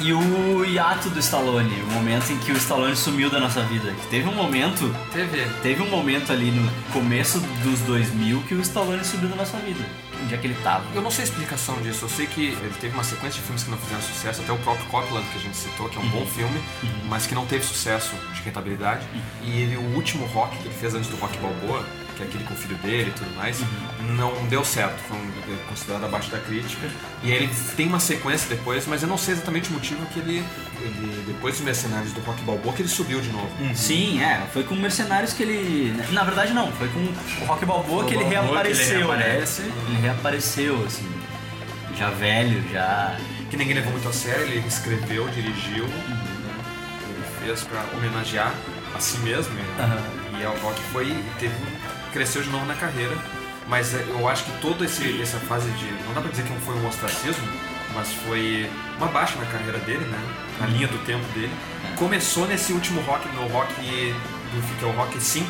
E 0.00 0.12
o 0.12 0.64
hiato 0.64 1.08
do 1.10 1.18
Stallone, 1.18 1.80
o 1.82 1.92
momento 1.92 2.30
em 2.30 2.38
que 2.38 2.52
o 2.52 2.56
Stallone 2.56 2.96
sumiu 2.96 3.30
da 3.30 3.38
nossa 3.38 3.62
vida. 3.62 3.90
Que 3.90 4.06
teve 4.08 4.28
um 4.28 4.34
momento, 4.34 4.94
TV. 5.12 5.46
teve 5.62 5.82
um 5.82 5.88
momento 5.88 6.32
ali 6.32 6.50
no 6.50 6.70
começo 6.92 7.40
dos 7.62 7.80
2000 7.80 8.42
que 8.42 8.54
o 8.54 8.60
Stallone 8.60 9.04
sumiu 9.04 9.28
da 9.28 9.36
nossa 9.36 9.58
vida. 9.58 9.84
Onde 10.24 10.34
é 10.34 10.38
que 10.38 10.46
ele 10.46 10.56
tava? 10.62 10.84
Eu 10.94 11.02
não 11.02 11.10
sei 11.10 11.24
a 11.24 11.28
explicação 11.28 11.80
disso. 11.82 12.06
Eu 12.06 12.08
sei 12.08 12.26
que 12.26 12.46
ele 12.46 12.74
teve 12.80 12.94
uma 12.94 13.04
sequência 13.04 13.38
de 13.38 13.46
filmes 13.46 13.62
que 13.62 13.70
não 13.70 13.76
fizeram 13.76 14.00
sucesso, 14.00 14.40
até 14.40 14.52
o 14.52 14.58
próprio 14.58 14.86
Copland 14.86 15.26
que 15.28 15.38
a 15.38 15.40
gente 15.40 15.54
citou, 15.54 15.86
que 15.86 15.98
é 15.98 16.00
um 16.00 16.08
bom 16.08 16.24
filme, 16.24 16.62
mas 17.08 17.26
que 17.26 17.34
não 17.34 17.44
teve 17.44 17.62
sucesso 17.62 18.14
de 18.32 18.40
rentabilidade. 18.40 19.06
E 19.42 19.60
ele, 19.60 19.76
o 19.76 19.94
último 19.94 20.24
rock 20.26 20.56
que 20.56 20.66
ele 20.66 20.74
fez 20.74 20.94
antes 20.94 21.10
do 21.10 21.16
Rock 21.16 21.36
Balboa, 21.36 21.84
que 22.16 22.22
é 22.22 22.26
aquele 22.26 22.44
com 22.44 22.54
o 22.54 22.56
filho 22.56 22.76
dele 22.76 23.12
e 23.14 23.18
tudo 23.18 23.34
mais, 23.36 23.60
não 24.16 24.32
deu 24.46 24.64
certo. 24.64 24.96
Foi 25.08 25.16
um, 25.16 25.30
considerado 25.68 26.04
abaixo 26.04 26.30
da 26.30 26.38
crítica. 26.38 26.88
E 27.22 27.32
aí 27.32 27.44
ele 27.44 27.50
tem 27.76 27.86
uma 27.88 28.00
sequência 28.00 28.48
depois, 28.48 28.86
mas 28.86 29.02
eu 29.02 29.08
não 29.08 29.18
sei 29.18 29.34
exatamente 29.34 29.70
o 29.70 29.72
motivo 29.72 30.04
que 30.06 30.20
ele, 30.20 30.44
ele 30.80 31.24
depois 31.26 31.56
dos 31.56 31.64
Mercenários 31.64 32.12
do 32.12 32.20
Rock 32.20 32.42
Balboa, 32.42 32.74
que 32.74 32.82
ele 32.82 32.88
subiu 32.88 33.20
de 33.20 33.30
novo. 33.30 33.48
Sim, 33.74 34.22
é. 34.22 34.46
Foi 34.52 34.64
com 34.64 34.74
Mercenários 34.74 35.32
que 35.32 35.42
ele. 35.42 36.02
Na 36.12 36.24
verdade, 36.24 36.52
não. 36.52 36.70
Foi 36.72 36.88
com 36.88 37.00
o 37.00 37.46
Rock 37.46 37.64
Balboa 37.64 38.04
que 38.04 38.14
ele 38.14 38.24
que 38.24 38.24
ele 38.24 38.34
reapareceu. 38.34 39.08
né? 39.14 39.44
Ele 39.88 40.00
reapareceu, 40.00 40.84
assim. 40.86 41.08
Já 41.96 42.10
velho, 42.10 42.62
já. 42.72 43.16
que 43.50 43.56
ninguém 43.56 43.74
levou 43.74 43.92
muito 43.92 44.08
a 44.08 44.12
sério, 44.12 44.42
ele 44.42 44.66
escreveu, 44.66 45.28
dirigiu, 45.28 45.86
né? 45.86 46.24
ele 47.08 47.46
fez 47.46 47.62
pra 47.62 47.84
homenagear 47.96 48.52
a 48.94 49.00
si 49.00 49.16
mesmo, 49.18 49.52
né? 49.54 49.64
e 50.40 50.44
ao 50.44 50.56
rock 50.56 50.80
foi, 50.92 51.16
teve, 51.38 51.54
cresceu 52.14 52.42
de 52.42 52.48
novo 52.48 52.64
na 52.64 52.76
carreira, 52.76 53.16
mas 53.66 53.92
é, 53.92 54.06
eu 54.08 54.28
acho 54.28 54.44
que 54.44 54.52
toda 54.60 54.84
esse, 54.84 55.20
essa 55.20 55.38
fase 55.40 55.68
de, 55.72 55.90
não 56.06 56.14
dá 56.14 56.20
pra 56.20 56.30
dizer 56.30 56.44
que 56.44 56.52
foi 56.60 56.76
um 56.76 56.86
ostracismo, 56.86 57.46
mas 57.92 58.12
foi 58.12 58.70
uma 58.96 59.08
baixa 59.08 59.36
na 59.36 59.44
carreira 59.46 59.78
dele, 59.78 60.04
né, 60.04 60.18
na 60.60 60.66
linha 60.68 60.86
do 60.86 61.04
tempo 61.04 61.24
dele, 61.32 61.52
começou 61.98 62.46
nesse 62.46 62.72
último 62.72 63.00
rock, 63.02 63.28
no 63.34 63.48
rock, 63.48 63.74
do, 63.74 64.78
que 64.78 64.84
é 64.84 64.86
o 64.86 64.92
Rock 64.92 65.20
5, 65.20 65.44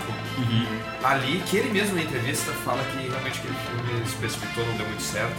ali, 1.05 1.43
que 1.47 1.59
ele 1.59 1.71
mesmo 1.71 1.95
na 1.97 2.03
entrevista 2.03 2.51
fala 2.65 2.83
que 2.85 3.09
realmente 3.09 3.39
aquele 3.39 3.55
filme 3.55 4.07
se 4.07 4.17
precipitou, 4.17 4.67
não 4.67 4.77
deu 4.79 4.87
muito 4.87 5.03
certo, 5.03 5.37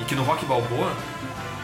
e 0.00 0.04
que 0.04 0.14
no 0.14 0.22
Rock 0.22 0.46
Balboa 0.46 0.96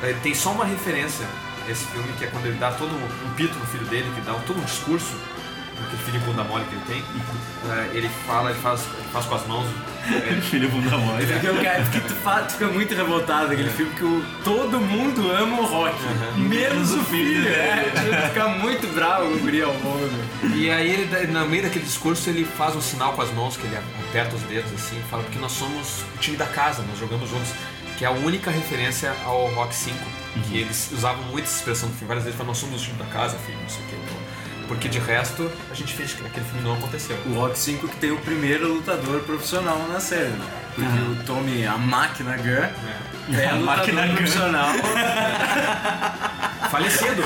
é, 0.03 0.13
tem 0.25 0.35
só 0.35 0.51
uma 0.51 0.65
referência 0.65 1.25
esse 1.69 1.85
filme, 1.87 2.09
que 2.19 2.25
é 2.25 2.29
quando 2.29 2.47
ele 2.47 2.59
dá 2.59 2.73
todo 2.73 2.91
um 2.91 3.35
pito 3.37 3.57
no 3.59 3.67
filho 3.67 3.85
dele, 3.87 4.11
que 4.15 4.23
dá 4.23 4.33
todo 4.47 4.59
um 4.59 4.65
discurso, 4.65 5.15
aquele 5.87 6.03
filho 6.03 6.21
bunda 6.21 6.45
mole 6.45 6.65
que 6.65 6.75
ele 6.75 6.85
tem, 6.87 7.05
é, 7.71 7.97
ele 7.97 8.09
fala, 8.27 8.51
ele 8.51 8.59
faz, 8.61 8.81
ele 8.99 9.09
faz 9.13 9.27
com 9.27 9.35
as 9.35 9.47
mãos. 9.47 9.67
ele- 10.09 10.41
Filho 10.49 10.69
bunda 10.71 10.97
mole. 10.97 11.27
Porque, 11.27 11.49
o 11.49 11.63
cara, 11.63 11.83
porque 11.83 12.01
tu, 12.01 12.15
fa- 12.15 12.43
tu 12.43 12.53
fica 12.53 12.67
muito 12.69 12.95
revoltado 12.95 13.49
naquele 13.49 13.71
filme 13.71 13.93
que 13.95 14.05
o, 14.05 14.25
todo 14.45 14.81
mundo 14.81 15.31
ama 15.31 15.61
o 15.61 15.67
rock, 15.67 15.95
menos 16.37 16.93
o 16.93 17.03
filho. 17.05 17.49
É, 17.49 17.91
tu 17.95 18.29
fica 18.29 18.49
muito 18.49 18.87
bravo 18.95 19.29
com 19.29 19.35
o 19.35 19.39
guri 19.41 19.63
ao 19.63 19.73
longo 19.73 20.09
do... 20.09 20.57
E 20.57 20.71
aí, 20.71 20.91
ele, 20.91 21.27
no 21.33 21.47
meio 21.49 21.63
daquele 21.65 21.85
discurso, 21.85 22.29
ele 22.31 22.45
faz 22.45 22.75
um 22.77 22.81
sinal 22.81 23.13
com 23.13 23.23
as 23.23 23.31
mãos, 23.33 23.57
que 23.57 23.67
ele 23.67 23.77
aperta 24.09 24.35
os 24.37 24.43
dedos 24.43 24.73
assim, 24.73 24.99
e 24.99 25.11
fala, 25.11 25.23
porque 25.23 25.39
nós 25.39 25.53
somos 25.53 26.03
o 26.15 26.19
time 26.19 26.37
da 26.37 26.47
casa, 26.47 26.83
nós 26.89 26.99
jogamos 26.99 27.29
juntos. 27.29 27.51
Que 27.99 28.05
é 28.05 28.09
a 28.09 28.13
única 28.13 28.49
referência 28.49 29.13
ao 29.25 29.49
Rock 29.55 29.75
5, 29.75 29.97
que 30.49 30.57
eles 30.59 30.89
usavam 30.93 31.21
muito 31.25 31.47
essa 31.47 31.57
expressão 31.57 31.89
no 31.89 31.95
filme. 31.97 32.07
Várias 32.07 32.23
vezes 32.25 32.37
falam, 32.39 32.53
nós 32.53 32.59
somos 32.59 32.81
o 32.81 32.85
time 32.85 32.97
da 32.97 33.07
casa, 33.07 33.37
filho, 33.45 33.59
não 33.61 33.69
sei 33.69 33.83
o 33.83 33.89
que. 33.89 33.97
Porque 34.69 34.87
de 34.89 34.99
resto, 34.99 35.51
a 35.71 35.75
gente 35.75 35.95
fez 35.95 36.13
que 36.13 36.25
aquele 36.27 36.45
filme 36.45 36.63
não 36.63 36.75
aconteceu. 36.75 37.17
O 37.27 37.33
Rock 37.35 37.59
5 37.59 37.89
que 37.89 37.97
tem 37.97 38.13
o 38.13 38.19
primeiro 38.19 38.69
lutador 38.75 39.21
profissional 39.23 39.79
na 39.91 39.99
série, 39.99 40.29
né? 40.29 40.45
Porque 40.75 40.89
o 41.11 41.17
Tommy, 41.25 41.67
a 41.67 41.77
máquina 41.79 42.37
Gun, 42.37 42.51
é, 43.35 43.47
A 43.47 43.55
lutador 43.55 43.61
máquina 43.65 44.07
Gun. 44.07 44.15
profissional. 44.17 44.69
Falecido. 46.71 47.23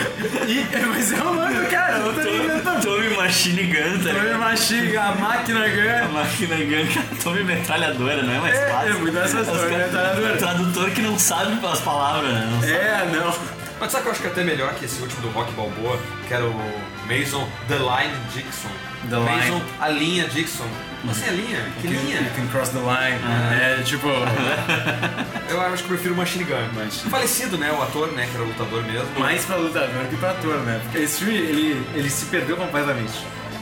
E, 0.47 0.65
mas 0.87 1.13
é 1.13 1.21
o 1.21 1.35
nome 1.35 1.55
do 1.55 1.67
cara, 1.71 1.99
eu 1.99 2.15
tô 2.15 2.21
inventando. 2.21 2.83
Tommy 2.83 3.09
Machine 3.17 3.63
Gun, 3.65 3.99
tá 4.05 4.13
Tommy? 4.15 4.35
Machine, 4.39 4.97
a 4.97 5.13
máquina 5.17 5.65
A 5.65 5.69
Gun. 5.69 6.13
máquina 6.13 6.57
Gun, 6.57 6.95
cara, 6.95 7.07
Tommy 7.23 7.45
Metralhadora, 7.45 8.23
não 8.23 8.33
é 8.35 8.39
mais 8.39 8.55
É, 8.55 8.67
fácil. 8.69 8.89
é 8.91 8.93
muito 8.95 9.15
mais 9.15 9.33
fácil, 9.33 9.53
Metralhadora. 9.55 10.37
Tradutor 10.37 10.91
que 10.91 11.03
não 11.03 11.19
sabe 11.19 11.59
as 11.67 11.81
palavras, 11.81 12.33
né? 12.33 12.49
Não. 12.51 12.65
É, 12.69 13.07
não. 13.17 13.35
Mas 13.81 13.91
sabe 13.91 14.03
que 14.05 14.09
eu 14.09 14.13
acho 14.13 14.21
que 14.21 14.27
é 14.29 14.31
até 14.31 14.45
melhor 14.45 14.73
que 14.75 14.85
esse 14.85 15.03
último 15.03 15.23
do 15.23 15.29
Rock 15.31 15.51
Balboa, 15.55 15.99
que 16.29 16.33
era 16.33 16.45
o 16.45 16.81
Mason 17.09 17.49
The 17.69 17.77
Line 17.79 18.15
Dixon. 18.35 18.71
The 19.11 19.17
Mason 19.17 19.55
Line. 19.55 19.63
a 19.81 19.89
linha 19.89 20.29
Dixon. 20.29 20.67
Não 21.05 21.11
assim, 21.11 21.29
a 21.29 21.33
linha? 21.33 21.67
Que 21.81 21.89
You 21.89 22.01
linha? 22.01 22.31
can 22.37 22.47
cross 22.49 22.69
the 22.69 22.79
line. 22.79 23.19
É, 23.61 23.83
tipo... 23.83 24.07
Eu 25.51 25.61
acho 25.61 25.83
que 25.83 25.89
prefiro 25.89 26.15
Machine 26.15 26.45
Gun. 26.45 26.91
Falecido, 27.11 27.59
né? 27.59 27.73
O 27.73 27.83
ator, 27.83 28.13
né? 28.13 28.27
Que 28.31 28.37
era 28.37 28.45
lutador 28.45 28.83
mesmo. 28.85 29.09
mais 29.19 29.45
pra 29.45 29.57
lutador 29.57 30.07
que 30.09 30.17
pra 30.17 30.31
ator, 30.31 30.59
né? 30.59 30.81
Porque 30.85 30.99
esse 30.99 31.19
filme, 31.25 31.35
ele, 31.39 31.87
ele 31.95 32.09
se 32.09 32.27
perdeu 32.27 32.57
completamente. 32.57 33.13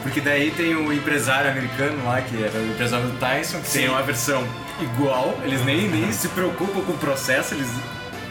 Porque 0.02 0.20
daí 0.20 0.50
tem 0.50 0.74
o 0.74 0.92
empresário 0.92 1.50
americano 1.50 2.04
lá, 2.04 2.20
que 2.22 2.42
era 2.42 2.58
o 2.58 2.66
empresário 2.66 3.06
do 3.06 3.18
Tyson, 3.18 3.60
que 3.60 3.68
Sim. 3.68 3.78
tem 3.80 3.88
uma 3.88 4.02
versão 4.02 4.46
igual, 4.80 5.38
eles 5.44 5.62
nem, 5.64 5.88
nem 5.88 6.10
se 6.12 6.28
preocupam 6.28 6.80
com 6.82 6.92
o 6.92 6.98
processo, 6.98 7.52
eles 7.54 7.68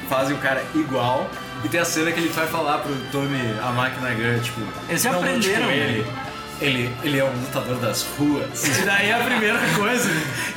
fazem 0.10 0.36
o 0.36 0.40
cara 0.40 0.64
igual. 0.74 1.30
E 1.64 1.68
tem 1.68 1.80
a 1.80 1.86
cena 1.86 2.12
que 2.12 2.20
ele 2.20 2.30
vai 2.30 2.48
falar 2.48 2.80
pro 2.80 2.96
Tommy, 3.12 3.40
a 3.62 3.72
máquina 3.72 4.10
Gun, 4.14 4.40
tipo... 4.40 4.62
Eles 4.88 5.02
já 5.02 5.12
"Não, 5.12 5.20
aprenderam, 5.20 5.68
tipo, 5.68 5.68
né?" 5.68 5.78
ele. 5.78 6.06
Ele, 6.62 6.90
ele 7.04 7.18
é 7.20 7.24
um 7.24 7.32
lutador 7.34 7.76
das 7.78 8.04
ruas. 8.18 8.68
E 8.68 8.82
daí 8.82 9.12
a 9.14 9.20
primeira 9.20 9.60
coisa 9.78 10.10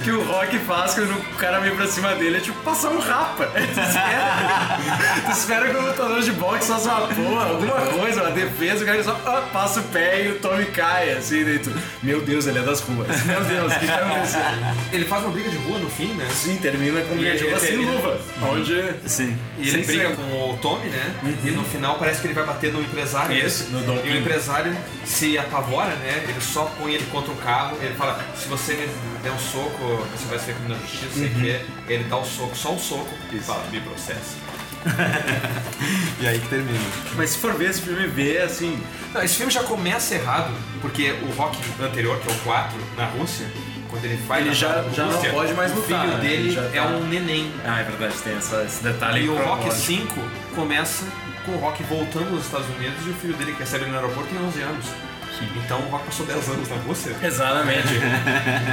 que 0.03 0.11
o 0.11 0.25
Rock 0.25 0.59
faz 0.61 0.95
quando 0.95 1.13
o 1.13 1.35
cara 1.37 1.61
vem 1.61 1.75
pra 1.77 1.87
cima 1.87 2.15
dele 2.17 2.39
é 2.39 2.41
tipo 2.41 2.61
passar 2.63 2.89
um 2.91 2.99
rapa. 2.99 3.49
Tu 3.73 3.81
espera, 3.81 4.79
tu 5.27 5.31
espera 5.33 5.69
que 5.71 5.77
o 5.77 5.83
lutador 5.87 6.21
de 6.23 6.33
boxe 6.33 6.69
faça 6.69 6.89
uma 6.91 7.07
porra, 7.09 7.47
alguma 7.47 7.73
coisa, 7.99 8.23
uma 8.23 8.31
defesa, 8.33 8.83
o 8.83 8.87
cara 8.87 9.03
só 9.05 9.19
ah, 9.27 9.43
passa 9.53 9.81
o 9.81 9.83
pé 9.85 10.25
e 10.25 10.29
o 10.33 10.39
Tommy 10.41 10.67
cai, 10.67 11.11
assim, 11.13 11.45
daí 11.45 11.59
tu, 11.59 11.73
meu 12.03 12.21
Deus, 12.21 12.47
ele 12.47 12.59
é 12.59 12.63
das 12.63 12.81
ruas. 12.81 13.23
Meu 13.25 13.45
Deus, 13.45 13.73
o 13.75 13.79
que 13.79 13.87
tá 13.87 13.97
acontecendo? 13.97 14.77
Ele 14.93 15.05
faz 15.05 15.23
uma 15.25 15.31
briga 15.33 15.51
de 15.51 15.57
rua 15.59 15.79
no 15.79 15.89
fim, 15.91 16.09
né? 16.15 16.27
Sim, 16.33 16.57
termina 16.57 17.01
com 17.03 17.15
E 17.15 17.19
um 17.19 17.23
ele 17.23 17.39
jogo 17.39 17.59
sem 17.61 17.77
luva. 17.77 18.19
Onde. 18.43 18.95
Sim. 19.07 19.37
E 19.59 19.69
ele 19.69 19.85
Sem 19.85 19.97
briga 19.97 20.09
ser- 20.11 20.17
com 20.17 20.51
o 20.51 20.57
Tommy, 20.61 20.89
né? 20.89 21.15
E 21.45 21.51
no 21.51 21.65
final 21.65 21.97
parece 21.99 22.21
que 22.21 22.27
ele 22.27 22.35
vai 22.35 22.45
bater 22.45 22.73
no 22.73 22.81
empresário. 22.81 23.37
Isso, 23.37 23.69
no 23.71 23.81
E 24.07 24.11
o 24.11 24.19
empresário 24.19 24.77
se 25.05 25.39
apavora, 25.39 25.92
né? 25.97 26.25
Ele 26.29 26.41
só 26.41 26.65
põe 26.79 26.95
ele 26.95 27.05
contra 27.11 27.33
um 27.33 27.37
carro. 27.37 27.77
Ele 27.81 27.95
fala: 27.95 28.25
se 28.37 28.49
você 28.49 28.75
me 28.75 29.19
der 29.23 29.31
um 29.33 29.39
soco, 29.39 30.07
você 30.17 30.27
vai 30.29 30.39
ser 30.39 30.55
crime 30.55 30.69
na 30.71 30.79
justiça, 30.81 31.13
sei 31.15 31.27
o 31.29 31.35
quê. 31.35 31.61
Ele 31.89 32.05
dá 32.05 32.17
o 32.19 32.25
soco, 32.25 32.57
só 32.57 32.73
um 32.73 32.79
soco, 32.79 33.09
e 33.33 33.39
fala: 33.39 33.65
me 33.71 33.81
processa. 33.81 34.37
E 36.21 36.27
aí 36.27 36.39
que 36.39 36.49
termina. 36.49 36.79
Mas 37.17 37.31
se 37.31 37.39
for 37.39 37.55
ver 37.55 37.71
esse 37.71 37.81
filme, 37.83 38.07
vê 38.07 38.39
assim. 38.39 38.81
Não, 39.13 39.23
esse 39.23 39.37
filme 39.37 39.53
já 39.53 39.63
começa 39.65 40.15
errado, 40.15 40.55
porque 40.81 41.13
o 41.23 41.33
Rock 41.37 41.59
anterior, 41.83 42.19
que 42.21 42.29
é 42.29 42.33
o 42.33 42.39
4, 42.39 42.79
na 42.97 43.07
Rússia, 43.07 43.47
quando 43.91 44.05
ele 44.05 44.17
vai 44.27 44.41
Ele 44.41 44.49
na 44.51 44.55
já- 44.55 44.85
já 44.95 45.05
não 45.07 45.13
Rússia, 45.15 45.33
pode 45.33 45.55
mais 45.55 45.73
o 45.73 45.75
lutar, 45.77 46.01
filho 46.01 46.15
né? 46.15 46.21
dele 46.21 46.35
Ele 46.49 46.51
já 46.53 46.63
é 46.63 46.71
tá- 46.81 46.87
um 46.89 47.07
neném. 47.09 47.53
Ah, 47.65 47.81
é 47.81 47.85
verdade, 47.85 48.15
tem 48.25 48.35
essa- 48.37 48.63
esse 48.65 48.83
detalhe 48.83 49.25
E 49.25 49.29
o 49.29 49.33
Rock 49.35 49.45
cronológico. 49.45 49.75
5 49.75 50.21
começa 50.55 51.05
com 51.45 51.53
o 51.53 51.59
Rock 51.59 51.83
voltando 51.83 52.35
aos 52.35 52.45
Estados 52.45 52.69
Unidos 52.77 53.05
e 53.07 53.11
o 53.11 53.15
filho 53.15 53.35
dele 53.35 53.53
que 53.53 53.59
recebe 53.59 53.85
ele 53.85 53.91
no 53.93 53.97
aeroporto 53.99 54.29
tem 54.31 54.39
11 54.47 54.61
anos. 54.63 54.87
Então 55.57 55.79
o 55.81 55.89
Rock 55.89 56.05
passou 56.07 56.27
10 56.27 56.49
anos 56.49 56.69
na 56.69 56.77
Rússia. 56.77 57.17
Exatamente. 57.23 57.89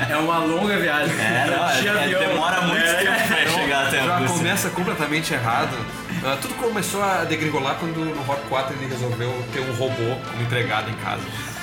é 0.10 0.18
uma 0.18 0.38
longa 0.40 0.78
viagem. 0.78 1.16
É, 1.20 1.46
não, 1.48 1.82
de 1.82 1.88
é- 1.88 1.92
é- 1.92 2.04
avião. 2.04 2.20
demora 2.20 2.62
muito 2.62 2.82
É. 2.84 2.94
tempo 2.96 3.28
pra 3.28 3.48
chegar 3.62 3.88
até 3.88 4.00
a 4.00 4.06
Já 4.06 4.18
Rússia. 4.18 4.38
começa 4.38 4.70
completamente 4.70 5.34
errado. 5.34 5.78
Ah, 6.24 6.38
tudo 6.42 6.54
começou 6.56 7.02
a 7.02 7.24
degringolar 7.24 7.76
quando 7.76 7.98
no 7.98 8.22
Rock 8.24 8.42
4 8.50 8.76
ele 8.76 8.88
resolveu 8.92 9.46
ter 9.54 9.62
um 9.62 9.74
robô 9.74 10.16
como 10.30 10.42
empregado 10.42 10.90
em 10.90 10.94
casa. 10.96 11.22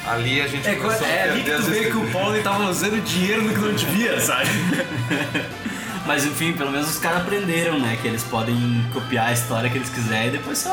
Ali 0.09 0.41
a 0.41 0.47
gente 0.47 0.69
É, 0.69 0.77
começou 0.77 1.07
é 1.07 1.21
a 1.29 1.33
ali 1.33 1.43
que 1.43 1.51
tu 1.51 1.63
vê 1.63 1.85
que 1.91 1.97
o. 1.97 2.11
Paulo 2.13 2.41
tava 2.41 2.65
usando 2.71 3.03
dinheiro 3.05 3.43
no 3.43 3.53
que 3.53 3.59
não 3.59 3.73
devia, 3.75 4.21
sabe? 4.21 4.49
Mas 6.07 6.25
enfim, 6.25 6.53
pelo 6.53 6.71
menos 6.71 6.89
os 6.89 6.99
caras 6.99 7.23
aprenderam, 7.23 7.81
né? 7.81 7.99
Que 8.01 8.07
eles 8.07 8.23
podem 8.23 8.87
copiar 8.95 9.27
a 9.29 9.33
história 9.33 9.69
que 9.69 9.77
eles 9.77 9.89
quiserem 9.89 10.29
e 10.29 10.31
depois 10.31 10.59
só. 10.59 10.71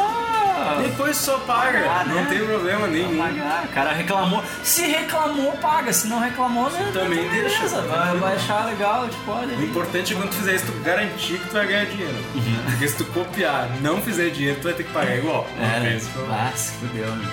Depois 0.84 1.18
só 1.18 1.38
paga, 1.40 1.80
Pagar, 1.80 2.06
não 2.08 2.16
né? 2.16 2.28
tem 2.30 2.46
problema 2.46 2.88
nenhum. 2.88 3.18
Pagar. 3.18 3.64
O 3.66 3.68
cara 3.70 3.92
reclamou. 3.94 4.44
Se 4.64 4.82
reclamou, 4.86 5.52
paga. 5.54 5.92
Se 5.94 6.08
não 6.08 6.20
reclamou, 6.20 6.70
né? 6.70 6.92
também 6.94 7.28
beleza. 7.30 7.68
deixa. 7.68 7.82
Vai, 7.82 8.18
vai 8.18 8.36
achar 8.36 8.66
legal, 8.66 9.08
tipo, 9.08 9.32
olha. 9.32 9.56
O 9.58 9.64
importante 9.64 10.14
é 10.14 10.16
quando 10.16 10.30
tu 10.30 10.36
fizer 10.36 10.56
isso, 10.56 10.66
tu 10.66 10.72
garantir 10.84 11.40
que 11.40 11.48
tu 11.48 11.54
vai 11.54 11.68
ganhar 11.68 11.86
dinheiro. 11.86 12.16
Porque 12.66 12.88
se 12.88 12.96
tu 12.98 13.06
copiar, 13.06 13.70
não 13.82 14.02
fizer 14.02 14.30
dinheiro, 14.30 14.60
tu 14.60 14.64
vai 14.64 14.74
ter 14.74 14.84
que 14.84 14.92
pagar 14.94 15.18
igual. 15.18 15.48
É, 15.60 15.80
Não 15.80 15.84
né? 15.86 16.02
Ah, 16.32 16.52
se 16.56 16.72
fudeu, 16.74 17.08
né? 17.08 17.28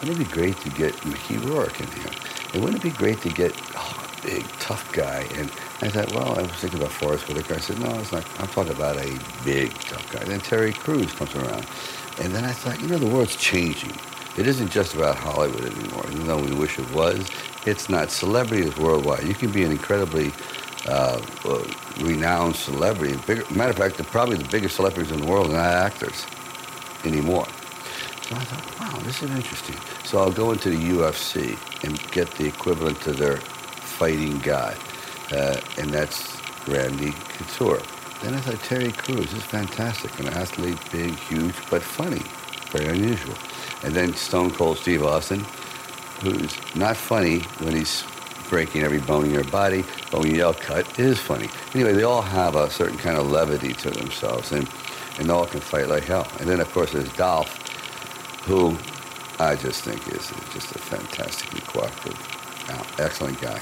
Wouldn't 0.00 0.20
it 0.20 0.28
be 0.28 0.32
great 0.32 0.56
to 0.60 0.70
get 0.70 1.04
Mickey 1.04 1.36
Rourke 1.38 1.80
in 1.80 1.86
here? 1.88 2.10
And 2.54 2.62
wouldn't 2.62 2.84
it 2.84 2.92
be 2.92 2.96
great 2.96 3.20
to 3.22 3.30
get 3.30 3.52
oh, 3.74 4.05
big, 4.26 4.44
tough 4.58 4.92
guy? 4.92 5.24
And 5.36 5.50
I 5.80 5.88
thought, 5.88 6.12
well, 6.12 6.38
I 6.38 6.42
was 6.42 6.50
thinking 6.52 6.80
about 6.80 6.92
Forrest 6.92 7.28
Whitaker. 7.28 7.54
I 7.54 7.60
said, 7.60 7.78
no, 7.78 7.96
it's 8.00 8.10
not. 8.12 8.26
I'm 8.40 8.48
talking 8.48 8.72
about 8.72 8.96
a 8.96 9.18
big, 9.44 9.72
tough 9.74 10.12
guy. 10.12 10.24
Then 10.24 10.40
Terry 10.40 10.72
Crews 10.72 11.12
comes 11.12 11.34
around. 11.36 11.64
And 12.20 12.34
then 12.34 12.44
I 12.44 12.52
thought, 12.52 12.80
you 12.80 12.88
know, 12.88 12.98
the 12.98 13.06
world's 13.06 13.36
changing. 13.36 13.92
It 14.36 14.46
isn't 14.46 14.70
just 14.70 14.94
about 14.94 15.16
Hollywood 15.16 15.64
anymore, 15.64 16.04
even 16.10 16.26
though 16.26 16.42
we 16.42 16.52
wish 16.52 16.78
it 16.78 16.90
was. 16.92 17.30
It's 17.64 17.88
not. 17.88 18.10
Celebrity 18.10 18.64
is 18.64 18.76
worldwide. 18.76 19.24
You 19.24 19.34
can 19.34 19.50
be 19.50 19.62
an 19.62 19.70
incredibly 19.70 20.32
uh, 20.86 21.22
uh, 21.44 21.64
renowned 22.00 22.56
celebrity. 22.56 23.16
Bigger, 23.26 23.44
matter 23.54 23.70
of 23.70 23.76
fact, 23.76 23.96
they're 23.96 24.04
probably 24.06 24.36
the 24.36 24.48
biggest 24.48 24.76
celebrities 24.76 25.12
in 25.12 25.20
the 25.20 25.26
world 25.26 25.50
are 25.50 25.54
not 25.54 25.72
actors 25.72 26.26
anymore. 27.04 27.46
So 28.22 28.34
I 28.34 28.44
thought, 28.44 28.80
wow, 28.80 28.98
this 29.04 29.22
is 29.22 29.30
interesting. 29.30 29.76
So 30.04 30.18
I'll 30.18 30.32
go 30.32 30.50
into 30.50 30.70
the 30.70 30.76
UFC 30.90 31.56
and 31.84 31.98
get 32.10 32.30
the 32.32 32.46
equivalent 32.46 33.00
to 33.02 33.12
their 33.12 33.38
fighting 33.98 34.38
guy, 34.38 34.74
uh, 35.32 35.60
and 35.78 35.90
that's 35.90 36.36
Randy 36.68 37.12
Couture. 37.38 37.80
Then 38.22 38.34
I 38.34 38.40
thought 38.40 38.60
Terry 38.64 38.92
Crews 38.92 39.32
is 39.32 39.42
fantastic, 39.42 40.18
an 40.18 40.28
athlete, 40.28 40.78
big, 40.90 41.14
huge, 41.14 41.54
but 41.70 41.82
funny, 41.82 42.22
very 42.70 42.86
unusual. 42.86 43.34
And 43.84 43.94
then 43.94 44.14
Stone 44.14 44.52
Cold 44.52 44.78
Steve 44.78 45.02
Austin, 45.02 45.44
who's 46.20 46.56
not 46.74 46.96
funny 46.96 47.40
when 47.60 47.74
he's 47.74 48.04
breaking 48.48 48.82
every 48.82 49.00
bone 49.00 49.26
in 49.26 49.30
your 49.30 49.44
body, 49.44 49.84
but 50.10 50.20
when 50.20 50.30
you 50.30 50.36
yell 50.36 50.54
cut, 50.54 50.88
it 50.98 51.04
is 51.04 51.18
funny. 51.18 51.48
Anyway, 51.74 51.92
they 51.92 52.04
all 52.04 52.22
have 52.22 52.56
a 52.56 52.70
certain 52.70 52.98
kind 52.98 53.18
of 53.18 53.30
levity 53.30 53.72
to 53.74 53.90
themselves, 53.90 54.52
and, 54.52 54.68
and 55.18 55.30
all 55.30 55.46
can 55.46 55.60
fight 55.60 55.88
like 55.88 56.04
hell. 56.04 56.26
And 56.40 56.48
then, 56.48 56.60
of 56.60 56.70
course, 56.72 56.92
there's 56.92 57.12
Dolph, 57.14 57.52
who 58.44 58.76
I 59.38 59.56
just 59.56 59.82
think 59.82 60.06
is 60.08 60.32
just 60.52 60.74
a 60.74 60.78
fantastically 60.78 61.60
cooperative, 61.60 62.66
uh, 62.70 63.02
excellent 63.02 63.40
guy. 63.40 63.60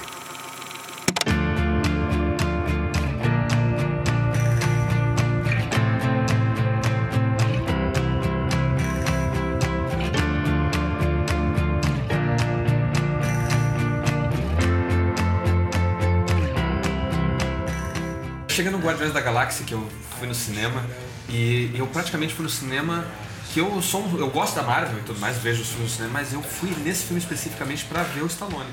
Da 19.12 19.20
Galáxia, 19.20 19.64
que 19.64 19.72
eu 19.74 19.88
fui 20.18 20.26
no 20.28 20.34
cinema, 20.34 20.84
e 21.28 21.70
eu 21.74 21.86
praticamente 21.86 22.34
fui 22.34 22.44
no 22.44 22.50
cinema, 22.50 23.06
que 23.52 23.60
eu 23.60 23.80
sou 23.82 24.04
um- 24.06 24.18
eu 24.18 24.30
gosto 24.30 24.54
da 24.56 24.62
Marvel 24.62 24.98
e 24.98 25.02
tudo 25.02 25.18
mais, 25.20 25.36
vejo 25.38 25.62
os 25.62 25.68
filmes 25.68 25.90
no 25.90 25.96
cinema, 25.96 26.12
mas 26.14 26.32
eu 26.32 26.42
fui 26.42 26.70
nesse 26.82 27.04
filme 27.04 27.20
especificamente 27.20 27.84
pra 27.84 28.02
ver 28.02 28.22
o 28.22 28.26
Stallone, 28.26 28.70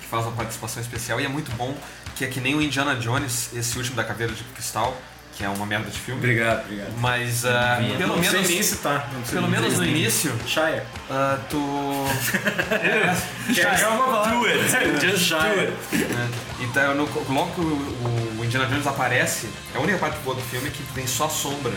que 0.00 0.06
faz 0.08 0.24
uma 0.24 0.32
participação 0.32 0.82
especial 0.82 1.20
e 1.20 1.24
é 1.24 1.28
muito 1.28 1.50
bom, 1.56 1.76
que 2.16 2.24
é 2.24 2.28
que 2.28 2.40
nem 2.40 2.54
o 2.54 2.62
Indiana 2.62 2.94
Jones, 2.96 3.50
esse 3.54 3.76
último 3.76 3.96
da 3.96 4.04
Caveira 4.04 4.32
de 4.32 4.42
Cristal, 4.44 4.96
que 5.34 5.44
é 5.44 5.48
uma 5.48 5.66
merda 5.66 5.90
de 5.90 5.98
filme. 5.98 6.20
Obrigado, 6.20 6.64
obrigado. 6.64 6.92
Mas 6.98 7.42
Vi. 7.42 7.96
pelo 7.96 8.16
Não 8.16 8.22
sei 8.22 8.32
menos 8.32 8.48
nem 8.50 8.62
citar, 8.62 9.10
não 9.12 9.24
sei 9.24 9.34
pelo 9.34 9.48
nem 9.50 9.60
menos 9.60 9.78
no 9.78 9.84
início, 9.84 10.32
Shire. 10.46 10.82
ah, 11.10 11.38
tu 11.48 12.06
uma 13.88 14.06
palavra? 14.06 14.36
Do 14.36 14.46
it. 14.46 15.06
Just 15.06 15.30
do 15.30 15.36
it. 15.36 15.72
É. 15.92 16.28
Então, 16.64 16.94
no, 16.94 17.04
logo 17.32 17.50
que 17.54 17.60
o, 17.60 18.40
o 18.40 18.44
Indiana 18.44 18.66
Jones 18.66 18.86
aparece, 18.86 19.48
é 19.74 19.78
a 19.78 19.80
única 19.80 19.98
parte 19.98 20.18
boa 20.20 20.36
do 20.36 20.42
filme 20.42 20.70
que 20.70 20.82
tem 20.94 21.06
só 21.06 21.28
sombra. 21.28 21.72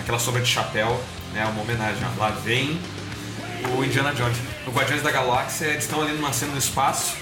Aquela 0.00 0.18
sombra 0.18 0.42
de 0.42 0.48
chapéu, 0.48 1.00
né? 1.32 1.44
Uma 1.46 1.62
homenagem. 1.62 2.02
Lá 2.18 2.30
vem 2.30 2.80
o 3.76 3.84
Indiana 3.84 4.12
Jones. 4.12 4.36
No 4.66 4.72
Guardiões 4.72 5.02
da 5.02 5.10
Galáxia, 5.10 5.66
eles 5.66 5.84
estão 5.84 6.00
ali 6.02 6.12
numa 6.12 6.32
cena 6.32 6.52
no 6.52 6.58
espaço. 6.58 7.16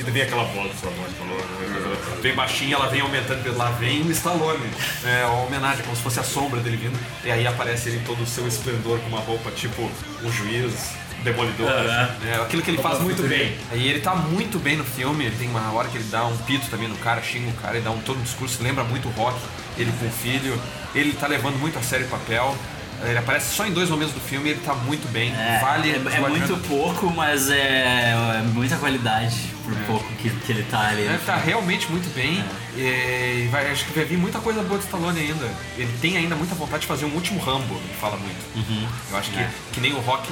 E 0.00 0.02
daí 0.02 0.12
vem 0.12 0.22
aquela 0.22 0.44
voz 0.44 0.70
do 0.70 0.74
Stallone, 0.74 1.14
falou, 1.18 2.22
bem 2.22 2.34
baixinha, 2.34 2.76
ela 2.76 2.88
vem 2.88 3.02
aumentando, 3.02 3.54
lá 3.54 3.70
vem 3.72 4.00
o 4.00 4.10
Stallone. 4.10 4.64
É 5.04 5.26
uma 5.26 5.42
homenagem, 5.42 5.84
como 5.84 5.94
se 5.94 6.02
fosse 6.02 6.18
a 6.18 6.22
sombra 6.22 6.58
dele 6.60 6.78
vindo. 6.78 6.98
E 7.22 7.30
aí 7.30 7.46
aparece 7.46 7.90
ele 7.90 7.98
em 7.98 8.04
todo 8.04 8.22
o 8.22 8.26
seu 8.26 8.48
esplendor, 8.48 8.98
com 9.00 9.08
uma 9.08 9.20
roupa 9.20 9.50
tipo 9.50 9.90
um 10.22 10.32
juiz, 10.32 10.94
demolidor. 11.22 11.68
Né? 11.68 12.40
Aquilo 12.42 12.62
que 12.62 12.70
ele 12.70 12.78
faz 12.78 12.98
muito 13.00 13.22
bem. 13.24 13.54
E 13.74 13.88
ele 13.88 14.00
tá 14.00 14.14
muito 14.14 14.58
bem 14.58 14.74
no 14.74 14.84
filme. 14.84 15.26
Ele 15.26 15.36
tem 15.36 15.48
uma 15.48 15.70
hora 15.70 15.88
que 15.88 15.98
ele 15.98 16.08
dá 16.10 16.24
um 16.24 16.36
pito 16.38 16.70
também 16.70 16.88
no 16.88 16.96
cara, 16.96 17.22
xinga 17.22 17.50
o 17.50 17.54
cara 17.54 17.76
e 17.76 17.82
dá 17.82 17.90
um 17.90 18.00
todo 18.00 18.18
um 18.18 18.22
discurso. 18.22 18.62
Lembra 18.62 18.82
muito 18.84 19.06
o 19.06 19.10
Rock, 19.12 19.38
ele 19.76 19.92
com 20.00 20.06
o 20.06 20.10
filho. 20.10 20.58
Ele 20.94 21.12
tá 21.12 21.26
levando 21.26 21.58
muito 21.58 21.78
a 21.78 21.82
sério 21.82 22.06
o 22.06 22.08
papel. 22.08 22.56
Ele 23.02 23.18
aparece 23.18 23.54
só 23.54 23.66
em 23.66 23.72
dois 23.72 23.88
momentos 23.88 24.12
do 24.14 24.20
filme 24.20 24.48
e 24.48 24.52
ele 24.52 24.60
tá 24.60 24.74
muito 24.74 25.10
bem. 25.10 25.32
É, 25.32 25.58
vale 25.60 25.90
é, 25.90 25.94
é 25.94 26.20
muito 26.28 26.56
pouco, 26.68 27.10
mas 27.10 27.48
é, 27.50 28.12
é 28.12 28.42
muita 28.52 28.76
qualidade 28.76 29.36
por 29.64 29.74
pouco 29.86 30.12
que, 30.16 30.28
que 30.28 30.52
ele 30.52 30.62
tá 30.64 30.88
ali. 30.88 31.02
Ele 31.02 31.18
tá 31.24 31.36
realmente 31.36 31.90
muito 31.90 32.12
bem. 32.14 32.44
É. 32.76 33.44
E 33.44 33.48
vai- 33.50 33.70
acho 33.70 33.84
que 33.86 33.92
vai 33.92 34.04
vir 34.04 34.18
muita 34.18 34.38
coisa 34.40 34.62
boa 34.62 34.78
do 34.78 34.84
Stallone 34.84 35.18
ainda. 35.18 35.48
Ele 35.78 35.92
tem 36.00 36.16
ainda 36.18 36.36
muita 36.36 36.54
vontade 36.54 36.82
de 36.82 36.86
fazer 36.86 37.06
um 37.06 37.14
último 37.14 37.40
Rambo, 37.40 37.74
ele 37.74 37.94
fala 38.00 38.16
muito. 38.18 38.86
Eu 39.10 39.16
acho 39.18 39.30
que, 39.30 39.38
É. 39.38 39.48
que 39.72 39.80
nem 39.80 39.92
o 39.94 40.00
Rock, 40.00 40.28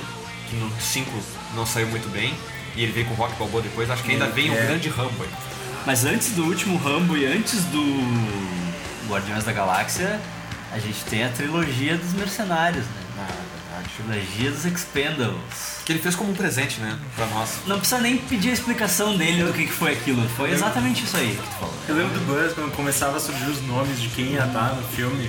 que 0.50 0.56
no 0.56 0.70
5 0.80 1.10
não 1.54 1.64
saiu 1.64 1.86
muito 1.88 2.08
bem, 2.10 2.34
e 2.76 2.82
ele 2.82 2.92
veio 2.92 3.06
com 3.06 3.14
o 3.14 3.16
Rock 3.16 3.34
Balboa 3.38 3.62
depois, 3.62 3.90
acho 3.90 4.02
que 4.02 4.12
ainda 4.12 4.26
vem 4.26 4.50
um 4.50 4.54
É. 4.54 4.66
grande 4.66 4.88
Rambo 4.90 5.22
aí. 5.22 5.30
Mas 5.86 6.04
antes 6.04 6.32
do 6.32 6.44
último 6.44 6.76
Rambo 6.76 7.16
e 7.16 7.24
antes 7.24 7.64
do 7.64 7.82
Guardiões 9.08 9.44
da 9.44 9.52
Galáxia, 9.52 10.20
a 10.72 10.78
gente 10.78 11.02
tem 11.04 11.24
a 11.24 11.28
trilogia 11.28 11.96
dos 11.96 12.12
mercenários, 12.12 12.84
né? 12.84 13.02
A, 13.18 13.78
a 13.78 13.82
trilogia 13.82 14.50
dos 14.50 14.64
Expendables. 14.64 15.78
Que 15.84 15.92
ele 15.92 16.00
fez 16.00 16.14
como 16.14 16.30
um 16.32 16.34
presente, 16.34 16.78
né? 16.80 16.98
Pra 17.16 17.24
nós. 17.26 17.60
Não 17.66 17.78
precisa 17.78 18.00
nem 18.00 18.18
pedir 18.18 18.50
a 18.50 18.52
explicação 18.52 19.16
dele 19.16 19.42
do 19.42 19.52
que, 19.54 19.64
que 19.66 19.72
foi 19.72 19.92
aquilo. 19.94 20.28
Foi 20.36 20.50
exatamente 20.50 21.04
isso 21.04 21.16
aí 21.16 21.30
que 21.34 21.42
tu 21.42 21.54
falou. 21.58 21.74
Eu 21.88 21.94
lembro 21.96 22.18
do 22.18 22.26
Buzz 22.26 22.52
quando 22.52 22.70
começava 22.76 23.16
a 23.16 23.20
surgir 23.20 23.46
os 23.46 23.62
nomes 23.66 23.98
de 23.98 24.08
quem 24.08 24.26
ia 24.32 24.44
estar 24.44 24.74
no 24.74 24.82
filme. 24.88 25.26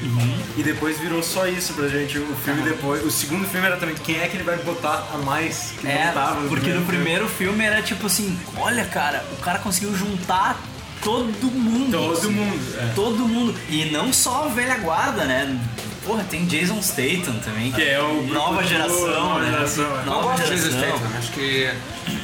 E 0.57 0.61
depois 0.61 0.99
virou 0.99 1.23
só 1.23 1.47
isso 1.47 1.73
pra 1.73 1.87
gente. 1.87 2.17
O 2.17 2.35
filme 2.43 2.61
depois. 2.63 3.05
O 3.05 3.09
segundo 3.09 3.47
filme 3.47 3.65
era 3.65 3.77
também 3.77 3.95
quem 3.95 4.19
é 4.19 4.27
que 4.27 4.35
ele 4.35 4.43
vai 4.43 4.57
botar 4.57 5.07
a 5.13 5.17
mais 5.19 5.73
que 5.79 5.87
É, 5.87 6.07
não 6.07 6.13
tava 6.13 6.47
porque 6.49 6.73
no 6.73 6.85
primeiro 6.85 7.29
filme 7.29 7.63
era 7.63 7.81
tipo 7.81 8.07
assim, 8.07 8.37
olha 8.57 8.83
cara, 8.85 9.23
o 9.31 9.37
cara 9.37 9.59
conseguiu 9.59 9.95
juntar 9.95 10.59
todo 11.03 11.51
mundo. 11.51 11.91
Todo 11.91 12.31
mundo, 12.31 12.75
é. 12.79 12.91
Todo 12.93 13.27
mundo. 13.27 13.55
E 13.69 13.85
não 13.85 14.11
só 14.13 14.45
a 14.45 14.47
velha 14.49 14.77
guarda, 14.77 15.25
né? 15.25 15.59
Porra, 16.05 16.23
tem 16.23 16.45
Jason 16.45 16.81
Statham 16.81 17.37
também. 17.43 17.71
Que 17.71 17.83
é 17.83 18.01
o 18.01 18.23
Nova 18.23 18.61
do- 18.63 18.67
geração, 18.67 19.07
nova 19.07 19.39
né? 19.41 19.51
geração, 19.51 19.85
é. 19.85 19.99
Eu 20.01 20.05
Nova 20.05 20.27
gosto 20.31 20.43
de 20.43 20.49
Jason 20.55 20.71
geração. 20.71 20.97
Statham, 20.97 21.17
acho 21.19 21.31
que 21.33 21.69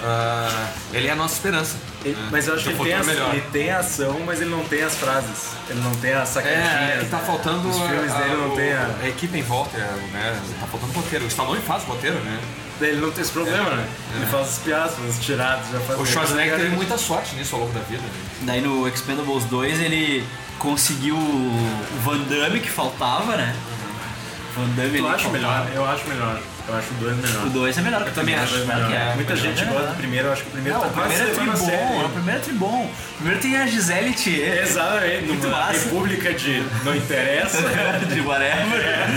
ah, 0.01 0.67
ele 0.93 1.07
é 1.07 1.11
a 1.11 1.15
nossa 1.15 1.35
esperança. 1.35 1.75
Ele- 2.03 2.15
né? 2.15 2.29
Mas 2.31 2.47
eu 2.47 2.53
acho 2.55 2.63
que 2.63 2.69
ele 2.69 2.83
tem, 2.83 2.93
a, 2.93 2.99
ele 3.31 3.41
tem 3.51 3.71
a 3.71 3.79
ação, 3.79 4.19
mas 4.25 4.41
ele 4.41 4.49
não 4.49 4.63
tem 4.63 4.81
as 4.83 4.95
frases. 4.95 5.49
Ele 5.69 5.81
não 5.81 5.93
tem 5.95 6.13
as 6.13 6.29
sacadinhas. 6.29 6.67
É, 6.67 6.97
que 7.01 7.09
tá 7.09 7.19
faltando. 7.19 7.67
Os 7.69 7.77
filmes 7.77 8.11
a, 8.11 8.17
dele 8.19 8.35
não 8.35 8.53
o- 8.53 8.55
tem 8.55 8.73
a. 8.73 8.95
a 9.03 9.07
equipe 9.09 9.37
em 9.37 9.43
volta, 9.43 9.77
né? 9.77 10.39
Tá 10.59 10.67
faltando 10.67 10.93
roteiro. 10.93 11.25
O 11.25 11.27
Stallone 11.27 11.61
faz 11.61 11.83
roteiro, 11.83 12.17
né? 12.19 12.39
Ele 12.81 12.99
não 12.99 13.11
tem 13.11 13.21
esse 13.21 13.31
problema, 13.31 13.69
né? 13.69 13.87
Ele 14.15 14.25
faz 14.25 14.47
as 14.49 14.57
piadas, 14.59 14.95
faz 14.95 15.09
as 15.17 15.19
tiradas, 15.23 15.65
já 15.71 15.79
faz 15.79 15.99
O 15.99 16.05
Schwarzenegger 16.05 16.55
teve 16.57 16.75
muita 16.75 16.97
sorte 16.97 17.35
nisso 17.35 17.55
ao 17.55 17.61
longo 17.61 17.73
da 17.73 17.79
vida. 17.81 18.01
né? 18.01 18.09
Daí 18.41 18.61
no 18.61 18.87
Expendables 18.87 19.45
2 19.45 19.79
ele 19.79 20.25
conseguiu 20.59 21.15
o 21.15 21.77
Van 22.03 22.17
Damme 22.19 22.59
que 22.59 22.69
faltava, 22.69 23.35
né? 23.37 23.55
Van 24.55 24.67
Damme 24.75 24.99
Eu 24.99 25.07
acho 25.07 25.29
melhor, 25.29 25.67
eu 25.73 25.85
acho 25.85 26.07
melhor. 26.07 26.39
Eu 26.67 26.75
acho 26.75 26.87
o 26.89 26.93
2 26.95 27.17
melhor. 27.17 27.45
O 27.45 27.49
2 27.51 27.77
é 27.77 27.81
melhor 27.81 28.01
que 28.03 28.09
Eu 28.09 28.13
também 28.15 28.33
acho 28.33 28.53
claro 28.53 28.67
melhor. 28.67 28.87
que 28.89 28.95
é. 28.95 29.13
Muita 29.15 29.35
gente 29.35 29.61
É. 29.61 29.65
gosta 29.65 29.87
do 29.87 29.95
primeiro, 29.97 30.27
eu 30.29 30.33
acho 30.33 30.41
que 30.41 30.47
o 30.47 30.51
primeiro 30.51 30.79
Não, 30.79 30.83
tá 30.85 30.89
o 30.89 30.93
primeiro 30.93 31.13
é 31.13 31.25
quase 31.25 31.39
levando 31.39 31.49
a 31.49 31.53
tribom, 31.53 31.69
sério. 31.69 32.05
o 32.05 32.09
primeiro 32.09 32.39
é 32.39 32.41
tribom. 32.43 32.85
O 32.85 33.13
primeiro 33.17 33.39
tem 33.39 33.57
a 33.57 33.67
Gisele 33.67 34.13
Thier. 34.13 34.63
Exatamente, 34.63 35.25
Muito 35.27 35.43
numa 35.45 35.57
massa. 35.59 35.71
república 35.73 36.33
de 36.33 36.63
não 36.83 36.95
interessa. 36.95 37.57
de 38.11 38.21
whatever. 38.21 39.09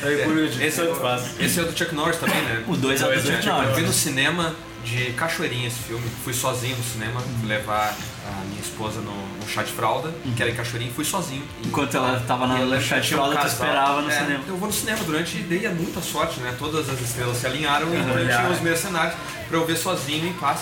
De 0.00 0.64
Esse 0.64 0.80
é, 0.80 0.84
tanto 0.86 1.00
faz. 1.00 1.40
esse 1.40 1.58
é 1.58 1.62
o 1.62 1.66
do 1.66 1.76
Chuck 1.78 1.94
Norris 1.94 2.16
também, 2.16 2.40
né? 2.42 2.64
O 2.66 2.76
dois 2.76 3.00
é 3.02 3.06
o 3.06 3.08
do 3.10 3.20
Chuck 3.20 3.46
Eu 3.46 3.54
Norris. 3.54 3.76
vi 3.76 3.82
no 3.82 3.92
cinema 3.92 4.54
de 4.84 5.12
Cachoeirinha 5.12 5.68
esse 5.68 5.78
filme. 5.80 6.04
Fui 6.24 6.32
sozinho 6.32 6.76
no 6.76 6.82
cinema, 6.84 7.20
fui 7.20 7.46
levar 7.48 7.94
a 8.26 8.44
minha 8.46 8.60
esposa 8.62 9.00
no, 9.00 9.12
no 9.12 9.46
chá 9.48 9.62
de 9.62 9.72
fralda, 9.72 10.10
que 10.34 10.40
era 10.42 10.50
em 10.50 10.54
Cachoeirinha, 10.54 10.90
e 10.90 10.94
fui 10.94 11.04
sozinho. 11.04 11.42
E- 11.62 11.66
Enquanto 11.68 11.94
ela 11.96 12.18
tava 12.26 12.46
na- 12.46 12.58
ela 12.58 12.76
no 12.76 12.82
chá 12.82 12.98
de 12.98 13.08
tinha 13.08 13.20
um 13.20 13.24
fralda, 13.24 13.40
tu 13.42 13.46
esperava 13.52 14.00
no 14.00 14.10
É, 14.10 14.18
cinema. 14.22 14.44
Eu 14.48 14.56
vou 14.56 14.68
no 14.68 14.74
cinema 14.74 14.98
durante 15.04 15.36
e 15.36 15.42
dei 15.42 15.68
muita 15.68 16.00
sorte, 16.00 16.40
né? 16.40 16.54
Todas 16.58 16.88
as 16.88 16.98
estrelas 17.00 17.36
se 17.36 17.46
alinharam 17.46 17.88
e 17.94 17.96
Uhum. 17.98 18.26
tinha 18.26 18.48
os 18.50 18.60
mercenários 18.60 19.14
pra 19.48 19.58
eu 19.58 19.66
ver 19.66 19.76
sozinho 19.76 20.26
em 20.26 20.32
paz. 20.34 20.60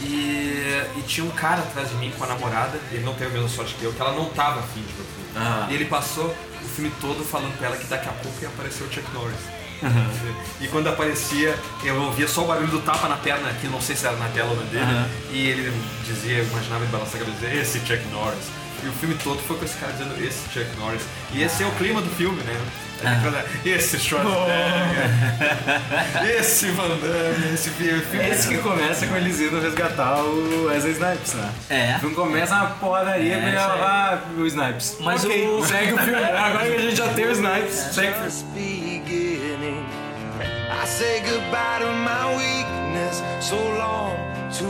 E, 0.00 0.82
e 0.98 1.02
tinha 1.06 1.24
um 1.24 1.30
cara 1.30 1.60
atrás 1.62 1.88
de 1.88 1.94
mim 1.96 2.12
com 2.18 2.24
a 2.24 2.26
namorada, 2.26 2.78
ele 2.90 3.04
não 3.04 3.14
teve 3.14 3.30
a 3.30 3.34
mesma 3.34 3.48
sorte 3.48 3.74
que 3.74 3.84
eu, 3.84 3.92
que 3.92 4.00
ela 4.00 4.12
não 4.12 4.24
tava 4.30 4.58
afim 4.60 4.80
de 4.80 4.92
ver 4.92 5.02
o 5.02 5.04
filme. 5.04 5.30
Ah. 5.36 5.68
E 5.70 5.74
ele 5.74 5.84
passou 5.84 6.34
o 6.64 6.68
filme 6.68 6.92
todo 7.00 7.24
falando 7.24 7.56
pra 7.58 7.68
ela 7.68 7.76
que 7.76 7.86
daqui 7.86 8.08
a 8.08 8.12
pouco 8.12 8.40
ia 8.42 8.48
aparecer 8.48 8.84
o 8.84 8.92
Chuck 8.92 9.12
Norris. 9.12 9.62
E 10.60 10.68
quando 10.68 10.88
aparecia, 10.88 11.58
eu 11.82 12.00
ouvia 12.02 12.28
só 12.28 12.44
o 12.44 12.46
barulho 12.46 12.68
do 12.68 12.80
tapa 12.80 13.08
na 13.08 13.16
perna, 13.16 13.52
que 13.54 13.66
não 13.66 13.80
sei 13.80 13.96
se 13.96 14.06
era 14.06 14.16
na 14.16 14.28
tela 14.28 14.50
ou 14.50 14.56
na 14.56 14.62
dele. 14.62 14.84
Aham. 14.84 15.08
E 15.32 15.48
ele 15.48 15.72
dizia, 16.04 16.42
imaginava 16.42 16.84
ele 16.84 16.92
balançar 16.92 17.20
a 17.20 17.24
cabeça 17.24 17.46
e 17.46 17.58
esse 17.58 17.80
Chuck 17.80 18.06
Norris. 18.12 18.61
E 18.82 18.88
o 18.88 18.92
filme 18.92 19.14
todo 19.22 19.40
foi 19.42 19.56
com 19.56 19.64
esse 19.64 19.76
cara 19.76 19.92
dizendo, 19.92 20.14
esse 20.24 20.40
Chuck 20.52 20.66
Norris. 20.78 21.02
E 21.32 21.42
esse 21.42 21.62
é 21.62 21.66
o 21.66 21.70
clima 21.72 22.00
do 22.02 22.10
filme, 22.10 22.42
né? 22.42 22.60
A 23.04 23.14
gente 23.14 23.24
fala, 23.24 23.44
Esse 23.64 23.98
Schwarzenegger, 23.98 25.10
esse 26.38 26.66
Van 26.70 26.88
Damme, 26.88 27.54
esse 27.54 27.70
filme. 27.70 28.02
Esse 28.30 28.48
que 28.48 28.58
começa 28.58 29.06
com 29.06 29.16
eles 29.16 29.40
indo 29.40 29.60
resgatar 29.60 30.22
o 30.22 30.66
Wesley 30.66 30.92
Snipes, 30.92 31.34
né? 31.34 31.50
É. 31.70 31.96
O 31.96 32.00
filme 32.00 32.14
começa 32.14 32.54
na 32.54 32.66
porradaria 32.66 33.34
É, 33.34 33.44
aí. 33.46 33.54
lá, 33.54 34.22
o 34.36 34.46
Snipes. 34.46 34.96
Mas 35.00 35.24
Ok, 35.24 35.48
o- 35.48 35.64
segue 35.64 35.92
o 35.94 35.98
filme. 35.98 36.14
Agora 36.24 36.66
que 36.70 36.74
a 36.76 36.80
gente 36.80 36.96
já 36.96 37.08
tem 37.08 37.24
o 37.26 37.32
Snipes, 37.32 37.74
segue 37.92 38.12
o 38.26 38.30
filme. 38.30 39.82
I 40.70 40.86
say 40.86 41.20
goodbye 41.20 41.80
to 41.80 41.92
my 41.92 42.36
weakness, 42.36 43.22
so 43.40 43.56
long 43.56 44.16
to 44.58 44.64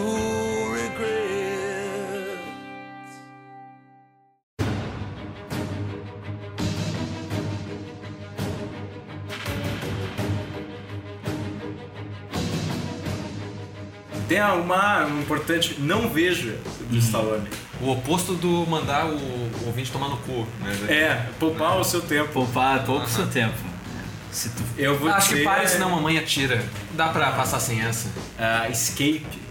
Tem 14.32 14.42
uma 14.42 15.04
um 15.06 15.20
importante, 15.20 15.76
não 15.78 16.08
veja 16.08 16.56
do 16.88 16.96
Stallone. 16.96 17.46
O 17.80 17.90
oposto 17.90 18.34
do 18.34 18.66
mandar 18.66 19.06
o, 19.06 19.16
o 19.16 19.66
ouvinte 19.66 19.90
tomar 19.92 20.08
no 20.08 20.16
cu, 20.18 20.46
né? 20.60 20.72
É, 20.88 21.26
poupar 21.38 21.78
o 21.78 21.84
seu 21.84 22.00
tempo. 22.00 22.28
Poupar 22.32 22.84
pouco 22.84 23.08
seu 23.08 23.26
tempo. 23.26 23.54
Se 24.30 24.48
tu... 24.50 24.62
Eu 24.78 24.98
vou 24.98 25.10
Acho 25.10 25.28
que 25.28 25.34
dizer- 25.34 25.44
pare, 25.44 25.68
senão 25.68 25.88
a 25.88 25.90
mamãe 25.96 26.16
atira. 26.18 26.64
Dá 26.92 27.08
pra 27.08 27.32
passar 27.32 27.60
sem 27.60 27.82
essa. 27.82 28.08
Ah, 28.38 28.68
Escape, 28.70 29.22
O 29.26 29.41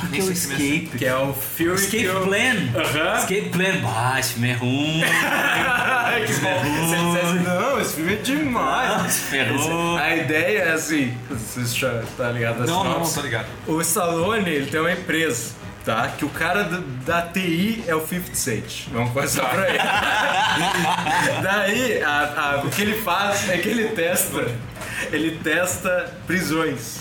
que, 0.00 0.08
que 0.08 0.20
é 0.20 0.24
o 0.24 0.32
Escape? 0.32 0.90
que 0.98 1.04
é 1.06 1.16
o 1.16 1.32
filme 1.32 1.74
Escape 1.76 2.04
eu... 2.04 2.20
Plan? 2.22 2.80
Aham. 2.80 3.14
Escape 3.18 3.48
Plan. 3.50 3.74
Ah, 3.86 4.20
esse 4.20 4.32
filme 4.34 4.50
é 4.50 4.54
ruim. 4.54 5.02
que 6.26 6.32
bom. 6.34 6.60
Se 6.62 6.94
ele 6.94 7.06
dissesse, 7.06 7.44
não, 7.44 7.80
esse 7.80 7.94
filme 7.94 8.12
é 8.12 8.16
demais. 8.16 8.88
Nossa, 9.02 9.20
ferrou. 9.30 9.96
A 9.98 10.16
ideia 10.16 10.58
é 10.60 10.72
assim, 10.72 11.16
você 11.28 11.64
já 11.78 12.02
tá 12.16 12.30
ligado? 12.30 12.66
Não, 12.66 12.84
não, 12.84 12.92
sinopse? 12.92 13.14
tô 13.14 13.20
ligado. 13.22 13.46
O 13.66 13.80
Stallone, 13.80 14.48
ele 14.50 14.66
tem 14.70 14.80
uma 14.80 14.92
empresa, 14.92 15.52
tá? 15.84 16.08
Que 16.08 16.24
o 16.24 16.28
cara 16.28 16.64
da, 16.64 16.80
da 17.06 17.22
TI 17.22 17.84
é 17.86 17.94
o 17.94 18.06
50 18.06 18.34
Cent. 18.34 18.86
Vamos 18.92 19.12
começar 19.12 19.44
por 19.46 19.60
aí. 19.60 19.78
Daí, 21.42 22.02
a- 22.02 22.60
a- 22.60 22.66
o 22.66 22.70
que 22.70 22.82
ele 22.82 22.94
faz 23.02 23.48
é 23.48 23.58
que 23.58 23.68
ele 23.68 23.88
testa, 23.88 24.46
ele 25.12 25.38
testa 25.42 26.12
prisões. 26.26 27.00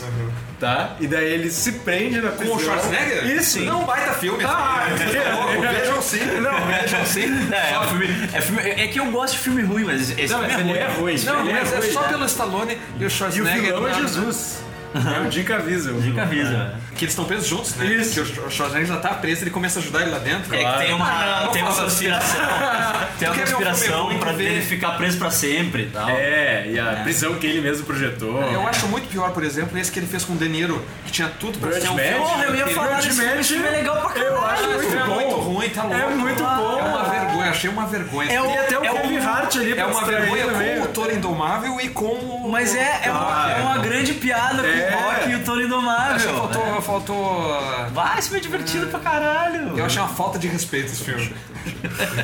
Tá? 0.59 0.97
E 0.99 1.07
daí 1.07 1.25
ele 1.25 1.49
se 1.49 1.71
prende 1.71 2.19
na 2.19 2.31
Com 2.31 2.37
prisão. 2.37 2.55
o 2.57 2.59
Schwarzenegger? 2.59 3.25
Isso. 3.27 3.61
Não, 3.61 3.85
baita 3.85 4.11
filme. 4.15 4.43
Ah, 4.43 4.87
assim. 4.93 5.03
é. 5.17 5.33
Louco, 5.33 5.61
Vejam 5.61 6.01
sim. 6.01 6.25
Não, 6.41 6.67
vejam 6.67 7.05
sim. 7.05 7.49
É, 7.53 7.75
é, 7.75 7.87
filme, 7.87 8.29
é, 8.33 8.41
filme- 8.41 8.61
é 8.83 8.87
que 8.87 8.99
eu 8.99 9.05
gosto 9.05 9.33
de 9.35 9.39
filme 9.39 9.61
ruim, 9.61 9.85
mas 9.85 10.09
esse 10.19 10.33
Não, 10.33 10.39
filme 10.49 10.53
é 10.53 10.55
ruim. 10.57 10.77
é 10.77 10.87
ruim. 10.87 11.19
Não, 11.23 11.39
ele 11.45 11.53
mas 11.53 11.71
é 11.71 11.77
ruim. 11.77 11.91
só 11.93 12.03
pelo 12.03 12.25
Stallone 12.25 12.77
e 12.97 12.99
o 12.99 13.03
E 13.03 13.05
o 13.05 13.09
Schwarzenegger. 13.09 13.61
vilão 13.61 13.87
é 13.87 13.91
não- 13.91 13.99
Jesus. 14.01 14.57
É 14.93 15.27
o 15.27 15.31
Jim 15.31 15.43
Caviezel. 15.43 15.99
Dica 16.01 16.23
avisa. 16.23 16.73
Que 16.95 17.05
eles 17.05 17.11
estão 17.13 17.25
presos 17.25 17.47
juntos, 17.47 17.75
né? 17.75 17.85
Isso. 17.85 18.13
Que 18.23 18.39
o 18.41 18.49
Schwarzenegger 18.49 18.87
já 18.87 18.97
tá 18.97 19.09
preso, 19.09 19.43
ele 19.43 19.51
começa 19.51 19.79
a 19.79 19.81
ajudar 19.81 20.01
ele 20.01 20.11
lá 20.11 20.17
dentro. 20.19 20.53
É 20.53 20.57
que 20.63 20.77
tem 20.85 20.93
uma, 20.93 21.05
Ah, 21.05 21.49
tem 21.53 21.61
uma 21.61 21.73
conspiração. 21.73 22.39
Tem 23.19 23.27
uma 23.27 23.35
é 23.35 23.39
conspiração 23.41 24.17
pra 24.17 24.31
ele 24.33 24.61
ficar 24.61 24.91
preso 24.91 25.17
pra 25.17 25.29
sempre 25.29 25.83
e 25.83 25.85
tal. 25.87 26.07
É, 26.09 26.67
e 26.69 26.79
a 26.79 27.01
prisão 27.03 27.35
que 27.35 27.45
ele 27.45 27.59
mesmo 27.59 27.85
projetou. 27.85 28.41
Eu 28.43 28.65
acho 28.65 28.87
muito 28.87 29.09
pior, 29.09 29.31
por 29.31 29.43
exemplo, 29.43 29.77
esse 29.77 29.91
que 29.91 29.99
ele 29.99 30.07
fez 30.07 30.23
com 30.23 30.33
o 30.33 30.37
De 30.37 30.47
Niro, 30.47 30.83
que 31.05 31.11
tinha 31.11 31.27
tudo 31.27 31.59
pra 31.59 31.71
ser 31.73 31.89
um 31.89 31.97
filme. 31.97 32.13
Porra, 32.17 32.43
eu 32.45 32.55
ia 32.55 32.67
falar 32.67 33.01
filme 33.01 33.67
é 33.67 33.71
legal 33.71 33.97
pra 33.97 34.21
Eu 34.21 34.35
caralho. 34.35 34.45
acho 34.45 34.63
Ah, 34.63 34.75
esse 34.77 34.85
muito 34.95 34.95
é 34.97 35.03
muito 35.25 35.35
ruim, 35.35 35.69
tá 35.69 35.83
louco. 35.83 35.99
É 35.99 36.07
muito 36.15 36.43
bom. 36.43 36.79
É 36.79 36.83
uma 36.83 37.03
vergonha, 37.03 37.49
achei 37.49 37.69
uma 37.69 37.85
vergonha. 37.85 38.31
É 38.31 38.41
o- 38.41 38.53
até 38.53 38.79
o 38.79 38.85
É 38.85 38.89
Kevin 39.01 39.17
Hart 39.17 39.55
ali 39.57 39.71
É 39.71 39.75
pra 39.75 39.87
uma 39.87 39.93
distrair 39.99 40.31
vergonha 40.31 40.77
com 40.79 40.83
o 40.83 40.87
Toro 40.87 41.13
Indomável 41.13 41.81
e 41.81 41.89
com 41.89 42.05
o... 42.05 42.49
Mas 42.49 42.73
é, 42.75 43.01
é, 43.03 43.11
uma, 43.11 43.19
Ah, 43.45 43.51
é 43.51 43.61
uma 43.61 43.77
grande 43.79 44.13
piada 44.13 44.65
É. 44.65 44.71
com 44.71 44.78
Rock 44.79 45.29
e 45.29 45.35
o 45.35 45.43
Tony 45.43 45.63
Acho 45.63 45.65
que 45.65 45.65
Indomável. 45.65 46.33
faltou... 46.35 46.81
faltou... 46.81 47.61
Vai, 47.91 48.19
esse 48.19 48.29
filme 48.29 48.39
é 48.39 48.43
divertido 48.43 48.87
pra 48.87 48.99
caralho. 48.99 49.77
Eu 49.77 49.85
achei 49.85 50.01
uma 50.01 50.09
falta 50.09 50.37
de 50.39 50.47
respeito 50.47 50.87
esse 50.87 51.03
filme. 51.03 51.33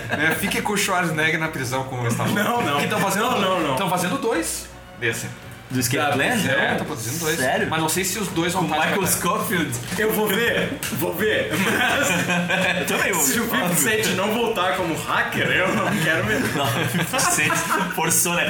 né? 0.10 0.36
Fique 0.40 0.61
com 0.61 0.73
o 0.73 0.77
Schwarzenegger 0.77 1.40
na 1.40 1.48
prisão 1.48 1.84
com 1.84 2.02
o 2.02 2.07
Stallone. 2.07 2.36
Não, 2.36 2.61
não. 2.61 2.77
Que 2.77 2.84
estão 2.86 2.99
fazendo... 2.99 3.32
Não, 3.32 3.40
não, 3.41 3.60
não. 3.61 3.72
Estão 3.73 3.90
fazendo 3.90 4.18
dois 4.18 4.68
desse. 4.99 5.27
Do 5.72 5.80
Escape 5.80 6.14
Plan? 6.14 6.24
É, 6.26 6.76
tá 6.76 6.86
produzindo 6.86 7.18
dois. 7.20 7.38
Sério? 7.38 7.68
Mas 7.70 7.80
não 7.82 7.90
sei 7.90 8.06
se 8.06 8.20
os 8.20 8.28
dois 8.30 8.54
vão 8.54 8.68
Com 8.68 8.76
estar 8.76 8.88
Michael. 8.88 9.08
Scofield. 9.08 9.72
Eu 9.98 10.12
vou 10.14 10.28
ver, 10.28 10.78
vou 10.94 11.14
ver. 11.14 11.52
Mas 11.58 12.10
Eu 12.82 12.86
também 12.86 13.12
vou 13.12 13.24
se 13.24 13.40
o 13.40 13.46
ver. 13.46 13.58
50 13.70 13.76
Cent 13.76 14.06
não 14.16 14.32
voltar 14.32 14.78
como 14.78 14.96
hacker, 14.96 15.48
eu 15.48 15.68
não 15.76 15.86
quero 16.04 16.24
ver. 16.26 16.40
Não, 16.56 16.68
50 16.68 17.20
Cent 17.20 17.54
forçou, 17.96 18.36
né? 18.36 18.48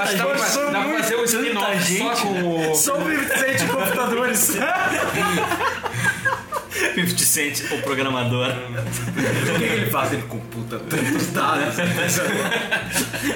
Acho 0.00 0.12
que 0.12 0.18
dá 0.18 0.24
pra, 0.26 0.38
fazer 0.38 1.14
o 1.14 1.24
spin-off 1.24 1.98
só 1.98 2.16
com 2.16 2.70
o. 2.70 2.74
Só 2.74 2.98
o 2.98 3.04
50 3.10 3.38
Cent 3.38 3.60
em 3.62 3.68
computadores. 3.68 4.50
50 6.94 7.18
Cent, 7.18 7.72
o 7.72 7.82
programador. 7.82 8.48
O 8.48 9.58
que 9.58 9.64
ele 9.64 9.90
faz? 9.90 10.12
Ele 10.12 10.22
computa 10.22 10.78
tantos 10.78 11.28
dados. 11.28 11.74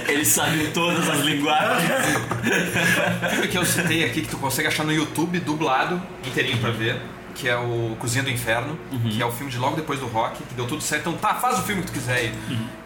Ele 0.08 0.24
sabe 0.24 0.68
todas 0.68 1.08
as 1.08 1.20
linguagens. 1.20 1.90
filme 3.30 3.48
que 3.48 3.58
eu 3.58 3.64
citei 3.64 4.04
aqui 4.04 4.22
que 4.22 4.28
tu 4.28 4.36
consegue 4.36 4.68
achar 4.68 4.84
no 4.84 4.92
YouTube 4.92 5.40
dublado, 5.40 6.00
inteirinho 6.26 6.58
pra 6.58 6.70
ver, 6.70 7.00
que 7.34 7.48
é 7.48 7.56
o 7.56 7.96
Cozinha 7.98 8.22
do 8.22 8.30
Inferno, 8.30 8.78
que 9.10 9.20
é 9.20 9.26
o 9.26 9.32
filme 9.32 9.50
de 9.50 9.58
logo 9.58 9.76
depois 9.76 9.98
do 9.98 10.06
Rock, 10.06 10.42
que 10.42 10.54
deu 10.54 10.66
tudo 10.66 10.82
certo. 10.82 11.08
Então 11.08 11.14
tá, 11.14 11.34
faz 11.34 11.58
o 11.58 11.62
filme 11.62 11.82
que 11.82 11.88
tu 11.88 11.94
quiser 11.94 12.14
aí. 12.14 12.34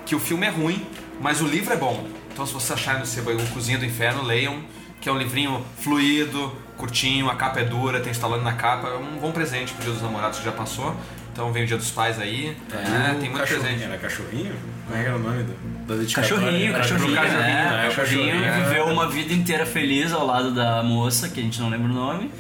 Que 0.07 0.15
o 0.15 0.21
filme 0.21 0.47
é 0.47 0.51
ruim, 0.51 0.87
mas 1.21 1.41
o 1.41 1.47
livro 1.47 1.73
é 1.73 1.77
bom. 1.77 2.07
Então 2.33 2.47
se 2.47 2.53
você 2.53 2.73
achar 2.73 2.99
no 2.99 3.07
sebo 3.07 3.31
o 3.31 3.47
Cozinha 3.49 3.79
do 3.79 3.85
Inferno, 3.85 4.23
leiam, 4.23 4.63
que 5.01 5.09
é 5.09 5.13
um 5.13 5.19
livrinho 5.19 5.65
fluido, 5.79 6.53
curtinho, 6.77 7.29
a 7.31 7.35
capa 7.37 7.61
é 7.61 7.65
dura, 7.65 8.01
tem 8.01 8.13
Stallone 8.13 8.43
na 8.45 8.53
capa, 8.55 8.89
é 8.89 8.97
um 8.97 9.19
bom 9.19 9.31
presente 9.33 9.73
pro 9.73 9.83
Dia 9.85 9.93
dos 9.93 10.03
Namorados 10.03 10.39
que 10.39 10.45
já 10.45 10.53
passou. 10.53 10.95
Então 11.33 11.53
vem 11.53 11.65
o 11.65 11.67
Dia 11.67 11.77
dos 11.77 11.91
Pais 11.91 12.21
aí, 12.21 12.57
é, 12.73 13.11
tem 13.15 13.29
muito 13.31 13.39
cachorrinho, 13.39 13.65
presente. 13.65 13.83
Era 13.85 13.99
cachorrinho? 13.99 14.55
Como 14.87 14.99
é 14.99 15.03
que 15.03 15.09
era 15.09 15.17
o 15.17 15.19
nome 15.19 15.43
do, 15.43 15.53
da 15.87 15.95
dedicatória? 15.97 16.37
Cachorrinho, 16.37 16.73
cachorrinho, 16.75 17.17
pro 17.17 17.25
né? 17.29 17.85
é, 17.85 17.89
o 17.89 17.95
Cachorrinho 17.95 18.41
cachorrinho. 18.41 18.65
viveu 18.69 18.85
uma 18.87 19.09
vida 19.09 19.33
inteira 19.33 19.67
feliz 19.67 20.13
ao 20.13 20.25
lado 20.25 20.55
da 20.55 20.83
moça, 20.85 21.29
que 21.29 21.41
a 21.41 21.43
gente 21.43 21.61
não 21.61 21.69
lembra 21.71 21.91
o 21.91 21.95
nome. 21.95 22.31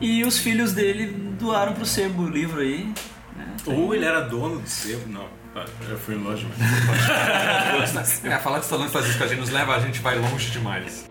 E 0.00 0.24
os 0.24 0.38
filhos 0.38 0.72
dele 0.72 1.06
doaram 1.38 1.74
pro 1.74 1.84
sebo 1.84 2.22
o 2.22 2.28
livro 2.30 2.60
aí. 2.62 2.90
né? 3.36 3.46
Ou 3.66 3.94
ele 3.94 4.06
era 4.06 4.20
dono 4.20 4.58
do 4.60 4.68
sebo, 4.68 5.06
não. 5.12 5.26
Ah, 5.54 5.66
Já 5.86 5.96
fui 5.96 6.14
longe, 6.14 6.46
mas. 6.48 8.22
É, 8.24 8.38
falar 8.38 8.58
de 8.60 8.64
Stallone 8.64 8.88
fazer 8.88 9.08
isso 9.10 9.18
com 9.18 9.24
a 9.24 9.26
gente 9.26 9.40
nos 9.40 9.50
leva, 9.50 9.74
a 9.74 9.80
gente 9.80 10.00
vai 10.00 10.16
longe 10.18 10.50
demais. 10.50 11.06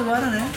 Agora, 0.00 0.26
né? 0.26 0.50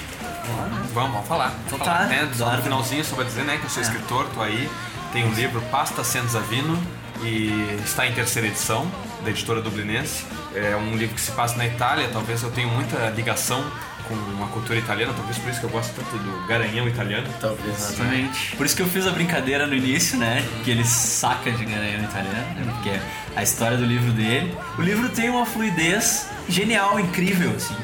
Vamos, 0.55 0.91
vamos 1.11 1.27
falar. 1.27 1.53
Então 1.67 1.77
Vamos 1.77 1.85
tá, 1.87 1.93
falar. 2.07 2.13
É, 2.13 2.27
só 2.33 2.55
no 2.55 2.61
finalzinho, 2.63 3.05
só 3.05 3.15
pra 3.15 3.23
dizer, 3.25 3.43
né, 3.43 3.57
que 3.57 3.65
eu 3.65 3.69
sou 3.69 3.81
É. 3.83 3.85
escritor, 3.85 4.25
tô 4.33 4.41
aí. 4.41 4.69
Tem 5.13 5.25
o 5.25 5.31
livro 5.33 5.61
Pasta 5.71 6.03
Senzavino 6.03 6.81
e 7.23 7.77
está 7.83 8.07
em 8.07 8.13
terceira 8.13 8.47
edição, 8.47 8.89
da 9.23 9.29
editora 9.31 9.61
dublinense. 9.61 10.23
É 10.55 10.75
um 10.75 10.95
livro 10.95 11.15
que 11.15 11.21
se 11.21 11.31
passa 11.31 11.55
na 11.57 11.65
Itália, 11.65 12.09
talvez 12.11 12.41
eu 12.43 12.51
tenha 12.51 12.67
muita 12.67 13.09
ligação 13.09 13.63
com 14.07 14.43
a 14.43 14.47
cultura 14.47 14.79
italiana, 14.79 15.13
talvez 15.15 15.37
por 15.37 15.49
isso 15.51 15.59
que 15.59 15.65
eu 15.67 15.69
gosto 15.69 15.93
tanto 15.93 16.17
do 16.17 16.47
garanhão 16.47 16.87
italiano. 16.87 17.27
Talvez. 17.39 17.77
Exatamente. 17.77 18.55
Por 18.55 18.65
isso 18.65 18.75
que 18.75 18.81
eu 18.81 18.87
fiz 18.87 19.05
a 19.05 19.11
brincadeira 19.11 19.67
no 19.67 19.75
início, 19.75 20.17
né? 20.17 20.43
Que 20.63 20.71
ele 20.71 20.83
saca 20.83 21.51
de 21.51 21.63
garanhão 21.65 22.03
italiano, 22.03 22.55
né? 22.55 22.71
Porque 22.73 22.89
é 22.89 23.01
a 23.35 23.43
história 23.43 23.77
do 23.77 23.85
livro 23.85 24.11
dele. 24.11 24.57
O 24.77 24.81
livro 24.81 25.09
tem 25.09 25.29
uma 25.29 25.45
fluidez 25.45 26.27
genial, 26.47 26.99
incrível, 26.99 27.53
assim. 27.55 27.75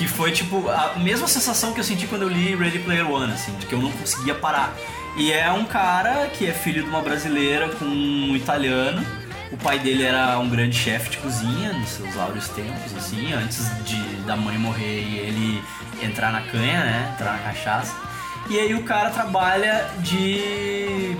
Que 0.00 0.08
foi, 0.08 0.32
tipo, 0.32 0.66
a 0.70 0.94
mesma 0.98 1.28
sensação 1.28 1.74
que 1.74 1.80
eu 1.80 1.84
senti 1.84 2.06
quando 2.06 2.22
eu 2.22 2.28
li 2.30 2.56
Ready 2.56 2.78
Player 2.78 3.06
One, 3.06 3.30
assim. 3.34 3.52
De 3.56 3.66
que 3.66 3.74
eu 3.74 3.82
não 3.82 3.92
conseguia 3.92 4.34
parar. 4.34 4.74
E 5.14 5.30
é 5.30 5.52
um 5.52 5.66
cara 5.66 6.26
que 6.28 6.46
é 6.46 6.54
filho 6.54 6.82
de 6.82 6.88
uma 6.88 7.02
brasileira 7.02 7.68
com 7.68 7.84
um 7.84 8.34
italiano. 8.34 9.04
O 9.52 9.58
pai 9.58 9.78
dele 9.78 10.02
era 10.02 10.38
um 10.38 10.48
grande 10.48 10.74
chefe 10.74 11.10
de 11.10 11.18
cozinha 11.18 11.74
nos 11.74 11.90
seus 11.90 12.16
áureos 12.16 12.48
tempos, 12.48 12.96
assim, 12.96 13.34
antes 13.34 13.68
de 13.84 14.00
da 14.22 14.36
mãe 14.36 14.56
morrer 14.56 15.02
e 15.02 15.18
ele 15.18 15.62
entrar 16.02 16.32
na 16.32 16.40
canha, 16.40 16.82
né? 16.82 17.12
Entrar 17.12 17.32
na 17.32 17.38
cachaça. 17.40 17.94
E 18.48 18.58
aí 18.58 18.74
o 18.74 18.84
cara 18.84 19.10
trabalha 19.10 19.86
de. 19.98 21.14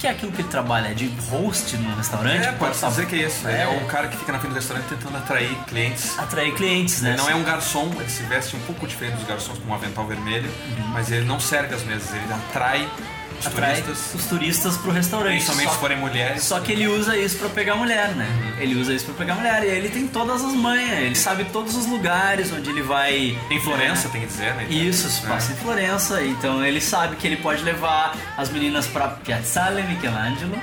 O 0.00 0.02
que, 0.02 0.06
é 0.06 0.10
aquilo 0.12 0.32
que 0.32 0.40
ele 0.40 0.48
trabalha? 0.48 0.94
De 0.94 1.08
host 1.30 1.76
no 1.76 1.94
restaurante? 1.94 2.46
É, 2.46 2.52
pode 2.52 2.72
dizer 2.80 3.06
que 3.06 3.16
é 3.16 3.26
isso. 3.26 3.46
Ele 3.46 3.58
é 3.58 3.62
É. 3.64 3.68
um 3.68 3.86
cara 3.86 4.08
que 4.08 4.16
fica 4.16 4.32
na 4.32 4.38
frente 4.38 4.52
do 4.52 4.56
restaurante 4.56 4.86
tentando 4.86 5.14
atrair 5.18 5.54
clientes. 5.68 6.18
Atrair 6.18 6.54
clientes, 6.54 7.02
né? 7.02 7.10
Ele 7.10 7.18
não 7.18 7.28
é 7.28 7.34
um 7.34 7.44
garçom, 7.44 7.92
ele 8.00 8.08
se 8.08 8.22
veste 8.22 8.56
um 8.56 8.60
pouco 8.60 8.86
diferente 8.86 9.16
dos 9.16 9.26
garçons 9.26 9.58
com 9.58 9.70
um 9.70 9.74
avental 9.74 10.06
vermelho, 10.06 10.50
mas 10.90 11.12
ele 11.12 11.26
não 11.26 11.38
serve 11.38 11.74
as 11.74 11.82
mesas, 11.84 12.14
ele 12.14 12.32
atrai 12.32 12.80
Uhum. 12.80 13.19
Atrai 13.46 13.82
turistas. 13.82 14.14
os 14.14 14.26
turistas 14.26 14.76
pro 14.76 14.90
restaurante. 14.90 15.32
Principalmente 15.32 15.72
se 15.72 15.78
forem 15.78 15.98
mulheres. 15.98 16.42
Só 16.42 16.60
que 16.60 16.72
ele 16.72 16.86
usa 16.88 17.16
isso 17.16 17.38
pra 17.38 17.48
pegar 17.48 17.74
mulher, 17.74 18.08
né? 18.14 18.26
Ele 18.58 18.74
usa 18.80 18.92
isso 18.92 19.04
pra 19.06 19.14
pegar 19.14 19.34
mulher. 19.34 19.64
E 19.64 19.70
aí 19.70 19.78
ele 19.78 19.88
tem 19.88 20.06
todas 20.06 20.44
as 20.44 20.52
manhas. 20.52 20.98
Ele 20.98 21.14
sabe 21.14 21.44
todos 21.46 21.74
os 21.74 21.86
lugares 21.86 22.52
onde 22.52 22.70
ele 22.70 22.82
vai. 22.82 23.38
Em 23.50 23.60
Florença, 23.60 24.08
tem 24.08 24.20
que 24.22 24.26
dizer, 24.26 24.54
né? 24.54 24.66
Isso, 24.68 25.08
se 25.08 25.22
passa 25.22 25.52
em 25.52 25.56
Florença. 25.56 26.22
Então 26.22 26.64
ele 26.64 26.80
sabe 26.80 27.16
que 27.16 27.26
ele 27.26 27.36
pode 27.36 27.62
levar 27.62 28.16
as 28.36 28.50
meninas 28.50 28.86
pra 28.86 29.08
Piazzale 29.08 29.82
Michelangelo. 29.82 30.58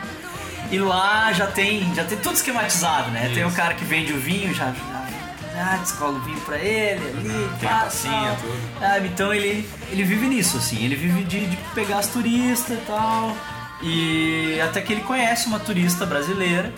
E 0.69 0.79
lá 0.79 1.31
já 1.31 1.47
tem, 1.47 1.93
já 1.95 2.03
tem 2.03 2.17
tudo 2.17 2.35
esquematizado, 2.35 3.09
né? 3.11 3.31
Tem 3.33 3.45
o 3.45 3.51
cara 3.51 3.73
que 3.73 3.85
vende 3.85 4.11
o 4.11 4.19
vinho, 4.19 4.53
já, 4.53 4.73
já 5.57 5.77
descola 5.77 6.17
o 6.17 6.21
vinho 6.21 6.39
pra 6.41 6.57
ele 6.57 7.01
ali, 7.09 7.49
Tem 7.59 7.69
a 7.69 7.73
pá, 7.73 7.79
tacinha, 7.85 8.37
tudo. 8.39 8.79
Sabe? 8.79 9.07
Então 9.07 9.33
ele, 9.33 9.67
ele 9.91 10.03
vive 10.03 10.27
nisso, 10.27 10.57
assim. 10.57 10.85
Ele 10.85 10.95
vive 10.95 11.23
de, 11.23 11.47
de 11.47 11.57
pegar 11.73 11.97
as 11.97 12.07
turistas 12.07 12.77
e 12.77 12.81
tal. 12.81 13.35
E 13.81 14.59
até 14.61 14.81
que 14.81 14.93
ele 14.93 15.01
conhece 15.01 15.47
uma 15.47 15.59
turista 15.59 16.05
brasileira 16.05 16.71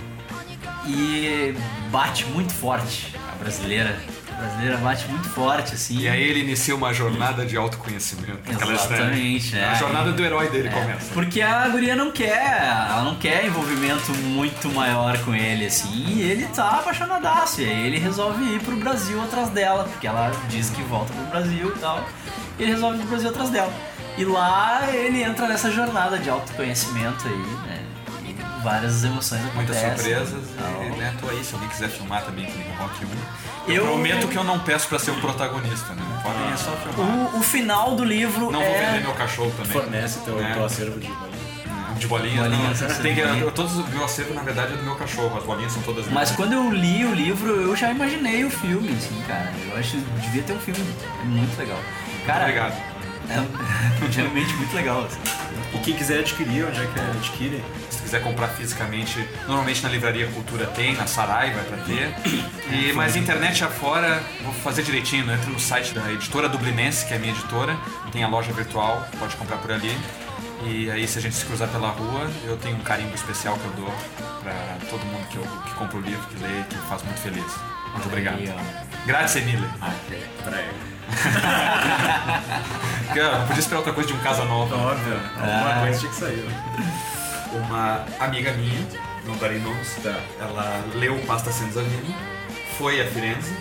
e 0.88 1.54
bate 1.92 2.26
muito 2.28 2.54
forte. 2.54 3.14
A 3.34 3.36
brasileira, 3.36 4.00
brasileira 4.40 4.78
bate 4.78 5.08
muito 5.08 5.30
forte, 5.30 5.74
assim. 5.74 6.00
E 6.00 6.08
aí 6.08 6.22
ele 6.24 6.40
inicia 6.42 6.76
uma 6.76 6.94
jornada 6.94 7.46
de 7.46 7.56
autoconhecimento. 7.58 8.40
Exatamente, 8.50 9.56
né? 9.56 9.68
A 9.68 9.74
jornada 9.76 10.12
do 10.12 10.24
herói 10.24 10.50
dele 10.50 10.70
É, 10.70 10.72
começa. 10.72 11.14
Porque 11.14 11.42
a 11.42 11.68
guria 11.70 11.96
não 11.96 12.12
quer, 12.12 12.64
ela 12.90 13.04
não 13.04 13.16
quer 13.16 13.46
envolvimento 13.46 14.12
muito 14.14 14.70
maior 14.74 15.18
com 15.20 15.34
ele, 15.36 15.66
assim, 15.66 16.06
e 16.08 16.22
ele 16.22 16.46
tá 16.48 16.80
apaixonadaço, 16.80 17.62
e 17.62 17.66
aí 17.66 17.88
ele 17.88 18.00
resolve 18.00 18.44
ir 18.56 18.60
pro 18.62 18.76
Brasil 18.78 19.22
atrás 19.22 19.50
dela, 19.50 19.84
porque 19.84 20.08
ela 20.08 20.32
diz 20.50 20.70
que 20.70 20.82
volta 20.84 21.14
pro 21.14 21.26
Brasil 21.26 21.74
e 21.76 21.80
tal, 21.80 22.08
e 22.58 22.64
ele 22.64 22.72
resolve 22.72 22.98
ir 22.98 23.02
pro 23.02 23.10
Brasil 23.10 23.30
atrás 23.30 23.50
dela. 23.50 23.74
E 24.18 24.26
lá 24.26 24.90
ele 24.94 25.22
entra 25.24 25.48
nessa 25.48 25.72
jornada 25.72 26.18
de 26.18 26.30
autoconhecimento 26.30 27.28
aí, 27.28 27.68
né? 27.68 27.79
Várias 28.64 29.04
emoções 29.04 29.42
Muitas 29.56 29.78
acontecem. 29.78 30.16
surpresas. 30.16 30.44
Tal. 30.60 30.84
E, 30.84 30.90
né, 30.98 31.14
tô 31.20 31.30
aí, 31.30 31.44
se 31.44 31.54
alguém 31.54 31.70
quiser 31.70 31.90
filmar 31.90 32.24
também 32.24 32.46
comigo 32.46 32.70
Rock 32.78 33.06
1. 33.06 33.10
Eu, 33.68 33.76
Eu- 33.76 33.86
prometo 33.86 34.28
que 34.28 34.36
eu 34.38 34.44
não 34.44 34.60
peço 34.60 34.88
pra 34.88 35.00
ser 35.00 35.12
o 35.12 35.16
protagonista, 35.22 35.94
né? 35.94 36.04
Podem 36.24 36.52
é 36.52 36.58
só 36.58 36.72
filmar. 36.72 37.34
O, 37.34 37.40
o 37.40 37.42
final 37.42 37.96
do 37.96 38.04
livro 38.04 38.52
Não 38.52 38.62
é... 38.62 38.66
vou 38.70 38.80
vender 38.88 39.02
meu 39.02 39.14
cachorro 39.14 39.52
também. 39.56 39.72
Fornece 39.72 40.20
teu, 40.22 40.44
É. 40.44 40.54
teu 40.54 40.66
acervo 40.66 41.00
de 41.00 41.08
bolinha. 41.08 41.40
De 42.00 42.08
bolinhas, 42.08 42.48
Bolinhas, 42.50 42.82
não. 42.82 42.96
Tem 43.02 43.14
que, 43.16 43.22
bolinha. 43.22 43.44
eu, 43.44 43.52
todos, 43.52 43.76
o 43.78 43.84
meu 43.88 44.06
acervo, 44.06 44.34
na 44.34 44.42
verdade, 44.42 44.74
é 44.74 44.78
do 44.78 44.84
meu 44.84 44.96
cachorro. 44.96 45.38
As 45.38 45.44
bolinhas 45.44 45.72
são 45.74 45.82
todas 45.84 46.08
Mas 46.08 46.32
quando 46.32 46.54
eu 46.54 46.70
li 46.72 47.04
o 47.06 47.14
livro, 47.14 47.50
eu 47.62 47.76
já 47.76 47.92
imaginei 47.92 48.46
o 48.46 48.50
filme, 48.50 48.90
assim, 48.96 49.22
cara. 49.28 49.52
Eu 49.70 49.78
acho 49.78 49.92
que 49.92 49.98
devia 50.22 50.44
ter 50.44 50.54
um 50.54 50.60
filme 50.60 50.80
muito 51.26 51.58
legal. 51.60 51.78
Cara, 52.26 52.42
Obrigado. 52.42 52.74
É 53.30 54.16
realmente 54.16 54.54
muito 54.56 54.76
legal, 54.76 55.06
assim. 55.06 55.20
E 55.74 55.78
quem 55.80 55.94
quiser 55.96 56.20
adquirir, 56.20 56.66
onde 56.66 56.80
é 56.80 56.86
que 56.88 57.00
adquire? 57.00 57.64
Se 57.90 58.02
quiser 58.02 58.24
comprar 58.24 58.48
fisicamente, 58.48 59.24
normalmente 59.48 59.84
na 59.84 59.90
Livraria 59.90 60.28
Cultura 60.28 60.66
tem, 60.68 60.96
na 60.96 61.06
Saraiva 61.06 61.60
pra 61.62 61.78
ter. 61.78 62.14
E, 62.72 62.92
mas 62.94 63.16
internet 63.16 63.64
afora, 63.64 64.22
vou 64.44 64.54
fazer 64.54 64.82
direitinho, 64.84 65.26
né? 65.26 65.36
entra 65.36 65.50
no 65.52 65.60
site 65.60 65.94
da 65.94 66.12
editora 66.12 66.50
Dublinense, 66.50 67.06
que 67.06 67.14
é 67.14 67.18
a 67.18 67.20
minha 67.20 67.34
editora, 67.34 67.78
tem 68.12 68.24
a 68.24 68.28
loja 68.28 68.52
virtual, 68.52 69.08
pode 69.20 69.36
comprar 69.36 69.58
por 69.58 69.72
ali. 69.72 69.96
E 70.66 70.90
aí 70.92 71.08
se 71.08 71.20
a 71.20 71.22
gente 71.22 71.36
se 71.36 71.46
cruzar 71.46 71.70
pela 71.70 71.90
rua, 71.90 72.30
eu 72.46 72.58
tenho 72.58 72.76
um 72.76 72.82
carimbo 72.82 73.14
especial 73.16 73.58
que 73.58 73.66
eu 73.66 73.72
dou 73.72 73.94
pra 74.42 74.54
todo 74.90 75.06
mundo 75.06 75.26
que, 75.30 75.38
eu, 75.38 75.44
que 75.66 75.74
compra 75.76 75.98
o 75.98 76.02
livro, 76.02 76.22
que 76.28 76.36
lê, 76.44 76.64
que 76.64 76.76
me 76.76 76.82
faz 76.84 77.04
muito 77.04 77.20
feliz. 77.20 77.56
Muito 77.94 78.08
obrigado. 78.08 78.40
Grazie 79.06 79.42
mille. 79.42 79.68
Pra 80.44 80.62
ele. 80.62 80.90
Cara, 83.14 83.40
não 83.40 83.48
podia 83.48 83.60
esperar 83.60 83.78
outra 83.80 83.94
coisa 83.94 84.08
de 84.10 84.16
um 84.16 84.20
Casa 84.20 84.44
Nova. 84.46 84.76
Óbvio. 84.76 85.20
Alguma 85.40 85.76
Ah. 85.76 85.80
coisa 85.82 86.00
tinha 86.00 86.12
que 86.12 86.18
sair. 86.18 86.38
né? 86.38 86.94
uma 87.52 88.06
amiga 88.20 88.52
minha, 88.54 88.88
não 89.26 89.36
darei 89.38 89.58
nomes, 89.60 89.98
ela 90.40 90.84
leu 90.94 91.18
Pasta 91.26 91.52
Senzavino, 91.52 92.16
foi 92.78 93.02
a 93.02 93.06
Firenze, 93.08 93.56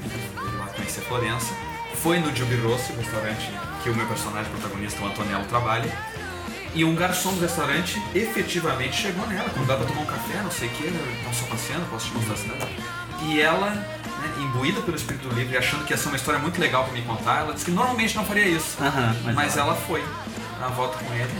lá 0.58 0.66
conhecer 0.66 1.00
Florença, 1.00 1.54
foi 2.02 2.18
no 2.18 2.34
Giubi 2.36 2.56
Rossi, 2.56 2.92
restaurante 2.92 3.50
que 3.82 3.88
o 3.88 3.94
meu 3.96 4.06
personagem 4.06 4.50
protagonista, 4.52 5.02
o 5.02 5.06
Antonello, 5.06 5.44
trabalha, 5.46 5.90
E 6.74 6.84
um 6.84 6.94
garçom 6.94 7.32
do 7.32 7.40
restaurante 7.40 8.00
efetivamente 8.14 8.94
chegou 8.94 9.26
nela, 9.26 9.48
quando 9.48 9.66
pra 9.66 9.86
tomar 9.86 10.02
um 10.02 10.06
café, 10.06 10.38
não 10.44 10.50
sei 10.50 10.68
o 10.68 10.70
que, 10.72 10.84
tá 11.24 11.32
só 11.32 11.46
passeando, 11.46 11.86
posso 11.86 12.08
te 12.08 12.14
mostrar 12.14 12.34
a 12.34 12.36
cidade. 12.36 12.76
E 13.22 13.40
ela, 13.40 13.70
né, 13.70 13.84
imbuída 14.40 14.80
pelo 14.80 14.96
espírito 14.96 15.28
livre, 15.34 15.56
achando 15.56 15.84
que 15.84 15.92
ia 15.92 15.96
ser 15.96 16.08
uma 16.08 16.16
história 16.16 16.38
muito 16.40 16.60
legal 16.60 16.84
pra 16.84 16.92
me 16.92 17.02
contar, 17.02 17.40
ela 17.40 17.52
disse 17.52 17.64
que 17.64 17.70
normalmente 17.70 18.16
não 18.16 18.24
faria 18.24 18.46
isso. 18.46 18.76
Mas 19.24 19.34
mas 19.34 19.56
ela- 19.56 19.68
ela 19.72 19.76
foi 19.76 20.02
na 20.60 20.68
volta 20.68 20.98
com 21.04 21.12
ele. 21.14 21.30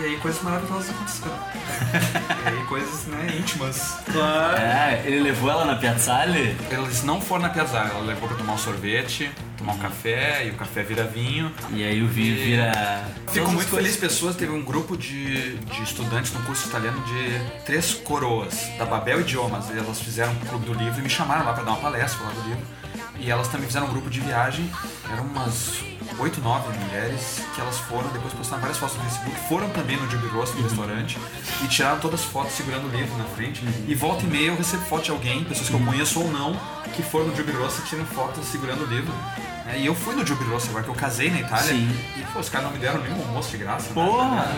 E 0.00 0.04
aí 0.04 0.16
coisas 0.16 0.42
maravilhosas 0.42 0.88
aconteceram. 0.90 1.34
e 2.44 2.48
aí 2.48 2.64
coisas 2.66 3.04
né, 3.06 3.36
íntimas. 3.38 3.98
É, 4.58 5.02
ele 5.06 5.20
levou 5.20 5.50
ela 5.50 5.66
na 5.66 5.74
Piazzale? 5.76 6.56
Eles 6.70 7.02
não 7.02 7.20
foram 7.20 7.42
na 7.42 7.48
Piazzale, 7.50 7.90
ela 7.90 8.00
levou 8.00 8.26
pra 8.26 8.38
tomar 8.38 8.54
um 8.54 8.58
sorvete, 8.58 9.30
tomar 9.58 9.74
um 9.74 9.78
café, 9.78 10.46
e 10.46 10.50
o 10.50 10.54
café 10.54 10.82
vira 10.82 11.04
vinho. 11.04 11.52
E 11.72 11.84
aí 11.84 12.02
o 12.02 12.08
vinho 12.08 12.34
E- 12.34 12.44
vira. 12.44 12.72
Fico 13.26 13.44
todas 13.44 13.52
muito 13.52 13.68
feliz, 13.68 13.96
pessoas. 13.98 14.36
Teve 14.36 14.52
um 14.52 14.62
grupo 14.64 14.96
de, 14.96 15.56
de 15.58 15.82
estudantes 15.82 16.32
no 16.32 16.40
curso 16.44 16.66
italiano 16.66 17.02
de 17.04 17.62
três 17.66 17.92
coroas, 17.92 18.54
da 18.78 18.86
Babel 18.86 19.20
Idiomas. 19.20 19.68
E 19.68 19.76
elas 19.78 20.00
fizeram 20.00 20.32
um 20.32 20.36
clube 20.46 20.64
do 20.64 20.72
livro 20.72 20.98
e 20.98 21.02
me 21.02 21.10
chamaram 21.10 21.44
lá 21.44 21.52
pra 21.52 21.62
dar 21.62 21.72
uma 21.72 21.80
palestra 21.80 22.18
falar 22.20 22.32
do 22.32 22.48
livro. 22.48 22.64
E 23.18 23.30
elas 23.30 23.48
também 23.48 23.66
fizeram 23.66 23.86
um 23.86 23.90
grupo 23.90 24.08
de 24.08 24.20
viagem. 24.20 24.70
Eram 25.12 25.24
umas 25.24 25.82
oito, 26.18 26.40
nove 26.40 26.76
mulheres 26.78 27.40
que 27.54 27.60
elas 27.60 27.78
foram, 27.78 28.08
depois 28.10 28.32
postaram 28.34 28.60
várias 28.60 28.78
fotos 28.78 28.96
no 28.96 29.02
Facebook, 29.04 29.36
foram 29.48 29.68
também 29.70 29.96
no 29.96 30.10
Jubi 30.10 30.26
Rosso, 30.28 30.54
no 30.56 30.62
restaurante, 30.62 31.18
e 31.62 31.66
tiraram 31.68 31.98
todas 32.00 32.20
as 32.20 32.26
fotos 32.26 32.52
segurando 32.52 32.86
o 32.92 32.96
livro 32.96 33.16
na 33.16 33.24
frente. 33.24 33.62
E 33.86 33.94
volta 33.94 34.24
e 34.24 34.28
meia 34.28 34.48
eu 34.48 34.56
recebo 34.56 34.84
foto 34.84 35.04
de 35.04 35.10
alguém, 35.10 35.44
pessoas 35.44 35.68
que 35.68 35.74
eu 35.74 35.80
conheço 35.80 36.20
ou 36.20 36.30
não, 36.30 36.54
que 36.94 37.02
foram 37.02 37.26
no 37.26 37.36
Jubi 37.36 37.52
Rosso 37.52 37.80
e 37.80 37.84
tiram 37.88 38.04
fotos 38.06 38.44
segurando 38.46 38.82
o 38.84 38.86
livro. 38.86 39.12
É, 39.72 39.78
e 39.78 39.86
eu 39.86 39.94
fui 39.94 40.14
no 40.14 40.26
Jubi 40.26 40.44
Rosso 40.44 40.68
agora, 40.70 40.82
que 40.84 40.90
eu 40.90 40.94
casei 40.94 41.30
na 41.30 41.40
Itália, 41.40 41.64
Sim. 41.74 41.88
e 42.16 42.22
pô, 42.32 42.40
os 42.40 42.48
caras 42.48 42.66
não 42.66 42.72
me 42.72 42.78
deram 42.80 43.00
nenhum 43.00 43.20
almoço 43.22 43.50
de 43.50 43.58
graça. 43.58 43.92
Porra! 43.94 44.28
Nada. 44.28 44.54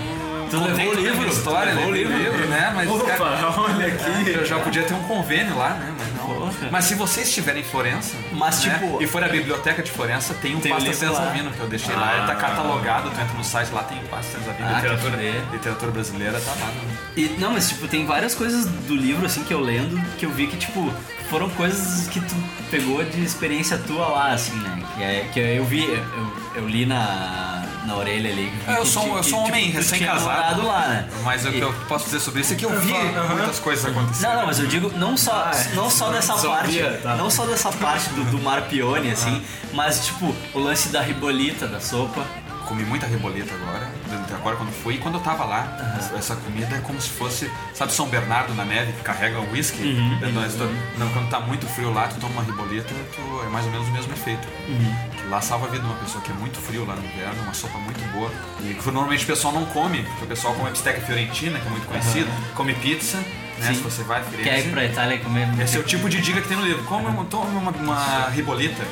Tu 0.51 0.59
levou 0.59 0.93
o 0.93 0.95
livro? 0.95 1.29
História, 1.29 1.73
Levou 1.75 1.91
o 1.91 1.95
livro? 1.95 2.13
né? 2.49 2.73
Mas 2.75 2.91
Opa, 2.91 3.05
caras- 3.07 3.57
olha 3.59 3.87
aqui. 3.87 4.31
Eu 4.31 4.45
já 4.45 4.59
podia 4.59 4.83
ter 4.83 4.93
um 4.95 5.03
convênio 5.05 5.57
lá, 5.57 5.71
né? 5.71 5.95
Mas. 5.99 6.12
Porra. 6.27 6.53
Mas 6.71 6.85
se 6.87 6.95
vocês 6.95 7.29
estiverem 7.29 7.63
em 7.63 7.65
Florença, 7.65 8.17
Mas, 8.33 8.65
né, 8.65 8.75
tipo- 8.79 9.03
e 9.03 9.07
for 9.07 9.23
à 9.23 9.29
biblioteca 9.29 9.83
de 9.83 9.91
Florença, 9.91 10.35
tem 10.35 10.55
um 10.57 10.61
Tem 10.61 10.73
o 10.73 10.75
Pasta 10.77 10.91
livro 10.91 11.13
lá. 11.13 11.19
Sensavino 11.21 11.51
que 11.51 11.61
eu 11.61 11.69
deixei 11.69 11.95
lá. 11.95 12.17
Ele 12.19 12.27
tá 12.27 12.35
catalogado, 12.37 13.11
tu 13.11 13.21
entra 13.21 13.35
no 13.37 13.45
site 13.45 13.71
lá, 13.73 13.83
tem 13.85 13.99
Pasta 14.11 14.39
Sensavino, 14.39 14.69
Ah, 14.69 14.73
literatura, 14.75 15.11
quer 15.17 15.33
ver? 15.33 15.45
literatura 15.53 15.91
brasileira, 15.93 16.41
tá 16.41 16.51
lá. 16.61 16.67
Né? 16.67 16.97
E, 17.17 17.29
não, 17.39 17.53
mas 17.53 17.69
tipo, 17.69 17.87
tem 17.89 18.07
várias 18.07 18.35
coisas 18.35 18.67
do 18.67 18.95
livro 18.95 19.27
assim 19.27 19.43
que 19.45 19.53
eu 19.53 19.61
lendo 19.61 20.01
que 20.19 20.25
eu 20.27 20.31
vi 20.31 20.47
que, 20.47 20.57
tipo, 20.57 20.93
foram 21.29 21.49
coisas 21.51 22.07
que 22.09 22.21
tu 22.21 22.35
pegou 22.71 23.03
de 23.05 23.23
experiência 23.23 23.79
tua 23.79 24.07
lá, 24.09 24.33
assim, 24.33 24.55
né? 24.59 24.83
Que, 24.97 25.03
é, 25.03 25.29
que 25.33 25.41
eu 25.41 25.65
vi, 25.65 25.85
eu, 25.85 26.33
eu 26.63 26.69
li 26.69 26.85
na, 26.87 27.52
na 27.87 27.97
orelha 27.97 28.31
ali. 28.31 28.53
É, 28.67 28.73
eu 28.79 28.83
que 28.83 28.87
sou, 28.89 29.03
ti- 29.03 29.09
eu 29.09 29.17
que, 29.21 29.31
sou 29.31 29.41
um 29.41 29.45
tipo, 29.45 29.57
homem 29.57 29.65
tinha 29.71 29.75
recém-casado. 29.81 30.67
lá, 30.67 30.89
né? 30.89 31.09
Mas 31.23 31.45
o 31.45 31.51
que 31.53 31.61
eu 31.61 31.73
posso 31.89 32.05
dizer 32.07 32.21
sobre 32.21 32.41
isso 32.43 32.53
é 32.53 32.57
que 32.57 32.65
eu 32.65 32.81
vi 32.81 32.93
muitas 32.93 33.59
coisas 33.59 33.85
acontecerem. 33.85 34.31
Não, 34.35 34.41
não, 34.41 34.47
mas 34.47 34.59
eu 34.61 34.67
digo 34.67 34.91
não 34.97 35.17
só, 35.17 35.51
não 35.75 35.91
só 35.91 36.11
dessa 36.11 36.35
parte, 36.37 36.71
via, 36.73 37.01
tá. 37.03 37.17
não 37.17 37.31
só 37.31 37.45
dessa 37.47 37.71
parte 37.73 38.09
do, 38.11 38.25
do 38.31 38.39
Mar 38.41 38.63
Pione, 38.63 39.11
assim, 39.11 39.43
mas 39.73 40.07
tipo, 40.07 40.35
o 40.55 40.59
lance 40.59 40.89
da 40.89 41.01
ribolita, 41.01 41.67
da 41.67 41.81
sopa. 41.81 42.25
Comi 42.73 42.85
muita 42.87 43.07
reboleta 43.07 43.53
agora, 43.55 43.87
agora 44.35 44.57
quando 44.57 44.73
fui. 44.73 44.95
E 44.95 44.99
quando 44.99 45.17
eu 45.17 45.21
tava 45.21 45.45
lá, 45.45 45.95
essa 46.17 46.35
comida 46.37 46.75
é 46.75 46.79
como 46.81 46.99
se 46.99 47.11
fosse, 47.11 47.51
sabe, 47.75 47.93
São 47.93 48.09
Bernardo 48.09 48.55
na 48.55 48.65
neve 48.65 48.93
que 48.95 49.03
carrega 49.03 49.39
o 49.41 49.53
whisky? 49.53 49.83
Uhum. 49.83 50.15
Então, 50.17 50.33
nós 50.33 50.55
to- 50.55 50.71
não, 50.97 51.07
quando 51.11 51.29
tá 51.29 51.39
muito 51.39 51.67
frio 51.67 51.93
lá, 51.93 52.09
tu 52.09 52.19
toma 52.19 52.33
uma 52.41 52.43
riboleta, 52.43 52.89
tu, 53.15 53.43
é 53.45 53.49
mais 53.51 53.67
ou 53.67 53.73
menos 53.73 53.87
o 53.89 53.91
mesmo 53.91 54.11
efeito. 54.15 54.49
Uhum. 54.67 54.95
Que 55.19 55.29
lá 55.29 55.43
salva 55.43 55.67
a 55.67 55.69
vida 55.69 55.83
de 55.83 55.87
uma 55.91 55.99
pessoa 55.99 56.25
que 56.25 56.31
é 56.31 56.35
muito 56.35 56.59
frio 56.61 56.87
lá 56.87 56.97
no 56.97 57.05
inverno, 57.05 57.43
uma 57.43 57.53
sopa 57.53 57.77
muito 57.77 58.01
boa. 58.11 58.31
E 58.63 58.73
que 58.73 58.91
normalmente 58.91 59.25
o 59.25 59.27
pessoal 59.27 59.53
não 59.53 59.67
come, 59.67 60.03
porque 60.05 60.25
o 60.25 60.29
pessoal 60.29 60.55
come 60.55 60.71
bisteca 60.71 61.03
fiorentina, 61.03 61.59
que 61.61 61.67
é 61.67 61.71
muito 61.71 61.87
conhecido, 61.87 62.31
come 62.55 62.73
pizza, 62.73 63.19
né? 63.19 63.75
Se 63.75 63.81
você 63.83 64.03
vai 64.03 64.23
a 64.23 64.25
Firenze. 64.25 64.49
Quer 64.49 64.59
ir 64.67 64.71
pra 64.71 64.85
Itália 64.87 65.19
comer. 65.19 65.47
Esse 65.63 65.77
é 65.77 65.81
o 65.81 65.85
tipo 65.85 66.09
de 66.09 66.23
dica 66.23 66.41
que 66.41 66.49
tem 66.49 66.57
no 66.57 66.65
livro. 66.65 66.83
Come 66.85 67.05
uma, 67.07 67.23
toma 67.27 67.45
uma, 67.61 67.71
uma 67.71 68.31
riboleta. 68.31 68.83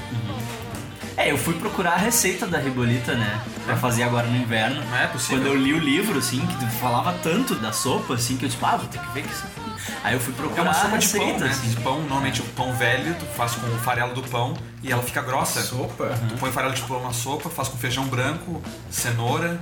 É, 1.20 1.30
eu 1.30 1.36
fui 1.36 1.52
procurar 1.54 1.92
a 1.92 1.96
receita 1.96 2.46
da 2.46 2.58
ribolita, 2.58 3.14
né? 3.14 3.40
Pra 3.66 3.76
fazer 3.76 4.04
agora 4.04 4.26
no 4.26 4.36
inverno. 4.36 4.82
Não 4.84 4.96
é 4.96 5.06
possível. 5.06 5.38
Quando 5.38 5.46
eu 5.48 5.54
li 5.56 5.74
o 5.74 5.78
livro, 5.78 6.18
assim, 6.18 6.40
que 6.46 6.66
falava 6.78 7.12
tanto 7.22 7.54
da 7.56 7.72
sopa, 7.72 8.14
assim, 8.14 8.36
que 8.38 8.46
eu 8.46 8.48
tipo, 8.48 8.64
ah, 8.64 8.76
vou 8.78 8.86
ter 8.88 8.98
que 8.98 9.08
ver 9.12 9.22
que 9.24 9.30
isso. 9.32 9.44
Aí 10.02 10.14
eu 10.14 10.20
fui 10.20 10.32
É 10.32 10.36
procurar 10.36 10.62
uma 10.62 10.72
sopa 10.74 10.94
a 10.94 10.98
de 10.98 11.06
receita, 11.06 11.26
pão, 11.30 11.38
né? 11.40 11.50
assim. 11.50 11.68
De 11.68 11.76
pão, 11.76 11.98
normalmente 12.00 12.40
o 12.40 12.44
pão 12.44 12.72
velho, 12.74 13.14
tu 13.16 13.26
faz 13.36 13.52
com 13.52 13.66
o 13.66 13.78
farelo 13.80 14.14
do 14.14 14.22
pão 14.22 14.56
e 14.82 14.90
ela 14.90 15.02
fica 15.02 15.20
grossa. 15.20 15.60
Sopa? 15.62 16.18
Tu 16.28 16.34
põe 16.38 16.50
farelo 16.52 16.72
de 16.74 16.80
pão 16.82 17.02
na 17.02 17.12
sopa, 17.12 17.50
faz 17.50 17.68
com 17.68 17.76
feijão 17.76 18.04
branco, 18.06 18.62
cenoura 18.90 19.60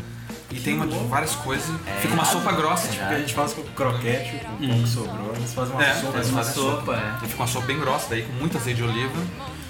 e 0.51 0.61
tem 0.61 0.75
uma, 0.75 0.87
várias 1.09 1.35
coisas. 1.35 1.69
fica 2.01 2.15
uma 2.15 2.25
sopa 2.25 2.53
grossa. 2.53 2.87
Tipo, 2.89 3.09
que 3.09 3.15
a 3.15 3.19
gente 3.19 3.35
faz 3.35 3.53
com 3.53 3.63
croquete, 3.75 4.39
com 4.45 4.65
o 4.65 4.69
pão 4.69 4.83
que 4.83 4.89
sobrou, 4.89 5.33
eles 5.35 5.53
fazem 5.55 5.75
uma 5.75 5.85
É, 5.85 5.95
sopa. 5.95 6.17
eles 6.19 6.29
uma 6.31 6.39
fazem 6.45 6.55
sopa, 6.55 6.95
é. 6.95 7.25
E 7.25 7.29
fica 7.29 7.43
uma 7.43 7.49
sopa 7.49 7.67
bem 7.67 7.81
grossa, 7.81 8.07
daí 8.11 8.23
com 8.23 8.33
muito 8.35 8.57
azeite 8.57 8.77
de 8.81 8.85
oliva, 8.89 9.19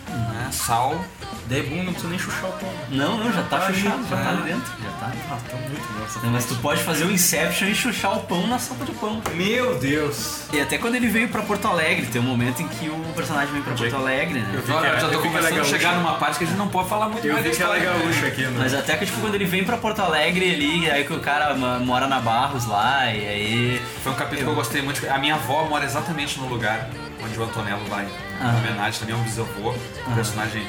né, 0.08 0.48
sal. 0.52 1.02
Daí 1.48 1.62
bom, 1.62 1.76
não 1.82 1.92
precisa 1.92 2.08
nem 2.10 2.18
chuchar 2.18 2.50
o 2.50 2.52
pão. 2.52 2.70
Não, 2.90 3.16
não, 3.18 3.32
já 3.32 3.42
tá 3.42 3.58
Tá 3.58 3.72
chuchado, 3.72 4.06
já 4.08 4.16
né? 4.16 4.22
tá 4.22 4.30
ali 4.30 4.42
dentro. 4.42 4.72
Já 4.82 4.90
tá. 4.90 5.12
Ah, 5.30 5.38
tá 5.50 5.56
muito 5.56 5.92
bom 5.98 6.04
essa 6.04 6.20
Não, 6.20 6.30
mas 6.30 6.44
tu 6.44 6.54
pode 6.56 6.82
fazer 6.82 7.04
o 7.04 7.10
Inception 7.10 7.68
e 7.68 7.74
chuchar 7.74 8.16
o 8.18 8.20
pão 8.20 8.46
na 8.46 8.58
sopa 8.58 8.84
de 8.84 8.92
pão. 8.92 9.22
Meu 9.34 9.78
Deus! 9.78 10.42
E 10.52 10.60
até 10.60 10.76
quando 10.76 10.96
ele 10.96 11.08
veio 11.08 11.28
pra 11.28 11.42
Porto 11.42 11.66
Alegre, 11.66 12.06
tem 12.06 12.20
um 12.20 12.24
momento 12.24 12.60
em 12.62 12.68
que 12.68 12.88
o 12.88 12.98
personagem 13.14 13.52
vem 13.52 13.62
pra 13.62 13.74
Porto 13.74 13.96
Alegre, 13.96 14.40
né? 14.40 14.50
Eu 14.54 14.62
vi 14.62 14.72
Olha, 14.72 14.88
eu 14.88 15.00
já 15.00 15.06
eu 15.06 15.12
tô 15.12 15.20
vi 15.20 15.28
é 15.28 15.30
começando 15.30 15.60
a 15.60 15.64
chegar 15.64 15.94
numa 15.96 16.14
parte 16.14 16.38
que 16.38 16.44
a 16.44 16.46
gente 16.46 16.56
não 16.58 16.68
pode 16.68 16.88
falar 16.88 17.08
muito 17.08 17.26
Eu 17.26 17.32
mais 17.32 17.44
vi 17.44 17.50
da 17.50 17.56
que 17.56 17.62
ela 17.62 17.76
é 17.76 17.80
né? 17.80 17.86
gaúcha 17.86 18.26
aqui, 18.26 18.42
né? 18.42 18.54
Mas 18.58 18.74
até 18.74 18.96
que 18.96 19.06
tipo, 19.06 19.20
quando 19.20 19.34
ele 19.34 19.44
vem 19.46 19.64
pra 19.64 19.76
Porto 19.78 20.00
Alegre 20.00 20.52
ali, 20.54 20.90
aí 20.90 21.04
que 21.04 21.12
o 21.14 21.20
cara 21.20 21.54
mora 21.54 22.06
na 22.06 22.20
Barros 22.20 22.66
lá, 22.66 23.06
e 23.12 23.26
aí. 23.26 23.82
Foi 24.02 24.12
um 24.12 24.16
capítulo 24.16 24.44
que 24.44 24.50
eu 24.52 24.54
gostei 24.54 24.82
muito. 24.82 25.08
A 25.10 25.18
minha 25.18 25.34
avó 25.36 25.64
mora 25.64 25.84
exatamente 25.84 26.38
no 26.38 26.46
lugar 26.46 26.88
onde 27.24 27.38
o 27.38 27.42
Antonello 27.42 27.84
vai. 27.88 28.06
Ah. 28.40 28.52
Em 28.54 28.58
homenagem 28.58 29.00
também 29.00 29.14
a 29.14 29.18
um 29.18 29.22
bisavô. 29.22 29.70
O 30.06 30.14
personagem, 30.14 30.66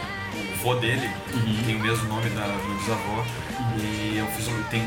o 0.60 0.64
vô 0.64 0.76
dele, 0.76 1.10
Uhum. 1.34 1.64
tem 1.65 1.76
o 1.76 1.80
mesmo 1.80 2.07
nome 2.10 2.30
da, 2.31 2.44
do 2.45 2.76
bisavô. 2.80 3.23
E 3.77 4.18
eu 4.18 4.27
fiz 4.27 4.48
um. 4.48 4.64
Tem 4.64 4.81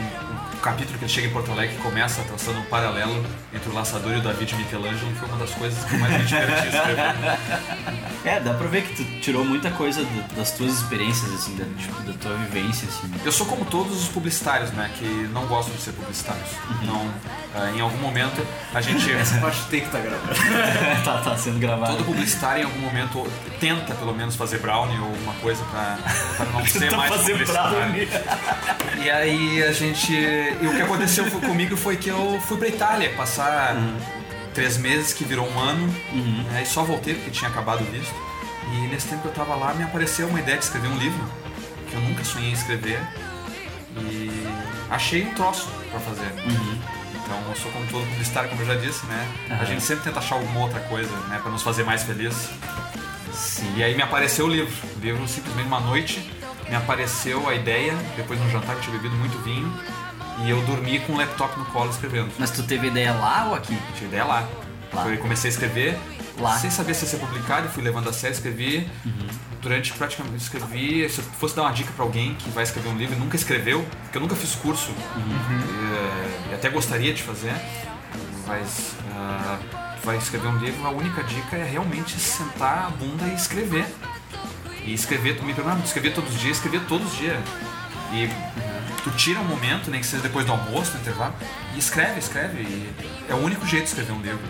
capítulo 0.62 0.98
que 0.98 1.04
ele 1.04 1.12
chega 1.12 1.26
em 1.26 1.30
Porto 1.30 1.50
Alegre 1.50 1.74
que 1.76 1.82
começa 1.82 2.22
traçando 2.22 2.60
um 2.60 2.64
paralelo 2.64 3.24
entre 3.52 3.68
o 3.68 3.74
Laçador 3.74 4.12
e 4.12 4.16
o 4.18 4.20
David 4.22 4.54
Michelangelo. 4.54 5.12
Foi 5.16 5.28
uma 5.28 5.38
das 5.38 5.50
coisas 5.50 5.84
que 5.84 5.94
eu 5.94 5.98
mais 6.00 6.12
me 6.18 6.24
diverti 6.24 6.68
escrevendo. 6.68 8.02
É, 8.24 8.38
dá 8.38 8.54
pra 8.54 8.68
ver 8.68 8.82
que 8.84 8.94
tu 8.94 9.20
tirou 9.20 9.44
muita 9.44 9.68
coisa 9.72 10.00
do- 10.04 10.36
das 10.36 10.52
tuas 10.52 10.74
experiências, 10.74 11.28
assim, 11.32 11.56
da, 11.56 11.64
tipo, 11.76 12.00
da 12.02 12.12
tua 12.12 12.34
vivência, 12.36 12.86
assim. 12.88 13.12
Eu 13.24 13.32
sou 13.32 13.44
como 13.46 13.64
todos 13.64 14.00
os 14.00 14.08
publicitários, 14.10 14.70
né? 14.70 14.92
Que 14.96 15.04
não 15.32 15.44
gostam 15.48 15.74
de 15.74 15.80
ser 15.82 15.90
publicitários. 15.90 16.46
Não, 16.84 17.10
ah, 17.52 17.72
em 17.76 17.80
algum 17.80 17.98
momento 17.98 18.46
a 18.72 18.80
gente. 18.80 19.10
Essa 19.10 19.38
parte 19.40 19.60
tem 19.64 19.80
que 19.80 19.86
estar 19.86 19.98
gravada. 19.98 20.34
tá, 21.04 21.18
tá 21.18 21.36
sendo 21.36 21.58
gravado. 21.58 21.96
Todo 21.96 22.04
publicitário 22.04 22.62
em 22.62 22.64
algum 22.66 22.78
momento 22.78 23.26
tenta 23.58 23.92
pelo 23.96 24.14
menos 24.14 24.36
fazer 24.36 24.58
brownie 24.60 25.00
ou 25.00 25.06
alguma 25.06 25.32
coisa 25.34 25.64
pra, 25.64 25.98
pra 26.36 26.46
não 26.46 26.64
ser 26.64 26.92
mais 26.96 27.10
fazer 27.12 27.32
publicitário. 27.32 27.76
brownie. 27.76 28.08
E 29.04 29.10
aí 29.10 29.64
a 29.64 29.72
gente. 29.72 30.51
E 30.60 30.66
o 30.66 30.74
que 30.74 30.82
aconteceu 30.82 31.24
comigo 31.30 31.76
foi 31.76 31.96
que 31.96 32.08
eu 32.08 32.40
fui 32.46 32.58
pra 32.58 32.68
Itália 32.68 33.12
passar 33.16 33.76
três 34.54 34.76
meses, 34.76 35.12
que 35.12 35.24
virou 35.24 35.48
um 35.48 35.58
ano, 35.58 35.86
né, 36.50 36.62
e 36.62 36.66
só 36.66 36.82
voltei 36.82 37.14
porque 37.14 37.30
tinha 37.30 37.50
acabado 37.50 37.82
o 37.82 37.84
visto. 37.84 38.14
E 38.72 38.86
nesse 38.88 39.08
tempo 39.08 39.22
que 39.22 39.28
eu 39.28 39.32
tava 39.32 39.54
lá 39.54 39.74
me 39.74 39.82
apareceu 39.82 40.28
uma 40.28 40.38
ideia 40.38 40.58
de 40.58 40.64
escrever 40.64 40.88
um 40.88 40.96
livro 40.96 41.24
que 41.88 41.94
eu 41.94 42.00
nunca 42.00 42.24
sonhei 42.24 42.50
em 42.50 42.52
escrever. 42.52 43.00
E 43.96 44.46
achei 44.90 45.24
um 45.26 45.34
troço 45.34 45.68
pra 45.90 46.00
fazer. 46.00 46.32
Então 47.14 47.38
eu 47.48 47.56
sou 47.56 47.70
como 47.72 47.86
todo 47.86 48.06
publicitário, 48.10 48.50
como 48.50 48.62
eu 48.62 48.66
já 48.66 48.74
disse, 48.74 49.04
né? 49.06 49.28
A 49.60 49.64
gente 49.64 49.82
sempre 49.82 50.04
tenta 50.04 50.18
achar 50.18 50.36
alguma 50.36 50.60
outra 50.60 50.80
coisa, 50.80 51.14
né, 51.28 51.38
pra 51.42 51.50
nos 51.50 51.62
fazer 51.62 51.84
mais 51.84 52.02
felizes. 52.02 52.50
Sim. 53.32 53.72
E 53.76 53.82
aí 53.82 53.94
me 53.94 54.02
apareceu 54.02 54.46
o 54.46 54.48
livro. 54.48 54.72
O 54.96 55.00
livro, 55.00 55.26
simplesmente 55.26 55.66
uma 55.66 55.80
noite, 55.80 56.30
me 56.68 56.76
apareceu 56.76 57.48
a 57.48 57.54
ideia, 57.54 57.94
depois 58.16 58.38
de 58.38 58.46
um 58.46 58.50
jantar 58.50 58.76
que 58.76 58.80
eu 58.80 58.82
tinha 58.82 58.96
bebido 58.96 59.16
muito 59.16 59.38
vinho, 59.42 59.72
e 60.40 60.50
eu 60.50 60.60
dormi 60.62 60.98
com 61.00 61.12
o 61.12 61.16
laptop 61.16 61.58
no 61.58 61.64
colo 61.66 61.90
escrevendo. 61.90 62.30
Mas 62.38 62.50
tu 62.50 62.62
teve 62.62 62.86
ideia 62.88 63.12
lá 63.12 63.46
ou 63.48 63.54
aqui? 63.54 63.76
Tive 63.94 64.06
ideia 64.06 64.24
lá. 64.24 64.48
Lá. 64.92 65.08
Eu 65.08 65.18
comecei 65.18 65.48
a 65.48 65.52
escrever, 65.52 65.98
Lá. 66.38 66.58
sem 66.58 66.70
saber 66.70 66.92
se 66.94 67.04
ia 67.04 67.10
ser 67.10 67.16
publicado, 67.18 67.68
fui 67.68 67.82
levando 67.82 68.08
a 68.10 68.12
sério, 68.12 68.34
escrevi. 68.34 68.88
Durante 69.62 69.92
praticamente 69.92 70.36
escrevi. 70.42 71.08
Se 71.08 71.18
eu 71.20 71.24
fosse 71.38 71.54
dar 71.56 71.62
uma 71.62 71.72
dica 71.72 71.90
pra 71.94 72.04
alguém 72.04 72.34
que 72.34 72.50
vai 72.50 72.64
escrever 72.64 72.88
um 72.88 72.96
livro 72.96 73.14
e 73.14 73.18
nunca 73.18 73.36
escreveu, 73.36 73.86
porque 74.02 74.18
eu 74.18 74.20
nunca 74.22 74.34
fiz 74.34 74.54
curso, 74.56 74.90
eh, 74.90 76.50
e 76.50 76.54
até 76.54 76.68
gostaria 76.68 77.14
de 77.14 77.22
fazer, 77.22 77.54
mas 78.46 78.94
ah, 79.14 79.58
vai 80.04 80.16
escrever 80.18 80.48
um 80.48 80.58
livro, 80.58 80.84
a 80.86 80.90
única 80.90 81.22
dica 81.22 81.56
é 81.56 81.64
realmente 81.64 82.18
sentar 82.18 82.86
a 82.86 82.90
bunda 82.90 83.24
e 83.28 83.34
escrever. 83.34 83.86
E 84.84 84.92
escrever, 84.92 85.36
tu 85.38 85.44
me 85.44 85.54
pergunta, 85.54 85.76
"Ah, 85.80 85.84
escrever 85.84 86.12
todos 86.12 86.34
os 86.34 86.40
dias, 86.40 86.56
escrever 86.56 86.80
todos 86.88 87.12
os 87.12 87.16
dias. 87.18 87.38
E 88.12 88.28
tu 89.02 89.10
tira 89.10 89.40
um 89.40 89.44
momento, 89.44 89.90
nem 89.90 90.00
que 90.00 90.06
seja 90.06 90.22
depois 90.22 90.46
do 90.46 90.52
almoço, 90.52 90.92
no 90.92 91.00
intervalo, 91.00 91.34
e 91.74 91.78
escreve, 91.78 92.18
escreve. 92.18 92.62
E 92.62 92.94
é 93.28 93.34
o 93.34 93.38
único 93.38 93.66
jeito 93.66 93.84
de 93.84 93.90
escrever 93.90 94.12
um 94.12 94.20
livro. 94.20 94.40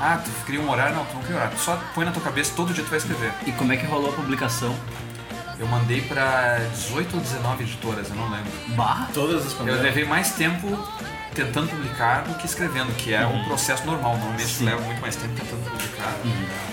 Ah, 0.00 0.20
tu 0.22 0.30
cria 0.46 0.60
um 0.60 0.70
horário? 0.70 0.94
Não, 0.94 1.04
tu 1.04 1.14
não 1.14 1.22
cria 1.22 1.36
horário. 1.36 1.56
Tu 1.56 1.62
só 1.62 1.80
põe 1.94 2.04
na 2.04 2.12
tua 2.12 2.22
cabeça, 2.22 2.52
todo 2.54 2.72
dia 2.72 2.84
tu 2.84 2.90
vai 2.90 2.98
escrever. 2.98 3.32
E 3.46 3.52
como 3.52 3.72
é 3.72 3.76
que 3.76 3.86
rolou 3.86 4.10
a 4.10 4.12
publicação? 4.12 4.74
Eu 5.58 5.66
mandei 5.66 6.00
pra 6.02 6.58
18 6.72 7.16
ou 7.16 7.20
19 7.20 7.64
editoras, 7.64 8.08
eu 8.10 8.14
não 8.14 8.30
lembro. 8.30 8.50
Bah! 8.76 9.08
Todas 9.12 9.44
as 9.44 9.66
Eu 9.66 9.82
levei 9.82 10.04
mais 10.04 10.32
tempo 10.32 10.68
tentando 11.44 11.68
publicar 11.68 12.24
do 12.24 12.34
que 12.34 12.46
escrevendo, 12.46 12.92
que 12.96 13.14
é 13.14 13.24
um 13.24 13.44
processo 13.44 13.86
normal. 13.86 14.16
Normalmente 14.16 14.58
tu 14.58 14.64
leva 14.64 14.80
muito 14.82 15.00
mais 15.00 15.14
tempo 15.14 15.34
tentando 15.34 15.70
publicar. 15.70 16.14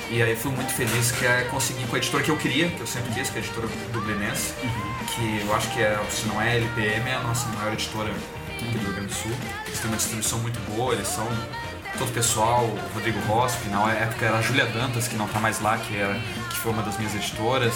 E 0.09 0.21
aí 0.21 0.35
fui 0.35 0.51
muito 0.51 0.73
feliz 0.73 1.11
que 1.11 1.25
é 1.25 1.43
conseguir 1.43 1.85
com 1.85 1.95
a 1.95 1.99
editora 1.99 2.23
que 2.23 2.31
eu 2.31 2.37
queria, 2.37 2.69
que 2.69 2.81
eu 2.81 2.87
sempre 2.87 3.13
quis, 3.13 3.29
que 3.29 3.37
é 3.37 3.41
a 3.41 3.43
editora 3.43 3.67
Dublinense, 3.93 4.53
que 5.13 5.41
eu 5.45 5.55
acho 5.55 5.69
que 5.69 5.81
é, 5.81 5.99
se 6.09 6.27
não 6.27 6.41
é 6.41 6.57
LPM, 6.57 7.09
é 7.09 7.15
a 7.15 7.19
nossa 7.21 7.47
maior 7.49 7.73
editora 7.73 8.11
aqui 8.55 8.65
do 8.65 8.79
Rio 8.79 8.93
Grande 8.93 9.07
do 9.07 9.13
Sul. 9.13 9.31
Eles 9.67 9.79
têm 9.79 9.91
uma 9.91 9.97
distribuição 9.97 10.39
muito 10.39 10.59
boa, 10.71 10.93
eles 10.93 11.07
são 11.07 11.27
todo 11.97 12.09
o 12.09 12.13
pessoal, 12.13 12.63
o 12.65 12.93
Rodrigo 12.93 13.19
Rosp, 13.27 13.67
na 13.69 13.91
época 13.93 14.25
era 14.25 14.37
a 14.37 14.41
Júlia 14.41 14.65
Dantas, 14.65 15.07
que 15.07 15.15
não 15.15 15.27
tá 15.27 15.39
mais 15.39 15.61
lá, 15.61 15.77
que, 15.77 15.95
era, 15.95 16.15
que 16.49 16.57
foi 16.57 16.71
uma 16.71 16.81
das 16.81 16.97
minhas 16.97 17.13
editoras. 17.13 17.73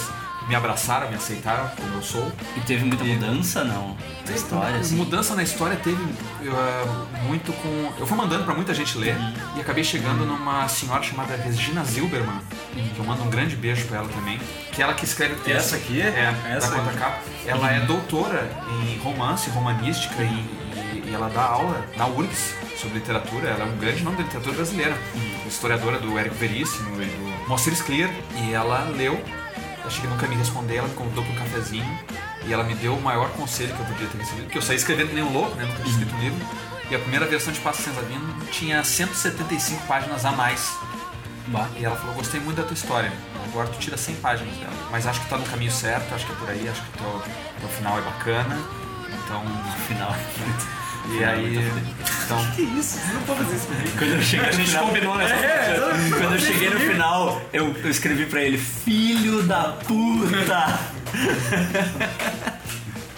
Me 0.48 0.54
abraçaram, 0.56 1.08
me 1.10 1.14
aceitaram 1.16 1.68
como 1.76 1.94
eu 1.94 2.02
sou. 2.02 2.32
E 2.56 2.60
teve 2.60 2.84
muita 2.84 3.04
mudança, 3.04 3.62
não? 3.62 3.96
Na 4.26 4.32
história, 4.34 4.76
assim? 4.78 4.96
Mudança 4.96 5.34
na 5.36 5.42
história 5.42 5.76
teve 5.76 6.02
uh, 6.02 7.24
muito 7.26 7.52
com. 7.52 7.92
Eu 7.98 8.06
fui 8.06 8.16
mandando 8.16 8.44
pra 8.44 8.54
muita 8.54 8.74
gente 8.74 8.98
ler 8.98 9.16
e 9.56 9.60
acabei 9.60 9.84
chegando 9.84 10.24
numa 10.24 10.66
senhora 10.68 11.02
chamada 11.02 11.36
Regina 11.36 11.84
Zilberman, 11.84 12.40
que 12.72 12.98
eu 12.98 13.04
mando 13.04 13.22
um 13.22 13.30
grande 13.30 13.54
beijo 13.54 13.86
pra 13.86 13.98
ela 13.98 14.08
também, 14.08 14.40
que 14.72 14.80
é 14.80 14.84
ela 14.84 14.94
que 14.94 15.04
escreve 15.04 15.34
texto. 15.36 15.56
Essa 15.56 15.76
aqui? 15.76 16.00
É, 16.00 16.34
Essa 16.56 16.70
da 16.70 16.76
conta 16.78 16.92
capa. 16.98 17.18
Ela 17.46 17.70
é 17.72 17.80
doutora 17.80 18.50
em 18.82 18.98
romance, 18.98 19.48
romanística 19.50 20.22
e, 20.22 20.26
e- 20.26 21.04
e 21.10 21.14
ela 21.14 21.28
dá 21.28 21.42
aula 21.42 21.84
na 21.96 22.06
URGS 22.06 22.54
sobre 22.80 22.98
literatura. 22.98 23.48
Ela 23.50 23.64
é 23.64 23.66
um 23.66 23.76
grande 23.78 24.02
nome 24.02 24.16
da 24.16 24.22
literatura 24.24 24.56
brasileira. 24.56 24.96
Historiadora 25.46 25.98
do 25.98 26.18
Érico 26.18 26.34
Veríssimo 26.36 27.00
e 27.02 27.06
do 27.06 27.48
Moacir 27.48 27.74
Scliar. 27.74 28.10
E 28.36 28.52
ela 28.52 28.84
leu 28.96 29.20
Achei 29.84 30.02
que 30.02 30.06
nunca 30.06 30.26
me 30.26 30.36
responder, 30.36 30.76
ela 30.76 30.88
me 30.88 30.94
convidou 30.94 31.24
para 31.24 31.32
um 31.32 31.36
cafezinho 31.36 31.98
e 32.46 32.52
ela 32.52 32.62
me 32.62 32.74
deu 32.74 32.94
o 32.94 33.02
maior 33.02 33.28
conselho 33.30 33.74
que 33.74 33.80
eu 33.80 33.86
podia 33.86 34.06
ter 34.06 34.18
recebido, 34.18 34.44
porque 34.44 34.58
eu 34.58 34.62
saí 34.62 34.76
escrevendo 34.76 35.08
que 35.08 35.14
nem 35.14 35.24
um 35.24 35.32
louco, 35.32 35.54
né? 35.56 35.64
Nunca 35.64 35.82
tinha 35.82 35.90
escrito 35.90 36.14
um 36.14 36.20
livro. 36.20 36.46
E 36.90 36.94
a 36.94 36.98
primeira 36.98 37.26
versão 37.26 37.52
de 37.52 37.60
Passo 37.60 37.82
Sem 37.82 37.92
Zavino 37.92 38.44
tinha 38.50 38.82
175 38.82 39.86
páginas 39.86 40.24
a 40.24 40.32
mais. 40.32 40.72
E 41.76 41.84
ela 41.84 41.96
falou, 41.96 42.14
gostei 42.14 42.40
muito 42.40 42.58
da 42.58 42.62
tua 42.62 42.74
história, 42.74 43.12
agora 43.44 43.68
tu 43.68 43.78
tira 43.78 43.96
100 43.96 44.16
páginas 44.16 44.54
dela. 44.56 44.72
Mas 44.90 45.06
acho 45.06 45.20
que 45.20 45.28
tá 45.28 45.36
no 45.36 45.44
caminho 45.46 45.72
certo, 45.72 46.14
acho 46.14 46.26
que 46.26 46.32
é 46.32 46.34
por 46.36 46.48
aí, 46.48 46.68
acho 46.68 46.80
que 46.82 46.88
o 46.88 47.02
teu, 47.02 47.22
teu 47.60 47.68
final 47.68 47.98
é 47.98 48.02
bacana. 48.02 48.56
Então, 49.24 49.42
o 49.42 49.78
final 49.86 50.12
é 50.12 50.38
muito... 50.44 50.79
E 51.08 51.24
aí, 51.24 51.70
então... 52.24 52.38
Que 52.54 52.62
isso? 52.62 52.98
Você 52.98 53.12
não 53.12 53.22
pode 53.22 53.44
fazer 53.44 53.56
isso 53.56 53.66
comigo. 53.66 53.90
Quando 53.98 54.10
eu 54.12 54.22
cheguei 54.22 54.48
A 54.48 54.52
gente 54.52 54.68
final, 54.68 54.86
combinou 54.86 55.16
nessa 55.16 55.34
É, 55.34 55.80
parte. 55.80 56.10
Quando 56.10 56.32
eu 56.34 56.38
cheguei 56.38 56.70
no 56.70 56.80
final, 56.80 57.42
eu, 57.52 57.76
eu 57.76 57.90
escrevi 57.90 58.26
pra 58.26 58.42
ele, 58.42 58.58
filho 58.58 59.42
da 59.42 59.72
puta! 59.86 60.78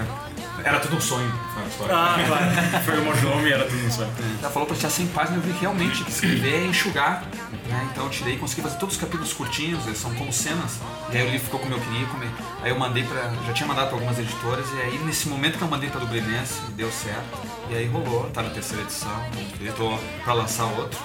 era 0.65 0.81
tudo 0.81 0.97
um 0.97 1.01
sonho. 1.01 1.33
Foi 1.53 1.63
uma 1.63 1.69
história. 1.69 1.95
Ah, 1.95 2.17
claro. 2.27 2.45
Foi 2.85 2.99
o 2.99 3.35
nome 3.35 3.51
era 3.51 3.65
tudo 3.65 3.87
um 3.87 3.91
sonho. 3.91 4.11
Ela 4.41 4.51
falou 4.51 4.67
pra 4.67 4.77
tirar 4.77 4.91
100 4.91 5.07
páginas, 5.09 5.45
eu 5.45 5.53
vi 5.53 5.59
realmente 5.59 6.05
que 6.05 6.11
escrever 6.11 6.55
é 6.55 6.67
enxugar. 6.67 7.25
Né? 7.69 7.89
Então 7.93 8.05
eu 8.05 8.11
tirei 8.11 8.35
e 8.35 8.39
consegui 8.39 8.63
fazer 8.63 8.79
todos 8.79 8.95
os 8.95 9.01
capítulos 9.01 9.33
curtinhos, 9.33 9.87
eles 9.87 9.99
são 9.99 10.15
como 10.15 10.33
cenas. 10.33 10.79
E 11.13 11.17
aí 11.17 11.27
o 11.27 11.31
livro 11.31 11.45
ficou 11.45 11.61
como 11.61 11.75
eu 11.75 11.81
queria. 11.81 12.07
Como... 12.07 12.25
Aí 12.63 12.71
eu 12.71 12.79
mandei 12.79 13.05
pra. 13.05 13.33
Já 13.47 13.53
tinha 13.53 13.67
mandado 13.67 13.89
pra 13.89 13.97
algumas 13.97 14.19
editoras, 14.19 14.67
e 14.73 14.81
aí 14.83 14.99
nesse 15.05 15.29
momento 15.29 15.59
que 15.59 15.63
eu 15.63 15.69
mandei 15.69 15.91
pra 15.91 16.01
Dublinense, 16.01 16.61
deu 16.71 16.91
certo. 16.91 17.39
E 17.71 17.77
aí 17.77 17.87
rolou, 17.87 18.31
tá 18.31 18.43
na 18.43 18.51
terceira 18.51 18.83
edição, 18.83 19.25
eu 19.61 19.73
tô 19.73 19.99
pra 20.25 20.33
lançar 20.35 20.65
outro. 20.65 20.99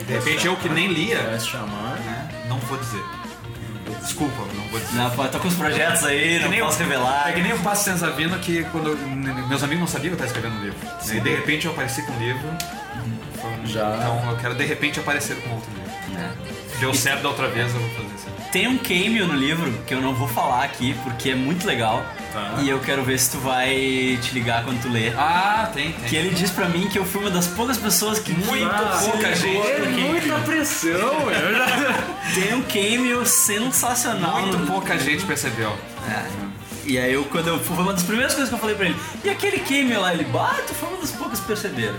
E 0.00 0.04
de 0.04 0.12
repente 0.12 0.46
eu 0.46 0.56
que 0.56 0.68
nem 0.68 0.88
lia, 0.88 1.22
né? 1.22 2.46
Não 2.48 2.58
vou 2.58 2.78
dizer. 2.78 3.02
Desculpa, 4.02 4.42
não 4.54 4.64
vou 4.68 4.80
dizer. 4.80 4.96
Não, 4.96 5.10
tô 5.28 5.38
com 5.40 5.48
os 5.48 5.54
projetos 5.54 6.04
aí, 6.04 6.40
não 6.40 6.48
nem 6.50 6.60
posso 6.60 6.76
o- 6.76 6.80
revelar. 6.82 7.28
É 7.28 7.32
que 7.32 7.40
nem 7.42 7.52
o 7.52 7.58
Passo 7.60 7.84
Senzavino 7.84 8.38
que 8.38 8.64
quando 8.64 8.88
eu- 8.90 8.96
meus 9.48 9.62
amigos 9.62 9.80
não 9.80 9.86
sabiam 9.86 10.14
que 10.14 10.22
eu 10.22 10.26
estava 10.26 10.26
escrevendo 10.26 10.60
um 10.60 10.64
livro. 10.64 10.78
Sim. 11.00 11.16
E 11.16 11.20
de 11.20 11.30
repente 11.30 11.66
eu 11.66 11.72
apareci 11.72 12.02
com 12.02 12.12
um 12.12 12.18
livro. 12.18 12.48
Foi 13.40 13.50
um- 13.50 13.66
Já. 13.66 13.96
Então 13.96 14.30
eu 14.30 14.36
quero 14.38 14.54
de 14.54 14.64
repente 14.64 15.00
aparecer 15.00 15.36
com 15.42 15.50
outro 15.54 15.70
livro. 15.72 15.90
É. 16.20 16.78
Deu 16.80 16.94
certo 16.94 17.22
da 17.22 17.28
outra 17.28 17.48
vez, 17.48 17.72
eu 17.74 17.80
vou 17.80 17.90
fazer 17.90 18.08
isso. 18.14 18.26
Tem 18.52 18.66
um 18.66 18.78
cameo 18.78 19.26
no 19.26 19.34
livro 19.34 19.70
que 19.86 19.92
eu 19.92 20.00
não 20.00 20.14
vou 20.14 20.26
falar 20.26 20.64
aqui 20.64 20.94
porque 21.04 21.30
é 21.30 21.34
muito 21.34 21.66
legal. 21.66 22.02
Tá. 22.32 22.56
E 22.60 22.68
eu 22.68 22.78
quero 22.80 23.02
ver 23.04 23.18
se 23.18 23.32
tu 23.32 23.38
vai 23.38 24.18
te 24.22 24.32
ligar 24.32 24.64
quando 24.64 24.80
tu 24.80 24.88
ler. 24.88 25.14
Ah, 25.18 25.70
tem, 25.74 25.92
tem. 25.92 26.08
Que 26.08 26.16
ele 26.16 26.30
diz 26.34 26.50
pra 26.50 26.66
mim 26.68 26.88
que 26.88 26.98
eu 26.98 27.04
fui 27.04 27.20
uma 27.20 27.30
das 27.30 27.46
poucas 27.46 27.76
pessoas 27.76 28.18
que 28.18 28.32
Muito 28.32 28.64
Ah, 28.66 28.98
pouca 29.02 29.34
gente. 29.36 29.66
cameo. 29.70 30.08
Muita 30.08 30.34
pressão, 30.40 31.30
eu 31.30 31.54
já. 31.58 31.66
Tem 32.34 32.54
um 32.54 32.62
cameo 32.62 33.26
sensacional. 33.26 34.40
Muito 34.42 34.58
no- 34.58 34.66
pouca 34.66 34.98
gente 34.98 35.24
percebeu. 35.26 35.70
É. 36.10 36.48
E 36.86 36.98
aí 36.98 37.12
eu, 37.12 37.24
quando 37.26 37.48
eu 37.48 37.58
foi 37.60 37.76
uma 37.76 37.92
das 37.92 38.02
primeiras 38.02 38.32
coisas 38.32 38.48
que 38.48 38.54
eu 38.54 38.58
falei 38.58 38.74
pra 38.76 38.86
ele, 38.86 38.96
e 39.24 39.28
aquele 39.28 39.58
cameo 39.58 40.00
lá, 40.00 40.14
ele, 40.14 40.24
bah, 40.24 40.56
tu 40.66 40.72
foi 40.74 40.88
uma 40.88 40.98
das 40.98 41.10
poucas 41.10 41.38
que 41.40 41.46
perceberam. 41.46 41.96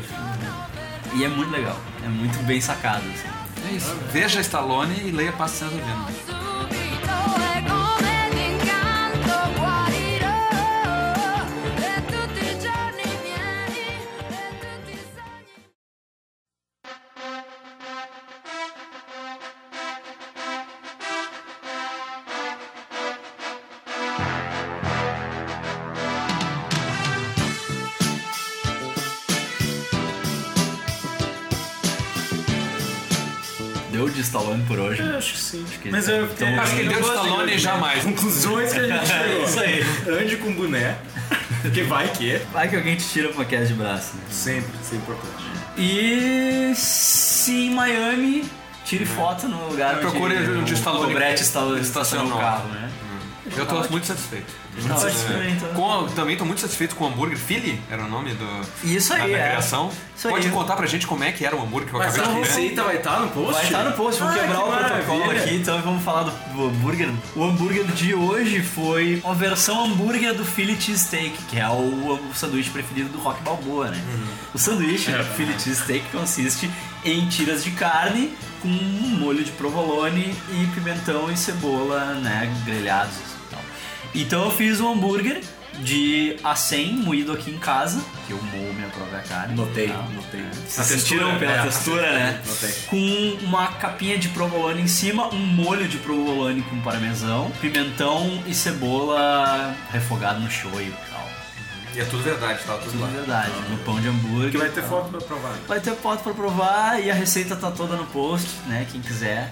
E 1.14 1.24
é 1.24 1.28
muito 1.28 1.52
legal, 1.52 1.78
é 2.04 2.08
muito 2.08 2.38
bem 2.44 2.60
sacado. 2.60 3.04
assim. 3.14 3.28
É 3.72 3.76
isso. 3.76 3.94
Veja 4.12 4.40
Stallone 4.42 4.96
e 5.06 5.12
leia 5.12 5.32
Passo 5.34 5.58
Senzavino. 5.58 6.08
Deu 6.26 6.36
acho 35.80 35.81
que 35.81 35.89
Mas 35.89 36.07
eu 36.10 36.26
então- 36.26 36.60
Acho 36.60 36.76
que 36.76 36.84
deu 36.84 36.99
Stallone 36.99 37.57
jamais. 37.57 38.03
Conclusões 38.03 38.73
que 38.73 38.80
a 38.80 38.88
gente 38.88 39.07
chegou. 39.07 39.43
Isso 39.43 39.60
aí. 39.60 39.85
Ande 40.07 40.38
com 40.38 40.51
boné. 40.53 40.95
Porque 41.61 41.84
vai 41.84 42.07
que. 42.10 42.39
Vai 42.53 42.68
que 42.69 42.76
alguém 42.76 42.95
te 42.95 43.07
tira 43.07 43.30
uma 43.31 43.45
queda 43.45 43.65
de 43.65 43.73
braço. 43.73 44.15
né? 44.15 44.23
Sempre, 44.30 44.72
isso 44.81 44.93
é 44.93 44.97
importante. 44.97 45.43
E 45.77 46.73
se 46.76 47.51
em 47.68 47.69
Miami, 47.73 48.43
tire 48.85 49.06
foto 49.06 49.47
no 49.47 49.69
lugar 49.69 49.99
Procure 49.99 50.35
onde 50.57 50.73
o 50.73 50.76
Stallone 50.76 51.11
o 51.11 51.15
Brett 51.15 51.41
está 51.41 51.60
estacionou 51.60 51.77
estacionou. 51.80 52.38
o 52.38 52.39
carro, 52.39 52.69
né? 52.69 52.89
Eu 53.58 53.66
tô 53.66 53.90
muito 53.90 54.06
satisfeito. 54.08 54.46
Tá 54.88 54.96
ótimo 54.96 55.24
também, 55.28 55.52
então. 55.54 55.70
Com, 55.74 56.08
também 56.16 56.38
tô 56.38 56.46
muito 56.46 56.62
satisfeito 56.62 56.96
com 56.96 57.04
o 57.06 57.08
hambúrguer. 57.08 57.38
Philly 57.38 57.82
era 57.90 58.04
o 58.04 58.08
nome 58.08 58.34
do, 58.34 58.62
Isso 58.84 59.14
aí, 59.14 59.20
da, 59.22 59.28
da 59.28 59.44
é. 59.44 59.48
criação. 59.50 59.92
Isso 60.16 60.30
Pode 60.30 60.48
aí. 60.48 60.54
contar 60.54 60.76
pra 60.76 60.86
gente 60.88 61.06
como 61.08 61.24
é 61.24 61.32
que 61.32 61.46
era 61.46 61.56
o 61.56 61.62
hambúrguer 61.62 61.90
que 61.90 61.96
eu 61.96 62.00
Mas 62.00 62.14
acabei 62.14 62.24
a 62.24 62.34
de 62.34 62.40
comer? 62.40 62.48
receita 62.48 62.84
vai 62.84 62.96
estar 62.98 63.20
no 63.20 63.28
post? 63.30 63.54
Vai 63.54 63.64
estar 63.66 63.84
no 63.84 63.92
post, 63.94 64.20
vamos 64.22 64.36
Ah, 64.36 64.40
quebrar 64.40 64.58
que 64.58 64.64
o 64.64 64.72
protocolo 65.06 65.32
aqui, 65.32 65.56
então 65.56 65.82
vamos 65.82 66.04
falar 66.04 66.24
do, 66.24 66.32
do 66.54 66.68
hambúrguer. 66.68 67.10
O 67.36 67.44
hambúrguer 67.44 67.86
de 67.88 68.14
hoje 68.14 68.62
foi 68.62 69.22
uma 69.24 69.36
versão 69.36 69.86
hambúrguer 69.86 70.34
do 70.34 70.46
Philly 70.46 70.80
Cheesesteak, 70.80 71.38
que 71.50 71.60
é 71.60 71.68
o, 71.68 71.74
o 71.74 72.32
sanduíche 72.34 72.70
preferido 72.70 73.10
do 73.10 73.18
Rock 73.20 73.42
Balboa, 73.44 73.90
né? 73.90 74.02
Uhum. 74.14 74.28
O 74.54 74.58
sanduíche 74.58 75.12
É. 75.12 75.24
Philly 75.24 75.60
Cheesesteak 75.60 76.06
consiste 76.12 76.70
em 77.04 77.28
tiras 77.30 77.64
de 77.64 77.72
carne 77.72 78.34
com 78.62 78.68
um 78.68 79.18
molho 79.20 79.42
de 79.44 79.52
provolone 79.52 80.36
e 80.52 80.68
pimentão 80.76 81.32
e 81.32 81.38
cebola, 81.38 82.14
né, 82.16 82.54
grelhados. 82.66 83.14
Então 84.14 84.45
eu 84.45 84.52
fiz 84.52 84.80
um 84.80 84.91
hambúrguer 84.91 85.41
de 85.80 86.36
A100 86.44 86.91
moído 87.03 87.31
aqui 87.31 87.52
em 87.52 87.57
casa, 87.57 88.02
que 88.27 88.34
eu 88.34 88.41
moo 88.41 88.73
minha 88.73 88.90
própria 88.90 89.19
carne. 89.19 89.56
Notei, 89.56 89.88
Tá? 89.88 90.02
notei. 90.14 90.44
Vocês 90.68 90.88
sentiram 90.88 91.38
pela 91.38 91.52
é. 91.53 91.61
textura, 91.64 92.11
né? 92.11 92.41
Notei. 92.45 92.72
Com 92.90 93.45
uma 93.45 93.68
capinha 93.68 94.18
de 94.18 94.27
provolone 94.30 94.81
em 94.81 94.88
cima, 94.88 95.34
um 95.34 95.38
molho 95.38 95.88
de 95.88 95.98
provolone 95.98 96.61
com 96.64 96.81
parmesão, 96.81 97.49
pimentão 97.61 98.44
e 98.45 98.53
cebola 98.53 99.73
refogado 99.91 100.40
no 100.41 100.49
shoyu 100.52 100.88
e 100.90 101.11
tal. 101.11 101.30
E 101.95 101.99
é 102.02 102.06
tudo 102.06 102.23
verdade, 102.23 102.60
tá? 102.65 102.73
Tudo 102.73 102.91
Tudo 102.91 103.02
lá. 103.02 103.07
verdade, 103.07 103.52
no 103.69 103.77
pão 103.80 103.99
de 104.02 104.07
hambúrguer. 104.10 104.52
Que 104.52 104.57
vai 104.57 104.69
ter 104.69 104.84
foto 104.84 105.10
pra 105.10 105.22
provar. 105.22 105.53
Vai 105.68 105.80
ter 105.80 105.95
foto 105.95 106.23
pra 106.23 106.34
provar 106.34 107.02
e 107.02 107.10
a 107.10 107.14
receita 107.14 107.56
tá 107.56 107.72
toda 107.72 107.95
no 107.95 108.06
post, 108.07 108.48
né? 108.68 108.86
Quem 108.91 109.02
quiser. 109.02 109.52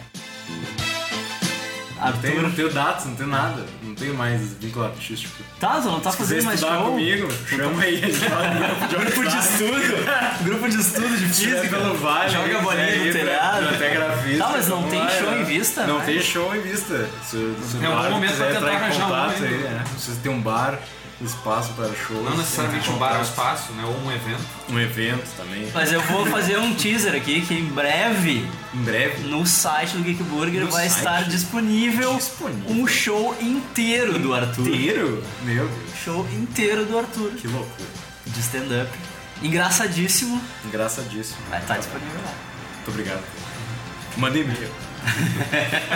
Não 2.00 2.12
tenho, 2.20 2.36
não 2.42 2.46
Arthur. 2.50 2.56
tenho 2.56 2.74
dados, 2.74 3.06
não 3.06 3.16
tenho 3.16 3.30
nada. 3.30 3.66
Não 3.98 4.06
tenho 4.06 4.14
mais 4.16 4.40
vínculo 4.62 4.86
artístico. 4.86 5.34
Tá, 5.60 5.82
tu 5.82 5.88
não 5.90 6.00
tá 6.00 6.12
Se 6.12 6.18
fazendo 6.18 6.44
mais 6.46 6.60
show? 6.60 6.70
comigo, 6.84 7.28
chama 7.48 7.82
aí. 7.82 8.00
Grupo 8.00 9.24
de 9.28 9.38
estudo, 9.40 10.44
grupo 10.44 10.70
de 10.70 10.80
estudo 10.80 11.18
de 11.18 11.26
física. 11.26 11.68
pelo 11.68 11.96
Vale, 11.98 12.30
Joga 12.30 12.60
bolinha 12.60 12.96
no 12.96 13.04
pra- 13.04 13.12
telhado. 13.12 13.70
Até 13.70 13.90
gravista. 13.96 14.44
Tá, 14.44 14.50
mas 14.52 14.68
não 14.68 14.84
tem 14.84 15.00
lá, 15.00 15.10
show 15.10 15.32
né? 15.32 15.42
em 15.42 15.44
vista, 15.46 15.88
Não 15.88 15.98
vai. 15.98 16.06
tem 16.06 16.22
show 16.22 16.56
em 16.56 16.62
vista. 16.62 17.10
Se, 17.24 17.32
se 17.32 17.38
o 17.78 17.86
algum 17.88 17.96
bar 18.04 18.12
momento 18.12 18.36
vai 18.36 18.48
tentar 18.50 18.60
entrar 18.60 18.74
em 18.74 18.76
arranjar 18.76 19.06
um 19.06 19.10
contato 19.10 19.44
aí. 19.44 19.48
aí, 19.48 19.64
é. 19.66 19.82
Se 19.98 20.12
você 20.12 20.20
tem 20.22 20.32
um 20.32 20.42
bar, 20.42 20.80
espaço 21.22 21.74
para 21.74 21.90
show. 21.96 22.22
Não 22.24 22.38
necessariamente 22.38 22.90
um 22.92 22.98
bar 22.98 23.16
ou 23.18 23.24
espaço, 23.24 23.72
né? 23.74 23.84
Ou 23.86 23.98
um 24.06 24.12
evento. 24.12 24.42
Um 24.70 24.80
evento 24.80 25.26
também. 25.36 25.70
Mas 25.74 25.92
eu 25.92 26.02
vou 26.04 26.26
fazer 26.28 26.58
um 26.60 26.74
teaser 26.76 27.16
aqui 27.16 27.42
que 27.42 27.56
em 27.56 27.66
breve 27.66 28.48
Em 28.74 28.84
breve. 28.84 29.24
no 29.28 29.46
site 29.46 29.98
do 29.98 30.04
Geek 30.04 30.22
Burger 30.24 30.62
No 30.66 30.72
vai 30.72 30.88
site? 30.88 30.98
estar 31.00 31.24
disponível, 31.24 32.16
Disponível. 32.16 32.72
um 32.76 32.88
show 32.88 33.36
inteiro 33.42 34.20
do 34.20 34.34
Arthur. 34.34 34.68
Inteiro? 34.68 35.24
Meu 35.44 35.68
Deus. 35.68 35.80
Show 36.04 36.28
inteiro 36.34 36.86
do 36.86 36.98
Arthur. 36.98 37.32
Que 37.32 37.48
loucura. 37.48 37.90
De 38.26 38.40
stand-up. 38.40 38.92
Engraçadíssimo. 39.42 40.42
Engraçadíssimo. 40.66 41.38
Vai 41.50 41.60
estar 41.62 41.78
disponível 41.78 42.20
lá. 42.26 42.32
Muito 42.76 42.90
obrigado. 42.90 43.24
Manda 44.18 44.38
e-mail. 44.38 44.70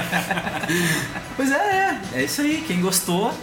Pois 1.35 1.51
é, 1.51 1.99
é, 2.13 2.19
é 2.19 2.23
isso 2.23 2.41
aí. 2.41 2.63
Quem 2.67 2.81
gostou, 2.81 3.33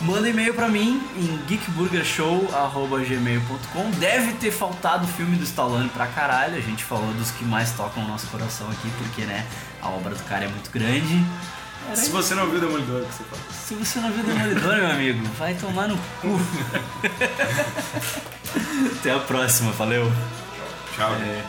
manda 0.00 0.28
e-mail 0.28 0.52
pra 0.54 0.68
mim 0.68 1.00
em 1.16 1.38
geekburgershow.gmail.com. 1.46 3.90
Deve 3.98 4.32
ter 4.34 4.50
faltado 4.50 5.04
o 5.04 5.08
filme 5.08 5.36
do 5.36 5.44
Stallone 5.44 5.88
pra 5.90 6.06
caralho. 6.06 6.56
A 6.56 6.60
gente 6.60 6.82
falou 6.84 7.12
dos 7.14 7.30
que 7.30 7.44
mais 7.44 7.70
tocam 7.72 8.04
o 8.04 8.08
nosso 8.08 8.26
coração 8.28 8.68
aqui, 8.70 8.90
porque 8.98 9.22
né, 9.22 9.46
a 9.82 9.88
obra 9.88 10.14
do 10.14 10.22
cara 10.24 10.44
é 10.44 10.48
muito 10.48 10.70
grande. 10.70 11.24
Era 11.86 11.96
Se 11.96 12.02
isso. 12.04 12.12
você 12.12 12.34
não 12.34 12.46
viu 12.46 12.58
o 12.58 12.60
Demolidor, 12.60 13.02
o 13.02 13.06
que 13.06 13.14
você 13.14 13.24
fala? 13.24 13.42
Se 13.52 13.74
você 13.74 13.98
não 14.00 14.12
viu 14.12 14.22
Demolidor, 14.22 14.76
meu 14.76 14.90
amigo, 14.90 15.26
vai 15.38 15.54
tomar 15.54 15.88
no 15.88 15.96
cu. 16.20 16.38
Até 19.00 19.12
a 19.12 19.18
próxima, 19.18 19.72
valeu. 19.72 20.10
Tchau. 20.96 21.14
É. 21.14 21.42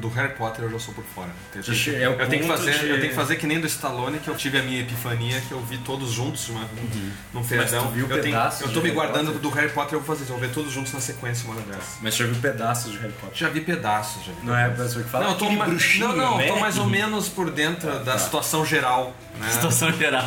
do 0.00 0.08
Harry 0.08 0.34
Potter 0.34 0.64
eu 0.64 0.70
já 0.70 0.78
sou 0.78 0.92
por 0.94 1.04
fora. 1.04 1.28
Eu, 1.54 1.62
tenho 1.62 1.76
que- 1.78 1.90
É 1.94 2.06
eu 2.06 2.28
tenho 2.28 2.42
que 2.42 2.48
fazer, 2.48 2.72
de- 2.78 2.88
eu 2.88 2.96
tenho 2.98 3.08
que 3.10 3.14
fazer 3.14 3.36
que 3.36 3.46
nem 3.46 3.60
do 3.60 3.66
Stallone, 3.66 4.18
que 4.18 4.28
eu 4.28 4.34
tive 4.34 4.58
a 4.58 4.62
minha 4.62 4.80
epifania, 4.80 5.40
que 5.42 5.52
eu 5.52 5.60
vi 5.60 5.78
todos 5.78 6.10
juntos 6.10 6.48
uma, 6.48 6.66
num 7.32 7.44
feriadão. 7.44 7.84
tu 7.86 7.92
viu 7.92 8.06
eu, 8.08 8.20
tenho, 8.22 8.34
pedaços 8.34 8.60
eu 8.62 8.72
tô 8.72 8.80
me 8.80 8.90
guardando 8.90 9.26
Potter? 9.26 9.40
do 9.42 9.48
Harry 9.50 9.68
Potter, 9.70 9.94
eu 9.94 10.00
vou 10.00 10.16
fazer, 10.16 10.24
eu 10.30 10.36
vou 10.36 10.38
ver 10.46 10.50
todos 10.52 10.72
juntos 10.72 10.92
na 10.92 11.00
sequência 11.00 11.44
uma 11.46 11.54
hora 11.56 11.64
dessas. 11.66 11.98
Mas 12.00 12.16
já 12.16 12.24
viu 12.26 12.34
pedaços 12.36 12.92
de 12.92 12.98
Harry 12.98 13.12
Potter. 13.12 13.36
Já 13.38 13.48
vi 13.48 13.60
pedaços, 13.60 14.24
já 14.24 14.32
vi 14.32 14.46
Não 14.46 14.56
é 14.56 14.66
a 14.66 14.70
pessoa 14.70 15.04
que 15.04 15.10
fala 15.10 15.24
Não, 15.24 15.32
eu 15.32 15.38
tô, 15.38 15.44
não, 15.50 16.16
não, 16.16 16.38
né? 16.38 16.46
tô 16.48 16.56
mais 16.58 16.78
ou 16.78 16.86
menos 16.86 17.28
por 17.28 17.50
dentro 17.50 17.98
da 18.04 18.18
situação 18.18 18.64
geral. 18.64 19.14
Né? 19.38 19.48
Situação 19.50 19.92
geral. 19.92 20.24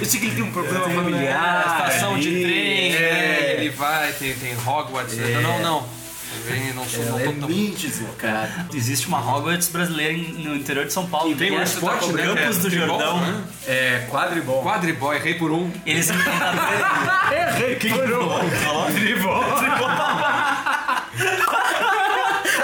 Eu 0.00 0.04
sei 0.04 0.20
que 0.20 0.26
ele 0.26 0.34
tem 0.34 0.44
um 0.44 0.52
problema 0.52 0.84
Tem, 0.84 0.94
familiar. 0.94 1.66
né, 1.80 1.86
estação 1.88 2.18
de 2.18 2.30
trem, 2.30 2.94
É. 2.94 2.98
né, 3.00 3.52
ele 3.54 3.70
vai, 3.70 4.12
tem, 4.12 4.34
tem 4.34 4.54
Hogwarts. 4.56 5.14
né? 5.16 5.32
É. 5.32 5.40
Não, 5.40 5.60
não. 5.62 6.03
Eu 6.46 6.74
não 6.74 6.84
sou 6.84 7.02
Ela 7.04 7.22
é 7.22 7.24
tão- 7.32 7.48
míntese, 7.48 8.04
cara. 8.18 8.66
Existe 8.74 9.06
uma 9.08 9.18
Hogwarts 9.18 9.68
brasileira 9.68 10.12
no 10.38 10.54
interior 10.54 10.84
de 10.86 10.92
São 10.92 11.06
Paulo. 11.06 11.30
E 11.32 11.34
tem 11.34 11.50
um 11.52 11.62
esporte, 11.62 12.12
né, 12.12 12.22
Campos 12.34 12.58
é 12.58 12.60
do 12.60 12.70
Jordão. 12.70 13.18
né? 13.20 13.44
É 13.66 14.06
quadribol. 14.10 14.62
Quadribol, 14.62 15.14
errei 15.14 15.34
por 15.34 15.50
um. 15.50 15.70
Eles. 15.86 16.10
Errei 17.32 17.76
que 17.76 17.88
por 17.88 18.12
um. 18.12 18.28
Quadribol. 18.28 19.44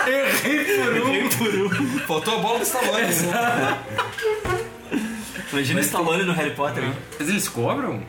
Errei 0.06 0.64
por 0.64 0.92
um. 0.92 1.08
Errei 1.14 1.28
por 1.28 1.54
um. 1.82 1.98
Faltou 2.00 2.34
a 2.34 2.38
bola 2.38 2.58
do 2.58 2.64
Stallone. 2.64 3.14
Imagina 5.52 5.80
o 5.80 5.82
Stallone 5.82 6.22
no 6.24 6.32
Harry 6.32 6.50
Potter. 6.54 6.84
hein? 6.84 6.94
Mas 7.18 7.28
eles 7.28 7.48
cobram? 7.48 8.00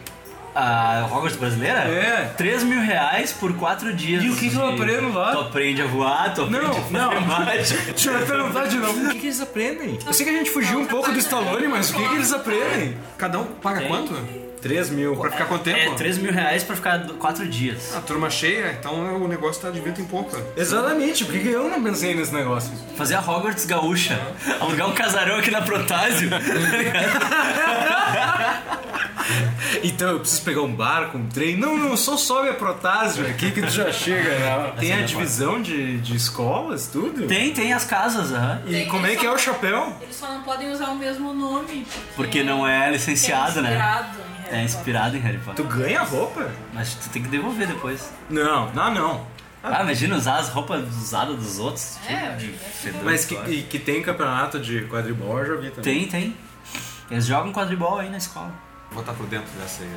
A 0.53 1.07
Hogwarts 1.11 1.37
brasileira? 1.37 1.79
É. 1.79 2.33
3 2.37 2.63
mil 2.63 2.81
reais 2.81 3.31
por 3.31 3.53
4 3.55 3.93
dias. 3.93 4.23
E 4.23 4.29
o 4.29 4.35
que 4.35 4.49
que 4.49 4.55
eu 4.55 4.69
aprendo 4.69 5.13
lá? 5.13 5.31
Tu 5.31 5.39
aprende 5.39 5.81
a 5.81 5.87
voar, 5.87 6.33
tu 6.33 6.41
aprende 6.43 6.65
Não, 6.65 6.71
a 6.71 6.73
fazer 6.73 6.93
não. 6.97 7.21
mágica. 7.21 7.81
Deixa 7.91 8.11
eu 8.11 8.25
perguntar 8.25 8.67
de 8.67 8.77
novo. 8.77 9.05
O 9.05 9.09
que, 9.11 9.19
que 9.19 9.27
eles 9.27 9.41
aprendem? 9.41 9.97
Eu 10.05 10.13
sei 10.13 10.25
que 10.25 10.31
a 10.33 10.37
gente 10.37 10.51
fugiu 10.51 10.79
um 10.79 10.85
pouco 10.85 11.11
do 11.11 11.19
Stallone, 11.19 11.67
mas 11.67 11.91
o 11.91 11.95
que, 11.95 12.07
que 12.07 12.15
eles 12.15 12.33
aprendem? 12.33 12.97
Cada 13.17 13.39
um 13.39 13.45
paga 13.45 13.79
Tem. 13.79 13.87
quanto? 13.87 14.13
3 14.61 14.89
mil. 14.91 15.15
Pra 15.15 15.31
ficar 15.31 15.45
quanto 15.45 15.63
tempo? 15.63 15.79
É 15.79 15.89
3 15.95 16.17
mil 16.19 16.31
reais 16.31 16.63
pra 16.63 16.75
ficar 16.75 16.99
4 17.07 17.47
dias. 17.47 17.95
A 17.95 18.01
turma 18.01 18.29
cheia, 18.29 18.75
então 18.79 19.23
o 19.23 19.27
negócio 19.27 19.61
tá 19.61 19.71
de 19.71 19.79
vento 19.79 20.01
em 20.01 20.05
pouco. 20.05 20.37
Exatamente, 20.55 21.25
por 21.25 21.33
que 21.33 21.39
que 21.39 21.47
eu 21.49 21.67
não 21.69 21.81
pensei 21.81 22.13
nesse 22.13 22.33
negócio? 22.33 22.71
Fazer 22.95 23.15
a 23.15 23.21
Hogwarts 23.21 23.65
gaúcha. 23.65 24.19
Alugar 24.59 24.89
um 24.89 24.93
casarão 24.93 25.37
aqui 25.37 25.49
na 25.49 25.61
Protásio. 25.61 26.29
Então 29.83 30.11
eu 30.11 30.19
preciso 30.19 30.43
pegar 30.43 30.61
um 30.61 30.73
barco, 30.73 31.17
um 31.17 31.27
trem. 31.27 31.57
Não, 31.57 31.77
não, 31.77 31.95
só 31.95 32.17
sobe 32.17 32.49
a 32.49 32.53
Protásio 32.53 33.25
aqui 33.25 33.51
que 33.51 33.61
tu 33.61 33.69
já 33.69 33.91
chega. 33.91 34.29
Né? 34.29 34.73
Tem 34.79 34.93
a 34.93 35.01
divisão 35.01 35.61
de, 35.61 35.99
de 35.99 36.15
escolas, 36.15 36.87
tudo? 36.87 37.27
tem, 37.27 37.53
tem 37.53 37.73
as 37.73 37.85
casas, 37.85 38.31
aham. 38.31 38.61
E 38.67 38.85
como 38.85 39.05
é 39.05 39.15
que 39.15 39.25
é 39.25 39.31
o 39.31 39.37
chapéu? 39.37 39.95
Eles 40.01 40.15
só 40.15 40.27
não 40.27 40.43
podem 40.43 40.71
usar 40.71 40.89
o 40.89 40.95
mesmo 40.95 41.33
nome. 41.33 41.85
Porque 42.15 42.43
não 42.43 42.67
é 42.67 42.91
licenciado, 42.91 43.59
é 43.59 43.61
né? 43.61 43.69
inspirado 43.71 44.07
em 44.19 44.43
Harry 44.43 44.55
É 44.55 44.63
inspirado 44.63 45.17
em 45.17 45.19
Harry 45.19 45.37
Potter. 45.39 45.65
Tu 45.65 45.71
ganha 45.71 46.03
roupa? 46.03 46.49
Mas 46.73 46.93
tu 46.95 47.09
tem 47.09 47.23
que 47.23 47.29
devolver 47.29 47.67
depois. 47.67 48.11
Não, 48.29 48.71
não, 48.73 48.93
não. 48.93 49.27
Ah, 49.63 49.83
imagina 49.83 50.15
usar 50.15 50.37
as 50.37 50.49
roupas 50.49 50.83
usadas 50.97 51.35
dos 51.35 51.59
outros. 51.59 51.97
É, 52.07 52.35
de 52.35 52.47
é 52.47 52.57
fedor 52.57 53.03
Mas 53.03 53.25
que, 53.25 53.35
e 53.47 53.61
que 53.63 53.77
tem 53.77 54.01
campeonato 54.01 54.59
de 54.59 54.81
quadribol, 54.87 55.39
eu 55.39 55.45
já 55.45 55.61
vi 55.61 55.69
também. 55.69 56.07
Tem, 56.07 56.07
tem. 56.07 56.37
Eles 57.11 57.25
jogam 57.25 57.51
quadribol 57.51 57.99
aí 57.99 58.09
na 58.09 58.17
escola. 58.17 58.51
Vou 58.91 59.01
estar 59.01 59.13
por 59.13 59.25
dentro 59.27 59.49
dessa 59.59 59.83
aí. 59.83 59.89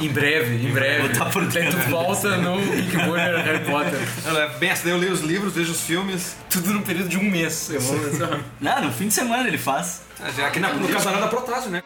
Em 0.00 0.08
breve, 0.12 0.66
em 0.66 0.72
breve. 0.72 1.08
Botar 1.08 1.26
por 1.26 1.46
Daí 1.46 1.64
dentro. 1.64 1.80
tu 1.80 1.88
volta 1.88 2.36
no 2.36 2.58
Big 2.58 2.96
Burger 2.96 3.44
Harry 3.44 3.64
Potter. 3.64 4.00
Ela 4.26 4.40
é 4.42 4.48
bem, 4.58 4.70
essa 4.70 4.82
daí 4.84 4.92
eu 4.92 4.98
leio 4.98 5.12
os 5.12 5.20
livros, 5.20 5.52
vejo 5.54 5.70
os 5.72 5.80
filmes. 5.80 6.36
Tudo 6.50 6.72
no 6.72 6.82
período 6.82 7.08
de 7.08 7.16
um 7.16 7.22
mês. 7.22 7.70
Eu 7.70 7.80
vou... 7.80 7.96
Não, 8.60 8.84
no 8.84 8.92
fim 8.92 9.08
de 9.08 9.14
semana 9.14 9.46
ele 9.46 9.56
faz. 9.58 10.02
É, 10.20 10.32
já 10.32 10.48
Aqui 10.48 10.58
na, 10.60 10.72
no 10.72 10.88
casarão 10.88 11.20
da 11.20 11.28
Protásio, 11.28 11.70
né? 11.70 11.82